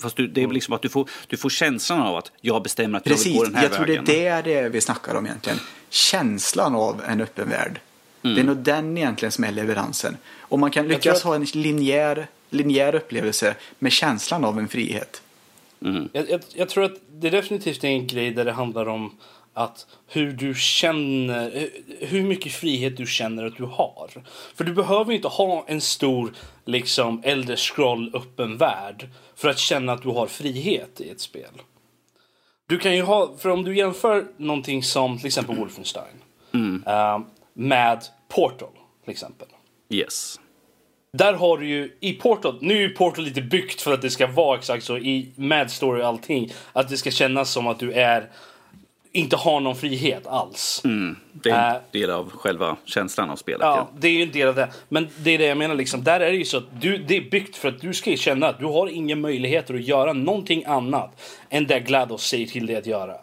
Fast 0.00 0.16
du, 0.16 0.26
det 0.26 0.42
är 0.42 0.48
liksom 0.48 0.74
att 0.74 0.82
du 0.82 0.88
får, 0.88 1.10
du 1.26 1.36
får 1.36 1.50
känslan 1.50 2.00
av 2.00 2.16
att 2.16 2.32
jag 2.40 2.62
bestämmer 2.62 2.98
att 2.98 3.04
Precis. 3.04 3.26
jag 3.26 3.32
vill 3.32 3.38
gå 3.38 3.44
den 3.44 3.54
här 3.54 3.62
jag 3.62 3.70
vägen. 3.70 3.84
Precis, 3.84 3.96
jag 3.96 4.06
tror 4.06 4.14
det 4.14 4.26
är 4.26 4.62
det 4.62 4.68
vi 4.68 4.80
snackar 4.80 5.14
om 5.14 5.26
egentligen. 5.26 5.58
Känslan 5.90 6.74
av 6.74 7.02
en 7.06 7.20
öppen 7.20 7.48
värld. 7.48 7.80
Mm. 8.22 8.34
Det 8.34 8.42
är 8.42 8.44
nog 8.44 8.56
den 8.56 8.98
egentligen 8.98 9.32
som 9.32 9.44
är 9.44 9.52
leveransen. 9.52 10.16
Om 10.40 10.60
man 10.60 10.70
kan 10.70 10.88
lyckas 10.88 11.16
att... 11.16 11.22
ha 11.22 11.34
en 11.34 11.44
linjär, 11.44 12.26
linjär 12.50 12.94
upplevelse 12.94 13.54
med 13.78 13.92
känslan 13.92 14.44
av 14.44 14.58
en 14.58 14.68
frihet. 14.68 15.22
Mm. 15.84 16.08
Jag, 16.12 16.30
jag, 16.30 16.40
jag, 16.54 16.68
tror 16.68 16.84
att 16.84 16.94
det 17.12 17.30
definitivt 17.30 17.84
är 17.84 17.88
en 17.88 18.06
grej 18.06 18.30
där 18.30 18.44
det 18.44 18.52
handlar 18.52 18.88
om 18.88 19.16
att 19.54 19.86
hur 20.08 20.32
du 20.32 20.54
känner, 20.54 21.68
hur 22.00 22.22
mycket 22.22 22.52
frihet 22.52 22.96
du 22.96 23.06
känner 23.06 23.44
att 23.44 23.56
du 23.56 23.64
har. 23.64 24.10
För 24.54 24.64
du 24.64 24.74
behöver 24.74 25.12
inte 25.12 25.28
ha 25.28 25.64
en 25.68 25.80
stor 25.80 26.32
liksom 26.64 27.20
äldre 27.24 27.56
scroll 27.56 28.10
öppen 28.14 28.56
värld 28.56 29.08
för 29.34 29.48
att 29.48 29.58
känna 29.58 29.92
att 29.92 30.02
du 30.02 30.08
har 30.08 30.26
frihet 30.26 31.00
i 31.00 31.10
ett 31.10 31.20
spel. 31.20 31.50
Du 32.68 32.78
kan 32.78 32.96
ju 32.96 33.02
ha, 33.02 33.34
för 33.38 33.48
om 33.48 33.64
du 33.64 33.76
jämför 33.76 34.26
någonting 34.36 34.82
som 34.82 35.18
till 35.18 35.26
exempel 35.26 35.56
Wolfenstein 35.56 36.14
mm. 36.54 36.84
uh, 36.88 37.20
med 37.52 38.04
Portal 38.28 38.72
till 39.04 39.10
exempel. 39.10 39.48
Yes. 39.88 40.40
Där 41.12 41.34
har 41.34 41.58
du 41.58 41.68
ju 41.68 41.96
i 42.00 42.12
Portal, 42.12 42.58
nu 42.60 42.74
är 42.74 42.80
ju 42.80 42.88
Portal 42.88 43.24
lite 43.24 43.42
byggt 43.42 43.82
för 43.82 43.94
att 43.94 44.02
det 44.02 44.10
ska 44.10 44.26
vara 44.26 44.58
exakt 44.58 44.84
så 44.84 44.98
i 44.98 45.32
Mad 45.36 45.70
Story 45.70 46.02
och 46.02 46.06
allting. 46.06 46.52
Att 46.72 46.88
det 46.88 46.96
ska 46.96 47.10
kännas 47.10 47.50
som 47.50 47.66
att 47.66 47.78
du 47.78 47.92
är 47.92 48.30
inte 49.12 49.36
har 49.36 49.60
någon 49.60 49.76
frihet 49.76 50.26
alls. 50.26 50.80
Mm, 50.84 51.16
det 51.32 51.50
är 51.50 51.70
en 51.70 51.76
uh, 51.76 51.82
del 51.90 52.10
av 52.10 52.30
själva 52.30 52.76
känslan 52.84 53.30
av 53.30 53.36
spelet. 53.36 53.60
Ja, 53.60 53.76
ja, 53.76 53.98
det 53.98 54.08
är 54.08 54.12
ju 54.12 54.22
en 54.22 54.32
del 54.32 54.48
av 54.48 54.54
det. 54.54 54.72
Men 54.88 55.08
det 55.16 55.30
är 55.30 55.38
det 55.38 55.44
jag 55.44 55.58
menar, 55.58 55.74
liksom, 55.74 56.04
där 56.04 56.20
är 56.20 56.30
det 56.30 56.36
ju 56.36 56.44
så 56.44 56.56
att 56.56 56.80
du, 56.80 56.98
det 56.98 57.16
är 57.16 57.30
byggt 57.30 57.56
för 57.56 57.68
att 57.68 57.80
du 57.80 57.94
ska 57.94 58.16
känna 58.16 58.48
att 58.48 58.58
du 58.58 58.64
har 58.64 58.88
inga 58.88 59.16
möjligheter 59.16 59.74
att 59.74 59.82
göra 59.82 60.12
någonting 60.12 60.64
annat 60.64 61.20
än 61.50 61.66
det 61.66 61.80
GLaDOS 61.80 62.26
säger 62.26 62.46
till 62.46 62.66
dig 62.66 62.76
att 62.76 62.86
göra. 62.86 63.16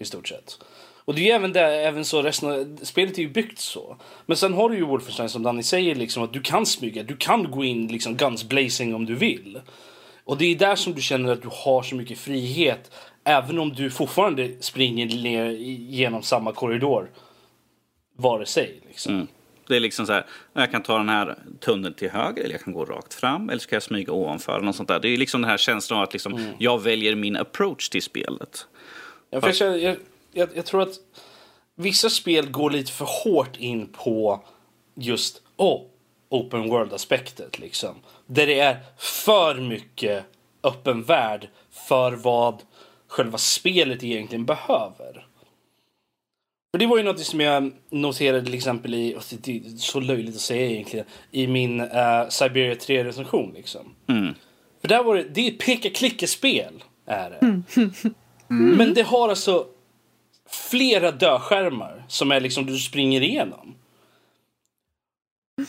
I 0.00 0.04
stort 0.04 0.28
sett. 0.28 0.58
Och 1.04 1.14
det 1.14 1.20
är 1.20 1.24
ju 1.24 1.30
även, 1.30 1.52
det, 1.52 1.60
även 1.60 2.04
så 2.04 2.22
resten 2.22 2.50
av, 2.50 2.78
spelet 2.82 3.18
är 3.18 3.22
ju 3.22 3.28
byggt 3.28 3.58
så. 3.58 3.96
Men 4.26 4.36
sen 4.36 4.52
har 4.52 4.68
du 4.68 4.76
ju 4.76 4.84
Wolfenstein 4.84 5.28
som 5.28 5.42
Danny 5.42 5.62
säger 5.62 5.94
liksom 5.94 6.22
att 6.22 6.32
du 6.32 6.40
kan 6.40 6.66
smyga, 6.66 7.02
du 7.02 7.16
kan 7.16 7.50
gå 7.50 7.64
in 7.64 7.86
liksom 7.86 8.16
guns 8.16 8.44
blazing 8.44 8.94
om 8.94 9.06
du 9.06 9.14
vill. 9.14 9.60
Och 10.24 10.38
det 10.38 10.44
är 10.44 10.56
där 10.56 10.76
som 10.76 10.94
du 10.94 11.02
känner 11.02 11.32
att 11.32 11.42
du 11.42 11.48
har 11.52 11.82
så 11.82 11.94
mycket 11.94 12.18
frihet 12.18 12.90
Även 13.24 13.58
om 13.58 13.72
du 13.72 13.90
fortfarande 13.90 14.52
springer 14.60 15.06
ner 15.06 15.50
genom 15.50 16.22
samma 16.22 16.52
korridor. 16.52 17.10
Vare 18.16 18.46
sig. 18.46 18.80
Liksom. 18.88 19.14
Mm. 19.14 19.26
Det 19.66 19.76
är 19.76 19.80
liksom 19.80 20.06
så 20.06 20.12
här, 20.12 20.26
jag 20.52 20.70
kan 20.70 20.82
ta 20.82 20.98
den 20.98 21.08
här 21.08 21.38
tunneln 21.60 21.94
till 21.94 22.10
höger 22.10 22.42
eller 22.42 22.54
jag 22.54 22.62
kan 22.62 22.72
gå 22.72 22.84
rakt 22.84 23.14
fram 23.14 23.50
eller 23.50 23.60
ska 23.60 23.76
jag 23.76 23.82
smyga 23.82 24.12
ovanför. 24.12 24.60
Något 24.60 24.76
sånt 24.76 24.88
där. 24.88 25.00
Det 25.00 25.08
är 25.08 25.16
liksom 25.16 25.40
den 25.40 25.50
här 25.50 25.56
känslan 25.56 25.98
av 25.98 26.02
att 26.02 26.12
liksom, 26.12 26.34
mm. 26.34 26.54
jag 26.58 26.82
väljer 26.82 27.14
min 27.14 27.36
approach 27.36 27.88
till 27.88 28.02
spelet. 28.02 28.66
Jag, 29.30 29.54
jag, 29.54 29.96
jag, 30.32 30.48
jag, 30.54 30.66
tror 30.66 30.82
att 30.82 30.94
vissa 31.74 32.10
spel 32.10 32.50
går 32.50 32.70
lite 32.70 32.92
för 32.92 33.06
hårt 33.24 33.56
in 33.56 33.86
på 33.92 34.44
just 34.94 35.42
oh, 35.56 35.82
open 36.28 36.68
world-aspektet. 36.68 37.58
Liksom. 37.58 37.94
Där 38.26 38.46
det 38.46 38.60
är 38.60 38.76
för 38.98 39.54
mycket 39.54 40.24
öppen 40.62 41.02
värld 41.02 41.48
för 41.70 42.12
vad 42.12 42.62
själva 43.14 43.38
spelet 43.38 44.04
egentligen 44.04 44.44
behöver. 44.44 45.26
För 46.70 46.78
det 46.78 46.86
var 46.86 46.96
ju 46.96 47.02
något 47.02 47.20
som 47.20 47.40
jag 47.40 47.72
noterade 47.90 48.44
till 48.44 48.54
exempel 48.54 48.94
i, 48.94 49.16
det 49.30 49.56
är 49.56 49.76
så 49.76 50.00
löjligt 50.00 50.34
att 50.34 50.40
säga 50.40 50.70
egentligen, 50.70 51.06
i 51.30 51.46
min 51.46 51.80
uh, 51.80 52.28
Siberia 52.28 52.74
3-recension 52.74 53.52
liksom. 53.54 53.94
Mm. 54.06 54.34
För 54.80 54.88
där 54.88 55.02
var 55.02 55.16
det, 55.16 55.22
det 55.22 55.40
är 55.40 55.52
ett 55.52 55.58
peka-klicka-spel 55.58 56.84
är 57.06 57.30
det. 57.30 57.62
Mm. 58.50 58.76
Men 58.76 58.94
det 58.94 59.02
har 59.02 59.28
alltså 59.28 59.66
flera 60.70 61.10
dödskärmar 61.10 62.04
som 62.08 62.32
är 62.32 62.40
liksom 62.40 62.66
du 62.66 62.78
springer 62.78 63.20
igenom. 63.20 63.74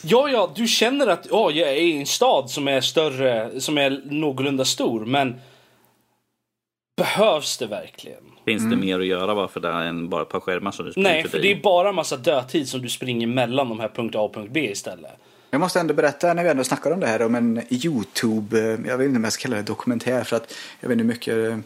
Ja, 0.03 0.29
ja, 0.29 0.51
du 0.55 0.67
känner 0.67 1.07
att 1.07 1.27
ja, 1.31 1.51
jag 1.51 1.69
är 1.69 1.75
i 1.75 1.97
en 1.97 2.05
stad 2.05 2.49
som 2.49 2.67
är 2.67 2.81
större, 2.81 3.61
som 3.61 3.77
är 3.77 4.01
någorlunda 4.05 4.65
stor, 4.65 5.05
men 5.05 5.35
Behövs 6.95 7.57
det 7.57 7.67
verkligen? 7.67 8.23
Finns 8.45 8.63
det 8.63 8.67
mm. 8.67 8.79
mer 8.79 8.99
att 8.99 9.05
göra 9.05 9.33
varför 9.33 9.59
det 9.59 9.67
är 9.67 9.81
än 9.81 10.09
bara 10.09 10.21
ett 10.21 10.29
par 10.29 10.39
skärmar 10.39 10.71
som 10.71 10.85
du 10.85 10.91
springer 10.91 11.09
Nej, 11.09 11.27
för 11.27 11.39
det 11.39 11.51
är 11.51 11.61
bara 11.61 11.91
massa 11.91 12.17
dödtid 12.17 12.69
som 12.69 12.81
du 12.81 12.89
springer 12.89 13.27
mellan 13.27 13.69
de 13.69 13.79
här 13.79 13.87
punkt 13.87 14.15
A 14.15 14.19
och 14.19 14.33
punkt 14.33 14.49
B 14.51 14.71
istället. 14.71 15.11
Jag 15.51 15.61
måste 15.61 15.79
ändå 15.79 15.93
berätta 15.93 16.33
när 16.33 16.43
vi 16.43 16.49
ändå 16.49 16.63
snackar 16.63 16.91
om 16.91 16.99
det 16.99 17.07
här 17.07 17.21
om 17.21 17.35
en 17.35 17.61
Youtube, 17.69 18.59
jag 18.87 18.97
vet 18.97 19.05
inte 19.05 19.17
om 19.17 19.23
jag 19.23 19.33
ska 19.33 19.41
kalla 19.41 19.55
det 19.55 19.63
dokumentär 19.63 20.23
för 20.23 20.35
att 20.35 20.53
jag 20.79 20.89
vet 20.89 20.95
inte 20.95 21.03
hur 21.03 21.13
mycket 21.13 21.63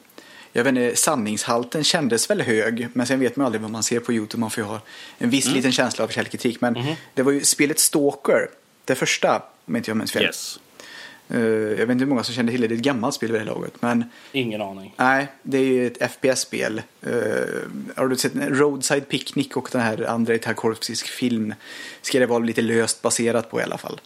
jag 0.53 0.63
vet 0.63 0.75
inte, 0.75 0.95
sanningshalten 0.95 1.83
kändes 1.83 2.29
väl 2.29 2.41
hög, 2.41 2.87
men 2.93 3.07
sen 3.07 3.19
vet 3.19 3.35
man 3.35 3.45
aldrig 3.45 3.61
vad 3.61 3.71
man 3.71 3.83
ser 3.83 3.99
på 3.99 4.13
Youtube. 4.13 4.39
Man 4.39 4.49
får 4.49 4.63
ju 4.63 4.67
ha 4.67 4.81
en 5.17 5.29
viss 5.29 5.45
mm. 5.45 5.55
liten 5.55 5.71
känsla 5.71 6.03
av 6.03 6.07
källkritik. 6.07 6.61
Men 6.61 6.75
mm. 6.75 6.95
det 7.13 7.23
var 7.23 7.31
ju 7.31 7.41
spelet 7.43 7.79
Stalker, 7.79 8.49
det 8.85 8.95
första, 8.95 9.43
om 9.65 9.75
inte 9.75 9.89
jag 9.89 9.97
minns 9.97 10.11
fel. 10.11 10.23
Yes. 10.23 10.59
Uh, 11.33 11.69
jag 11.69 11.85
vet 11.85 11.89
inte 11.89 12.03
hur 12.03 12.09
många 12.09 12.23
som 12.23 12.35
känner 12.35 12.51
till 12.51 12.61
det, 12.61 12.67
det 12.67 12.73
är 12.73 12.77
ett 12.77 12.83
gammalt 12.83 13.15
spel 13.15 13.31
vid 13.31 13.41
det 13.41 13.45
laget. 13.45 13.81
Men, 13.81 14.05
Ingen 14.31 14.61
aning. 14.61 14.93
Nej, 14.97 15.27
det 15.43 15.57
är 15.57 15.63
ju 15.63 15.87
ett 15.87 16.11
FPS-spel. 16.11 16.81
Uh, 17.07 17.13
har 17.95 18.07
du 18.07 18.15
sett 18.15 18.31
Roadside 18.35 19.07
Picnic 19.07 19.51
och 19.55 19.69
den 19.71 19.81
här 19.81 20.09
andra 20.09 20.37
Tarkovskisk 20.37 21.07
film? 21.07 21.53
Ska 22.01 22.19
det 22.19 22.25
vara 22.25 22.39
lite 22.39 22.61
löst 22.61 23.01
baserat 23.01 23.51
på 23.51 23.59
i 23.59 23.63
alla 23.63 23.77
fall. 23.77 24.01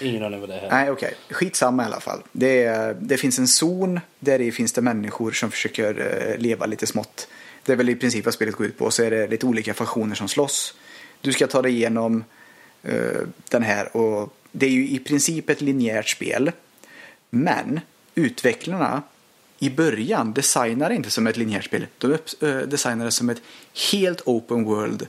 Ingen 0.00 0.24
aning 0.24 0.40
vad 0.40 0.48
det 0.48 0.54
är. 0.54 0.70
Nej, 0.70 0.90
okej. 0.90 1.06
Okay. 1.06 1.34
Skitsamma 1.36 1.82
i 1.82 1.86
alla 1.86 2.00
fall. 2.00 2.22
Det, 2.32 2.96
det 3.00 3.16
finns 3.16 3.38
en 3.38 3.48
zon 3.48 4.00
där 4.18 4.38
det 4.38 4.52
finns 4.52 4.72
det 4.72 4.82
människor 4.82 5.32
som 5.32 5.50
försöker 5.50 6.00
uh, 6.00 6.38
leva 6.38 6.66
lite 6.66 6.86
smått. 6.86 7.28
Det 7.64 7.72
är 7.72 7.76
väl 7.76 7.88
i 7.88 7.96
princip 7.96 8.24
vad 8.24 8.34
spelet 8.34 8.54
går 8.54 8.66
ut 8.66 8.78
på. 8.78 8.90
Så 8.90 9.02
är 9.02 9.10
det 9.10 9.26
lite 9.26 9.46
olika 9.46 9.74
faktioner 9.74 10.14
som 10.14 10.28
slåss. 10.28 10.74
Du 11.20 11.32
ska 11.32 11.46
ta 11.46 11.62
dig 11.62 11.72
igenom 11.72 12.24
den 13.48 13.62
här 13.62 13.96
och 13.96 14.37
det 14.58 14.66
är 14.66 14.70
ju 14.70 14.88
i 14.88 14.98
princip 14.98 15.50
ett 15.50 15.60
linjärt 15.60 16.08
spel. 16.08 16.52
Men 17.30 17.80
utvecklarna 18.14 19.02
i 19.58 19.70
början 19.70 20.32
designar 20.32 20.90
inte 20.90 21.10
som 21.10 21.26
ett 21.26 21.36
linjärt 21.36 21.64
spel. 21.64 21.86
De 21.98 22.18
designar 22.66 23.04
det 23.04 23.10
som 23.10 23.30
ett 23.30 23.42
helt 23.92 24.20
open 24.24 24.64
world. 24.64 25.06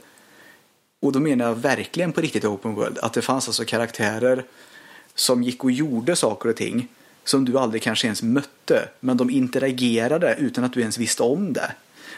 Och 1.01 1.11
då 1.11 1.19
menar 1.19 1.45
jag 1.45 1.55
verkligen 1.55 2.11
på 2.11 2.21
riktigt 2.21 2.45
open 2.45 2.75
world. 2.75 2.97
Att 2.97 3.13
det 3.13 3.21
fanns 3.21 3.47
alltså 3.47 3.65
karaktärer 3.65 4.43
som 5.15 5.43
gick 5.43 5.63
och 5.63 5.71
gjorde 5.71 6.15
saker 6.15 6.49
och 6.49 6.55
ting 6.55 6.87
som 7.23 7.45
du 7.45 7.59
aldrig 7.59 7.81
kanske 7.81 8.07
ens 8.07 8.23
mötte. 8.23 8.89
Men 8.99 9.17
de 9.17 9.29
interagerade 9.29 10.35
utan 10.39 10.63
att 10.63 10.73
du 10.73 10.79
ens 10.79 10.97
visste 10.97 11.23
om 11.23 11.53
det. 11.53 11.71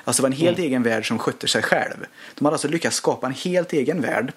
Alltså 0.03 0.21
det 0.21 0.23
var 0.23 0.35
en 0.35 0.41
helt 0.41 0.57
mm. 0.57 0.67
egen 0.67 0.83
värld 0.83 1.07
som 1.07 1.19
skötte 1.19 1.47
sig 1.47 1.61
själv. 1.63 2.05
De 2.35 2.45
hade 2.45 2.55
alltså 2.55 2.67
lyckats 2.67 2.95
skapa 2.95 3.27
en 3.27 3.33
helt 3.33 3.73
egen 3.73 4.01
värld 4.01 4.33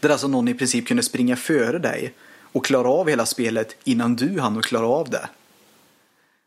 där 0.00 0.10
alltså 0.10 0.28
någon 0.28 0.48
i 0.48 0.54
princip 0.54 0.86
kunde 0.86 1.02
springa 1.02 1.36
före 1.36 1.78
dig 1.78 2.14
och 2.52 2.64
klara 2.64 2.88
av 2.88 3.08
hela 3.08 3.26
spelet 3.26 3.76
innan 3.84 4.16
du 4.16 4.40
hann 4.40 4.62
klara 4.62 4.86
av 4.86 5.10
det. 5.10 5.28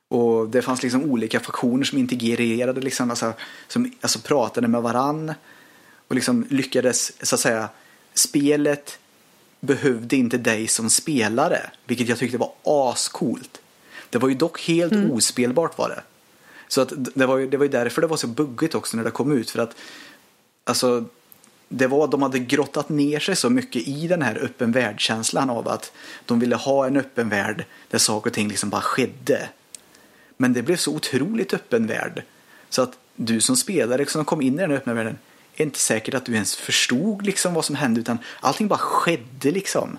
Och 0.08 0.50
det 0.50 0.62
fanns 0.62 0.84
liksom 0.84 1.12
olika 1.12 1.40
faktioner 1.40 1.84
som 1.84 1.98
integrerade, 1.98 2.82
liksom, 2.82 3.10
alltså, 3.10 3.34
som 3.68 3.92
alltså 4.02 4.20
pratade 4.20 4.68
med 4.68 4.82
varann. 4.82 5.34
Och 6.08 6.16
liksom 6.16 6.46
lyckades, 6.50 7.26
så 7.26 7.36
att 7.36 7.42
säga, 7.42 7.70
spelet 8.14 9.00
behövde 9.60 10.16
inte 10.16 10.38
dig 10.38 10.68
som 10.68 10.90
spelare. 10.90 11.72
Vilket 11.86 12.10
jag 12.10 12.18
tyckte 12.18 12.38
var 12.38 12.52
ascoolt. 12.64 13.62
Det 14.10 14.18
var 14.18 14.30
ju 14.30 14.36
dock 14.36 14.62
helt 14.62 14.94
mm. 14.94 15.12
ospelbart 15.12 15.78
var 15.78 15.90
det. 15.90 16.02
Så 16.68 16.82
att 16.82 16.94
det 16.96 17.26
var 17.26 17.38
ju 17.38 17.50
det 17.50 17.58
var 17.58 17.66
ju 17.66 17.72
därför 17.72 18.02
det 18.02 18.08
var 18.08 18.18
så 18.18 18.28
buggigt 18.28 18.76
också 18.76 18.98
när 18.98 19.04
det 19.04 19.12
kom 19.12 19.32
ut. 19.32 19.50
För 19.50 19.60
att 19.60 19.76
alltså 20.64 21.06
det 21.76 21.88
var 21.88 22.08
de 22.08 22.22
hade 22.22 22.40
grottat 22.40 22.90
ner 22.90 23.20
sig 23.20 23.36
så 23.36 23.50
mycket 23.50 23.88
i 23.88 24.08
den 24.08 24.22
här 24.22 24.38
öppen 24.38 24.72
värld-känslan 24.72 25.50
av 25.50 25.68
att 25.68 25.92
de 26.26 26.40
ville 26.40 26.56
ha 26.56 26.88
en 26.88 26.98
öppen 26.98 27.30
värld 27.30 27.66
där 27.90 27.98
saker 27.98 28.30
och 28.30 28.34
ting 28.34 28.48
liksom 28.48 28.70
bara 28.70 28.82
skedde. 28.82 29.50
Men 30.38 30.54
det 30.54 30.62
blev 30.62 30.78
så 30.78 30.96
otroligt 30.96 31.54
öppen 31.54 31.88
värld 31.88 32.24
så 32.70 32.82
att 32.82 32.98
du 33.16 33.42
som 33.42 33.56
spelare 33.56 34.06
som 34.06 34.26
kom 34.26 34.42
in 34.42 34.54
i 34.54 34.58
den 34.58 34.72
öppna 34.72 34.94
världen 34.94 35.18
är 35.56 35.64
inte 35.64 35.80
säkert 35.80 36.14
att 36.14 36.26
du 36.26 36.34
ens 36.34 36.56
förstod 36.56 37.26
liksom 37.26 37.54
vad 37.54 37.66
som 37.66 37.76
hände 37.76 38.00
utan 38.00 38.18
allting 38.40 38.68
bara 38.68 38.80
skedde 38.80 39.52
liksom. 39.52 39.98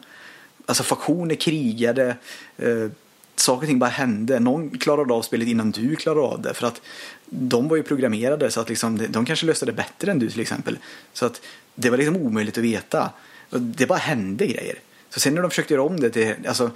Alltså 0.67 0.83
faktioner 0.83 1.35
krigade, 1.35 2.17
eh, 2.57 2.89
saker 3.37 3.63
och 3.63 3.69
ting 3.69 3.79
bara 3.79 3.91
hände. 3.91 4.41
Någon 4.41 4.79
klarade 4.79 5.15
av 5.15 5.23
spelet 5.23 5.49
innan 5.49 5.71
du 5.71 5.97
klarade 5.97 6.27
av 6.27 6.43
det. 6.43 6.55
För 6.55 6.67
att 6.67 6.81
de 7.27 7.69
var 7.69 7.77
ju 7.77 7.83
programmerade 7.83 8.51
så 8.51 8.61
att 8.61 8.69
liksom, 8.69 9.07
de 9.09 9.27
kanske 9.27 9.47
löste 9.47 9.67
det 9.67 9.73
bättre 9.73 10.11
än 10.11 10.19
du 10.19 10.31
till 10.31 10.41
exempel. 10.41 10.79
Så 11.13 11.27
att 11.27 11.41
det 11.75 11.91
var 11.91 11.97
liksom 11.97 12.17
omöjligt 12.17 12.59
att 12.59 12.65
veta. 12.65 13.11
Det 13.51 13.87
bara 13.87 13.99
hände 13.99 14.47
grejer. 14.47 14.79
Så 15.11 15.21
sen 15.21 15.35
när 15.35 15.43
de 15.43 15.51
försökte 15.51 15.75
göra 15.75 15.83
om 15.85 16.01
det 16.01 16.11
till, 16.11 16.35
alltså, 16.49 16.71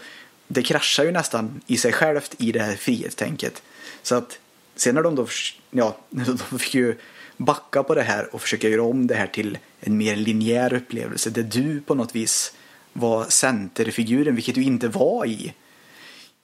det 0.49 0.63
kraschar 0.63 1.05
ju 1.05 1.13
nästan 1.13 1.61
i 1.67 1.77
sig 1.77 1.93
självt 1.93 2.35
i 2.39 2.53
det 2.53 2.61
här 2.61 2.77
frihetstänket. 2.77 3.63
Så 4.03 4.15
att 4.15 4.39
sen 4.77 4.95
när 4.95 5.03
de 5.03 5.15
då, 5.15 5.27
ja, 5.71 5.97
de 6.11 6.59
fick 6.59 6.75
ju 6.75 6.95
backa 7.37 7.83
på 7.83 7.95
det 7.95 8.03
här 8.03 8.35
och 8.35 8.41
försöka 8.41 8.69
göra 8.69 8.83
om 8.83 9.07
det 9.07 9.15
här 9.15 9.27
till 9.27 9.59
en 9.81 9.97
mer 9.97 10.17
linjär 10.17 10.75
upplevelse 10.75 11.31
där 11.31 11.43
du 11.43 11.81
på 11.81 11.95
något 11.95 12.15
vis 12.15 12.53
var 12.93 13.25
centerfiguren, 13.25 14.35
vilket 14.35 14.55
du 14.55 14.63
inte 14.63 14.89
var 14.89 15.27
i, 15.27 15.55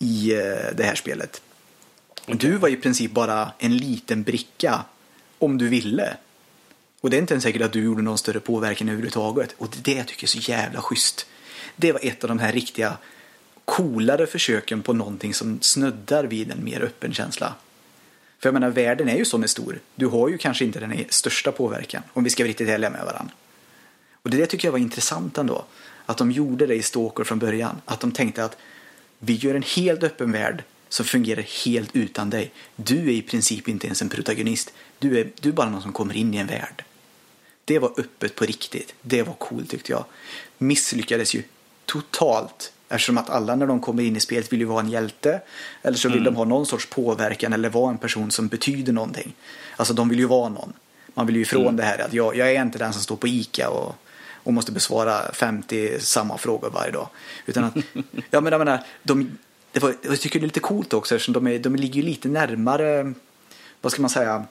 i 0.04 0.32
eh, 0.32 0.76
det 0.76 0.84
här 0.84 0.94
spelet. 0.94 1.42
Du 2.26 2.56
var 2.56 2.68
i 2.68 2.76
princip 2.76 3.10
bara 3.10 3.52
en 3.58 3.76
liten 3.76 4.22
bricka 4.22 4.84
om 5.38 5.58
du 5.58 5.68
ville. 5.68 6.16
Och 7.00 7.10
det 7.10 7.16
är 7.16 7.20
inte 7.20 7.34
ens 7.34 7.44
säkert 7.44 7.62
att 7.62 7.72
du 7.72 7.84
gjorde 7.84 8.02
någon 8.02 8.18
större 8.18 8.40
påverkan 8.40 8.88
överhuvudtaget. 8.88 9.54
Och 9.58 9.68
det 9.68 9.76
tycker 9.82 9.96
jag 9.96 10.06
tycker 10.06 10.24
är 10.24 10.28
så 10.28 10.50
jävla 10.50 10.80
schysst. 10.80 11.26
Det 11.76 11.92
var 11.92 12.00
ett 12.02 12.24
av 12.24 12.28
de 12.28 12.38
här 12.38 12.52
riktiga 12.52 12.96
coolare 13.64 14.26
försöken 14.26 14.82
på 14.82 14.92
någonting 14.92 15.34
som 15.34 15.58
snuddar 15.60 16.24
vid 16.24 16.50
en 16.50 16.64
mer 16.64 16.80
öppen 16.80 17.14
känsla. 17.14 17.54
För 18.38 18.48
jag 18.48 18.54
menar, 18.54 18.70
världen 18.70 19.08
är 19.08 19.16
ju 19.16 19.24
så 19.24 19.48
stor. 19.48 19.80
Du 19.94 20.06
har 20.06 20.28
ju 20.28 20.38
kanske 20.38 20.64
inte 20.64 20.80
den 20.80 21.04
största 21.08 21.52
påverkan, 21.52 22.02
om 22.12 22.24
vi 22.24 22.30
ska 22.30 22.42
vara 22.42 22.48
riktigt 22.48 22.68
ärliga 22.68 22.90
med 22.90 23.04
varandra. 23.04 23.34
Och 24.22 24.30
det, 24.30 24.36
det 24.36 24.46
tycker 24.46 24.68
jag 24.68 24.72
var 24.72 24.78
intressant 24.78 25.38
ändå. 25.38 25.64
Att 26.06 26.16
de 26.16 26.30
gjorde 26.30 26.66
det 26.66 26.74
i 26.74 26.82
Stalker 26.82 27.24
från 27.24 27.38
början. 27.38 27.80
Att 27.84 28.00
de 28.00 28.12
tänkte 28.12 28.44
att 28.44 28.56
vi 29.24 29.34
gör 29.34 29.54
en 29.54 29.62
helt 29.62 30.02
öppen 30.02 30.32
värld 30.32 30.64
som 30.88 31.06
fungerar 31.06 31.42
helt 31.64 31.96
utan 31.96 32.30
dig. 32.30 32.52
Du 32.76 32.98
är 32.98 33.12
i 33.12 33.22
princip 33.22 33.68
inte 33.68 33.86
ens 33.86 34.02
en 34.02 34.08
protagonist. 34.08 34.72
Du 34.98 35.18
är, 35.18 35.30
du 35.40 35.48
är 35.48 35.52
bara 35.52 35.70
någon 35.70 35.82
som 35.82 35.92
kommer 35.92 36.16
in 36.16 36.34
i 36.34 36.36
en 36.36 36.46
värld. 36.46 36.84
Det 37.64 37.78
var 37.78 37.92
öppet 37.96 38.34
på 38.34 38.44
riktigt. 38.44 38.94
Det 39.02 39.22
var 39.22 39.32
coolt 39.32 39.70
tyckte 39.70 39.92
jag. 39.92 40.04
Misslyckades 40.58 41.34
ju 41.34 41.42
totalt. 41.86 42.72
Eftersom 42.88 43.18
att 43.18 43.30
alla 43.30 43.56
när 43.56 43.66
de 43.66 43.80
kommer 43.80 44.02
in 44.02 44.16
i 44.16 44.20
spelet 44.20 44.52
vill 44.52 44.60
ju 44.60 44.66
vara 44.66 44.80
en 44.80 44.90
hjälte. 44.90 45.40
Eller 45.82 45.98
så 45.98 46.08
vill 46.08 46.18
mm. 46.18 46.24
de 46.24 46.36
ha 46.36 46.44
någon 46.44 46.66
sorts 46.66 46.86
påverkan 46.86 47.52
eller 47.52 47.68
vara 47.68 47.90
en 47.90 47.98
person 47.98 48.30
som 48.30 48.48
betyder 48.48 48.92
någonting. 48.92 49.34
Alltså 49.76 49.94
de 49.94 50.08
vill 50.08 50.18
ju 50.18 50.26
vara 50.26 50.48
någon. 50.48 50.72
Man 51.14 51.26
vill 51.26 51.36
ju 51.36 51.42
ifrån 51.42 51.62
mm. 51.62 51.76
det 51.76 51.82
här 51.82 51.98
att 51.98 52.12
jag, 52.12 52.36
jag 52.36 52.52
är 52.52 52.62
inte 52.62 52.78
den 52.78 52.92
som 52.92 53.02
står 53.02 53.16
på 53.16 53.28
ICA 53.28 53.70
och, 53.70 53.94
och 54.44 54.52
måste 54.52 54.72
besvara 54.72 55.32
50 55.32 56.00
samma 56.00 56.38
frågor 56.38 56.70
varje 56.70 56.92
dag. 56.92 57.08
Utan 57.46 57.64
att, 57.64 57.74
ja 58.30 58.40
men 58.40 58.52
jag 58.52 58.58
menar, 58.58 58.86
de, 59.02 59.38
det 59.72 59.80
var, 59.80 59.94
jag 60.02 60.20
tycker 60.20 60.40
det 60.40 60.44
är 60.44 60.46
lite 60.46 60.60
coolt 60.60 60.92
också 60.92 61.14
eftersom 61.14 61.34
de, 61.34 61.46
är, 61.46 61.58
de 61.58 61.76
ligger 61.76 61.94
ju 61.94 62.02
lite 62.02 62.28
närmare, 62.28 63.12
vad 63.80 63.92
ska 63.92 64.02
man 64.02 64.10
säga, 64.10 64.44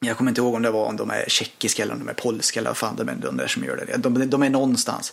jag 0.00 0.16
kommer 0.16 0.30
inte 0.30 0.40
ihåg 0.40 0.54
om 0.54 0.62
det 0.62 0.70
var 0.70 0.86
om 0.86 0.96
de 0.96 1.10
är 1.10 1.24
tjeckiska 1.28 1.82
eller 1.82 1.92
om 1.92 1.98
de 1.98 2.08
är 2.08 2.14
polska 2.14 2.60
eller 2.60 2.70
vad 2.70 2.76
fan 2.76 2.96
de 2.96 3.08
är 3.08 3.14
de 3.14 3.36
där 3.36 3.46
som 3.46 3.64
gör 3.64 3.76
det. 3.76 3.96
De, 3.96 4.30
de 4.30 4.42
är 4.42 4.50
någonstans. 4.50 5.12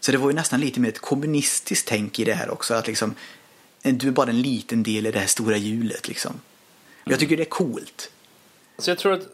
Så 0.00 0.12
det 0.12 0.18
var 0.18 0.30
ju 0.30 0.34
nästan 0.34 0.60
lite 0.60 0.80
mer 0.80 0.88
ett 0.88 0.98
kommunistiskt 0.98 1.88
tänk 1.88 2.18
i 2.18 2.24
det 2.24 2.34
här 2.34 2.50
också. 2.50 2.74
Att 2.74 2.86
liksom, 2.86 3.14
du 3.82 4.08
är 4.08 4.12
bara 4.12 4.30
en 4.30 4.42
liten 4.42 4.82
del 4.82 5.06
i 5.06 5.10
det 5.10 5.18
här 5.18 5.26
stora 5.26 5.56
hjulet 5.56 6.08
liksom. 6.08 6.40
Jag 7.04 7.18
tycker 7.18 7.36
det 7.36 7.42
är 7.42 7.50
coolt. 7.50 8.10
Så 8.78 8.90
jag 8.90 8.98
tror 8.98 9.12
att 9.12 9.26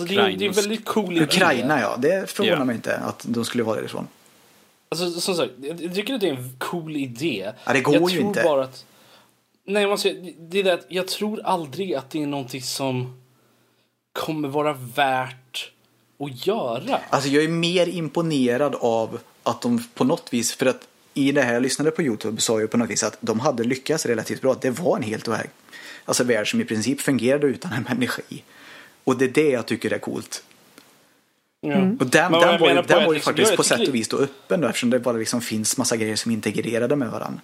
alltså, 0.00 0.14
det, 0.14 0.20
är, 0.20 0.36
det 0.36 0.44
är 0.44 0.48
en 0.48 0.54
väldigt 0.54 0.84
cool 0.84 1.16
idé. 1.16 1.24
Ukraina 1.24 1.80
ja, 1.80 1.96
det 1.98 2.30
förvånar 2.30 2.52
yeah. 2.52 2.66
mig 2.66 2.76
inte 2.76 2.96
att 2.96 3.24
de 3.28 3.44
skulle 3.44 3.64
vara 3.64 3.76
därifrån. 3.76 4.08
Alltså 4.88 5.20
som 5.20 5.34
sagt, 5.34 5.52
jag 5.80 5.94
tycker 5.94 6.14
att 6.14 6.20
det 6.20 6.28
är 6.28 6.34
en 6.34 6.56
cool 6.58 6.96
idé. 6.96 7.52
Ja, 7.64 7.72
det 7.72 7.80
går 7.80 7.94
jag 7.94 8.10
ju 8.10 8.16
tror 8.16 8.28
inte. 8.28 8.42
Bara 8.42 8.64
att, 8.64 8.84
nej, 9.64 9.86
man 9.86 9.98
ska, 9.98 10.12
det 10.38 10.58
är 10.58 10.64
det 10.64 10.72
att 10.72 10.86
jag 10.88 11.08
tror 11.08 11.40
aldrig 11.44 11.94
att 11.94 12.10
det 12.10 12.22
är 12.22 12.26
någonting 12.26 12.62
som 12.62 13.22
kommer 14.12 14.48
vara 14.48 14.72
värt 14.72 15.72
att 16.18 16.46
göra. 16.46 17.00
Alltså 17.10 17.28
jag 17.28 17.44
är 17.44 17.48
mer 17.48 17.88
imponerad 17.88 18.74
av 18.80 19.18
att 19.42 19.62
de 19.62 19.84
på 19.94 20.04
något 20.04 20.32
vis, 20.32 20.54
för 20.54 20.66
att 20.66 20.88
i 21.14 21.32
det 21.32 21.42
här 21.42 21.52
jag 21.52 21.62
lyssnade 21.62 21.90
på 21.90 22.02
Youtube 22.02 22.40
sa 22.40 22.60
ju 22.60 22.66
på 22.66 22.76
något 22.76 22.90
vis 22.90 23.02
att 23.02 23.16
de 23.20 23.40
hade 23.40 23.64
lyckats 23.64 24.06
relativt 24.06 24.40
bra. 24.40 24.56
Det 24.60 24.70
var 24.70 24.96
en 24.96 25.02
helt 25.02 25.28
alltså 26.04 26.24
värld 26.24 26.50
som 26.50 26.60
i 26.60 26.64
princip 26.64 27.00
fungerade 27.00 27.46
utan 27.46 27.72
en 27.72 27.82
människa 27.82 28.22
i. 28.28 28.42
Och 29.04 29.16
det 29.18 29.24
är 29.24 29.28
det 29.28 29.50
jag 29.50 29.66
tycker 29.66 29.92
är 29.92 29.98
coolt. 29.98 30.44
Mm. 31.66 31.96
Och 31.96 32.06
den, 32.06 32.32
den 32.32 32.60
var 32.60 32.68
ju, 32.68 32.82
den 32.82 33.04
var 33.04 33.14
ju 33.14 33.20
faktiskt 33.20 33.56
på 33.56 33.62
sätt 33.62 33.88
och 33.88 33.94
vis 33.94 34.08
då 34.08 34.16
öppen 34.16 34.60
då, 34.60 34.68
eftersom 34.68 34.90
det 34.90 34.98
bara 34.98 35.16
liksom 35.16 35.40
finns 35.40 35.78
massa 35.78 35.96
grejer 35.96 36.16
som 36.16 36.30
är 36.30 36.34
integrerade 36.34 36.96
med 36.96 37.10
varandra. 37.10 37.40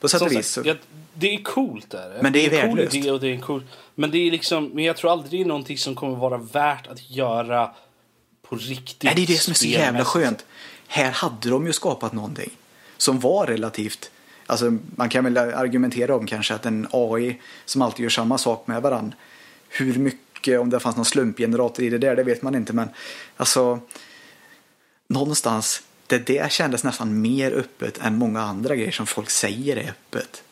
På 0.00 0.08
sätt 0.08 0.22
och 0.22 0.32
vis. 0.32 0.48
Så... 0.48 0.62
Ja, 0.64 0.74
det 1.14 1.34
är 1.34 1.42
coolt 1.42 1.90
där. 1.90 2.18
Men 2.22 2.32
det 2.32 2.46
är, 2.46 2.50
det 2.50 2.56
är 2.58 2.66
värdelöst. 2.66 2.92
Cool 2.92 3.10
och 3.10 3.20
det 3.20 3.28
är 3.28 3.40
cool. 3.40 3.62
Men 3.94 4.10
det 4.10 4.18
är 4.18 4.30
liksom, 4.30 4.70
men 4.74 4.84
jag 4.84 4.96
tror 4.96 5.12
aldrig 5.12 5.30
det 5.30 5.40
är 5.40 5.48
någonting 5.48 5.78
som 5.78 5.94
kommer 5.94 6.16
vara 6.16 6.38
värt 6.38 6.86
att 6.86 7.10
göra 7.10 7.70
på 8.48 8.56
riktigt. 8.56 9.02
Nej, 9.02 9.12
det 9.16 9.22
är 9.22 9.26
det 9.26 9.40
som 9.40 9.50
är 9.50 9.54
så 9.54 9.66
jävla 9.66 10.04
skönt. 10.04 10.44
Här 10.86 11.10
hade 11.10 11.50
de 11.50 11.66
ju 11.66 11.72
skapat 11.72 12.12
någonting 12.12 12.50
som 12.96 13.20
var 13.20 13.46
relativt 13.46 14.10
Alltså, 14.46 14.78
man 14.96 15.08
kan 15.08 15.24
väl 15.24 15.36
argumentera 15.36 16.16
om 16.16 16.26
kanske 16.26 16.54
att 16.54 16.66
en 16.66 16.86
AI 16.90 17.40
som 17.64 17.82
alltid 17.82 18.02
gör 18.02 18.10
samma 18.10 18.38
sak 18.38 18.66
med 18.66 18.82
varandra. 18.82 19.16
Hur 19.68 19.98
mycket 19.98 20.25
mycket 20.46 20.60
om 20.60 20.70
det 20.70 20.80
fanns 20.80 20.96
någon 20.96 21.04
slumpgenerator 21.04 21.84
i 21.84 21.90
det 21.90 21.98
där, 21.98 22.16
det 22.16 22.24
vet 22.24 22.42
man 22.42 22.54
inte. 22.54 22.72
Men 22.72 22.88
alltså, 23.36 23.80
någonstans, 25.08 25.82
det 26.06 26.26
där 26.26 26.48
kändes 26.48 26.84
nästan 26.84 27.20
mer 27.20 27.52
öppet 27.52 27.98
än 27.98 28.18
många 28.18 28.40
andra 28.40 28.76
grejer 28.76 28.92
som 28.92 29.06
folk 29.06 29.30
säger 29.30 29.76
är 29.76 29.90
öppet. 29.90 30.42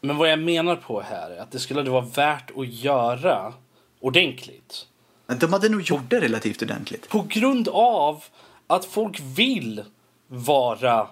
Men 0.00 0.16
vad 0.16 0.30
jag 0.30 0.38
menar 0.38 0.76
på 0.76 1.00
här 1.00 1.30
är 1.30 1.40
att 1.40 1.52
det 1.52 1.58
skulle 1.58 1.90
vara 1.90 2.06
värt 2.14 2.50
att 2.56 2.66
göra 2.66 3.54
ordentligt. 4.00 4.86
De 5.26 5.52
hade 5.52 5.68
nog 5.68 5.82
gjort 5.82 6.10
det 6.10 6.20
relativt 6.20 6.62
ordentligt. 6.62 7.08
På 7.08 7.26
grund 7.28 7.68
av 7.68 8.24
att 8.66 8.84
folk 8.84 9.20
vill 9.20 9.84
vara 10.28 11.08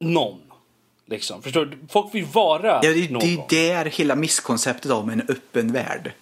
någon 0.00 0.40
Liksom. 1.10 1.42
Förstår 1.42 1.66
du? 1.66 1.78
Folk 1.88 2.14
vill 2.14 2.24
vara 2.24 2.80
ja, 2.82 2.92
det, 2.92 3.10
någon. 3.10 3.46
Det 3.48 3.70
är 3.70 3.84
hela 3.84 4.14
misskonceptet 4.14 4.90
av 4.90 5.10
en 5.10 5.22
öppen 5.28 5.72
värld. 5.72 6.12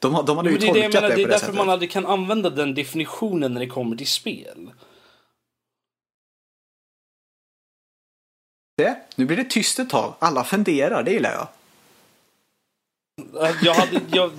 De, 0.00 0.26
de 0.26 0.36
hade 0.36 0.50
ju 0.50 0.58
det 0.58 0.66
tolkat 0.66 0.92
det, 0.92 1.00
menar, 1.00 1.08
det, 1.08 1.14
det 1.14 1.22
är 1.22 1.24
på 1.24 1.28
det 1.28 1.34
därför 1.34 1.38
sättet. 1.38 1.54
man 1.54 1.70
aldrig 1.70 1.90
kan 1.90 2.06
använda 2.06 2.50
den 2.50 2.74
definitionen 2.74 3.54
när 3.54 3.60
det 3.60 3.66
kommer 3.66 3.96
till 3.96 4.06
spel. 4.06 4.70
Det, 8.76 8.96
nu 9.14 9.24
blir 9.24 9.36
det 9.36 9.44
tyst 9.44 9.78
ett 9.78 9.90
tag. 9.90 10.14
Alla 10.18 10.44
funderar, 10.44 11.02
det 11.02 11.12
gillar 11.12 11.32
jag. 11.32 11.48
Jag, 13.62 13.74
hade, 13.74 14.00
jag 14.12 14.32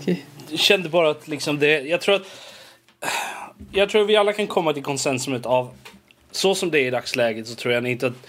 kände 0.60 0.90
bara 0.90 1.10
att 1.10 1.28
liksom 1.28 1.60
det, 1.60 1.82
jag 1.82 2.02
tror 2.02 2.16
att 2.16 2.28
jag 3.72 3.90
tror 3.90 4.02
att 4.02 4.10
vi 4.10 4.16
alla 4.16 4.34
kan 4.34 4.48
komma 4.48 4.74
till 4.74 4.84
konsensumet 4.84 5.46
av 5.46 5.70
så 6.32 6.56
som 6.56 6.72
det 6.72 6.80
är 6.80 6.86
i 6.86 6.90
dagsläget 6.90 7.48
så 7.48 7.56
tror 7.56 7.74
jag 7.74 7.88
inte 7.88 8.08
att 8.08 8.28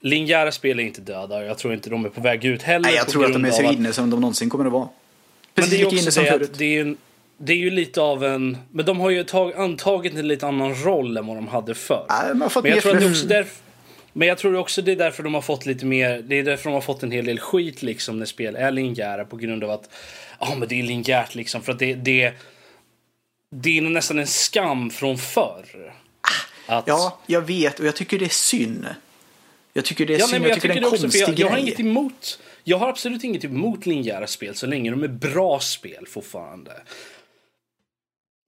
linjära 0.00 0.52
spel 0.52 0.80
är 0.80 0.84
inte 0.84 1.00
döda. 1.00 1.44
Jag 1.44 1.58
tror 1.58 1.74
inte 1.74 1.90
de 1.90 2.04
är 2.04 2.08
på 2.08 2.20
väg 2.20 2.44
ut 2.44 2.62
heller. 2.62 2.88
Nej, 2.88 2.94
jag 2.94 3.06
på 3.06 3.12
tror 3.12 3.24
att 3.24 3.32
de 3.32 3.44
är 3.44 3.50
så 3.50 3.62
inne 3.62 3.92
som 3.92 4.10
de 4.10 4.20
någonsin 4.20 4.50
kommer 4.50 4.64
att 4.64 4.72
vara. 4.72 4.88
Men 5.56 5.64
Precis 5.64 5.70
det 5.78 5.82
är 5.82 5.86
också 5.86 6.20
det 6.20 6.26
förut. 6.30 6.50
att 6.52 6.58
det 6.58 6.78
är, 6.78 6.96
det 7.38 7.52
är 7.52 7.56
ju 7.56 7.70
lite 7.70 8.00
av 8.00 8.24
en... 8.24 8.58
Men 8.72 8.84
de 8.86 9.00
har 9.00 9.10
ju 9.10 9.24
tag, 9.24 9.52
antagit 9.56 10.14
en 10.14 10.28
lite 10.28 10.46
annan 10.46 10.74
roll 10.74 11.16
än 11.16 11.26
vad 11.26 11.36
de 11.36 11.48
hade 11.48 11.74
förr. 11.74 12.06
Nej, 12.08 12.50
fått 12.50 12.64
men 12.64 12.72
jag 12.72 12.82
tror 12.82 12.94
att 12.94 13.00
det 13.00 13.10
också 13.10 13.26
därför, 13.26 13.52
Men 14.12 14.28
jag 14.28 14.38
tror 14.38 14.56
också 14.56 14.82
det 14.82 14.92
är 14.92 14.96
därför 14.96 15.22
de 15.22 15.34
har 15.34 15.40
fått 15.42 15.66
lite 15.66 15.84
mer... 15.86 16.22
Det 16.22 16.38
är 16.38 16.42
därför 16.44 16.64
de 16.64 16.74
har 16.74 16.80
fått 16.80 17.02
en 17.02 17.10
hel 17.10 17.24
del 17.24 17.38
skit 17.40 17.82
liksom 17.82 18.18
när 18.18 18.26
spel 18.26 18.56
är 18.56 18.70
linjära 18.70 19.24
på 19.24 19.36
grund 19.36 19.64
av 19.64 19.70
att... 19.70 19.90
Ja, 20.40 20.54
men 20.58 20.68
det 20.68 20.78
är 20.78 20.82
linjärt 20.82 21.34
liksom. 21.34 21.62
För 21.62 21.72
att 21.72 21.78
det, 21.78 21.94
det, 21.94 22.32
det 23.54 23.78
är 23.78 23.82
nästan 23.82 24.18
en 24.18 24.26
skam 24.26 24.90
från 24.90 25.18
förr. 25.18 25.92
Att, 26.66 26.84
Ja, 26.86 27.18
jag 27.26 27.40
vet 27.40 27.80
och 27.80 27.86
jag 27.86 27.96
tycker 27.96 28.18
det 28.18 28.24
är 28.24 28.28
synd. 28.28 28.86
Jag 29.72 29.84
tycker 29.84 30.06
det 30.06 30.14
är 30.14 30.18
Ja, 30.18 30.24
nej, 30.24 30.30
synd. 30.30 30.42
men 30.42 30.48
jag, 30.50 30.60
tycker 30.60 30.68
det 30.68 30.80
är 30.80 30.84
en 30.84 30.90
konstig 30.90 31.20
jag, 31.22 31.38
jag 31.38 31.46
har 31.48 31.54
grej. 31.56 31.66
inget 31.66 31.80
emot 31.80 32.38
Jag 32.68 32.78
har 32.78 32.88
absolut 32.88 33.24
inget 33.24 33.44
emot 33.44 33.86
linjära 33.86 34.26
spel 34.26 34.54
så 34.54 34.66
länge 34.66 34.90
de 34.90 35.02
är 35.02 35.08
bra 35.08 35.60
spel 35.60 36.06
fortfarande. 36.06 36.72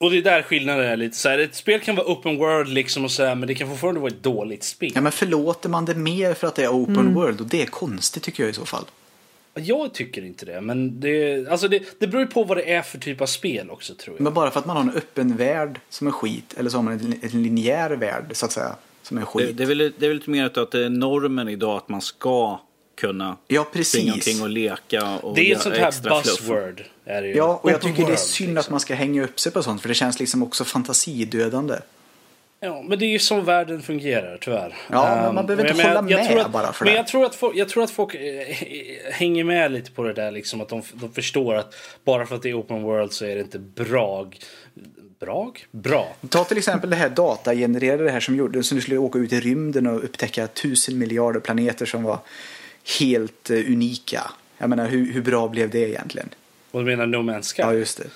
Och 0.01 0.11
det 0.11 0.19
är 0.19 0.23
där 0.23 0.43
skillnaden 0.43 0.85
är 0.87 0.97
lite 0.97 1.17
så 1.17 1.29
här, 1.29 1.39
Ett 1.39 1.55
spel 1.55 1.81
kan 1.81 1.97
vara 1.97 2.07
open 2.07 2.37
world 2.37 2.69
liksom 2.69 3.05
och 3.05 3.11
så 3.11 3.25
här, 3.25 3.35
men 3.35 3.49
det 3.49 3.55
kan 3.55 3.69
fortfarande 3.69 4.01
vara 4.01 4.11
ett 4.11 4.23
dåligt 4.23 4.63
spel. 4.65 4.93
Ja, 4.95 5.01
men 5.01 5.13
förlåter 5.13 5.69
man 5.69 5.85
det 5.85 5.95
mer 5.95 6.35
för 6.35 6.47
att 6.47 6.55
det 6.55 6.65
är 6.65 6.69
open 6.69 6.97
Mm. 6.99 7.15
world? 7.15 7.41
Och 7.41 7.47
det 7.47 7.63
är 7.63 7.67
konstigt 7.67 8.23
tycker 8.23 8.43
jag 8.43 8.51
i 8.51 8.53
så 8.53 8.65
fall. 8.65 8.85
Jag 9.55 9.95
tycker 9.95 10.25
inte 10.25 10.47
det, 10.47 10.61
men 10.61 11.01
det, 11.01 11.49
alltså 11.49 11.69
det, 11.69 11.83
det 11.99 12.07
beror 12.07 12.23
ju 12.23 12.27
på 12.29 12.45
vad 12.45 12.57
det 12.57 12.73
är 12.73 12.83
för 12.83 12.99
typ 12.99 13.21
av 13.21 13.27
spel 13.27 13.71
också 13.71 13.95
tror 13.95 14.17
jag. 14.17 14.23
Men 14.25 14.35
bara 14.35 14.51
för 14.51 14.61
att 14.61 14.67
man 14.67 14.77
har 14.77 14.83
en 14.83 14.97
öppen 14.97 15.37
värld 15.37 15.81
som 15.89 16.07
är 16.07 16.11
skit, 16.11 16.55
eller 16.59 16.71
så 16.71 16.79
har 16.79 16.83
man 16.83 16.93
en, 16.93 17.15
en 17.23 17.43
linjär 17.43 17.91
värld 17.91 18.25
så 18.33 18.47
att 18.47 18.53
säga, 18.53 18.77
som 19.03 19.19
är 19.19 19.23
skit. 19.23 19.47
Det, 19.47 19.53
det, 19.53 19.63
är 19.63 19.67
väl, 19.67 19.79
det 19.79 20.07
är 20.07 20.09
väl 20.09 20.17
lite 20.17 20.31
mer 20.31 20.59
att 20.59 20.71
det 20.71 20.85
är 20.85 20.91
normen 20.91 21.49
idag 21.49 21.77
att 21.77 21.89
man 21.89 22.01
ska 22.01 22.61
kunna 22.99 23.37
Ja, 23.47 23.65
springa 23.65 24.13
precis. 24.13 24.13
omkring 24.13 24.43
och 24.43 24.49
leka 24.49 25.17
och 25.17 25.35
det 25.35 25.51
är 25.51 25.57
ett 25.57 25.63
sånt 25.63 25.77
här 25.77 26.03
buzzword. 26.03 26.85
Är 27.05 27.23
det 27.23 27.29
ju. 27.29 27.35
Ja, 27.37 27.61
och 27.63 27.71
jag 27.71 27.81
tycker 27.81 28.07
det 28.07 28.13
är 28.13 28.17
synd 28.17 28.55
liksom. 28.55 28.61
att 28.61 28.71
man 28.71 28.81
ska 28.81 28.95
hänga 28.95 29.25
upp 29.25 29.41
sig 29.41 29.53
på 29.53 29.63
sånt, 29.63 29.83
för 29.83 29.89
det 29.89 29.95
känns 29.95 30.21
liksom 30.21 30.43
också 30.43 30.65
fantasidödande. 30.65 31.75
Ja, 32.61 32.83
men 32.89 32.99
det 32.99 33.05
är 33.05 33.09
ju 33.09 33.19
som 33.19 33.45
världen 33.45 33.83
fungerar 33.83 34.39
tyvärr. 34.41 34.75
Ja, 34.91 35.15
men 35.17 35.29
Ehm, 35.29 35.35
man 35.35 35.47
behöver 35.47 35.71
inte 35.71 35.83
jag 35.83 35.95
hålla 35.95 36.11
jag 36.11 36.27
tror 36.27 36.37
med 36.37 36.47
att, 36.47 36.53
bara 36.53 36.73
för 36.73 36.85
Men 36.85 36.95
det. 36.95 36.99
jag 36.99 37.07
tror 37.07 37.25
att 37.25 37.35
folk, 37.35 37.57
jag 37.57 37.69
tror 37.69 37.85
att 37.85 37.91
folk 37.91 38.15
eh, 38.15 38.21
hänger 39.13 39.45
med 39.45 39.73
lite 39.73 39.91
på 39.91 40.03
det 40.03 40.13
där. 40.13 40.31
Liksom, 40.31 40.61
att 40.61 40.69
de, 40.69 40.83
de 40.93 41.13
förstår 41.13 41.55
att 41.55 41.75
bara 42.05 42.27
för 42.27 42.37
att 42.37 42.43
det 42.43 42.51
är 42.51 42.61
open 42.61 42.83
world 42.83 43.13
så 43.13 43.25
är 43.25 43.35
det 43.35 43.41
inte 43.41 43.59
bra. 43.59 44.31
Bra? 45.21 45.53
Bra. 45.71 46.17
Ta 46.29 46.45
till 46.45 46.59
exempel 46.59 46.91
det 46.91 46.97
här 46.97 47.09
datagenererade 47.09 48.11
här 48.11 48.21
som 48.21 48.37
gjorde 48.37 48.63
som 48.63 48.77
du 48.77 48.83
skulle 48.83 48.99
åka 48.99 49.19
ut 49.19 49.33
i 49.33 49.41
rymden 49.41 49.87
och 49.87 50.05
upptäcka 50.05 50.47
tusen 50.47 50.99
miljarder 50.99 51.41
planeter 51.41 51.87
som 51.87 52.03
var 52.03 52.19
helt 52.99 53.51
eh, 53.51 53.57
unika. 53.57 54.31
Jag 54.59 54.71
menar, 54.71 54.89
hur, 54.89 55.13
hur 55.13 55.23
bra 55.23 55.49
blev 55.49 55.71
det 55.71 55.89
egentligen? 55.89 56.29
Och 56.71 56.81
du 56.81 56.87
menar 56.87 57.07
No 57.07 57.17
Man's 57.17 57.55
Sky? 57.55 57.63
Ja, 57.63 57.75
just 57.75 57.99
det. 57.99 58.07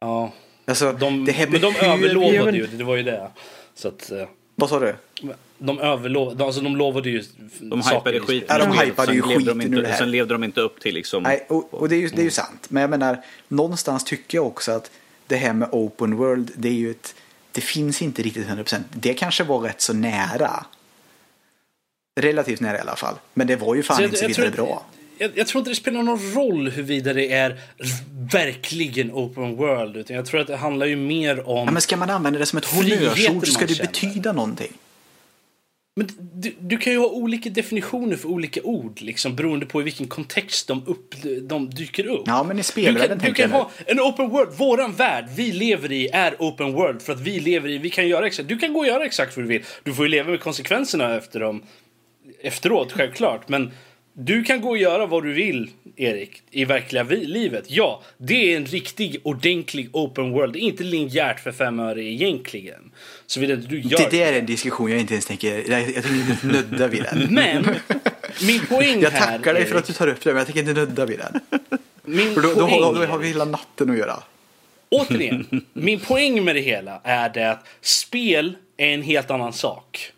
Ja. 0.00 0.32
Alltså, 0.64 0.92
De, 0.92 1.24
det 1.24 1.32
här 1.32 1.46
men 1.46 1.60
de 1.60 1.76
överlovade 1.80 2.56
ju, 2.56 2.66
det 2.66 2.84
var 2.84 2.96
ju 2.96 3.02
det. 3.02 3.30
Så 3.74 3.88
att, 3.88 4.10
eh, 4.10 4.28
Vad 4.54 4.68
sa 4.68 4.78
du? 4.80 4.94
de 5.58 5.78
överlovade, 5.78 6.44
alltså 6.44 6.60
de 6.60 6.76
lovade 6.76 7.10
ju 7.10 7.24
De 7.60 7.82
hypade 7.82 8.16
i 8.16 8.20
skit. 8.20 8.44
Ja, 8.48 8.58
de 8.58 8.78
hypade 8.78 9.14
ju 9.14 9.20
levde 9.20 9.34
de 9.34 9.38
skiten 9.38 9.62
inte, 9.62 9.76
ur 9.76 9.82
det 9.82 9.88
här. 9.88 9.98
Sen 9.98 10.10
levde 10.10 10.34
de 10.34 10.44
inte 10.44 10.60
upp 10.60 10.80
till 10.80 10.94
liksom... 10.94 11.22
Nej, 11.22 11.46
och, 11.48 11.74
och 11.74 11.88
det, 11.88 11.96
är 11.96 12.00
ju, 12.00 12.08
det 12.08 12.22
är 12.22 12.24
ju 12.24 12.30
sant. 12.30 12.66
Men 12.68 12.80
jag 12.80 12.90
menar, 12.90 13.24
någonstans 13.48 14.04
tycker 14.04 14.38
jag 14.38 14.46
också 14.46 14.72
att 14.72 14.90
det 15.26 15.36
här 15.36 15.52
med 15.52 15.68
open 15.72 16.16
world, 16.16 16.50
det 16.56 16.68
är 16.68 16.72
ju 16.72 16.90
ett... 16.90 17.14
Det 17.52 17.60
finns 17.60 18.02
inte 18.02 18.22
riktigt 18.22 18.46
100%. 18.46 18.80
Det 18.90 19.14
kanske 19.14 19.44
var 19.44 19.58
rätt 19.58 19.80
så 19.80 19.92
nära. 19.92 20.64
Relativt 22.20 22.60
nära 22.60 22.76
i 22.76 22.80
alla 22.80 22.96
fall. 22.96 23.14
Men 23.34 23.46
det 23.46 23.56
var 23.56 23.74
ju 23.74 23.82
fan 23.82 23.96
Så 23.96 24.02
inte 24.02 24.16
så 24.16 24.26
vidare 24.26 24.50
bra. 24.50 24.84
Jag, 25.18 25.30
jag 25.34 25.46
tror 25.46 25.60
inte 25.60 25.70
det 25.70 25.74
spelar 25.74 26.02
någon 26.02 26.32
roll 26.34 26.70
huruvida 26.70 27.12
det 27.12 27.32
är 27.32 27.60
verkligen 28.32 29.12
open 29.12 29.56
world. 29.56 29.96
Utan 29.96 30.16
jag 30.16 30.26
tror 30.26 30.40
att 30.40 30.46
det 30.46 30.56
handlar 30.56 30.86
ju 30.86 30.96
mer 30.96 31.48
om... 31.48 31.66
Ja, 31.66 31.70
men 31.70 31.82
ska 31.82 31.96
man 31.96 32.10
använda 32.10 32.38
det 32.38 32.46
som 32.46 32.58
ett 32.58 32.64
honnörsord 32.64 33.46
så 33.46 33.52
ska 33.52 33.66
det 33.66 33.78
betyda 33.78 34.32
någonting. 34.32 34.72
Men 35.96 36.08
du, 36.32 36.54
du 36.58 36.78
kan 36.78 36.92
ju 36.92 36.98
ha 36.98 37.06
olika 37.06 37.50
definitioner 37.50 38.16
för 38.16 38.28
olika 38.28 38.62
ord 38.62 39.00
liksom, 39.00 39.36
beroende 39.36 39.66
på 39.66 39.80
i 39.80 39.84
vilken 39.84 40.06
kontext 40.06 40.68
de, 40.68 40.86
upp, 40.86 41.14
de 41.42 41.70
dyker 41.70 42.06
upp. 42.06 42.22
Ja, 42.26 42.42
men 42.42 42.56
i 42.56 42.60
du 42.60 42.64
spelvärlden 42.64 43.08
kan, 43.08 43.18
du 43.18 43.24
tänker 43.24 43.42
kan 43.42 43.52
ha 43.52 43.70
en 43.86 44.00
open 44.00 44.28
world. 44.28 44.52
Våran 44.52 44.92
värld 44.92 45.24
vi 45.36 45.52
lever 45.52 45.92
i 45.92 46.08
är 46.08 46.34
open 46.38 46.72
world 46.72 47.02
för 47.02 47.12
att 47.12 47.20
vi 47.20 47.40
lever 47.40 47.68
i. 47.68 47.78
Vi 47.78 47.90
kan 47.90 48.08
göra 48.08 48.26
exakt. 48.26 48.48
Du 48.48 48.58
kan 48.58 48.72
gå 48.72 48.80
och 48.80 48.86
göra 48.86 49.04
exakt 49.04 49.36
vad 49.36 49.44
du 49.44 49.48
vill. 49.48 49.64
Du 49.82 49.94
får 49.94 50.04
ju 50.04 50.10
leva 50.10 50.30
med 50.30 50.40
konsekvenserna 50.40 51.16
efter 51.16 51.40
dem 51.40 51.62
efteråt 52.42 52.92
självklart. 52.92 53.48
Men 53.48 53.70
du 54.12 54.44
kan 54.44 54.60
gå 54.60 54.70
och 54.70 54.78
göra 54.78 55.06
vad 55.06 55.24
du 55.24 55.32
vill 55.32 55.70
Erik 55.96 56.42
i 56.50 56.64
verkliga 56.64 57.02
livet. 57.02 57.64
Ja, 57.68 58.02
det 58.18 58.52
är 58.52 58.56
en 58.56 58.66
riktig 58.66 59.20
ordentlig 59.22 59.88
open 59.92 60.30
world. 60.30 60.52
Det 60.52 60.58
är 60.58 60.62
inte 60.62 60.82
linjärt 60.82 61.40
för 61.40 61.52
fem 61.52 61.80
öre 61.80 62.02
egentligen. 62.02 62.90
Såvida 63.26 63.54
inte 63.54 63.66
du 63.66 63.80
gör 63.80 63.98
Det 63.98 64.18
där 64.18 64.32
är 64.32 64.38
en 64.38 64.46
diskussion 64.46 64.90
jag 64.90 65.00
inte 65.00 65.14
ens 65.14 65.26
tänker... 65.26 65.70
Jag, 65.70 65.80
jag 65.80 66.04
tänker 66.04 66.30
inte 66.30 66.46
nudda 66.46 66.88
vid 66.88 67.02
den. 67.02 67.34
Men 67.34 67.64
min 68.46 68.60
poäng 68.68 69.00
Jag 69.00 69.10
här 69.10 69.38
tackar 69.38 69.54
dig 69.54 69.64
för 69.64 69.78
att 69.78 69.86
du 69.86 69.92
tar 69.92 70.08
upp 70.08 70.24
det, 70.24 70.30
men 70.30 70.36
jag 70.36 70.46
tänker 70.46 70.60
inte 70.60 70.80
nudda 70.80 71.06
vid 71.06 71.18
den. 71.18 71.40
Min 72.04 72.34
För 72.34 72.42
då, 72.42 72.54
poäng, 72.54 72.80
då, 72.80 72.92
då 72.92 73.06
har 73.06 73.18
vi 73.18 73.28
hela 73.28 73.44
natten 73.44 73.90
att 73.90 73.98
göra. 73.98 74.22
Återigen, 74.90 75.64
min 75.72 76.00
poäng 76.00 76.44
med 76.44 76.56
det 76.56 76.60
hela 76.60 77.00
är 77.04 77.28
det 77.28 77.50
att 77.50 77.66
spel 77.80 78.56
är 78.76 78.94
en 78.94 79.02
helt 79.02 79.30
annan 79.30 79.52
sak. 79.52 80.12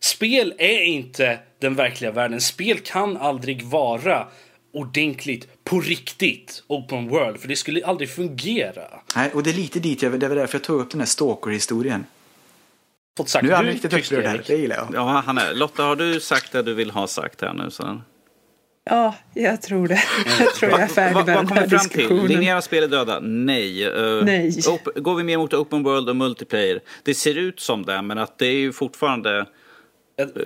Spel 0.00 0.54
är 0.58 0.82
inte 0.82 1.38
den 1.60 1.74
verkliga 1.74 2.10
världen. 2.10 2.40
Spel 2.40 2.78
kan 2.78 3.16
aldrig 3.16 3.62
vara 3.62 4.26
ordentligt, 4.72 5.64
på 5.64 5.80
riktigt, 5.80 6.62
open 6.66 7.08
world. 7.08 7.40
För 7.40 7.48
det 7.48 7.56
skulle 7.56 7.86
aldrig 7.86 8.10
fungera. 8.10 8.82
Nej, 9.16 9.30
och 9.34 9.42
det 9.42 9.50
är 9.50 9.54
lite 9.54 9.80
dit 9.80 10.02
jag, 10.02 10.20
det 10.20 10.28
var 10.28 10.36
därför 10.36 10.58
jag 10.58 10.64
tog 10.64 10.80
upp 10.80 10.90
den 10.90 11.00
här 11.00 11.06
stalker-historien. 11.06 12.04
Fått 13.16 13.28
sagt 13.28 13.44
Nu 13.44 13.50
är 13.50 13.56
han 13.56 13.64
du 13.64 13.70
riktigt 13.70 13.92
upprörd 13.92 14.24
här, 14.24 14.42
det 14.46 14.56
gillar 14.56 14.76
jag. 14.76 14.88
Ja, 14.94 15.22
han 15.26 15.38
är. 15.38 15.54
Lotta, 15.54 15.82
har 15.82 15.96
du 15.96 16.20
sagt 16.20 16.52
det 16.52 16.62
du 16.62 16.74
vill 16.74 16.90
ha 16.90 17.06
sagt 17.06 17.40
här 17.40 17.52
nu? 17.52 17.70
Så? 17.70 18.00
Ja, 18.90 19.14
jag 19.34 19.62
tror 19.62 19.88
det. 19.88 20.02
Jag 20.38 20.54
tror 20.54 20.70
jag 20.70 20.80
är 20.80 20.86
färdig 20.86 21.16
med 21.16 21.36
vad 21.36 21.50
här 21.50 21.66
vi 21.66 21.78
fram 21.78 21.88
till? 21.88 22.26
Linjära 22.28 22.62
spel 22.62 22.84
är 22.84 22.88
döda? 22.88 23.20
Nej. 23.20 23.84
Eh, 23.84 24.24
Nej. 24.24 24.52
går 24.96 25.14
vi 25.14 25.24
mer 25.24 25.38
mot 25.38 25.54
open 25.54 25.82
world 25.82 26.08
och 26.08 26.16
multiplayer? 26.16 26.80
Det 27.02 27.14
ser 27.14 27.38
ut 27.38 27.60
som 27.60 27.84
det, 27.84 28.02
men 28.02 28.18
att 28.18 28.38
det 28.38 28.46
är 28.46 28.58
ju 28.58 28.72
fortfarande 28.72 29.46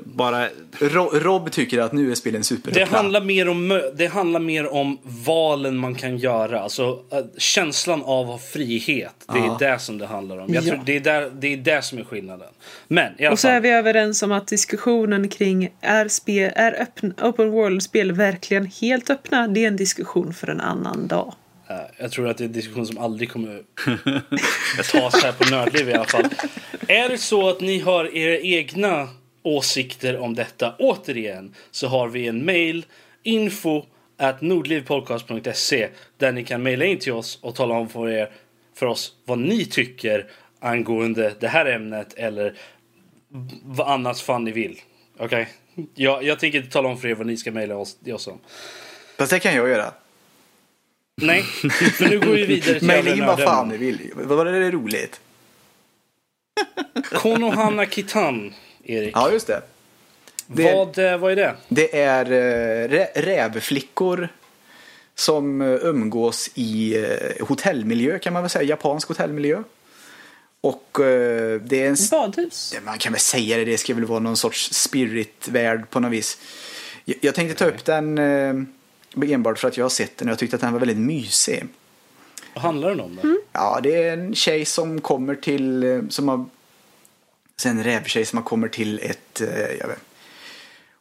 bara... 0.05 0.49
Ro, 0.81 1.11
Rob 1.13 1.51
tycker 1.53 1.79
att 1.81 1.93
nu 1.93 2.11
är 2.11 2.15
spelen 2.15 2.41
Det 2.41 2.45
superöppna. 2.45 2.97
handlar, 2.97 3.21
mer 3.21 3.49
om, 3.49 3.83
det 3.95 4.07
handlar 4.07 4.41
mer 4.41 4.67
om 4.73 4.99
valen 5.03 5.77
man 5.77 5.95
kan 5.95 6.17
göra. 6.19 6.61
Alltså 6.61 7.01
äh, 7.13 7.19
känslan 7.39 8.03
av 8.05 8.39
frihet. 8.39 9.15
Det 9.33 9.39
är 9.39 9.45
Ja. 9.45 9.57
det 9.61 9.79
som 9.79 9.99
det 9.99 10.07
handlar 10.07 10.39
om. 10.39 10.55
Jag 10.55 10.65
Ja. 10.65 10.71
tror 10.73 10.83
det, 10.87 10.97
är 10.97 11.01
där, 11.01 11.31
det 11.35 11.53
är 11.53 11.57
det 11.57 11.83
som 11.83 11.99
är 11.99 12.05
skillnaden. 12.05 12.49
Men 12.89 13.13
i 13.19 13.25
alla 13.25 13.33
Och 13.33 13.39
så 13.39 13.49
fall. 13.49 13.57
är 13.57 13.61
vi 13.61 13.71
överens 13.71 14.23
om 14.23 14.33
att 14.33 14.47
diskussionen 14.49 15.29
kring 15.29 15.69
är, 15.81 16.09
spel, 16.09 16.53
är 16.57 16.83
öppen, 16.83 17.15
open 17.23 17.51
world-spel 17.51 18.13
verkligen 18.13 18.67
helt 18.81 19.11
öppna? 19.11 19.49
Det 19.49 19.65
är 19.65 19.69
en 19.69 19.77
diskussion 19.77 20.35
för 20.35 20.47
en 20.49 20.61
annan 20.61 21.07
dag. 21.07 21.35
Eh, 21.69 21.77
Jag 21.99 22.11
tror 22.13 22.29
att 22.29 22.39
det 22.39 22.45
är 22.45 22.47
en 22.47 22.53
diskussion 22.53 22.87
som 22.87 22.99
aldrig 22.99 23.31
kommer 23.31 23.63
tas 24.93 25.23
här 25.25 25.33
på 25.33 25.51
Nördliv 25.51 25.89
i 25.89 25.93
alla 25.95 26.05
fall. 26.05 26.25
Är 26.89 27.09
det 27.09 27.19
så 27.19 27.49
att 27.49 27.61
ni 27.61 27.79
har 27.81 28.17
era 28.17 28.39
egna 28.39 29.09
åsikter 29.43 30.19
om 30.19 30.35
detta, 30.35 30.75
återigen, 30.79 31.55
så 31.71 31.89
har 31.89 32.09
vi 32.09 32.27
en 32.27 32.45
mail, 32.45 32.87
info 33.23 33.85
at 34.17 34.41
nordlivpodcast.se 34.41 35.89
där 36.17 36.33
ni 36.33 36.45
kan 36.45 36.63
mejla 36.63 36.85
in 36.85 36.99
till 36.99 37.13
oss 37.13 37.39
och 37.43 37.55
tala 37.55 37.75
om 37.75 37.89
för, 37.89 38.09
er, 38.09 38.31
för 38.75 38.87
oss 38.87 39.15
vad 39.25 39.39
ni 39.39 39.65
tycker 39.65 40.27
angående 40.61 41.35
det 41.41 41.49
här 41.49 41.67
ämnet 41.67 42.15
eller 42.15 42.55
vad 43.65 43.89
annat 43.89 44.21
fan 44.21 44.45
ni 44.45 44.53
vill. 44.53 44.81
Okej? 45.19 45.49
Jag, 45.95 46.25
jag 46.25 46.39
tänker 46.39 46.59
inte 46.59 46.71
tala 46.71 46.89
om 46.89 46.99
för 46.99 47.09
er 47.09 47.15
vad 47.15 47.27
ni 47.27 47.37
ska 47.37 47.53
mejla 47.53 47.77
oss, 47.77 47.97
oss 48.13 48.27
om. 48.27 48.39
Fast 49.19 49.31
det 49.31 49.39
kan 49.39 49.55
jag 49.55 49.69
göra. 49.69 49.93
Nej, 51.17 51.43
för 51.43 52.09
nu 52.09 52.21
går 52.21 52.33
vi 52.33 52.47
vidare 52.47 52.79
till 52.79 52.89
Mejla 52.89 53.15
in 53.15 53.27
vad 53.27 53.41
fan 53.41 53.69
ni 53.69 53.77
vill. 53.77 54.11
Vad 54.15 54.39
var 54.39 54.45
det 54.45 54.71
roligt? 54.71 55.21
Konohana 57.13 57.87
Kitan, 57.87 58.55
Erik. 58.85 59.17
Ja, 59.17 59.33
just 59.33 59.47
det. 59.47 59.63
Det, 60.47 60.75
vad, 60.75 60.99
eh, 60.99 61.19
vad 61.19 61.33
är 61.33 61.37
det? 61.37 61.55
Det 61.69 61.99
är 62.01 62.25
rä, 62.89 63.09
rävflickor 63.15 64.29
som 65.15 65.61
umgås 65.61 66.51
i 66.55 67.05
hotellmiljö 67.41 68.19
kan 68.19 68.33
man 68.33 68.43
väl 68.43 68.51
säga, 68.51 68.63
japansk 68.65 69.09
hotellmiljö. 69.09 69.63
Och 70.61 70.89
det 70.95 71.73
är 71.73 71.89
en... 71.89 71.97
Badhus? 72.11 72.75
Man 72.85 72.99
kan 72.99 73.13
väl 73.13 73.21
säga 73.21 73.57
det, 73.57 73.65
det 73.65 73.79
ska 73.79 73.95
väl 73.95 74.05
vara 74.05 74.19
någon 74.19 74.37
sorts 74.37 74.73
spiritvärld 74.73 75.91
på 75.91 76.01
något 76.01 76.13
vis. 76.13 76.39
Jag 77.05 77.35
tänkte 77.35 77.59
ta 77.59 77.65
upp 77.65 77.85
den 77.85 78.19
enbart 79.23 79.59
för 79.59 79.69
att 79.69 79.77
jag 79.77 79.85
har 79.85 79.91
sett 79.91 80.17
den 80.17 80.29
och 80.29 80.33
jag 80.33 80.39
tyckte 80.39 80.57
att 80.57 80.63
den 80.63 80.73
var 80.73 80.81
väldigt 80.81 80.99
mysig. 80.99 81.67
Vad 82.55 82.63
handlar 82.63 82.91
den 82.91 83.01
om 83.01 83.17
då? 83.17 83.29
Mm. 83.29 83.41
Ja, 83.53 83.81
det 83.83 84.03
är 84.03 84.13
en 84.13 84.35
tjej 84.35 84.65
som 84.65 85.01
kommer 85.01 85.35
till, 85.35 86.07
som 86.11 86.29
har, 86.29 86.45
en 87.67 87.85
rävtjej 87.85 88.25
som 88.25 88.43
kommer 88.43 88.69
till 88.69 89.01
ett, 89.03 89.43
jag 89.81 89.89
vet, 89.89 90.05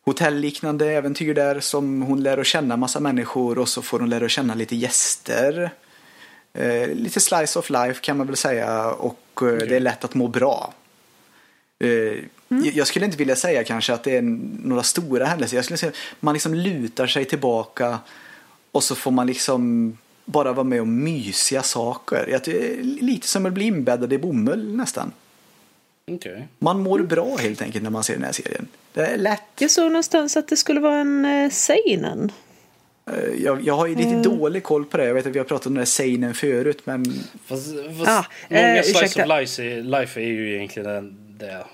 hotellliknande 0.03 0.91
äventyr 0.91 1.33
där 1.33 1.59
som 1.59 2.01
hon 2.01 2.23
lär 2.23 2.38
att 2.38 2.47
känna 2.47 2.77
massa 2.77 2.99
människor 2.99 3.59
och 3.59 3.69
så 3.69 3.81
får 3.81 3.99
hon 3.99 4.09
lära 4.09 4.25
att 4.25 4.31
känna 4.31 4.55
lite 4.55 4.75
gäster. 4.75 5.71
Eh, 6.53 6.88
lite 6.88 7.19
slice 7.19 7.59
of 7.59 7.69
life 7.69 8.01
kan 8.01 8.17
man 8.17 8.27
väl 8.27 8.35
säga 8.35 8.91
och 8.91 9.19
okay. 9.33 9.67
det 9.67 9.75
är 9.75 9.79
lätt 9.79 10.03
att 10.03 10.15
må 10.15 10.27
bra. 10.27 10.73
Eh, 11.79 11.89
mm. 12.49 12.71
Jag 12.73 12.88
skulle 12.88 13.05
inte 13.05 13.17
vilja 13.17 13.35
säga 13.35 13.63
kanske 13.63 13.93
att 13.93 14.03
det 14.03 14.17
är 14.17 14.21
några 14.67 14.83
stora 14.83 15.25
händelser. 15.25 15.57
Jag 15.57 15.65
skulle 15.65 15.77
säga 15.77 15.89
att 15.89 16.21
man 16.21 16.33
liksom 16.33 16.53
lutar 16.53 17.07
sig 17.07 17.25
tillbaka 17.25 17.99
och 18.71 18.83
så 18.83 18.95
får 18.95 19.11
man 19.11 19.27
liksom 19.27 19.97
bara 20.25 20.53
vara 20.53 20.63
med 20.63 20.81
om 20.81 21.03
mysiga 21.03 21.63
saker. 21.63 22.41
Lite 23.01 23.27
som 23.27 23.45
att 23.45 23.53
bli 23.53 23.65
inbäddad 23.65 24.13
i 24.13 24.17
bomull 24.17 24.75
nästan. 24.75 25.11
Okay. 26.15 26.41
Man 26.59 26.79
mår 26.79 26.99
bra 26.99 27.35
helt 27.35 27.61
enkelt 27.61 27.83
när 27.83 27.91
man 27.91 28.03
ser 28.03 28.13
den 28.13 28.23
här 28.23 28.31
serien. 28.31 28.67
Det 28.93 29.05
är 29.05 29.17
lätt. 29.17 29.41
Jag 29.59 29.71
såg 29.71 29.91
någonstans 29.91 30.38
att 30.38 30.47
det 30.47 30.57
skulle 30.57 30.79
vara 30.79 30.97
en 30.97 31.25
eh, 31.25 31.49
seinen. 31.49 32.31
Eh, 33.11 33.43
jag, 33.43 33.61
jag 33.61 33.73
har 33.73 33.88
ju 33.88 33.95
lite 33.95 34.09
mm. 34.09 34.21
dålig 34.21 34.63
koll 34.63 34.85
på 34.85 34.97
det. 34.97 35.05
Jag 35.05 35.13
vet 35.13 35.27
att 35.27 35.35
vi 35.35 35.39
har 35.39 35.45
pratat 35.45 35.67
om 35.67 35.73
den 35.73 35.81
här 35.81 35.85
seinen 35.85 36.33
förut 36.33 36.81
men... 36.83 37.05
Fast, 37.45 37.67
fast 37.97 38.09
ah, 38.09 38.25
många 38.49 38.77
eh, 38.77 38.83
slice 38.83 39.23
of 39.23 39.27
life 39.27 39.63
är, 39.63 39.81
life 39.81 40.21
är 40.21 40.25
ju 40.25 40.55
egentligen 40.55 41.17
det 41.39 41.65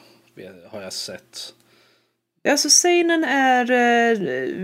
har 0.70 0.82
jag 0.82 0.94
sett. 0.94 1.54
Alltså 2.50 2.70
seinen 2.70 3.24
är, 3.24 3.62
eh, 3.62 4.20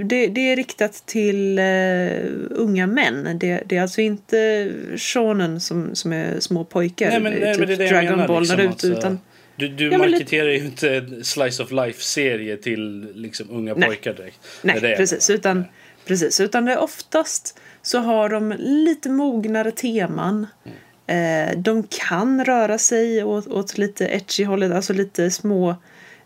det, 0.06 0.28
det, 0.28 0.52
är 0.52 0.56
riktat 0.56 1.04
till 1.06 1.60
uh, 1.60 2.32
unga 2.50 2.88
män. 2.88 3.40
Det, 3.40 3.64
det, 3.66 3.78
är 3.78 3.82
alltså 3.82 4.02
inte 4.02 4.72
shonen 4.98 5.60
som, 5.60 5.96
som 5.96 6.14
är 6.14 6.40
små 6.40 6.64
pojkar. 6.64 7.10
Nej, 7.10 7.20
men, 7.20 7.34
nej, 7.34 7.54
typ 7.54 7.60
men 7.60 7.68
det 7.68 7.76
det 7.76 7.88
Dragon 7.88 8.06
jag 8.06 8.12
menar, 8.12 8.28
Ball 8.28 8.42
liksom, 8.42 8.60
ute, 8.60 8.70
alltså, 8.70 8.88
utan, 8.88 9.20
du, 9.56 9.68
du 9.68 9.92
ja, 9.92 9.98
marketerar 9.98 10.50
ju 10.50 10.58
inte 10.58 10.96
en 10.96 11.24
slice 11.24 11.64
of 11.64 11.72
life-serie 11.72 12.58
till 12.58 13.12
liksom 13.16 13.50
unga 13.50 13.74
nej. 13.74 13.90
pojkar 13.90 14.14
direkt. 14.14 14.40
Nej, 14.62 14.82
precis. 14.82 15.30
Utan, 15.30 15.66
precis. 16.06 16.40
Utan 16.40 16.66
det 16.66 16.72
är 16.72 16.80
oftast 16.80 17.60
så 17.82 18.00
har 18.00 18.30
de 18.30 18.56
lite 18.60 19.10
mognare 19.10 19.72
teman. 19.72 20.48
Mm. 20.66 20.78
Eh, 21.08 21.58
de 21.58 21.84
kan 21.84 22.46
röra 22.46 22.78
sig 22.78 23.24
åt, 23.24 23.48
åt 23.48 23.78
lite 23.78 24.08
etchy 24.08 24.44
hållet, 24.44 24.72
alltså 24.72 24.94
lite 24.94 25.32
små 25.32 25.70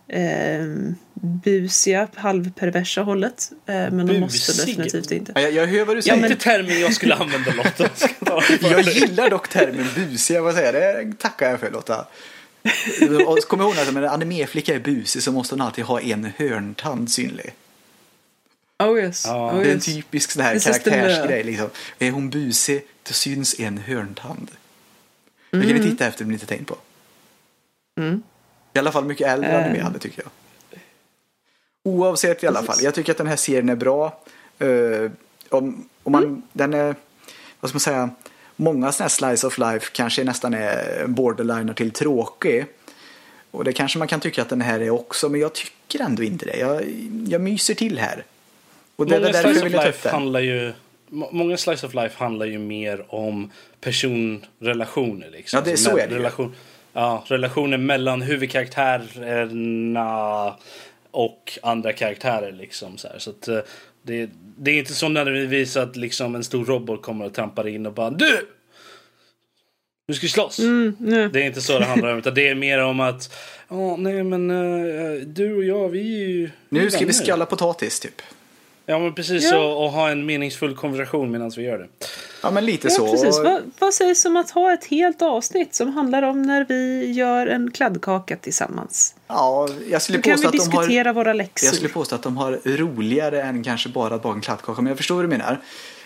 eh, 0.07 0.65
busiga, 1.13 2.07
halvperversa 2.15 3.01
hållet. 3.01 3.51
Eh, 3.65 3.73
men 3.73 3.97
Busig. 3.97 4.15
de 4.15 4.19
måste 4.19 4.65
definitivt 4.65 5.11
inte. 5.11 5.31
Ja, 5.35 5.41
jag, 5.41 5.53
jag 5.53 5.67
hör 5.67 5.85
vad 5.85 5.95
du 5.97 6.01
säger. 6.01 6.17
Ja, 6.17 6.27
inte 6.27 6.43
termen 6.43 6.79
jag 6.79 6.93
skulle 6.93 7.15
använda 7.15 7.53
Lotta. 7.53 7.89
jag 8.61 8.81
gillar 8.81 9.29
dock 9.29 9.49
termen 9.49 9.85
busiga, 9.95 10.41
vad 10.41 10.55
säger 10.55 10.73
det 10.73 11.17
tackar 11.17 11.49
jag 11.49 11.59
för 11.59 11.71
Lotta. 11.71 12.07
Kom 13.47 13.61
ihåg 13.61 13.77
att 13.77 13.93
när 13.93 14.01
en 14.01 14.09
animeflicka 14.09 14.75
är 14.75 14.79
busig 14.79 15.23
så 15.23 15.31
måste 15.31 15.55
hon 15.55 15.61
alltid 15.61 15.83
ha 15.85 16.01
en 16.01 16.31
hörntand 16.37 17.11
synlig. 17.11 17.53
Oh 18.79 18.99
yes. 18.99 19.25
Ja. 19.25 19.51
Oh, 19.51 19.59
det 19.59 19.69
är 19.69 19.73
en 19.73 19.79
typisk 19.79 20.31
sån 20.31 20.43
här 20.43 20.59
karaktärsgrej. 20.59 21.43
Liksom. 21.43 21.69
Är 21.99 22.11
hon 22.11 22.29
busig, 22.29 22.85
då 23.03 23.13
syns 23.13 23.59
en 23.59 23.77
hörntand. 23.77 24.51
Det 25.51 25.57
kan 25.57 25.67
ni 25.67 25.71
mm. 25.71 25.91
titta 25.91 26.05
efter 26.05 26.23
om 26.23 26.29
ni 26.29 26.33
inte 26.33 26.45
tänkt 26.45 26.67
på. 26.67 26.77
Mm. 27.99 28.23
I 28.73 28.79
alla 28.79 28.91
fall 28.91 29.05
mycket 29.05 29.27
äldre 29.27 29.49
uh. 29.49 29.65
anime 29.65 29.83
hade 29.83 29.99
tycker 29.99 30.21
jag. 30.21 30.31
Oavsett 31.83 32.43
i 32.43 32.47
alla 32.47 32.63
fall. 32.63 32.77
Jag 32.81 32.93
tycker 32.93 33.11
att 33.11 33.17
den 33.17 33.27
här 33.27 33.35
serien 33.35 33.69
är 33.69 33.75
bra. 33.75 34.21
Uh, 34.61 35.11
om, 35.49 35.89
om 36.03 36.11
man, 36.11 36.23
mm. 36.23 36.41
Den 36.53 36.73
är, 36.73 36.95
vad 37.59 37.69
ska 37.69 37.75
man 37.75 37.79
säga, 37.79 38.09
många 38.57 38.91
sådana 38.91 39.03
här 39.03 39.09
slice 39.09 39.47
of 39.47 39.57
life 39.57 39.89
kanske 39.91 40.23
nästan 40.23 40.53
är 40.53 41.05
borderliner 41.07 41.73
till 41.73 41.91
tråkig. 41.91 42.65
Och 43.51 43.63
det 43.63 43.73
kanske 43.73 43.99
man 43.99 44.07
kan 44.07 44.19
tycka 44.19 44.41
att 44.41 44.49
den 44.49 44.61
här 44.61 44.79
är 44.79 44.89
också, 44.89 45.29
men 45.29 45.41
jag 45.41 45.53
tycker 45.53 46.01
ändå 46.01 46.23
inte 46.23 46.45
det. 46.45 46.57
Jag, 46.57 46.83
jag 47.27 47.41
myser 47.41 47.73
till 47.73 47.99
här. 47.99 48.23
Och 48.95 49.05
det 49.05 49.19
många 49.19 49.33
slice 49.33 49.65
of 49.65 49.71
life 49.71 50.09
handlar 50.09 50.39
ju 50.39 50.73
Många 51.09 51.57
slice 51.57 51.87
of 51.87 51.93
life 51.93 52.23
handlar 52.23 52.45
ju 52.45 52.59
mer 52.59 53.05
om 53.07 53.51
personrelationer. 53.81 55.29
Liksom. 55.29 55.57
Ja, 55.57 55.63
det, 55.71 55.77
så 55.77 55.97
är 55.97 56.07
det 56.07 56.15
relation, 56.15 56.55
ja, 56.93 57.23
relationer 57.27 57.77
mellan 57.77 58.21
huvudkaraktärerna 58.21 60.55
och 61.11 61.59
andra 61.63 61.93
karaktärer. 61.93 62.51
Liksom, 62.51 62.97
så 62.97 63.07
här. 63.07 63.19
så 63.19 63.29
att, 63.29 63.47
eh, 63.47 63.59
det, 64.07 64.29
det, 64.57 64.71
är 64.71 64.75
inte 64.75 64.93
så 64.93 65.09
nödvändigtvis 65.09 65.77
att 65.77 65.95
liksom, 65.95 66.35
en 66.35 66.43
stor 66.43 66.65
robot 66.65 67.01
kommer 67.01 67.25
och 67.25 67.33
trampar 67.33 67.67
in 67.67 67.85
och 67.85 67.93
bara 67.93 68.09
Du! 68.09 68.47
Du 70.07 70.13
ska 70.13 70.27
slåss. 70.27 70.59
Mm, 70.59 70.95
det 70.99 71.41
är 71.41 71.45
inte 71.45 71.61
så 71.61 71.79
det 71.79 71.85
handlar 71.85 72.11
om. 72.11 72.19
Utan 72.19 72.33
det 72.33 72.47
är 72.47 72.55
mer 72.55 72.83
om 72.83 72.99
att 72.99 73.35
oh, 73.69 73.97
nej 73.97 74.23
men 74.23 74.51
uh, 74.51 75.21
du 75.21 75.55
och 75.55 75.63
jag 75.63 75.89
vi 75.89 76.23
är 76.23 76.27
ju 76.27 76.49
Nu 76.69 76.91
ska 76.91 77.05
vi 77.05 77.13
skalla 77.13 77.45
potatis 77.45 77.99
typ. 77.99 78.21
Ja 78.85 78.99
men 78.99 79.13
precis 79.13 79.51
ja. 79.51 79.57
Och, 79.57 79.85
och, 79.85 79.91
ha 79.91 80.09
en 80.09 80.25
meningsfull 80.25 80.75
konversation 80.75 81.31
medan 81.31 81.51
vi 81.57 81.63
gör 81.63 81.77
det. 81.77 81.87
Ja 82.41 82.51
men 82.51 82.65
lite 82.65 82.87
ja, 82.87 82.93
så. 82.93 83.11
Precis. 83.11 83.39
Vad, 83.43 83.71
vad 83.79 83.93
sägs 83.93 84.25
om 84.25 84.37
att 84.37 84.51
ha 84.51 84.73
ett 84.73 84.85
helt 84.85 85.21
avsnitt 85.21 85.75
som 85.75 85.89
handlar 85.93 86.21
om 86.21 86.41
när 86.41 86.65
vi 86.69 87.11
gör 87.11 87.47
en 87.47 87.71
kladdkaka 87.71 88.35
tillsammans? 88.35 89.15
Ja, 89.27 89.67
jag 89.89 90.01
skulle 90.01 90.17
Då 90.17 90.31
påstå 90.31 90.43
kan 90.43 90.51
vi 90.51 90.57
diskutera 90.57 91.09
har, 91.09 91.13
våra 91.13 91.33
läxor. 91.33 91.67
Jag 91.67 91.75
skulle 91.75 91.89
påstå 91.89 92.15
att 92.15 92.23
de 92.23 92.37
har 92.37 92.59
roligare 92.77 93.41
än 93.41 93.63
kanske 93.63 93.89
bara 93.89 94.15
att 94.15 94.23
baka 94.23 94.35
en 94.35 94.41
kladdkaka. 94.41 94.81
Men 94.81 94.89
jag 94.89 94.97
förstår 94.97 95.15
vad 95.15 95.23
du 95.23 95.29
menar. 95.29 95.61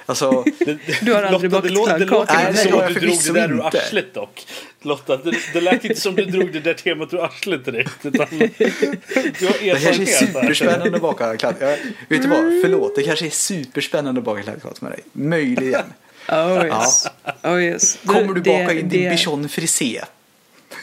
Alltså, 0.06 0.44
du 1.02 1.14
har 1.14 1.24
aldrig 1.24 1.52
bakat 1.52 1.72
kladdkaka? 1.72 1.98
Det 1.98 2.06
låter 2.06 2.34
Nej, 2.34 2.48
inte 2.48 2.64
som 2.64 2.80
att 2.80 2.88
du 2.88 3.00
drog 3.00 3.20
det 3.24 3.34
där 3.34 3.52
ur 3.54 3.66
arslet 3.66 4.14
dock. 4.14 4.48
Lotta, 4.82 5.18
det, 5.18 5.38
det 5.54 5.62
lät 5.62 5.86
inte 5.86 6.02
som 6.02 6.16
du 6.16 6.26
drog 6.26 6.54
det 6.54 6.60
där 6.60 6.74
temat 6.74 7.14
ur 7.14 7.24
arslet 7.24 7.66
direkt. 7.66 8.06
Utan 8.06 8.28
du 8.30 9.48
har 9.48 9.64
det 9.64 9.84
kanske 9.84 10.02
är 10.02 10.06
superspännande 10.06 10.96
att 10.96 11.02
baka 11.02 11.38
kladdkaka. 11.38 11.78
Vet 12.10 12.22
du 12.22 12.28
vad, 12.28 12.62
förlåt. 12.62 12.96
Det 12.96 13.04
kanske 13.04 13.26
är 13.26 13.30
superspännande 13.30 14.20
att 14.20 14.26
baka 14.26 14.42
kladdkaka 14.42 14.76
med 14.80 14.92
dig. 14.92 15.02
Möjligen. 15.12 15.86
Oh 16.30 16.66
yes. 16.66 17.08
Ja. 17.24 17.52
Oh, 17.52 17.62
yes. 17.62 18.00
Kommer 18.06 18.34
du 18.34 18.42
baka 18.42 18.74
in 18.74 18.90
din 18.90 19.10
bichon 19.10 19.50
frisé? 19.50 20.02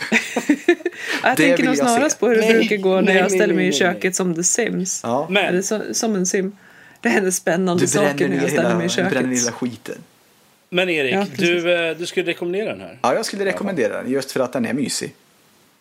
jag 1.22 1.36
tänker 1.36 1.64
nog 1.64 1.76
snarast 1.76 2.20
på 2.20 2.28
hur 2.28 2.34
det 2.34 2.40
nej, 2.40 2.54
brukar 2.54 2.76
gå 2.76 2.94
när 2.94 3.02
nej, 3.02 3.16
jag 3.16 3.30
ställer 3.30 3.54
mig 3.54 3.68
i 3.68 3.72
köket 3.72 4.16
som 4.16 4.34
The 4.34 4.44
Sims. 4.44 5.00
Ja. 5.02 5.26
Men. 5.30 5.44
Eller 5.44 5.62
så, 5.62 5.82
som 5.92 6.14
en 6.14 6.26
sim. 6.26 6.56
Det 7.00 7.08
händer 7.08 7.30
spännande 7.30 7.82
du 7.82 7.88
saker 7.88 8.28
när 8.28 8.36
jag 8.36 8.50
ställer 8.50 8.74
mig 8.74 8.86
i 8.86 8.88
köket. 8.88 9.10
Du 9.12 9.18
bränner 9.18 9.36
hela 9.36 9.52
skiten. 9.52 9.98
Men 10.70 10.88
Erik, 10.88 11.14
ja, 11.14 11.26
du, 11.36 11.74
eh, 11.74 11.96
du 11.96 12.06
skulle 12.06 12.30
rekommendera 12.30 12.70
den 12.70 12.80
här? 12.80 12.98
Ja, 13.02 13.14
jag 13.14 13.26
skulle 13.26 13.44
rekommendera 13.44 14.02
den 14.02 14.12
just 14.12 14.32
för 14.32 14.40
att 14.40 14.52
den 14.52 14.66
är 14.66 14.72
mysig. 14.72 15.14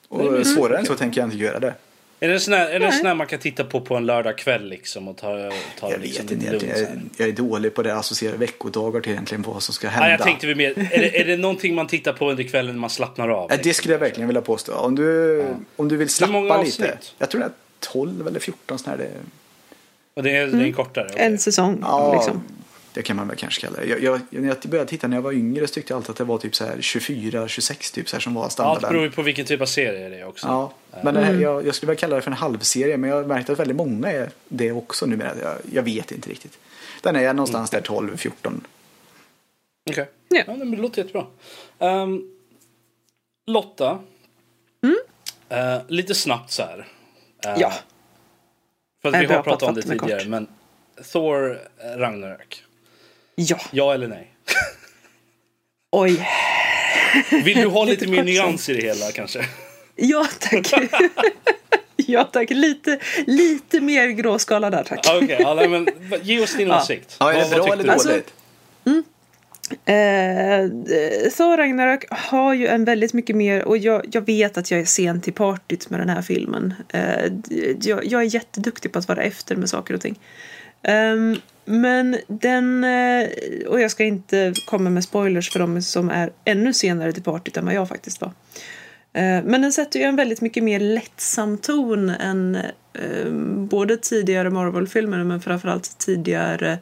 Och 0.08 0.26
är 0.26 0.32
mysig. 0.32 0.54
svårare 0.54 0.78
än 0.78 0.86
så 0.86 0.96
tänker 0.96 1.22
jag 1.22 1.28
inte 1.28 1.38
göra 1.38 1.60
det. 1.60 1.74
Är 2.20 2.30
det 2.30 2.40
sån 2.40 2.54
här, 2.54 2.70
är 2.70 2.80
det 2.80 2.92
sån 2.92 3.06
här 3.06 3.16
man 3.16 3.28
kan 3.28 3.40
titta 3.40 3.64
på 3.64 3.82
på 3.82 3.96
en 3.96 4.06
lördagkväll 4.06 4.70
liksom 4.70 5.08
och 5.08 5.18
ta, 5.18 5.52
ta 5.80 5.92
Jag 5.92 6.02
liksom 6.02 6.26
vet 6.26 6.32
inte, 6.32 6.46
jag, 6.46 6.64
jag, 6.64 7.00
jag, 7.18 7.28
är 7.30 7.32
dålig 7.32 7.74
på 7.74 7.84
det, 7.84 7.96
associera 7.96 8.38
veckodagar 8.38 9.02
till 9.02 9.12
egentligen 9.12 9.42
vad 9.42 9.64
som 9.64 9.74
ska 9.74 9.88
hända. 9.88 10.08
Ja, 10.08 10.12
jag 10.12 10.22
tänkte 10.22 10.56
mer, 10.56 10.70
är 10.70 11.02
det, 11.02 11.22
är 11.22 11.26
det 11.26 11.38
någonting 11.38 11.76
man 11.76 11.88
tittar 11.88 12.14
på 12.14 12.30
under 12.30 12.44
kvällen 12.44 12.76
när 12.76 12.80
man 12.80 12.90
slappnar 12.90 13.30
av? 13.30 13.50
Liksom? 13.50 13.70
Det 13.70 13.74
skulle 13.74 13.94
jag 13.94 14.00
verkligen 14.00 14.28
vilja 14.28 14.42
påstå. 14.42 14.74
Om 14.74 14.96
du, 14.96 15.38
ja. 15.48 15.56
om 15.76 15.88
du 15.88 15.98
vill 15.98 16.10
slappa 16.10 16.62
lite. 16.64 16.98
Jag 17.18 17.30
tror 17.30 17.42
det 17.42 17.48
är 17.48 17.52
12 17.80 18.28
eller 18.28 18.40
14 18.40 18.80
sådana 18.80 19.04
här. 19.04 19.10
Och 20.14 20.24
det 20.24 20.32
är, 20.32 20.44
mm. 20.44 20.52
det 20.52 20.58
är 20.58 20.60
en 20.60 20.64
mm. 20.64 20.74
kortare? 20.74 21.06
Okay. 21.06 21.26
En 21.26 21.38
säsong 21.38 21.80
ja, 21.82 22.14
liksom. 22.14 22.44
Det 22.98 23.04
kan 23.04 23.16
man 23.16 23.28
väl 23.28 23.38
kanske 23.38 23.62
kalla 23.62 23.80
det. 23.80 23.86
Jag, 23.86 24.04
jag, 24.04 24.22
när 24.30 24.48
jag 24.48 24.58
började 24.70 24.90
titta 24.90 25.08
när 25.08 25.18
jag 25.18 25.22
var 25.22 25.32
yngre 25.32 25.68
så 25.68 25.74
tyckte 25.74 25.94
jag 25.94 25.98
alltid 25.98 26.10
att 26.10 26.18
det 26.18 26.24
var 26.24 26.38
typ 26.38 26.54
24-26 26.54 27.94
typ 27.94 28.10
så 28.10 28.16
här 28.16 28.22
som 28.22 28.34
var 28.34 28.50
standarden. 28.50 28.82
Det 28.82 28.88
beror 28.88 29.04
ju 29.04 29.12
på 29.12 29.22
vilken 29.22 29.46
typ 29.46 29.62
av 29.62 29.66
serie 29.66 30.10
det 30.10 30.20
är 30.20 30.28
också. 30.28 30.48
Ja, 30.48 30.74
men 30.92 31.18
mm. 31.18 31.24
här, 31.24 31.42
jag, 31.42 31.68
jag, 31.68 31.76
skulle 31.76 31.88
väl 31.88 31.98
kalla 31.98 32.16
det 32.16 32.22
för 32.22 32.32
en 32.32 32.38
halvserie 32.38 32.98
men 32.98 33.10
jag 33.10 33.18
har 33.18 33.24
märkt 33.24 33.50
att 33.50 33.60
väldigt 33.60 33.78
många 33.78 34.12
är 34.12 34.30
det 34.48 34.72
också 34.72 35.06
numera. 35.06 35.32
Jag, 35.42 35.56
jag 35.72 35.84
vet 35.84 36.12
inte 36.12 36.30
riktigt. 36.30 36.60
Den 37.02 37.16
är 37.16 37.34
någonstans 37.34 37.74
mm. 37.74 37.84
där 37.84 37.94
12-14. 37.94 38.32
Okej. 38.44 38.62
Okay. 39.86 40.06
Yeah. 40.34 40.60
Ja, 40.60 40.66
det 40.66 40.78
låter 40.78 41.02
jättebra. 41.02 41.26
Um, 41.80 42.32
Lotta. 43.48 44.00
Mm? 44.84 44.98
Uh, 45.52 45.82
lite 45.88 46.16
snabbt 46.16 46.52
så 46.52 46.64
här. 46.64 46.78
Uh, 47.48 47.56
ja. 47.62 47.74
För 49.02 49.10
att 49.10 49.22
vi 49.22 49.26
har 49.26 49.44
pratat 49.44 49.70
om 49.70 49.76
det 49.76 49.82
tidigare. 49.82 50.20
Kort. 50.20 50.28
Men 50.28 50.48
Thor 51.12 51.60
Ragnarök. 51.98 52.64
Ja. 53.40 53.60
Ja 53.72 53.94
eller 53.94 54.08
nej? 54.08 54.28
Oj. 55.92 56.28
Vill 57.44 57.58
du 57.58 57.68
ha 57.68 57.86
lite 57.86 58.08
mer 58.08 58.24
nyans 58.24 58.70
i 58.70 58.74
det 58.74 58.82
hela 58.82 59.12
kanske? 59.12 59.46
Ja 59.96 60.28
tack. 60.40 60.74
ja 61.96 62.24
tack, 62.24 62.50
lite, 62.50 63.00
lite 63.28 63.82
mer 63.82 64.08
gråskala 64.08 64.70
där 64.70 64.84
tack. 64.84 65.00
Okej, 65.00 65.24
okay, 65.24 65.38
ja, 65.40 65.68
men 65.68 65.88
ge 66.22 66.44
oss 66.44 66.56
din 66.56 66.72
åsikt. 66.72 67.18
Ja, 67.20 67.34
är 67.34 67.50
det 67.50 67.56
bra 67.56 67.66
eller 67.66 67.76
dåligt? 67.76 67.90
Alltså, 67.90 68.22
mm, 68.86 69.04
Eh, 69.70 70.70
Thor 71.38 71.58
Ragnarök 71.58 72.06
har 72.10 72.54
ju 72.54 72.68
en 72.68 72.86
väldigt 72.86 73.14
mycket 73.14 73.36
mer, 73.36 73.64
och 73.64 73.78
jag, 73.78 74.06
jag 74.12 74.26
vet 74.26 74.58
att 74.58 74.72
jag 74.72 74.80
är 74.80 74.86
sen 74.86 75.22
till 75.22 75.34
partyt 75.34 75.90
med 75.90 76.00
den 76.00 76.10
här 76.10 76.22
filmen. 76.22 76.74
Eh, 76.90 77.32
jag, 77.82 78.06
jag, 78.06 78.22
är 78.22 78.36
jätteduktig 78.36 78.92
på 78.92 79.00
att 79.00 79.08
vara 79.08 79.24
efter 79.24 79.56
med 79.56 79.70
saker 79.70 79.94
och 79.94 80.02
ting. 80.02 80.20
Um, 80.88 81.42
men 81.68 82.18
den, 82.28 82.84
eh, 82.84 83.30
och 83.68 83.82
jag 83.82 83.92
ska 83.92 84.04
inte 84.04 84.54
komma 84.66 84.90
med 84.90 85.04
spoilers 85.04 85.52
för 85.52 85.60
de 85.60 85.82
som 85.82 86.10
är 86.10 86.32
ännu 86.46 86.74
senare 86.74 87.14
till 87.14 87.24
partyt 87.24 87.58
än 87.58 87.66
vad 87.66 87.74
jag 87.74 87.88
faktiskt 87.88 88.22
var. 88.22 88.30
Uh, 89.18 89.44
men 89.44 89.62
den 89.62 89.72
sätter 89.72 90.00
ju 90.00 90.06
en 90.06 90.16
väldigt 90.16 90.42
mycket 90.42 90.64
mer 90.64 90.80
lättsam 90.80 91.58
ton 91.58 92.10
än 92.10 92.58
uh, 93.02 93.32
både 93.66 93.98
tidigare 93.98 94.50
Marvel-filmer 94.50 95.24
men 95.24 95.42
framförallt 95.42 95.98
tidigare 95.98 96.78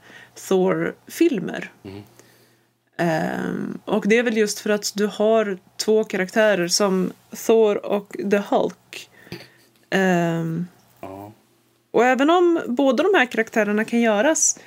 Thor-filmer. 0.48 1.72
Mm. 1.84 2.04
Um, 2.98 3.80
och 3.86 4.08
det 4.08 4.18
är 4.18 4.24
väl 4.24 4.38
just 4.38 4.60
för 4.60 4.70
att 4.70 4.92
du 4.96 5.06
har 5.08 5.58
två 5.78 6.04
karaktärer 6.04 6.68
som 6.68 7.12
Thor 7.46 7.86
och 7.86 8.16
The 8.32 8.38
Hulk. 8.38 9.10
Um. 9.96 10.68
Och 11.96 12.06
även 12.06 12.30
om 12.30 12.62
båda 12.68 13.04
de 13.04 13.14
här 13.18 13.26
karaktärerna 13.26 13.86
kan 13.86 14.02
göras 14.02 14.60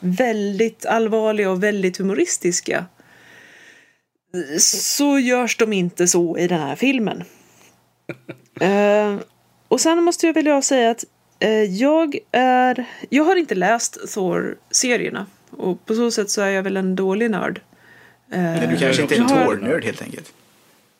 väldigt 0.00 0.86
allvarliga 0.86 1.50
och 1.50 1.62
väldigt 1.62 1.96
humoristiska 1.96 2.86
så 4.58 5.18
görs 5.18 5.56
de 5.56 5.72
inte 5.72 6.06
så 6.06 6.38
i 6.38 6.48
den 6.48 6.60
här 6.60 6.76
filmen. 6.76 7.24
uh, 8.62 9.20
och 9.68 9.80
sen 9.80 10.02
måste 10.02 10.26
jag 10.26 10.34
väl 10.34 10.62
säga 10.62 10.90
att 10.90 11.04
uh, 11.44 11.50
jag 11.50 12.18
är... 12.32 12.84
Jag 13.08 13.24
har 13.24 13.36
inte 13.36 13.54
läst 13.54 14.14
Thor-serierna 14.14 15.26
och 15.50 15.86
på 15.86 15.94
så 15.94 16.10
sätt 16.10 16.30
så 16.30 16.42
är 16.42 16.50
jag 16.50 16.62
väl 16.62 16.76
en 16.76 16.96
dålig 16.96 17.30
nörd. 17.30 17.60
Men 18.26 18.70
du 18.70 18.76
kanske 18.76 19.02
inte 19.02 19.14
är 19.14 19.20
en 19.20 19.28
Thor-nörd 19.28 19.84
helt 19.84 20.02
enkelt? 20.02 20.32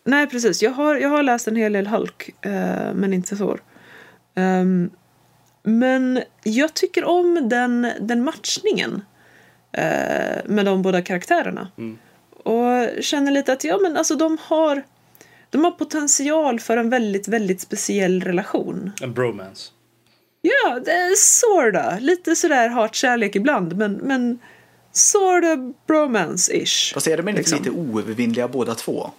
Nej, 0.05 0.27
precis. 0.27 0.63
Jag 0.63 0.71
har, 0.71 0.97
jag 0.97 1.09
har 1.09 1.23
läst 1.23 1.49
en 1.49 1.57
hel 1.57 1.73
del 1.73 1.87
Hulk, 1.87 2.31
uh, 2.47 2.53
men 2.95 3.15
inte 3.15 3.37
Thor. 3.37 3.61
Um, 4.37 4.91
men 5.67 6.23
jag 6.43 6.75
tycker 6.75 7.05
om 7.05 7.49
den, 7.49 7.89
den 8.01 8.25
matchningen 8.25 8.95
uh, 9.79 10.41
med 10.45 10.65
de 10.65 10.83
båda 10.83 11.03
karaktärerna. 11.03 11.69
Mm. 11.79 11.99
Och 12.31 13.03
känner 13.05 13.33
lite 13.33 13.53
att 13.53 13.65
ja, 13.65 13.79
men 13.83 13.97
alltså, 13.97 14.15
de, 14.15 14.39
har, 14.41 14.83
de 15.51 15.65
har 15.65 15.71
potential 15.71 16.61
för 16.61 16.77
en 16.77 16.91
väldigt, 16.91 17.29
väldigt 17.29 17.61
speciell 17.61 18.23
relation. 18.23 18.93
En 19.03 19.15
bromance. 19.15 19.71
Ja, 20.43 20.81
det 20.85 20.93
är 20.93 21.15
sorta. 21.17 21.99
Lite 22.01 22.37
sådär 22.37 22.69
hatkärlek 22.69 23.37
ibland, 23.37 23.77
men, 23.77 23.93
men 23.93 24.39
sort 24.93 25.45
of 25.45 25.75
bromance-ish. 25.87 26.95
Fast 26.95 27.07
är 27.07 27.17
de 27.17 27.29
inte 27.29 27.41
liksom. 27.41 27.59
lite 27.59 27.71
oövervinnliga 27.71 28.49
båda 28.49 28.75
två? 28.75 29.11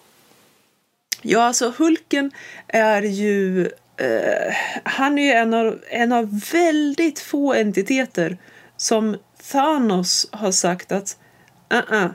Ja, 1.22 1.43
alltså 1.43 1.73
Hulken 1.77 2.31
är 2.67 3.01
ju... 3.01 3.69
Eh, 3.97 4.55
han 4.84 5.17
är 5.17 5.23
ju 5.23 5.31
en 5.31 5.53
av, 5.53 5.80
en 5.89 6.11
av 6.11 6.41
väldigt 6.51 7.19
få 7.19 7.53
entiteter 7.53 8.38
som 8.77 9.17
Thanos 9.51 10.30
har 10.31 10.51
sagt 10.51 10.91
att 10.91 11.17
uh 11.73 11.80
-uh, 11.80 12.03
uh 12.03 12.11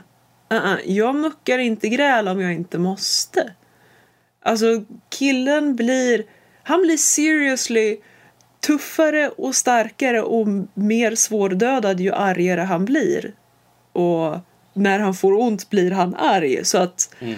-uh, 0.49 0.77
jag 0.85 1.15
muckar 1.15 1.59
inte 1.59 1.89
gräl 1.89 2.27
om 2.27 2.41
jag 2.41 2.53
inte 2.53 2.77
måste. 2.77 3.53
Alltså 4.43 4.65
killen 5.09 5.75
blir, 5.75 6.23
han 6.63 6.81
blir 6.81 6.97
seriously 6.97 7.97
tuffare 8.67 9.29
och 9.29 9.55
starkare 9.55 10.21
och 10.21 10.47
mer 10.73 11.15
svårdödad 11.15 11.99
ju 11.99 12.13
argare 12.13 12.61
han 12.61 12.85
blir 12.85 13.33
och 13.93 14.37
när 14.73 14.99
han 14.99 15.13
får 15.13 15.33
ont 15.33 15.69
blir 15.69 15.91
han 15.91 16.15
arg. 16.15 16.65
Så 16.65 16.77
att 16.77 17.15
mm 17.19 17.35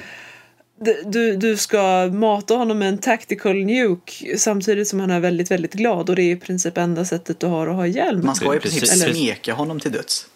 du, 1.05 1.35
du 1.35 1.57
ska 1.57 2.09
mata 2.13 2.55
honom 2.55 2.79
med 2.79 2.87
en 2.87 2.97
tactical 2.97 3.55
nuke 3.55 4.37
samtidigt 4.37 4.87
som 4.87 4.99
han 4.99 5.11
är 5.11 5.19
väldigt, 5.19 5.51
väldigt 5.51 5.73
glad 5.73 6.09
och 6.09 6.15
det 6.15 6.21
är 6.21 6.31
i 6.31 6.35
princip 6.35 6.77
enda 6.77 7.05
sättet 7.05 7.39
du 7.39 7.47
har 7.47 7.67
att 7.67 7.75
ha 7.75 7.87
hjälm. 7.87 8.25
Man 8.25 8.35
ska 8.35 8.55
i 8.55 8.59
princip 8.59 8.87
smeka 8.87 9.53
honom 9.53 9.79
till 9.79 9.91
döds. 9.91 10.27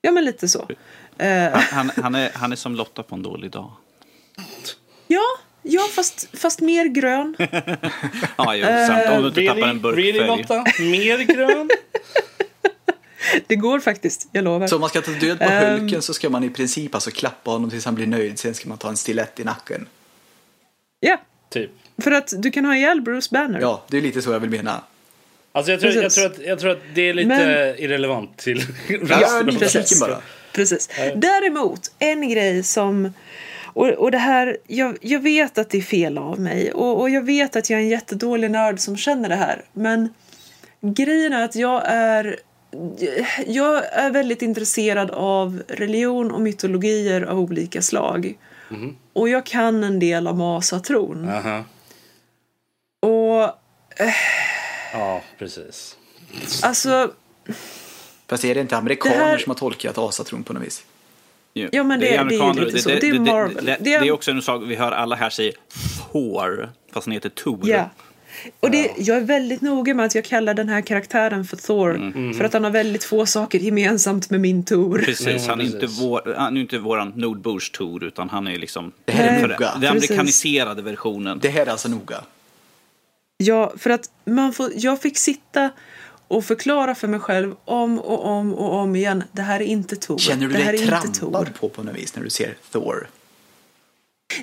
Ja, 0.00 0.10
men 0.10 0.24
lite 0.24 0.48
så. 0.48 0.68
Han, 1.18 1.50
han, 1.52 1.90
han, 1.96 2.14
är, 2.14 2.30
han 2.34 2.52
är 2.52 2.56
som 2.56 2.74
Lotta 2.74 3.02
på 3.02 3.14
en 3.14 3.22
dålig 3.22 3.50
dag. 3.50 3.70
Ja, 5.06 5.24
ja 5.62 5.82
fast, 5.90 6.28
fast 6.38 6.60
mer 6.60 6.84
grön. 6.86 7.36
ja, 8.36 8.56
jo, 8.56 8.66
sant. 8.86 9.08
Om 9.08 9.22
du 9.22 9.28
inte 9.28 9.40
really, 9.40 9.48
tappar 9.48 9.68
en 9.68 9.80
burk 9.80 9.98
really, 9.98 10.26
Lotta? 10.26 10.64
Mer 10.78 11.18
grön? 11.18 11.70
det 13.46 13.56
går 13.56 13.80
faktiskt, 13.80 14.28
jag 14.32 14.44
lovar. 14.44 14.66
Så 14.66 14.74
om 14.74 14.80
man 14.80 14.90
ska 14.90 15.00
ta 15.00 15.10
död 15.10 15.38
på 15.38 15.44
um, 15.44 15.80
Hulken 15.80 16.02
så 16.02 16.14
ska 16.14 16.30
man 16.30 16.44
i 16.44 16.50
princip 16.50 16.94
alltså 16.94 17.10
klappa 17.10 17.50
honom 17.50 17.70
tills 17.70 17.84
han 17.84 17.94
blir 17.94 18.06
nöjd. 18.06 18.38
Sen 18.38 18.54
ska 18.54 18.68
man 18.68 18.78
ta 18.78 18.88
en 18.88 18.96
stilett 18.96 19.40
i 19.40 19.44
nacken. 19.44 19.88
Ja, 21.00 21.20
typ. 21.50 21.70
För 22.02 22.10
att 22.10 22.32
du 22.36 22.50
kan 22.50 22.64
ha 22.64 22.76
ihjäl 22.76 23.00
Bruce 23.00 23.28
Banner. 23.30 23.60
Ja, 23.60 23.82
det 23.88 23.96
är 23.96 24.02
lite 24.02 24.22
så 24.22 24.32
jag 24.32 24.40
vill 24.40 24.50
mena. 24.50 24.82
Alltså 25.52 25.72
jag 25.72 25.80
tror, 25.80 25.92
jag 25.92 26.12
tror, 26.12 26.26
att, 26.26 26.38
jag 26.38 26.58
tror 26.58 26.70
att 26.70 26.82
det 26.94 27.08
är 27.08 27.14
lite 27.14 27.28
Men, 27.28 27.78
irrelevant 27.78 28.38
till 28.38 28.58
resten 28.88 29.48
ja, 29.52 29.58
precis. 29.58 30.00
bara. 30.00 30.22
Precis. 30.52 30.88
Däremot, 31.16 31.80
en 31.98 32.28
grej 32.28 32.62
som... 32.62 33.12
Och, 33.74 33.88
och 33.88 34.10
det 34.10 34.18
här, 34.18 34.56
jag, 34.66 34.98
jag 35.00 35.20
vet 35.20 35.58
att 35.58 35.70
det 35.70 35.78
är 35.78 35.82
fel 35.82 36.18
av 36.18 36.40
mig 36.40 36.72
och, 36.72 37.00
och 37.00 37.10
jag 37.10 37.22
vet 37.22 37.56
att 37.56 37.70
jag 37.70 37.80
är 37.80 37.84
en 37.84 37.88
jättedålig 37.88 38.50
nörd 38.50 38.80
som 38.80 38.96
känner 38.96 39.28
det 39.28 39.34
här. 39.34 39.64
Men 39.72 40.08
grejen 40.80 41.32
är 41.32 41.44
att 41.44 41.54
jag 41.54 41.82
är 41.86 42.38
jag 43.46 43.84
är 43.92 44.10
väldigt 44.10 44.42
intresserad 44.42 45.10
av 45.10 45.62
religion 45.68 46.30
och 46.30 46.40
mytologier 46.40 47.22
av 47.22 47.40
olika 47.40 47.82
slag. 47.82 48.38
Mm. 48.70 48.96
Och 49.12 49.28
jag 49.28 49.46
kan 49.46 49.84
en 49.84 49.98
del 49.98 50.28
om 50.28 50.40
asatron. 50.40 51.24
Uh 51.24 51.30
-huh. 51.30 51.64
Och... 53.00 53.42
Äh, 53.96 54.14
ja, 54.92 55.22
precis. 55.38 55.96
Alltså... 56.62 57.12
Fast 58.26 58.44
är 58.44 58.54
det 58.54 58.60
inte 58.60 58.76
amerikaner 58.76 59.18
det 59.18 59.24
här... 59.24 59.38
som 59.38 59.50
har 59.50 59.54
tolkat 59.54 59.98
asatron 59.98 60.42
på 60.42 60.52
något 60.52 60.62
vis? 60.62 60.84
Ja, 61.52 61.68
ja 61.72 61.82
men 61.82 62.00
det, 62.00 62.06
det, 62.06 62.16
är, 62.16 62.24
det 62.24 62.36
är 62.36 62.64
lite 62.64 62.78
så. 62.78 62.88
Det, 62.88 63.08
är 63.08 63.20
Marvel. 63.20 63.64
Det, 63.64 63.76
det, 63.80 63.94
är 63.94 64.12
också 64.12 64.30
en 64.30 64.42
sak 64.42 64.62
vi 64.66 64.76
hör 64.76 64.92
alla 64.92 65.16
här 65.16 65.30
säga 65.30 65.52
Thor, 66.12 66.72
fast 66.92 67.06
han 67.06 67.12
heter 67.12 67.28
Tor. 67.28 67.60
Ja. 67.62 67.90
Och 68.60 68.70
det, 68.70 68.90
jag 68.98 69.16
är 69.16 69.20
väldigt 69.20 69.60
noga 69.60 69.94
med 69.94 70.06
att 70.06 70.14
jag 70.14 70.24
kallar 70.24 70.54
den 70.54 70.68
här 70.68 70.80
karaktären 70.80 71.44
för 71.44 71.56
Thor. 71.56 71.94
Mm. 71.94 72.12
Mm. 72.12 72.34
För 72.34 72.44
att 72.44 72.52
han 72.52 72.64
har 72.64 72.70
väldigt 72.70 73.04
få 73.04 73.26
saker 73.26 73.58
gemensamt 73.58 74.30
med 74.30 74.40
min 74.40 74.64
Tor. 74.64 74.98
Precis, 74.98 75.46
han 75.46 75.60
är 75.60 75.64
inte, 75.64 75.86
vår, 75.86 76.34
han 76.38 76.56
är 76.56 76.60
inte 76.60 76.78
våran 76.78 77.12
Nordbors 77.16 77.70
Tor 77.70 78.04
utan 78.04 78.30
han 78.30 78.46
är 78.46 78.58
liksom 78.58 78.92
det 79.04 79.12
här 79.12 79.38
är 79.38 79.48
noga. 79.48 79.72
den 79.80 79.90
amerikaniserade 79.90 80.82
versionen. 80.82 81.38
Det 81.42 81.48
här 81.48 81.66
är 81.66 81.70
alltså 81.70 81.88
noga. 81.88 82.24
Ja, 83.36 83.72
för 83.78 83.90
att 83.90 84.10
man 84.24 84.52
får, 84.52 84.70
jag 84.74 85.02
fick 85.02 85.18
sitta 85.18 85.70
och 86.28 86.44
förklara 86.44 86.94
för 86.94 87.08
mig 87.08 87.20
själv 87.20 87.54
om 87.64 87.98
och 87.98 88.24
om 88.24 88.54
och 88.54 88.74
om 88.74 88.96
igen. 88.96 89.24
Det 89.32 89.42
här 89.42 89.60
är 89.60 89.64
inte 89.64 89.96
Tor. 89.96 90.18
Känner 90.18 90.48
du 90.48 90.54
det 90.54 90.72
dig 90.72 90.86
trampad 90.86 91.54
på 91.60 91.68
på 91.68 91.82
något 91.82 91.96
vis 91.96 92.16
när 92.16 92.24
du 92.24 92.30
ser 92.30 92.54
Thor? 92.72 93.08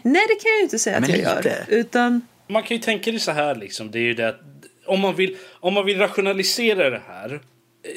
Nej, 0.03 0.25
det 0.27 0.35
kan 0.35 0.51
jag 0.51 0.57
ju 0.57 0.63
inte 0.63 0.79
säga 0.79 0.99
Men 0.99 1.11
att 1.11 1.17
jag 1.17 1.37
lite. 1.37 1.49
gör. 1.49 1.77
Utan 1.79 2.21
man 2.49 2.63
kan 2.63 2.77
ju 2.77 2.83
tänka 2.83 3.11
det 3.11 3.19
så 3.19 3.31
här 3.31 3.55
liksom. 3.55 3.91
Det 3.91 3.99
är 3.99 4.03
ju 4.03 4.13
det 4.13 4.29
att 4.29 4.41
om 4.85 4.99
man 4.99 5.15
vill, 5.15 5.37
om 5.59 5.73
man 5.73 5.85
vill 5.85 5.97
rationalisera 5.97 6.89
det 6.89 7.01
här 7.07 7.39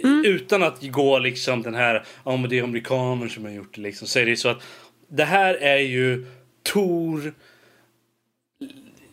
mm. 0.03 0.25
utan 0.25 0.63
att 0.63 0.83
gå 0.83 1.19
liksom 1.19 1.63
den 1.63 1.75
här, 1.75 2.05
ja 2.25 2.37
men 2.37 2.51
det 2.51 2.59
är 2.59 2.63
amerikaner 2.63 3.29
som 3.29 3.45
har 3.45 3.53
gjort 3.53 3.75
det 3.75 3.81
liksom. 3.81 4.09
Så 4.09 4.19
är 4.19 4.27
det 4.27 4.37
så 4.37 4.49
att 4.49 4.63
det 5.09 5.25
här 5.25 5.55
är 5.55 5.79
ju 5.79 6.27
Tor 6.63 7.35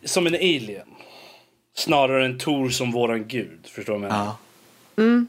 som 0.04 0.26
en 0.26 0.34
alien. 0.34 0.86
Snarare 1.74 2.24
än 2.24 2.38
Tor 2.38 2.68
som 2.68 2.90
våran 2.90 3.28
gud. 3.28 3.66
Förstår 3.66 3.92
du 3.92 3.98
vad 3.98 4.08
jag 4.08 4.12
menar? 4.12 4.24
Ja. 4.96 5.02
Mm. 5.02 5.28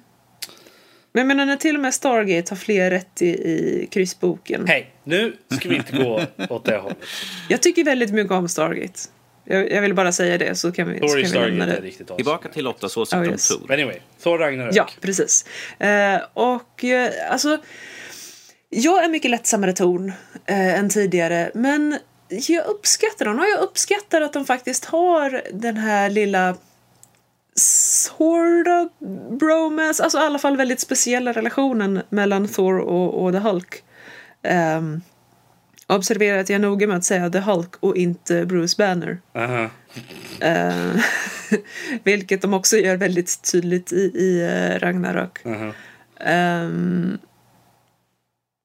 Men 1.13 1.21
jag 1.21 1.27
menar 1.27 1.45
när 1.45 1.55
till 1.55 1.75
och 1.75 1.81
med 1.81 1.93
Stargate 1.93 2.51
har 2.51 2.57
fler 2.57 2.89
rätt 2.91 3.21
i, 3.21 3.27
i 3.27 3.87
kryssboken. 3.91 4.67
Hej, 4.67 4.93
nu 5.03 5.37
ska 5.49 5.69
vi 5.69 5.75
inte 5.75 5.97
gå 5.97 6.21
åt 6.49 6.65
det 6.65 6.77
hållet. 6.77 6.97
Jag 7.49 7.61
tycker 7.61 7.83
väldigt 7.83 8.11
mycket 8.11 8.31
om 8.31 8.49
Stargate. 8.49 8.99
Jag, 9.45 9.71
jag 9.71 9.81
vill 9.81 9.93
bara 9.93 10.11
säga 10.11 10.37
det 10.37 10.55
så 10.55 10.71
kan 10.71 10.89
vi, 10.89 10.99
Thor 10.99 11.07
så 11.07 11.33
kan 11.33 11.43
vi 11.43 11.49
lämna 11.49 11.65
det. 11.65 11.81
Riktigt 11.81 12.15
Tillbaka 12.15 12.49
till 12.49 12.63
Lottas 12.63 12.97
åsikt 12.97 13.21
oh, 13.21 13.27
yes. 13.27 13.51
om 13.51 13.57
Thor. 13.57 13.73
Anyway, 13.73 13.99
Thor 14.23 14.37
Ragnarök. 14.37 14.75
Ja, 14.75 14.89
precis. 15.01 15.45
Eh, 15.79 16.19
och 16.33 16.83
eh, 16.83 17.11
alltså, 17.31 17.57
jag 18.69 19.03
är 19.03 19.09
mycket 19.09 19.31
lättsammare 19.31 19.73
ton 19.73 20.11
eh, 20.45 20.79
än 20.79 20.89
tidigare, 20.89 21.51
men 21.53 21.97
jag 22.29 22.65
uppskattar 22.65 23.25
dem 23.25 23.39
och 23.39 23.45
jag 23.45 23.59
uppskattar 23.61 24.21
att 24.21 24.33
de 24.33 24.45
faktiskt 24.45 24.85
har 24.85 25.41
den 25.53 25.77
här 25.77 26.09
lilla 26.09 26.55
sort 27.55 28.67
of 28.67 29.07
bromance, 29.39 30.03
alltså 30.03 30.17
i 30.17 30.21
alla 30.21 30.39
fall 30.39 30.57
väldigt 30.57 30.79
speciella 30.79 31.31
relationen 31.31 32.01
mellan 32.09 32.47
Thor 32.47 32.79
och, 32.79 33.23
och 33.23 33.31
The 33.31 33.39
Hulk. 33.39 33.83
Um, 34.77 35.01
Observera 35.91 36.39
att 36.39 36.49
jag 36.49 36.55
är 36.55 36.59
noga 36.59 36.87
med 36.87 36.97
att 36.97 37.03
säga 37.03 37.29
The 37.29 37.39
Hulk 37.39 37.75
och 37.79 37.97
inte 37.97 38.45
Bruce 38.45 38.75
Banner. 38.77 39.11
Uh 39.11 39.69
-huh. 40.43 40.95
uh, 40.95 41.01
Vilket 42.03 42.41
de 42.41 42.53
också 42.53 42.77
gör 42.77 42.97
väldigt 42.97 43.51
tydligt 43.51 43.91
i, 43.91 44.11
i 44.15 44.41
uh, 44.43 44.79
Ragnarök. 44.79 45.45
Mhm. 45.45 45.71
Ehm, 46.19 47.17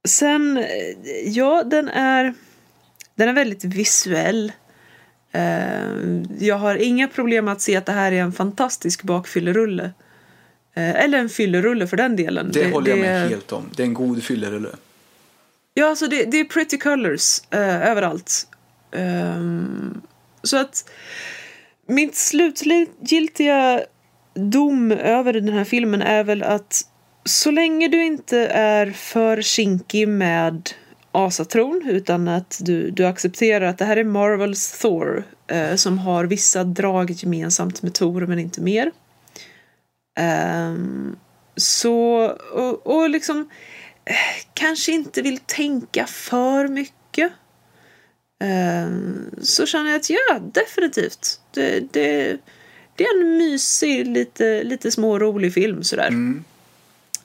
sen, 0.08 0.64
ja, 1.24 1.62
den 1.62 1.88
är, 1.88 2.34
den 3.14 3.28
är 3.28 3.32
väldigt 3.32 3.64
visuell. 3.64 4.52
Ehm, 5.32 6.24
jag 6.38 6.56
har 6.56 6.74
inga 6.76 7.08
problem 7.08 7.48
att 7.48 7.60
se 7.60 7.76
att 7.76 7.86
det 7.86 7.92
här 7.92 8.12
är 8.12 8.22
en 8.22 8.32
fantastisk 8.32 9.02
bakfyllerulle. 9.02 9.84
Eh, 10.74 11.04
eller 11.04 11.18
en 11.18 11.28
fyllerulle 11.28 11.86
för 11.86 11.96
den 11.96 12.16
delen. 12.16 12.50
Det, 12.52 12.72
håller 12.72 12.90
jag 12.90 12.98
med 12.98 13.28
helt 13.28 13.52
om. 13.52 13.70
Det 13.76 13.82
är 13.82 13.86
en 13.86 13.94
god 13.94 14.22
fyllerulle. 14.22 14.68
Ja, 15.78 15.88
alltså 15.88 16.06
det, 16.06 16.24
det 16.24 16.40
är 16.40 16.44
pretty 16.44 16.78
colors 16.78 17.40
eh, 17.50 17.90
överallt. 17.90 18.46
Um, 18.92 20.02
så 20.42 20.56
att 20.56 20.90
mitt 21.86 22.16
slutgiltiga 22.16 23.82
dom 24.34 24.92
över 24.92 25.32
den 25.32 25.48
här 25.48 25.64
filmen 25.64 26.02
är 26.02 26.24
väl 26.24 26.42
att 26.42 26.82
så 27.24 27.50
länge 27.50 27.88
du 27.88 28.04
inte 28.04 28.38
är 28.46 28.90
för 28.90 29.42
kinkig 29.42 30.08
med 30.08 30.70
asatron 31.12 31.82
utan 31.88 32.28
att 32.28 32.58
du, 32.62 32.90
du 32.90 33.06
accepterar 33.06 33.66
att 33.66 33.78
det 33.78 33.84
här 33.84 33.96
är 33.96 34.04
Marvels 34.04 34.78
Thor 34.78 35.24
eh, 35.46 35.74
som 35.74 35.98
har 35.98 36.24
vissa 36.24 36.64
drag 36.64 37.10
gemensamt 37.10 37.82
med 37.82 37.94
Tor 37.94 38.26
men 38.26 38.38
inte 38.38 38.60
mer. 38.60 38.92
Ehm, 40.18 41.16
så, 41.56 42.26
och, 42.52 42.86
och 42.86 43.10
liksom 43.10 43.48
kanske 44.54 44.92
inte 44.92 45.22
vill 45.22 45.38
tänka 45.38 46.06
för 46.06 46.68
mycket. 46.68 47.32
Ehm, 48.44 49.30
så 49.42 49.66
känner 49.66 49.90
jag 49.90 50.00
att 50.00 50.10
ja, 50.10 50.38
definitivt. 50.52 51.40
Det, 51.50 51.80
det, 51.92 52.38
det 52.94 53.04
är 53.04 53.20
en 53.20 53.38
mysig, 53.38 54.06
lite, 54.06 54.62
lite 54.64 54.90
smårolig 54.90 55.54
film 55.54 55.84
sådär. 55.84 56.08
Mm. 56.08 56.44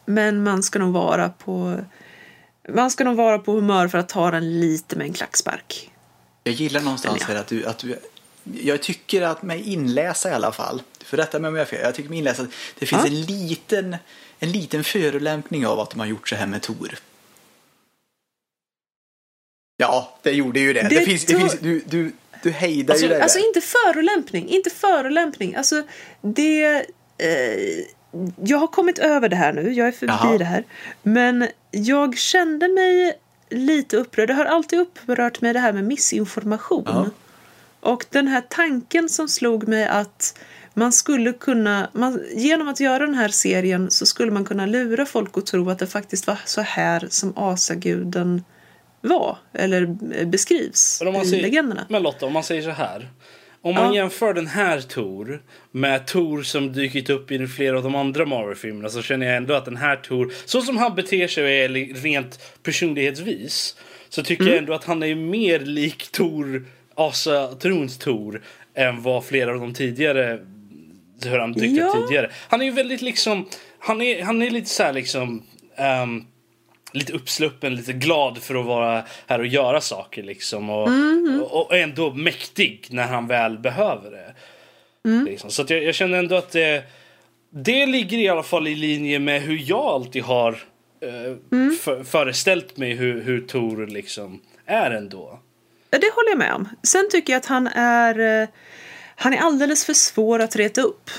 Men 0.06 0.44
man 0.44 0.64
ska 0.64 0.80
nog 0.80 0.94
vara 0.94 1.30
på 1.30 1.86
man 2.70 2.92
ska 2.92 3.04
nog 3.04 3.16
vara 3.16 3.40
på 3.40 3.52
humör 3.52 3.88
för 3.88 3.98
att 3.98 4.10
ta 4.10 4.32
den 4.32 4.60
lite 4.60 4.96
med 4.96 5.08
en 5.08 5.14
klackspark. 5.14 5.92
Jag 6.44 6.54
gillar 6.54 6.82
någonstans 6.82 7.24
här 7.24 7.36
att 7.36 7.48
du, 7.48 7.66
att 7.66 7.78
du 7.78 7.96
jag 8.44 8.82
tycker 8.82 9.22
att 9.22 9.44
mig 9.44 9.62
inläsa 9.74 10.30
i 10.30 10.34
alla 10.34 10.52
fall, 10.52 10.82
för 11.04 11.18
rätta 11.18 11.40
mig 11.40 11.50
om 11.50 11.56
jag 11.56 11.62
har 11.62 11.66
fel, 11.66 11.80
jag 11.84 11.96
tycker 11.96 12.10
mig 12.10 12.18
inläsa 12.18 12.44
att 12.44 12.50
det 12.80 12.86
finns 12.86 13.02
Ja. 13.02 13.08
en 13.08 13.22
liten 13.22 13.96
en 14.44 14.52
liten 14.52 14.84
förolämpning 14.84 15.68
av 15.68 15.80
att 15.80 15.90
de 15.90 16.00
har 16.00 16.08
gjort 16.08 16.30
så 16.30 16.36
här 16.36 16.48
med 16.48 16.62
Tor. 16.62 16.96
Ja, 19.78 20.18
det 20.22 20.32
gjorde 20.32 20.60
ju 20.60 20.74
det. 20.74 20.82
Det, 20.82 20.90
Det 20.90 21.02
finns, 21.02 21.26
det 21.26 21.36
finns, 21.36 21.60
du, 21.60 21.84
du, 21.86 22.12
du 22.44 22.52
hejdar 22.52 22.94
Alltså, 22.94 23.06
ju 23.08 23.14
det 23.14 23.24
alltså 23.24 23.40
där. 23.40 23.48
inte 23.48 23.62
förolämpning, 23.62 24.50
inte 24.50 24.70
förolämpning. 24.70 25.56
Alltså 25.56 25.84
det... 26.22 26.86
Eh, 27.18 27.86
jag 28.44 28.58
har 28.58 28.68
kommit 28.68 29.00
över 29.00 29.30
det 29.30 29.36
här 29.36 29.54
nu, 29.54 29.72
jag 29.74 29.88
är 29.88 29.92
förbi 29.92 30.14
Jaha. 30.22 30.38
det 30.38 30.46
här. 30.46 30.64
Men 31.04 31.48
jag 31.72 32.18
kände 32.18 32.68
mig 32.68 33.14
lite 33.50 33.98
upprörd. 33.98 34.28
Det 34.28 34.34
har 34.34 34.46
alltid 34.46 34.80
upprört 34.80 35.42
mig 35.42 35.54
det 35.54 35.60
här 35.60 35.74
med 35.74 35.84
missinformation. 35.84 36.84
Ja. 36.88 37.06
Och 37.80 38.06
den 38.10 38.28
här 38.28 38.44
tanken 38.50 39.10
som 39.10 39.28
slog 39.28 39.68
mig 39.68 39.86
att 39.88 40.40
man 40.74 40.92
skulle 40.92 41.34
kunna, 41.34 41.90
man, 41.94 42.20
genom 42.36 42.68
att 42.68 42.80
göra 42.80 43.06
den 43.06 43.16
här 43.16 43.30
serien 43.30 43.92
så 43.92 44.06
skulle 44.06 44.32
man 44.32 44.46
kunna 44.46 44.66
lura 44.66 45.06
folk 45.06 45.38
att 45.38 45.46
tro 45.46 45.70
att 45.70 45.80
det 45.80 45.88
faktiskt 45.88 46.28
var 46.28 46.38
så 46.46 46.62
här 46.62 47.08
som 47.10 47.34
asaguden 47.38 48.44
var, 49.02 49.38
eller 49.54 49.98
eh, 50.16 50.28
beskrivs 50.28 51.02
i 51.02 51.28
säger- 51.28 51.42
legenderna. 51.44 51.86
Men 51.90 52.04
Lotta, 52.04 52.26
om 52.26 52.34
man 52.34 52.44
säger 52.44 52.62
så 52.62 52.70
här. 52.70 53.10
Om 53.64 53.76
man 53.76 53.86
Ja. 53.88 53.96
jämför 53.96 54.34
den 54.34 54.48
här 54.48 54.82
Tor 54.82 55.42
med 55.72 56.08
Tor 56.08 56.44
som 56.44 56.74
dykt 56.74 57.10
upp 57.10 57.32
i 57.32 57.48
flera 57.48 57.78
av 57.78 57.84
de 57.84 57.96
andra 57.96 58.26
Marvel-filmerna 58.26 58.90
så 58.90 59.02
känner 59.02 59.26
jag 59.26 59.38
ändå 59.38 59.54
att 59.54 59.66
den 59.66 59.78
här 59.78 59.96
Tor, 59.96 60.34
så 60.46 60.62
som 60.62 60.78
han 60.78 60.96
beter 60.96 61.28
sig 61.28 61.68
rent 61.94 62.40
personlighetsvis, 62.64 63.76
så 64.10 64.24
tycker 64.24 64.44
Mm. 64.44 64.54
jag 64.54 64.60
ändå 64.62 64.74
att 64.74 64.84
han 64.84 65.04
är 65.04 65.16
mer 65.16 65.60
lik 65.60 66.12
Tor, 66.12 66.66
Asa 66.96 67.48
Trons 67.48 67.98
Tor, 67.98 68.42
än 68.76 69.02
vad 69.02 69.26
flera 69.26 69.52
av 69.54 69.60
de 69.60 69.74
tidigare 69.74 70.40
hur 71.30 71.40
han 71.40 71.52
dykt 71.54 71.82
upp 71.84 71.90
Ja. 71.94 72.02
tidigare. 72.08 72.32
Han 72.50 72.62
är 72.62 72.66
ju 72.66 72.72
väldigt 72.72 73.02
liksom, 73.02 73.48
han 73.80 74.02
är, 74.02 74.24
han 74.24 74.42
är 74.42 74.50
lite 74.50 74.70
så 74.70 74.84
här 74.84 74.94
liksom 74.94 75.44
ehm, 75.76 76.26
lite 76.94 77.14
uppsluppen, 77.14 77.76
lite 77.76 77.94
glad 77.94 78.38
för 78.38 78.56
att 78.56 78.66
vara 78.66 79.04
här 79.28 79.40
och 79.40 79.48
göra 79.48 79.82
saker 79.82 80.24
liksom. 80.24 80.70
Och, 80.70 80.90
och, 81.42 81.66
och 81.66 81.78
ändå 81.78 82.14
mäktig 82.14 82.88
när 82.90 83.08
han 83.08 83.28
väl 83.28 83.58
behöver 83.60 84.12
det. 84.12 84.34
Liksom. 85.30 85.52
Så 85.52 85.66
jag, 85.68 85.84
jag 85.84 85.96
känner 85.96 86.18
ändå 86.20 86.36
att 86.36 86.52
det, 86.52 86.84
det 87.50 87.86
ligger 87.86 88.18
i 88.18 88.30
alla 88.30 88.44
fall 88.44 88.68
i 88.68 88.76
linje 88.76 89.20
med 89.20 89.42
hur 89.42 89.64
jag 89.70 89.86
alltid 89.86 90.24
har 90.24 90.52
eh, 91.02 91.36
för, 91.82 92.04
föreställt 92.04 92.78
mig 92.78 92.94
hur, 92.94 93.22
hur 93.22 93.42
Tor 93.42 93.88
liksom 93.88 94.42
är 94.66 94.92
ändå. 94.92 95.40
Det 95.90 96.12
håller 96.16 96.30
jag 96.30 96.38
med 96.38 96.54
om. 96.54 96.70
Sen 96.84 97.10
tycker 97.12 97.34
jag 97.34 97.38
att 97.40 97.46
han 97.46 97.68
är, 97.68 98.42
eh, 98.42 98.48
han 99.22 99.34
är 99.34 99.38
alldeles 99.38 99.86
för 99.86 99.94
svår 99.94 100.40
att 100.40 100.56
reta 100.56 100.82
upp. 100.82 101.10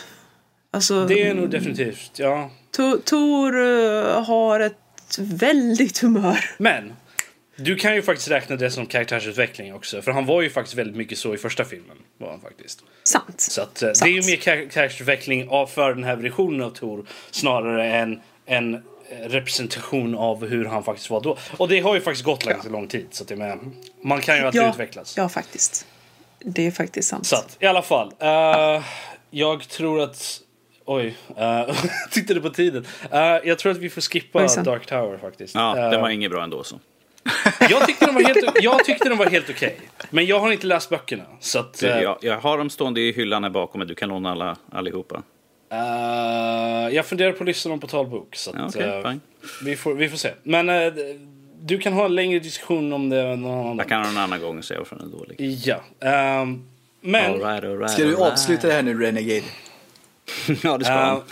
Alltså, 0.70 1.06
Det 1.06 1.22
är 1.22 1.34
nog 1.34 1.50
definitivt, 1.50 2.10
ja. 2.18 2.50
To- 2.76 3.00
Tor 3.04 3.56
eh, 3.60 4.24
har 4.24 4.60
ett 4.60 5.18
väldigt 5.18 5.98
humör. 5.98 6.44
Men 6.58 6.92
du 7.56 7.76
kan 7.76 7.94
ju 7.94 8.02
faktiskt 8.02 8.30
räkna 8.30 8.56
det 8.56 8.70
som 8.70 8.86
karaktärsutveckling 8.86 9.74
också. 9.74 10.02
För 10.02 10.12
han 10.12 10.26
var 10.26 10.42
ju 10.42 10.50
faktiskt 10.50 10.76
väldigt 10.76 10.96
mycket 10.96 11.18
så 11.18 11.34
i 11.34 11.38
första 11.38 11.64
filmen. 11.64 11.96
Var 12.18 12.30
han 12.30 12.40
faktiskt. 12.40 12.82
Sant. 13.04 13.40
Så 13.40 13.62
att, 13.62 13.82
eh, 13.82 13.88
det 13.88 13.94
Sant. 13.94 14.08
är 14.08 14.12
ju 14.12 14.22
mer 14.22 14.36
kar- 14.36 14.70
karaktärsutveckling 14.70 15.48
av 15.48 15.66
för 15.66 15.94
den 15.94 16.04
här 16.04 16.16
versionen 16.16 16.62
av 16.62 16.70
Tor 16.70 17.06
snarare 17.30 17.92
än 17.94 18.20
en 18.46 18.74
eh, 18.74 18.80
representation 19.28 20.14
av 20.14 20.46
hur 20.48 20.64
han 20.64 20.84
faktiskt 20.84 21.10
var 21.10 21.20
då. 21.20 21.38
Och 21.56 21.68
det 21.68 21.80
har 21.80 21.94
ju 21.94 22.00
faktiskt 22.00 22.24
gått 22.24 22.44
ganska 22.44 22.68
lång 22.70 22.88
tid. 22.88 23.06
Så 23.10 23.24
att 23.24 23.30
menar, 23.38 23.58
man 24.02 24.20
kan 24.20 24.36
ju 24.36 24.42
alltid 24.42 24.60
Ja, 24.62 24.70
utvecklas. 24.70 25.16
ja, 25.16 25.28
faktiskt. 25.28 25.86
Det 26.44 26.66
är 26.66 26.70
faktiskt 26.70 27.08
sant. 27.08 27.26
Så 27.26 27.36
att, 27.36 27.56
i 27.60 27.66
alla 27.66 27.82
fall. 27.82 28.12
eh, 28.18 28.82
jag 29.30 29.68
tror 29.68 30.00
att... 30.00 30.40
Oj, 30.84 31.16
uh, 31.38 31.74
tittade 32.10 32.40
på 32.40 32.50
tiden. 32.50 32.86
Eh, 33.10 33.20
jag 33.20 33.58
tror 33.58 33.72
att 33.72 33.78
vi 33.78 33.90
får 33.90 34.00
skippa 34.00 34.42
Ojsan. 34.42 34.64
Dark 34.64 34.86
Tower 34.86 35.18
faktiskt. 35.18 35.54
Ja, 35.54 35.78
Eh, 35.78 35.90
den 35.90 36.00
var 36.00 36.08
inget 36.08 36.30
bra 36.30 36.42
ändå 36.42 36.64
så. 36.64 36.76
jag, 37.70 37.86
tyckte 37.86 38.06
den 38.06 38.14
var 38.14 38.22
helt, 38.22 38.56
jag 38.62 38.84
tyckte 38.84 39.08
den 39.08 39.18
var 39.18 39.26
helt 39.26 39.50
okej. 39.50 39.76
Men 40.10 40.26
jag 40.26 40.40
har 40.40 40.52
inte 40.52 40.66
läst 40.66 40.90
böckerna. 40.90 41.24
Så 41.40 41.58
att, 41.58 41.78
Du, 41.80 41.86
jag, 41.86 42.18
jag 42.20 42.38
har 42.40 42.58
dem 42.58 42.70
stående 42.70 43.00
i 43.00 43.12
hyllan 43.12 43.42
här 43.42 43.50
bakom 43.50 43.78
mig. 43.78 43.88
Du 43.88 43.94
kan 43.94 44.08
låna 44.08 44.30
alla, 44.30 44.56
allihopa. 44.72 45.22
eh, 45.72 46.94
jag 46.94 47.06
funderar 47.06 47.32
på 47.32 47.42
att 47.42 47.46
lyssna 47.48 47.68
dem 47.70 47.80
på 47.80 47.86
talbok. 47.86 48.36
Så 48.36 48.50
att, 48.56 48.74
Ja, 48.74 48.82
eh, 48.82 49.02
fine. 49.10 49.20
vi, 49.64 49.76
får, 49.76 49.94
vi 49.94 50.08
får 50.08 50.16
se. 50.16 50.30
Men 50.42 50.68
eh, 50.68 50.92
du 51.64 51.78
kan 51.78 51.92
ha 51.92 52.04
en 52.04 52.14
längre 52.14 52.38
diskussion 52.38 52.92
om 52.92 53.08
det 53.08 53.36
någon 53.36 53.58
annan 53.58 53.78
Jag 53.78 53.88
kan 53.88 54.04
en 54.04 54.16
annan 54.16 54.40
gång 54.40 54.62
säga 54.62 54.80
varför 54.80 54.96
den 54.96 55.08
är 55.08 55.12
dålig. 55.12 55.36
Ja. 55.38 55.80
ehm, 56.00 56.64
men... 57.00 57.32
All 57.32 57.40
right, 57.40 57.64
all 57.64 57.78
right, 57.78 57.90
Ska 57.90 58.04
du 58.04 58.16
avsluta 58.16 58.66
det 58.66 58.72
här 58.72 58.82
nu, 58.82 59.00
Renegade? 59.00 59.42
ja, 60.62 60.78
det 60.78 60.84
ska 60.84 60.94
han. 60.94 61.22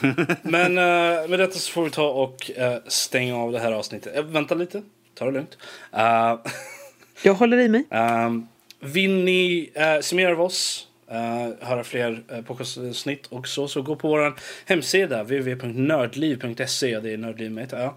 men 0.43 0.78
eh, 0.78 1.28
med 1.28 1.39
detta 1.39 1.59
så 1.59 1.73
får 1.73 1.85
vi 1.85 1.90
ta 1.90 2.09
och 2.09 2.51
eh, 2.57 2.78
stänga 2.86 3.36
av 3.36 3.52
det 3.52 3.59
här 3.59 3.73
avsnittet. 3.73 4.16
Eh, 4.16 4.24
vänta 4.24 4.55
lite. 4.55 4.82
Ta 5.15 5.24
det 5.24 5.31
lugnt. 5.31 5.59
Eh, 5.93 6.39
Jag 7.23 7.35
håller 7.35 7.57
i 7.57 7.69
mig. 7.69 7.85
Um, 7.90 8.48
vill 8.81 9.24
ni 9.24 9.70
uh, 9.77 10.01
se 10.01 10.16
mer 10.16 10.32
av 10.32 10.40
oss, 10.40 10.86
uh, 11.11 11.66
höra 11.66 11.85
fler 11.85 12.23
uh, 12.32 12.43
podcastsnitt 12.43 13.27
och 13.27 13.49
så, 13.49 13.69
så 13.69 13.82
gå 13.82 13.97
på 13.97 14.09
vår 14.09 14.37
hemsida 14.66 15.23
www.nördliv.se. 15.23 17.01
Det 17.01 17.12
är 17.12 17.16
nördliv 17.16 17.51
med 17.51 17.65
ett. 17.65 17.73
Uh, 17.73 17.91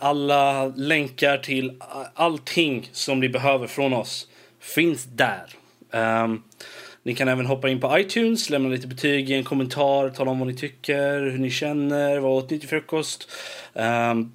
alla 0.00 0.66
länkar 0.66 1.38
till 1.38 1.80
allting 2.14 2.88
som 2.92 3.20
ni 3.20 3.28
behöver 3.28 3.66
från 3.66 3.92
oss 3.92 4.28
finns 4.60 5.04
där. 5.04 5.46
Um, 5.90 6.42
ni 7.02 7.14
kan 7.14 7.28
även 7.28 7.46
hoppa 7.46 7.68
in 7.68 7.80
på 7.80 7.98
iTunes, 7.98 8.50
lämna 8.50 8.68
lite 8.68 8.86
betyg, 8.86 9.30
i 9.30 9.34
en 9.34 9.44
kommentar, 9.44 10.10
tala 10.10 10.30
om 10.30 10.38
vad 10.38 10.48
ni 10.48 10.54
tycker, 10.54 11.20
hur 11.20 11.38
ni 11.38 11.50
känner, 11.50 12.18
vad 12.18 12.32
åt 12.32 12.50
ni 12.50 12.58
till 12.58 12.68
frukost. 12.68 13.28
Um, 13.72 14.32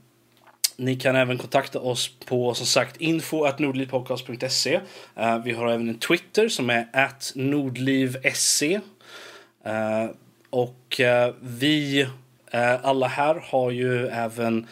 ni 0.80 0.96
kan 0.96 1.16
även 1.16 1.38
kontakta 1.38 1.80
oss 1.80 2.16
på 2.26 2.54
som 2.54 2.66
sagt 2.66 2.98
info.nordlivpodcast.se. 2.98 4.80
Eh, 5.16 5.40
vi 5.44 5.52
har 5.52 5.68
även 5.68 5.90
en 5.90 6.00
Twitter 6.00 6.50
som 6.50 6.70
är 6.70 6.88
at 6.94 7.32
nordlivsc. 7.36 8.64
Eh, 8.64 10.10
och 10.50 11.00
eh, 11.00 11.34
vi 11.42 12.08
alla 12.82 13.08
här 13.08 13.44
har 13.46 13.72
ju 13.72 14.08
även 14.08 14.68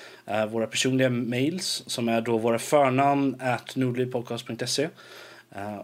våra 0.49 0.67
personliga 0.67 1.09
mails 1.09 1.83
som 1.87 2.09
är 2.09 2.21
då 2.21 2.37
våra 2.37 2.59
förnamn 2.59 3.35
at 3.39 3.75
nordlivpodcast.se. 3.75 4.89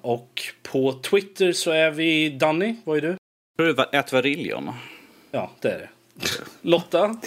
Och 0.02 0.42
på 0.64 0.94
Twitter 0.94 1.52
så 1.52 1.72
är 1.72 1.92
vi 1.92 2.30
Danny, 2.30 2.76
vad 2.84 2.98
är 2.98 3.02
du? 3.02 3.18
Pröva 3.58 3.84
ett 3.84 4.14
variljon. 4.14 4.72
Ja, 5.32 5.52
det 5.62 5.72
är 5.72 5.80
det. 5.80 5.90
Lotta, 6.62 7.18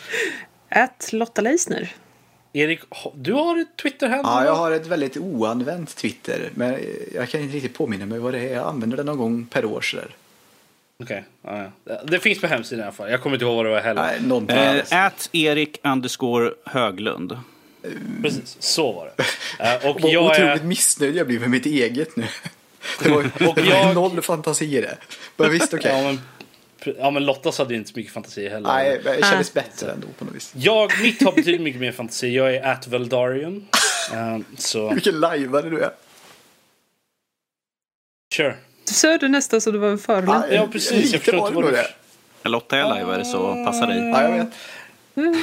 Ät 0.68 1.12
Lotta 1.12 1.40
Leisner. 1.40 1.92
Erik, 2.52 2.80
du 3.14 3.32
har 3.32 3.60
ett 3.60 3.76
Twitter-handle? 3.82 4.30
Ja, 4.32 4.44
jag 4.44 4.54
har 4.54 4.70
ett 4.70 4.86
väldigt 4.86 5.16
oanvänt 5.16 5.96
Twitter. 5.96 6.50
Men 6.54 6.78
jag 7.14 7.28
kan 7.28 7.40
inte 7.40 7.56
riktigt 7.56 7.74
påminna 7.74 8.06
mig 8.06 8.18
vad 8.18 8.32
det 8.32 8.40
är. 8.40 8.54
Jag 8.54 8.68
använder 8.68 8.96
det 8.96 9.02
någon 9.02 9.18
gång 9.18 9.46
per 9.46 9.64
år 9.64 9.80
sådär. 9.80 10.10
Okej, 11.02 11.24
okay. 11.42 11.64
ja, 11.84 12.02
Det 12.04 12.18
finns 12.18 12.40
på 12.40 12.46
hemsidan 12.46 12.80
i 12.80 12.82
alla 12.82 12.92
fall. 12.92 13.10
Jag 13.10 13.22
kommer 13.22 13.36
inte 13.36 13.44
ihåg 13.44 13.56
vad 13.56 13.66
det 13.66 13.70
var 13.70 13.80
heller. 13.80 14.02
äh, 14.92 15.04
at 15.06 15.28
Erik 15.32 15.80
underscore 15.82 16.50
Höglund. 16.64 17.38
Precis, 18.22 18.56
så 18.58 18.92
var 18.92 19.12
det. 19.16 19.22
Uh, 19.64 19.90
och 19.90 20.00
Vad 20.00 20.12
jag 20.12 20.24
otroligt 20.24 20.62
är... 20.62 20.64
missnöjd 20.64 21.16
jag 21.16 21.26
blir 21.26 21.40
med 21.40 21.50
mitt 21.50 21.66
eget 21.66 22.16
nu. 22.16 22.26
Det 23.02 23.08
var, 23.08 23.48
och 23.48 23.54
det 23.54 23.64
jag... 23.64 23.94
noll 23.94 24.22
fantasi 24.22 24.76
i 24.76 24.80
det. 24.80 24.96
Men 25.36 25.50
visst, 25.50 25.74
okej. 25.74 25.78
Okay. 25.78 26.02
Ja, 26.02 26.12
men, 26.12 26.20
ja, 26.98 27.10
men 27.10 27.24
Lottas 27.24 27.58
hade 27.58 27.74
inte 27.74 27.90
så 27.90 27.98
mycket 27.98 28.12
fantasi 28.12 28.48
heller. 28.48 28.68
Nej, 28.68 29.00
det 29.04 29.24
kändes 29.24 29.54
bättre 29.54 29.92
ändå 29.92 30.06
på 30.18 30.24
något 30.24 30.34
vis. 30.34 30.52
Jag, 30.56 30.90
mitt 31.02 31.22
har 31.22 31.32
betydligt 31.36 31.60
mycket 31.60 31.80
mer 31.80 31.92
fantasi. 31.92 32.36
Jag 32.36 32.54
är 32.54 32.62
at 32.62 32.86
Veldarian. 32.86 33.66
Uh, 34.12 34.38
så... 34.58 34.94
Vilken 34.94 35.20
lajvare 35.20 35.70
du 35.70 35.80
är. 35.80 35.90
Sure. 38.34 38.54
Du 38.86 38.94
sa 38.94 39.18
det 39.18 39.28
nästan 39.28 39.60
så 39.60 39.70
det 39.70 39.78
var 39.78 39.88
en 39.88 39.98
förolämpning. 39.98 40.56
Ja, 40.56 40.68
precis. 40.72 41.12
Jag 41.12 41.22
förstår 41.22 41.48
inte 41.48 41.54
vad 41.54 41.72
det 41.72 41.86
Lotta 42.48 42.78
är 42.78 42.84
lajvare 42.84 43.24
så 43.24 43.64
passa 43.64 43.86
dig. 43.86 43.98
Ja, 43.98 44.22
jag 44.22 44.30
vet. 44.30 44.48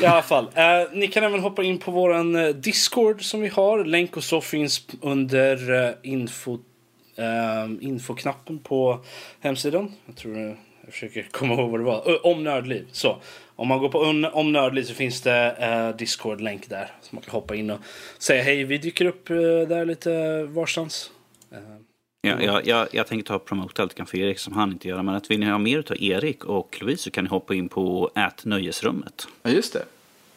I 0.01 0.05
alla 0.05 0.21
fall. 0.21 0.49
Eh, 0.55 0.63
ni 0.93 1.07
kan 1.07 1.23
även 1.23 1.39
hoppa 1.39 1.63
in 1.63 1.77
på 1.77 1.91
våran 1.91 2.35
eh, 2.35 2.47
Discord 2.47 3.23
som 3.23 3.41
vi 3.41 3.47
har. 3.47 3.85
Länk 3.85 4.17
och 4.17 4.23
så 4.23 4.41
finns 4.41 4.87
under 5.01 5.85
eh, 5.87 5.93
info, 6.03 6.59
eh, 7.15 7.87
infoknappen 7.87 8.59
på 8.59 8.99
hemsidan. 9.39 9.93
Jag 10.05 10.15
tror 10.15 10.57
jag 10.89 10.93
försöker 10.93 11.23
komma 11.31 11.53
ihåg 11.53 11.71
vad 11.71 11.79
det 11.79 11.83
var. 11.83 12.25
Om 12.25 12.43
Nördliv. 12.43 12.87
Så. 12.91 13.21
Om 13.55 13.67
man 13.67 13.79
går 13.79 13.89
på 13.89 13.99
Om 14.33 14.51
Nördliv 14.51 14.83
så 14.83 14.93
finns 14.93 15.21
det 15.21 15.55
eh, 15.59 15.97
Discord-länk 15.97 16.69
där. 16.69 16.91
Så 17.01 17.15
man 17.15 17.23
kan 17.23 17.31
hoppa 17.31 17.55
in 17.55 17.69
och 17.69 17.79
säga 18.17 18.43
hej. 18.43 18.63
Vi 18.63 18.77
dyker 18.77 19.05
upp 19.05 19.29
eh, 19.29 19.35
där 19.67 19.85
lite 19.85 20.43
varstans. 20.43 21.11
Eh, 21.51 21.57
Ja, 22.21 22.41
jag, 22.41 22.67
jag, 22.67 22.87
jag 22.91 23.07
tänker 23.07 23.25
ta 23.25 23.35
och 23.35 23.45
promota 23.45 23.83
lite 23.83 24.05
för 24.05 24.17
Erik 24.17 24.39
som 24.39 24.53
han 24.53 24.71
inte 24.71 24.87
gör. 24.87 25.03
Men 25.03 25.15
att 25.15 25.31
vill 25.31 25.39
ni 25.39 25.45
ha 25.45 25.57
mer 25.57 25.77
av 25.77 25.97
Erik 25.99 26.45
och 26.45 26.77
Louise 26.81 27.03
så 27.03 27.11
kan 27.11 27.23
ni 27.23 27.29
hoppa 27.29 27.55
in 27.55 27.69
på 27.69 28.11
Ät 28.15 28.45
Nöjesrummet. 28.45 29.27
Ja, 29.43 29.49
just 29.49 29.73
det. 29.73 29.83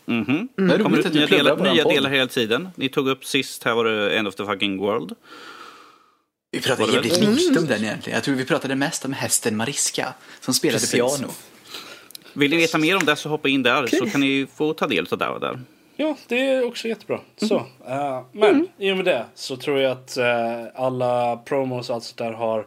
Mm 0.06 0.24
-hmm. 0.24 0.48
mm. 0.58 0.78
Det 0.78 0.82
kommer 0.82 0.98
ut 0.98 1.14
nya, 1.14 1.26
delar, 1.26 1.74
nya 1.74 1.84
delar 1.84 2.10
hela 2.10 2.26
tiden. 2.26 2.68
Ni 2.74 2.88
tog 2.88 3.08
upp 3.08 3.24
sist, 3.24 3.64
här 3.64 3.74
var 3.74 3.84
det 3.84 4.18
End 4.18 4.28
of 4.28 4.34
the 4.34 4.44
fucking 4.44 4.78
world. 4.78 5.14
Vi 6.52 6.60
pratade 6.60 6.92
jävligt 6.92 7.18
lite 7.18 7.58
om 7.58 7.66
den 7.66 7.84
egentligen. 7.84 8.16
Jag 8.16 8.24
tror 8.24 8.34
vi 8.34 8.44
pratade 8.44 8.74
mest 8.74 9.04
om 9.04 9.12
hästen 9.12 9.56
Mariska 9.56 10.14
som 10.40 10.54
spelade 10.54 10.78
Precis. 10.78 10.92
piano. 10.92 11.32
Vill 12.32 12.50
ni 12.50 12.56
veta 12.56 12.78
mer 12.78 12.96
om 12.96 13.04
det 13.04 13.16
så 13.16 13.28
hoppa 13.28 13.48
in 13.48 13.62
där 13.62 13.84
okay. 13.84 13.98
så 13.98 14.06
kan 14.06 14.20
ni 14.20 14.46
få 14.54 14.74
ta 14.74 14.86
del 14.86 15.06
av 15.10 15.18
det 15.18 15.46
där. 15.46 15.60
Ja, 15.96 16.16
det 16.28 16.40
är 16.40 16.66
också 16.66 16.88
jättebra. 16.88 17.20
Mm. 17.40 17.48
Så, 17.48 17.56
uh, 17.56 18.24
men 18.32 18.50
mm. 18.50 18.66
i 18.78 18.92
och 18.92 18.96
med 18.96 19.04
det 19.04 19.24
så 19.34 19.56
tror 19.56 19.80
jag 19.80 19.92
att 19.92 20.18
uh, 20.18 20.24
alla 20.74 21.36
promos 21.36 21.88
och 21.88 21.94
allt 21.94 22.04
sånt 22.04 22.18
där 22.18 22.32
har 22.32 22.66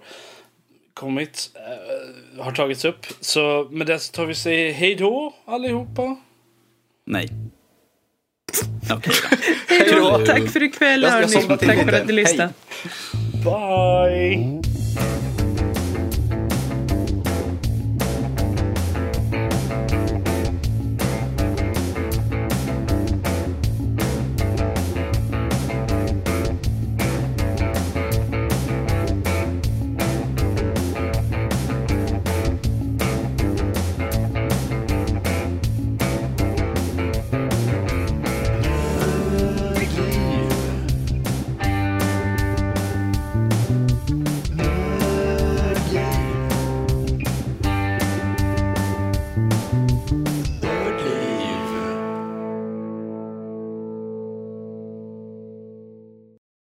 kommit, 0.93 1.49
uh, 2.37 2.43
har 2.43 2.51
tagits 2.51 2.85
upp. 2.85 3.05
Så 3.19 3.67
med 3.71 3.87
det 3.87 3.99
så 3.99 4.11
tar 4.11 4.25
vi 4.25 4.35
säga 4.35 4.73
hej 4.73 4.95
då 4.95 5.33
allihopa. 5.45 6.15
Nej. 7.05 7.29
Okay. 8.97 9.13
hej 9.67 9.91
då. 9.91 10.25
Tack 10.25 10.49
för 10.49 10.63
ikväll 10.63 11.05
hörni. 11.05 11.57
Tack 11.57 11.85
för 11.85 11.93
att 11.93 12.07
du 12.07 12.13
lyssnade. 12.13 12.53
Bye. 13.45 14.84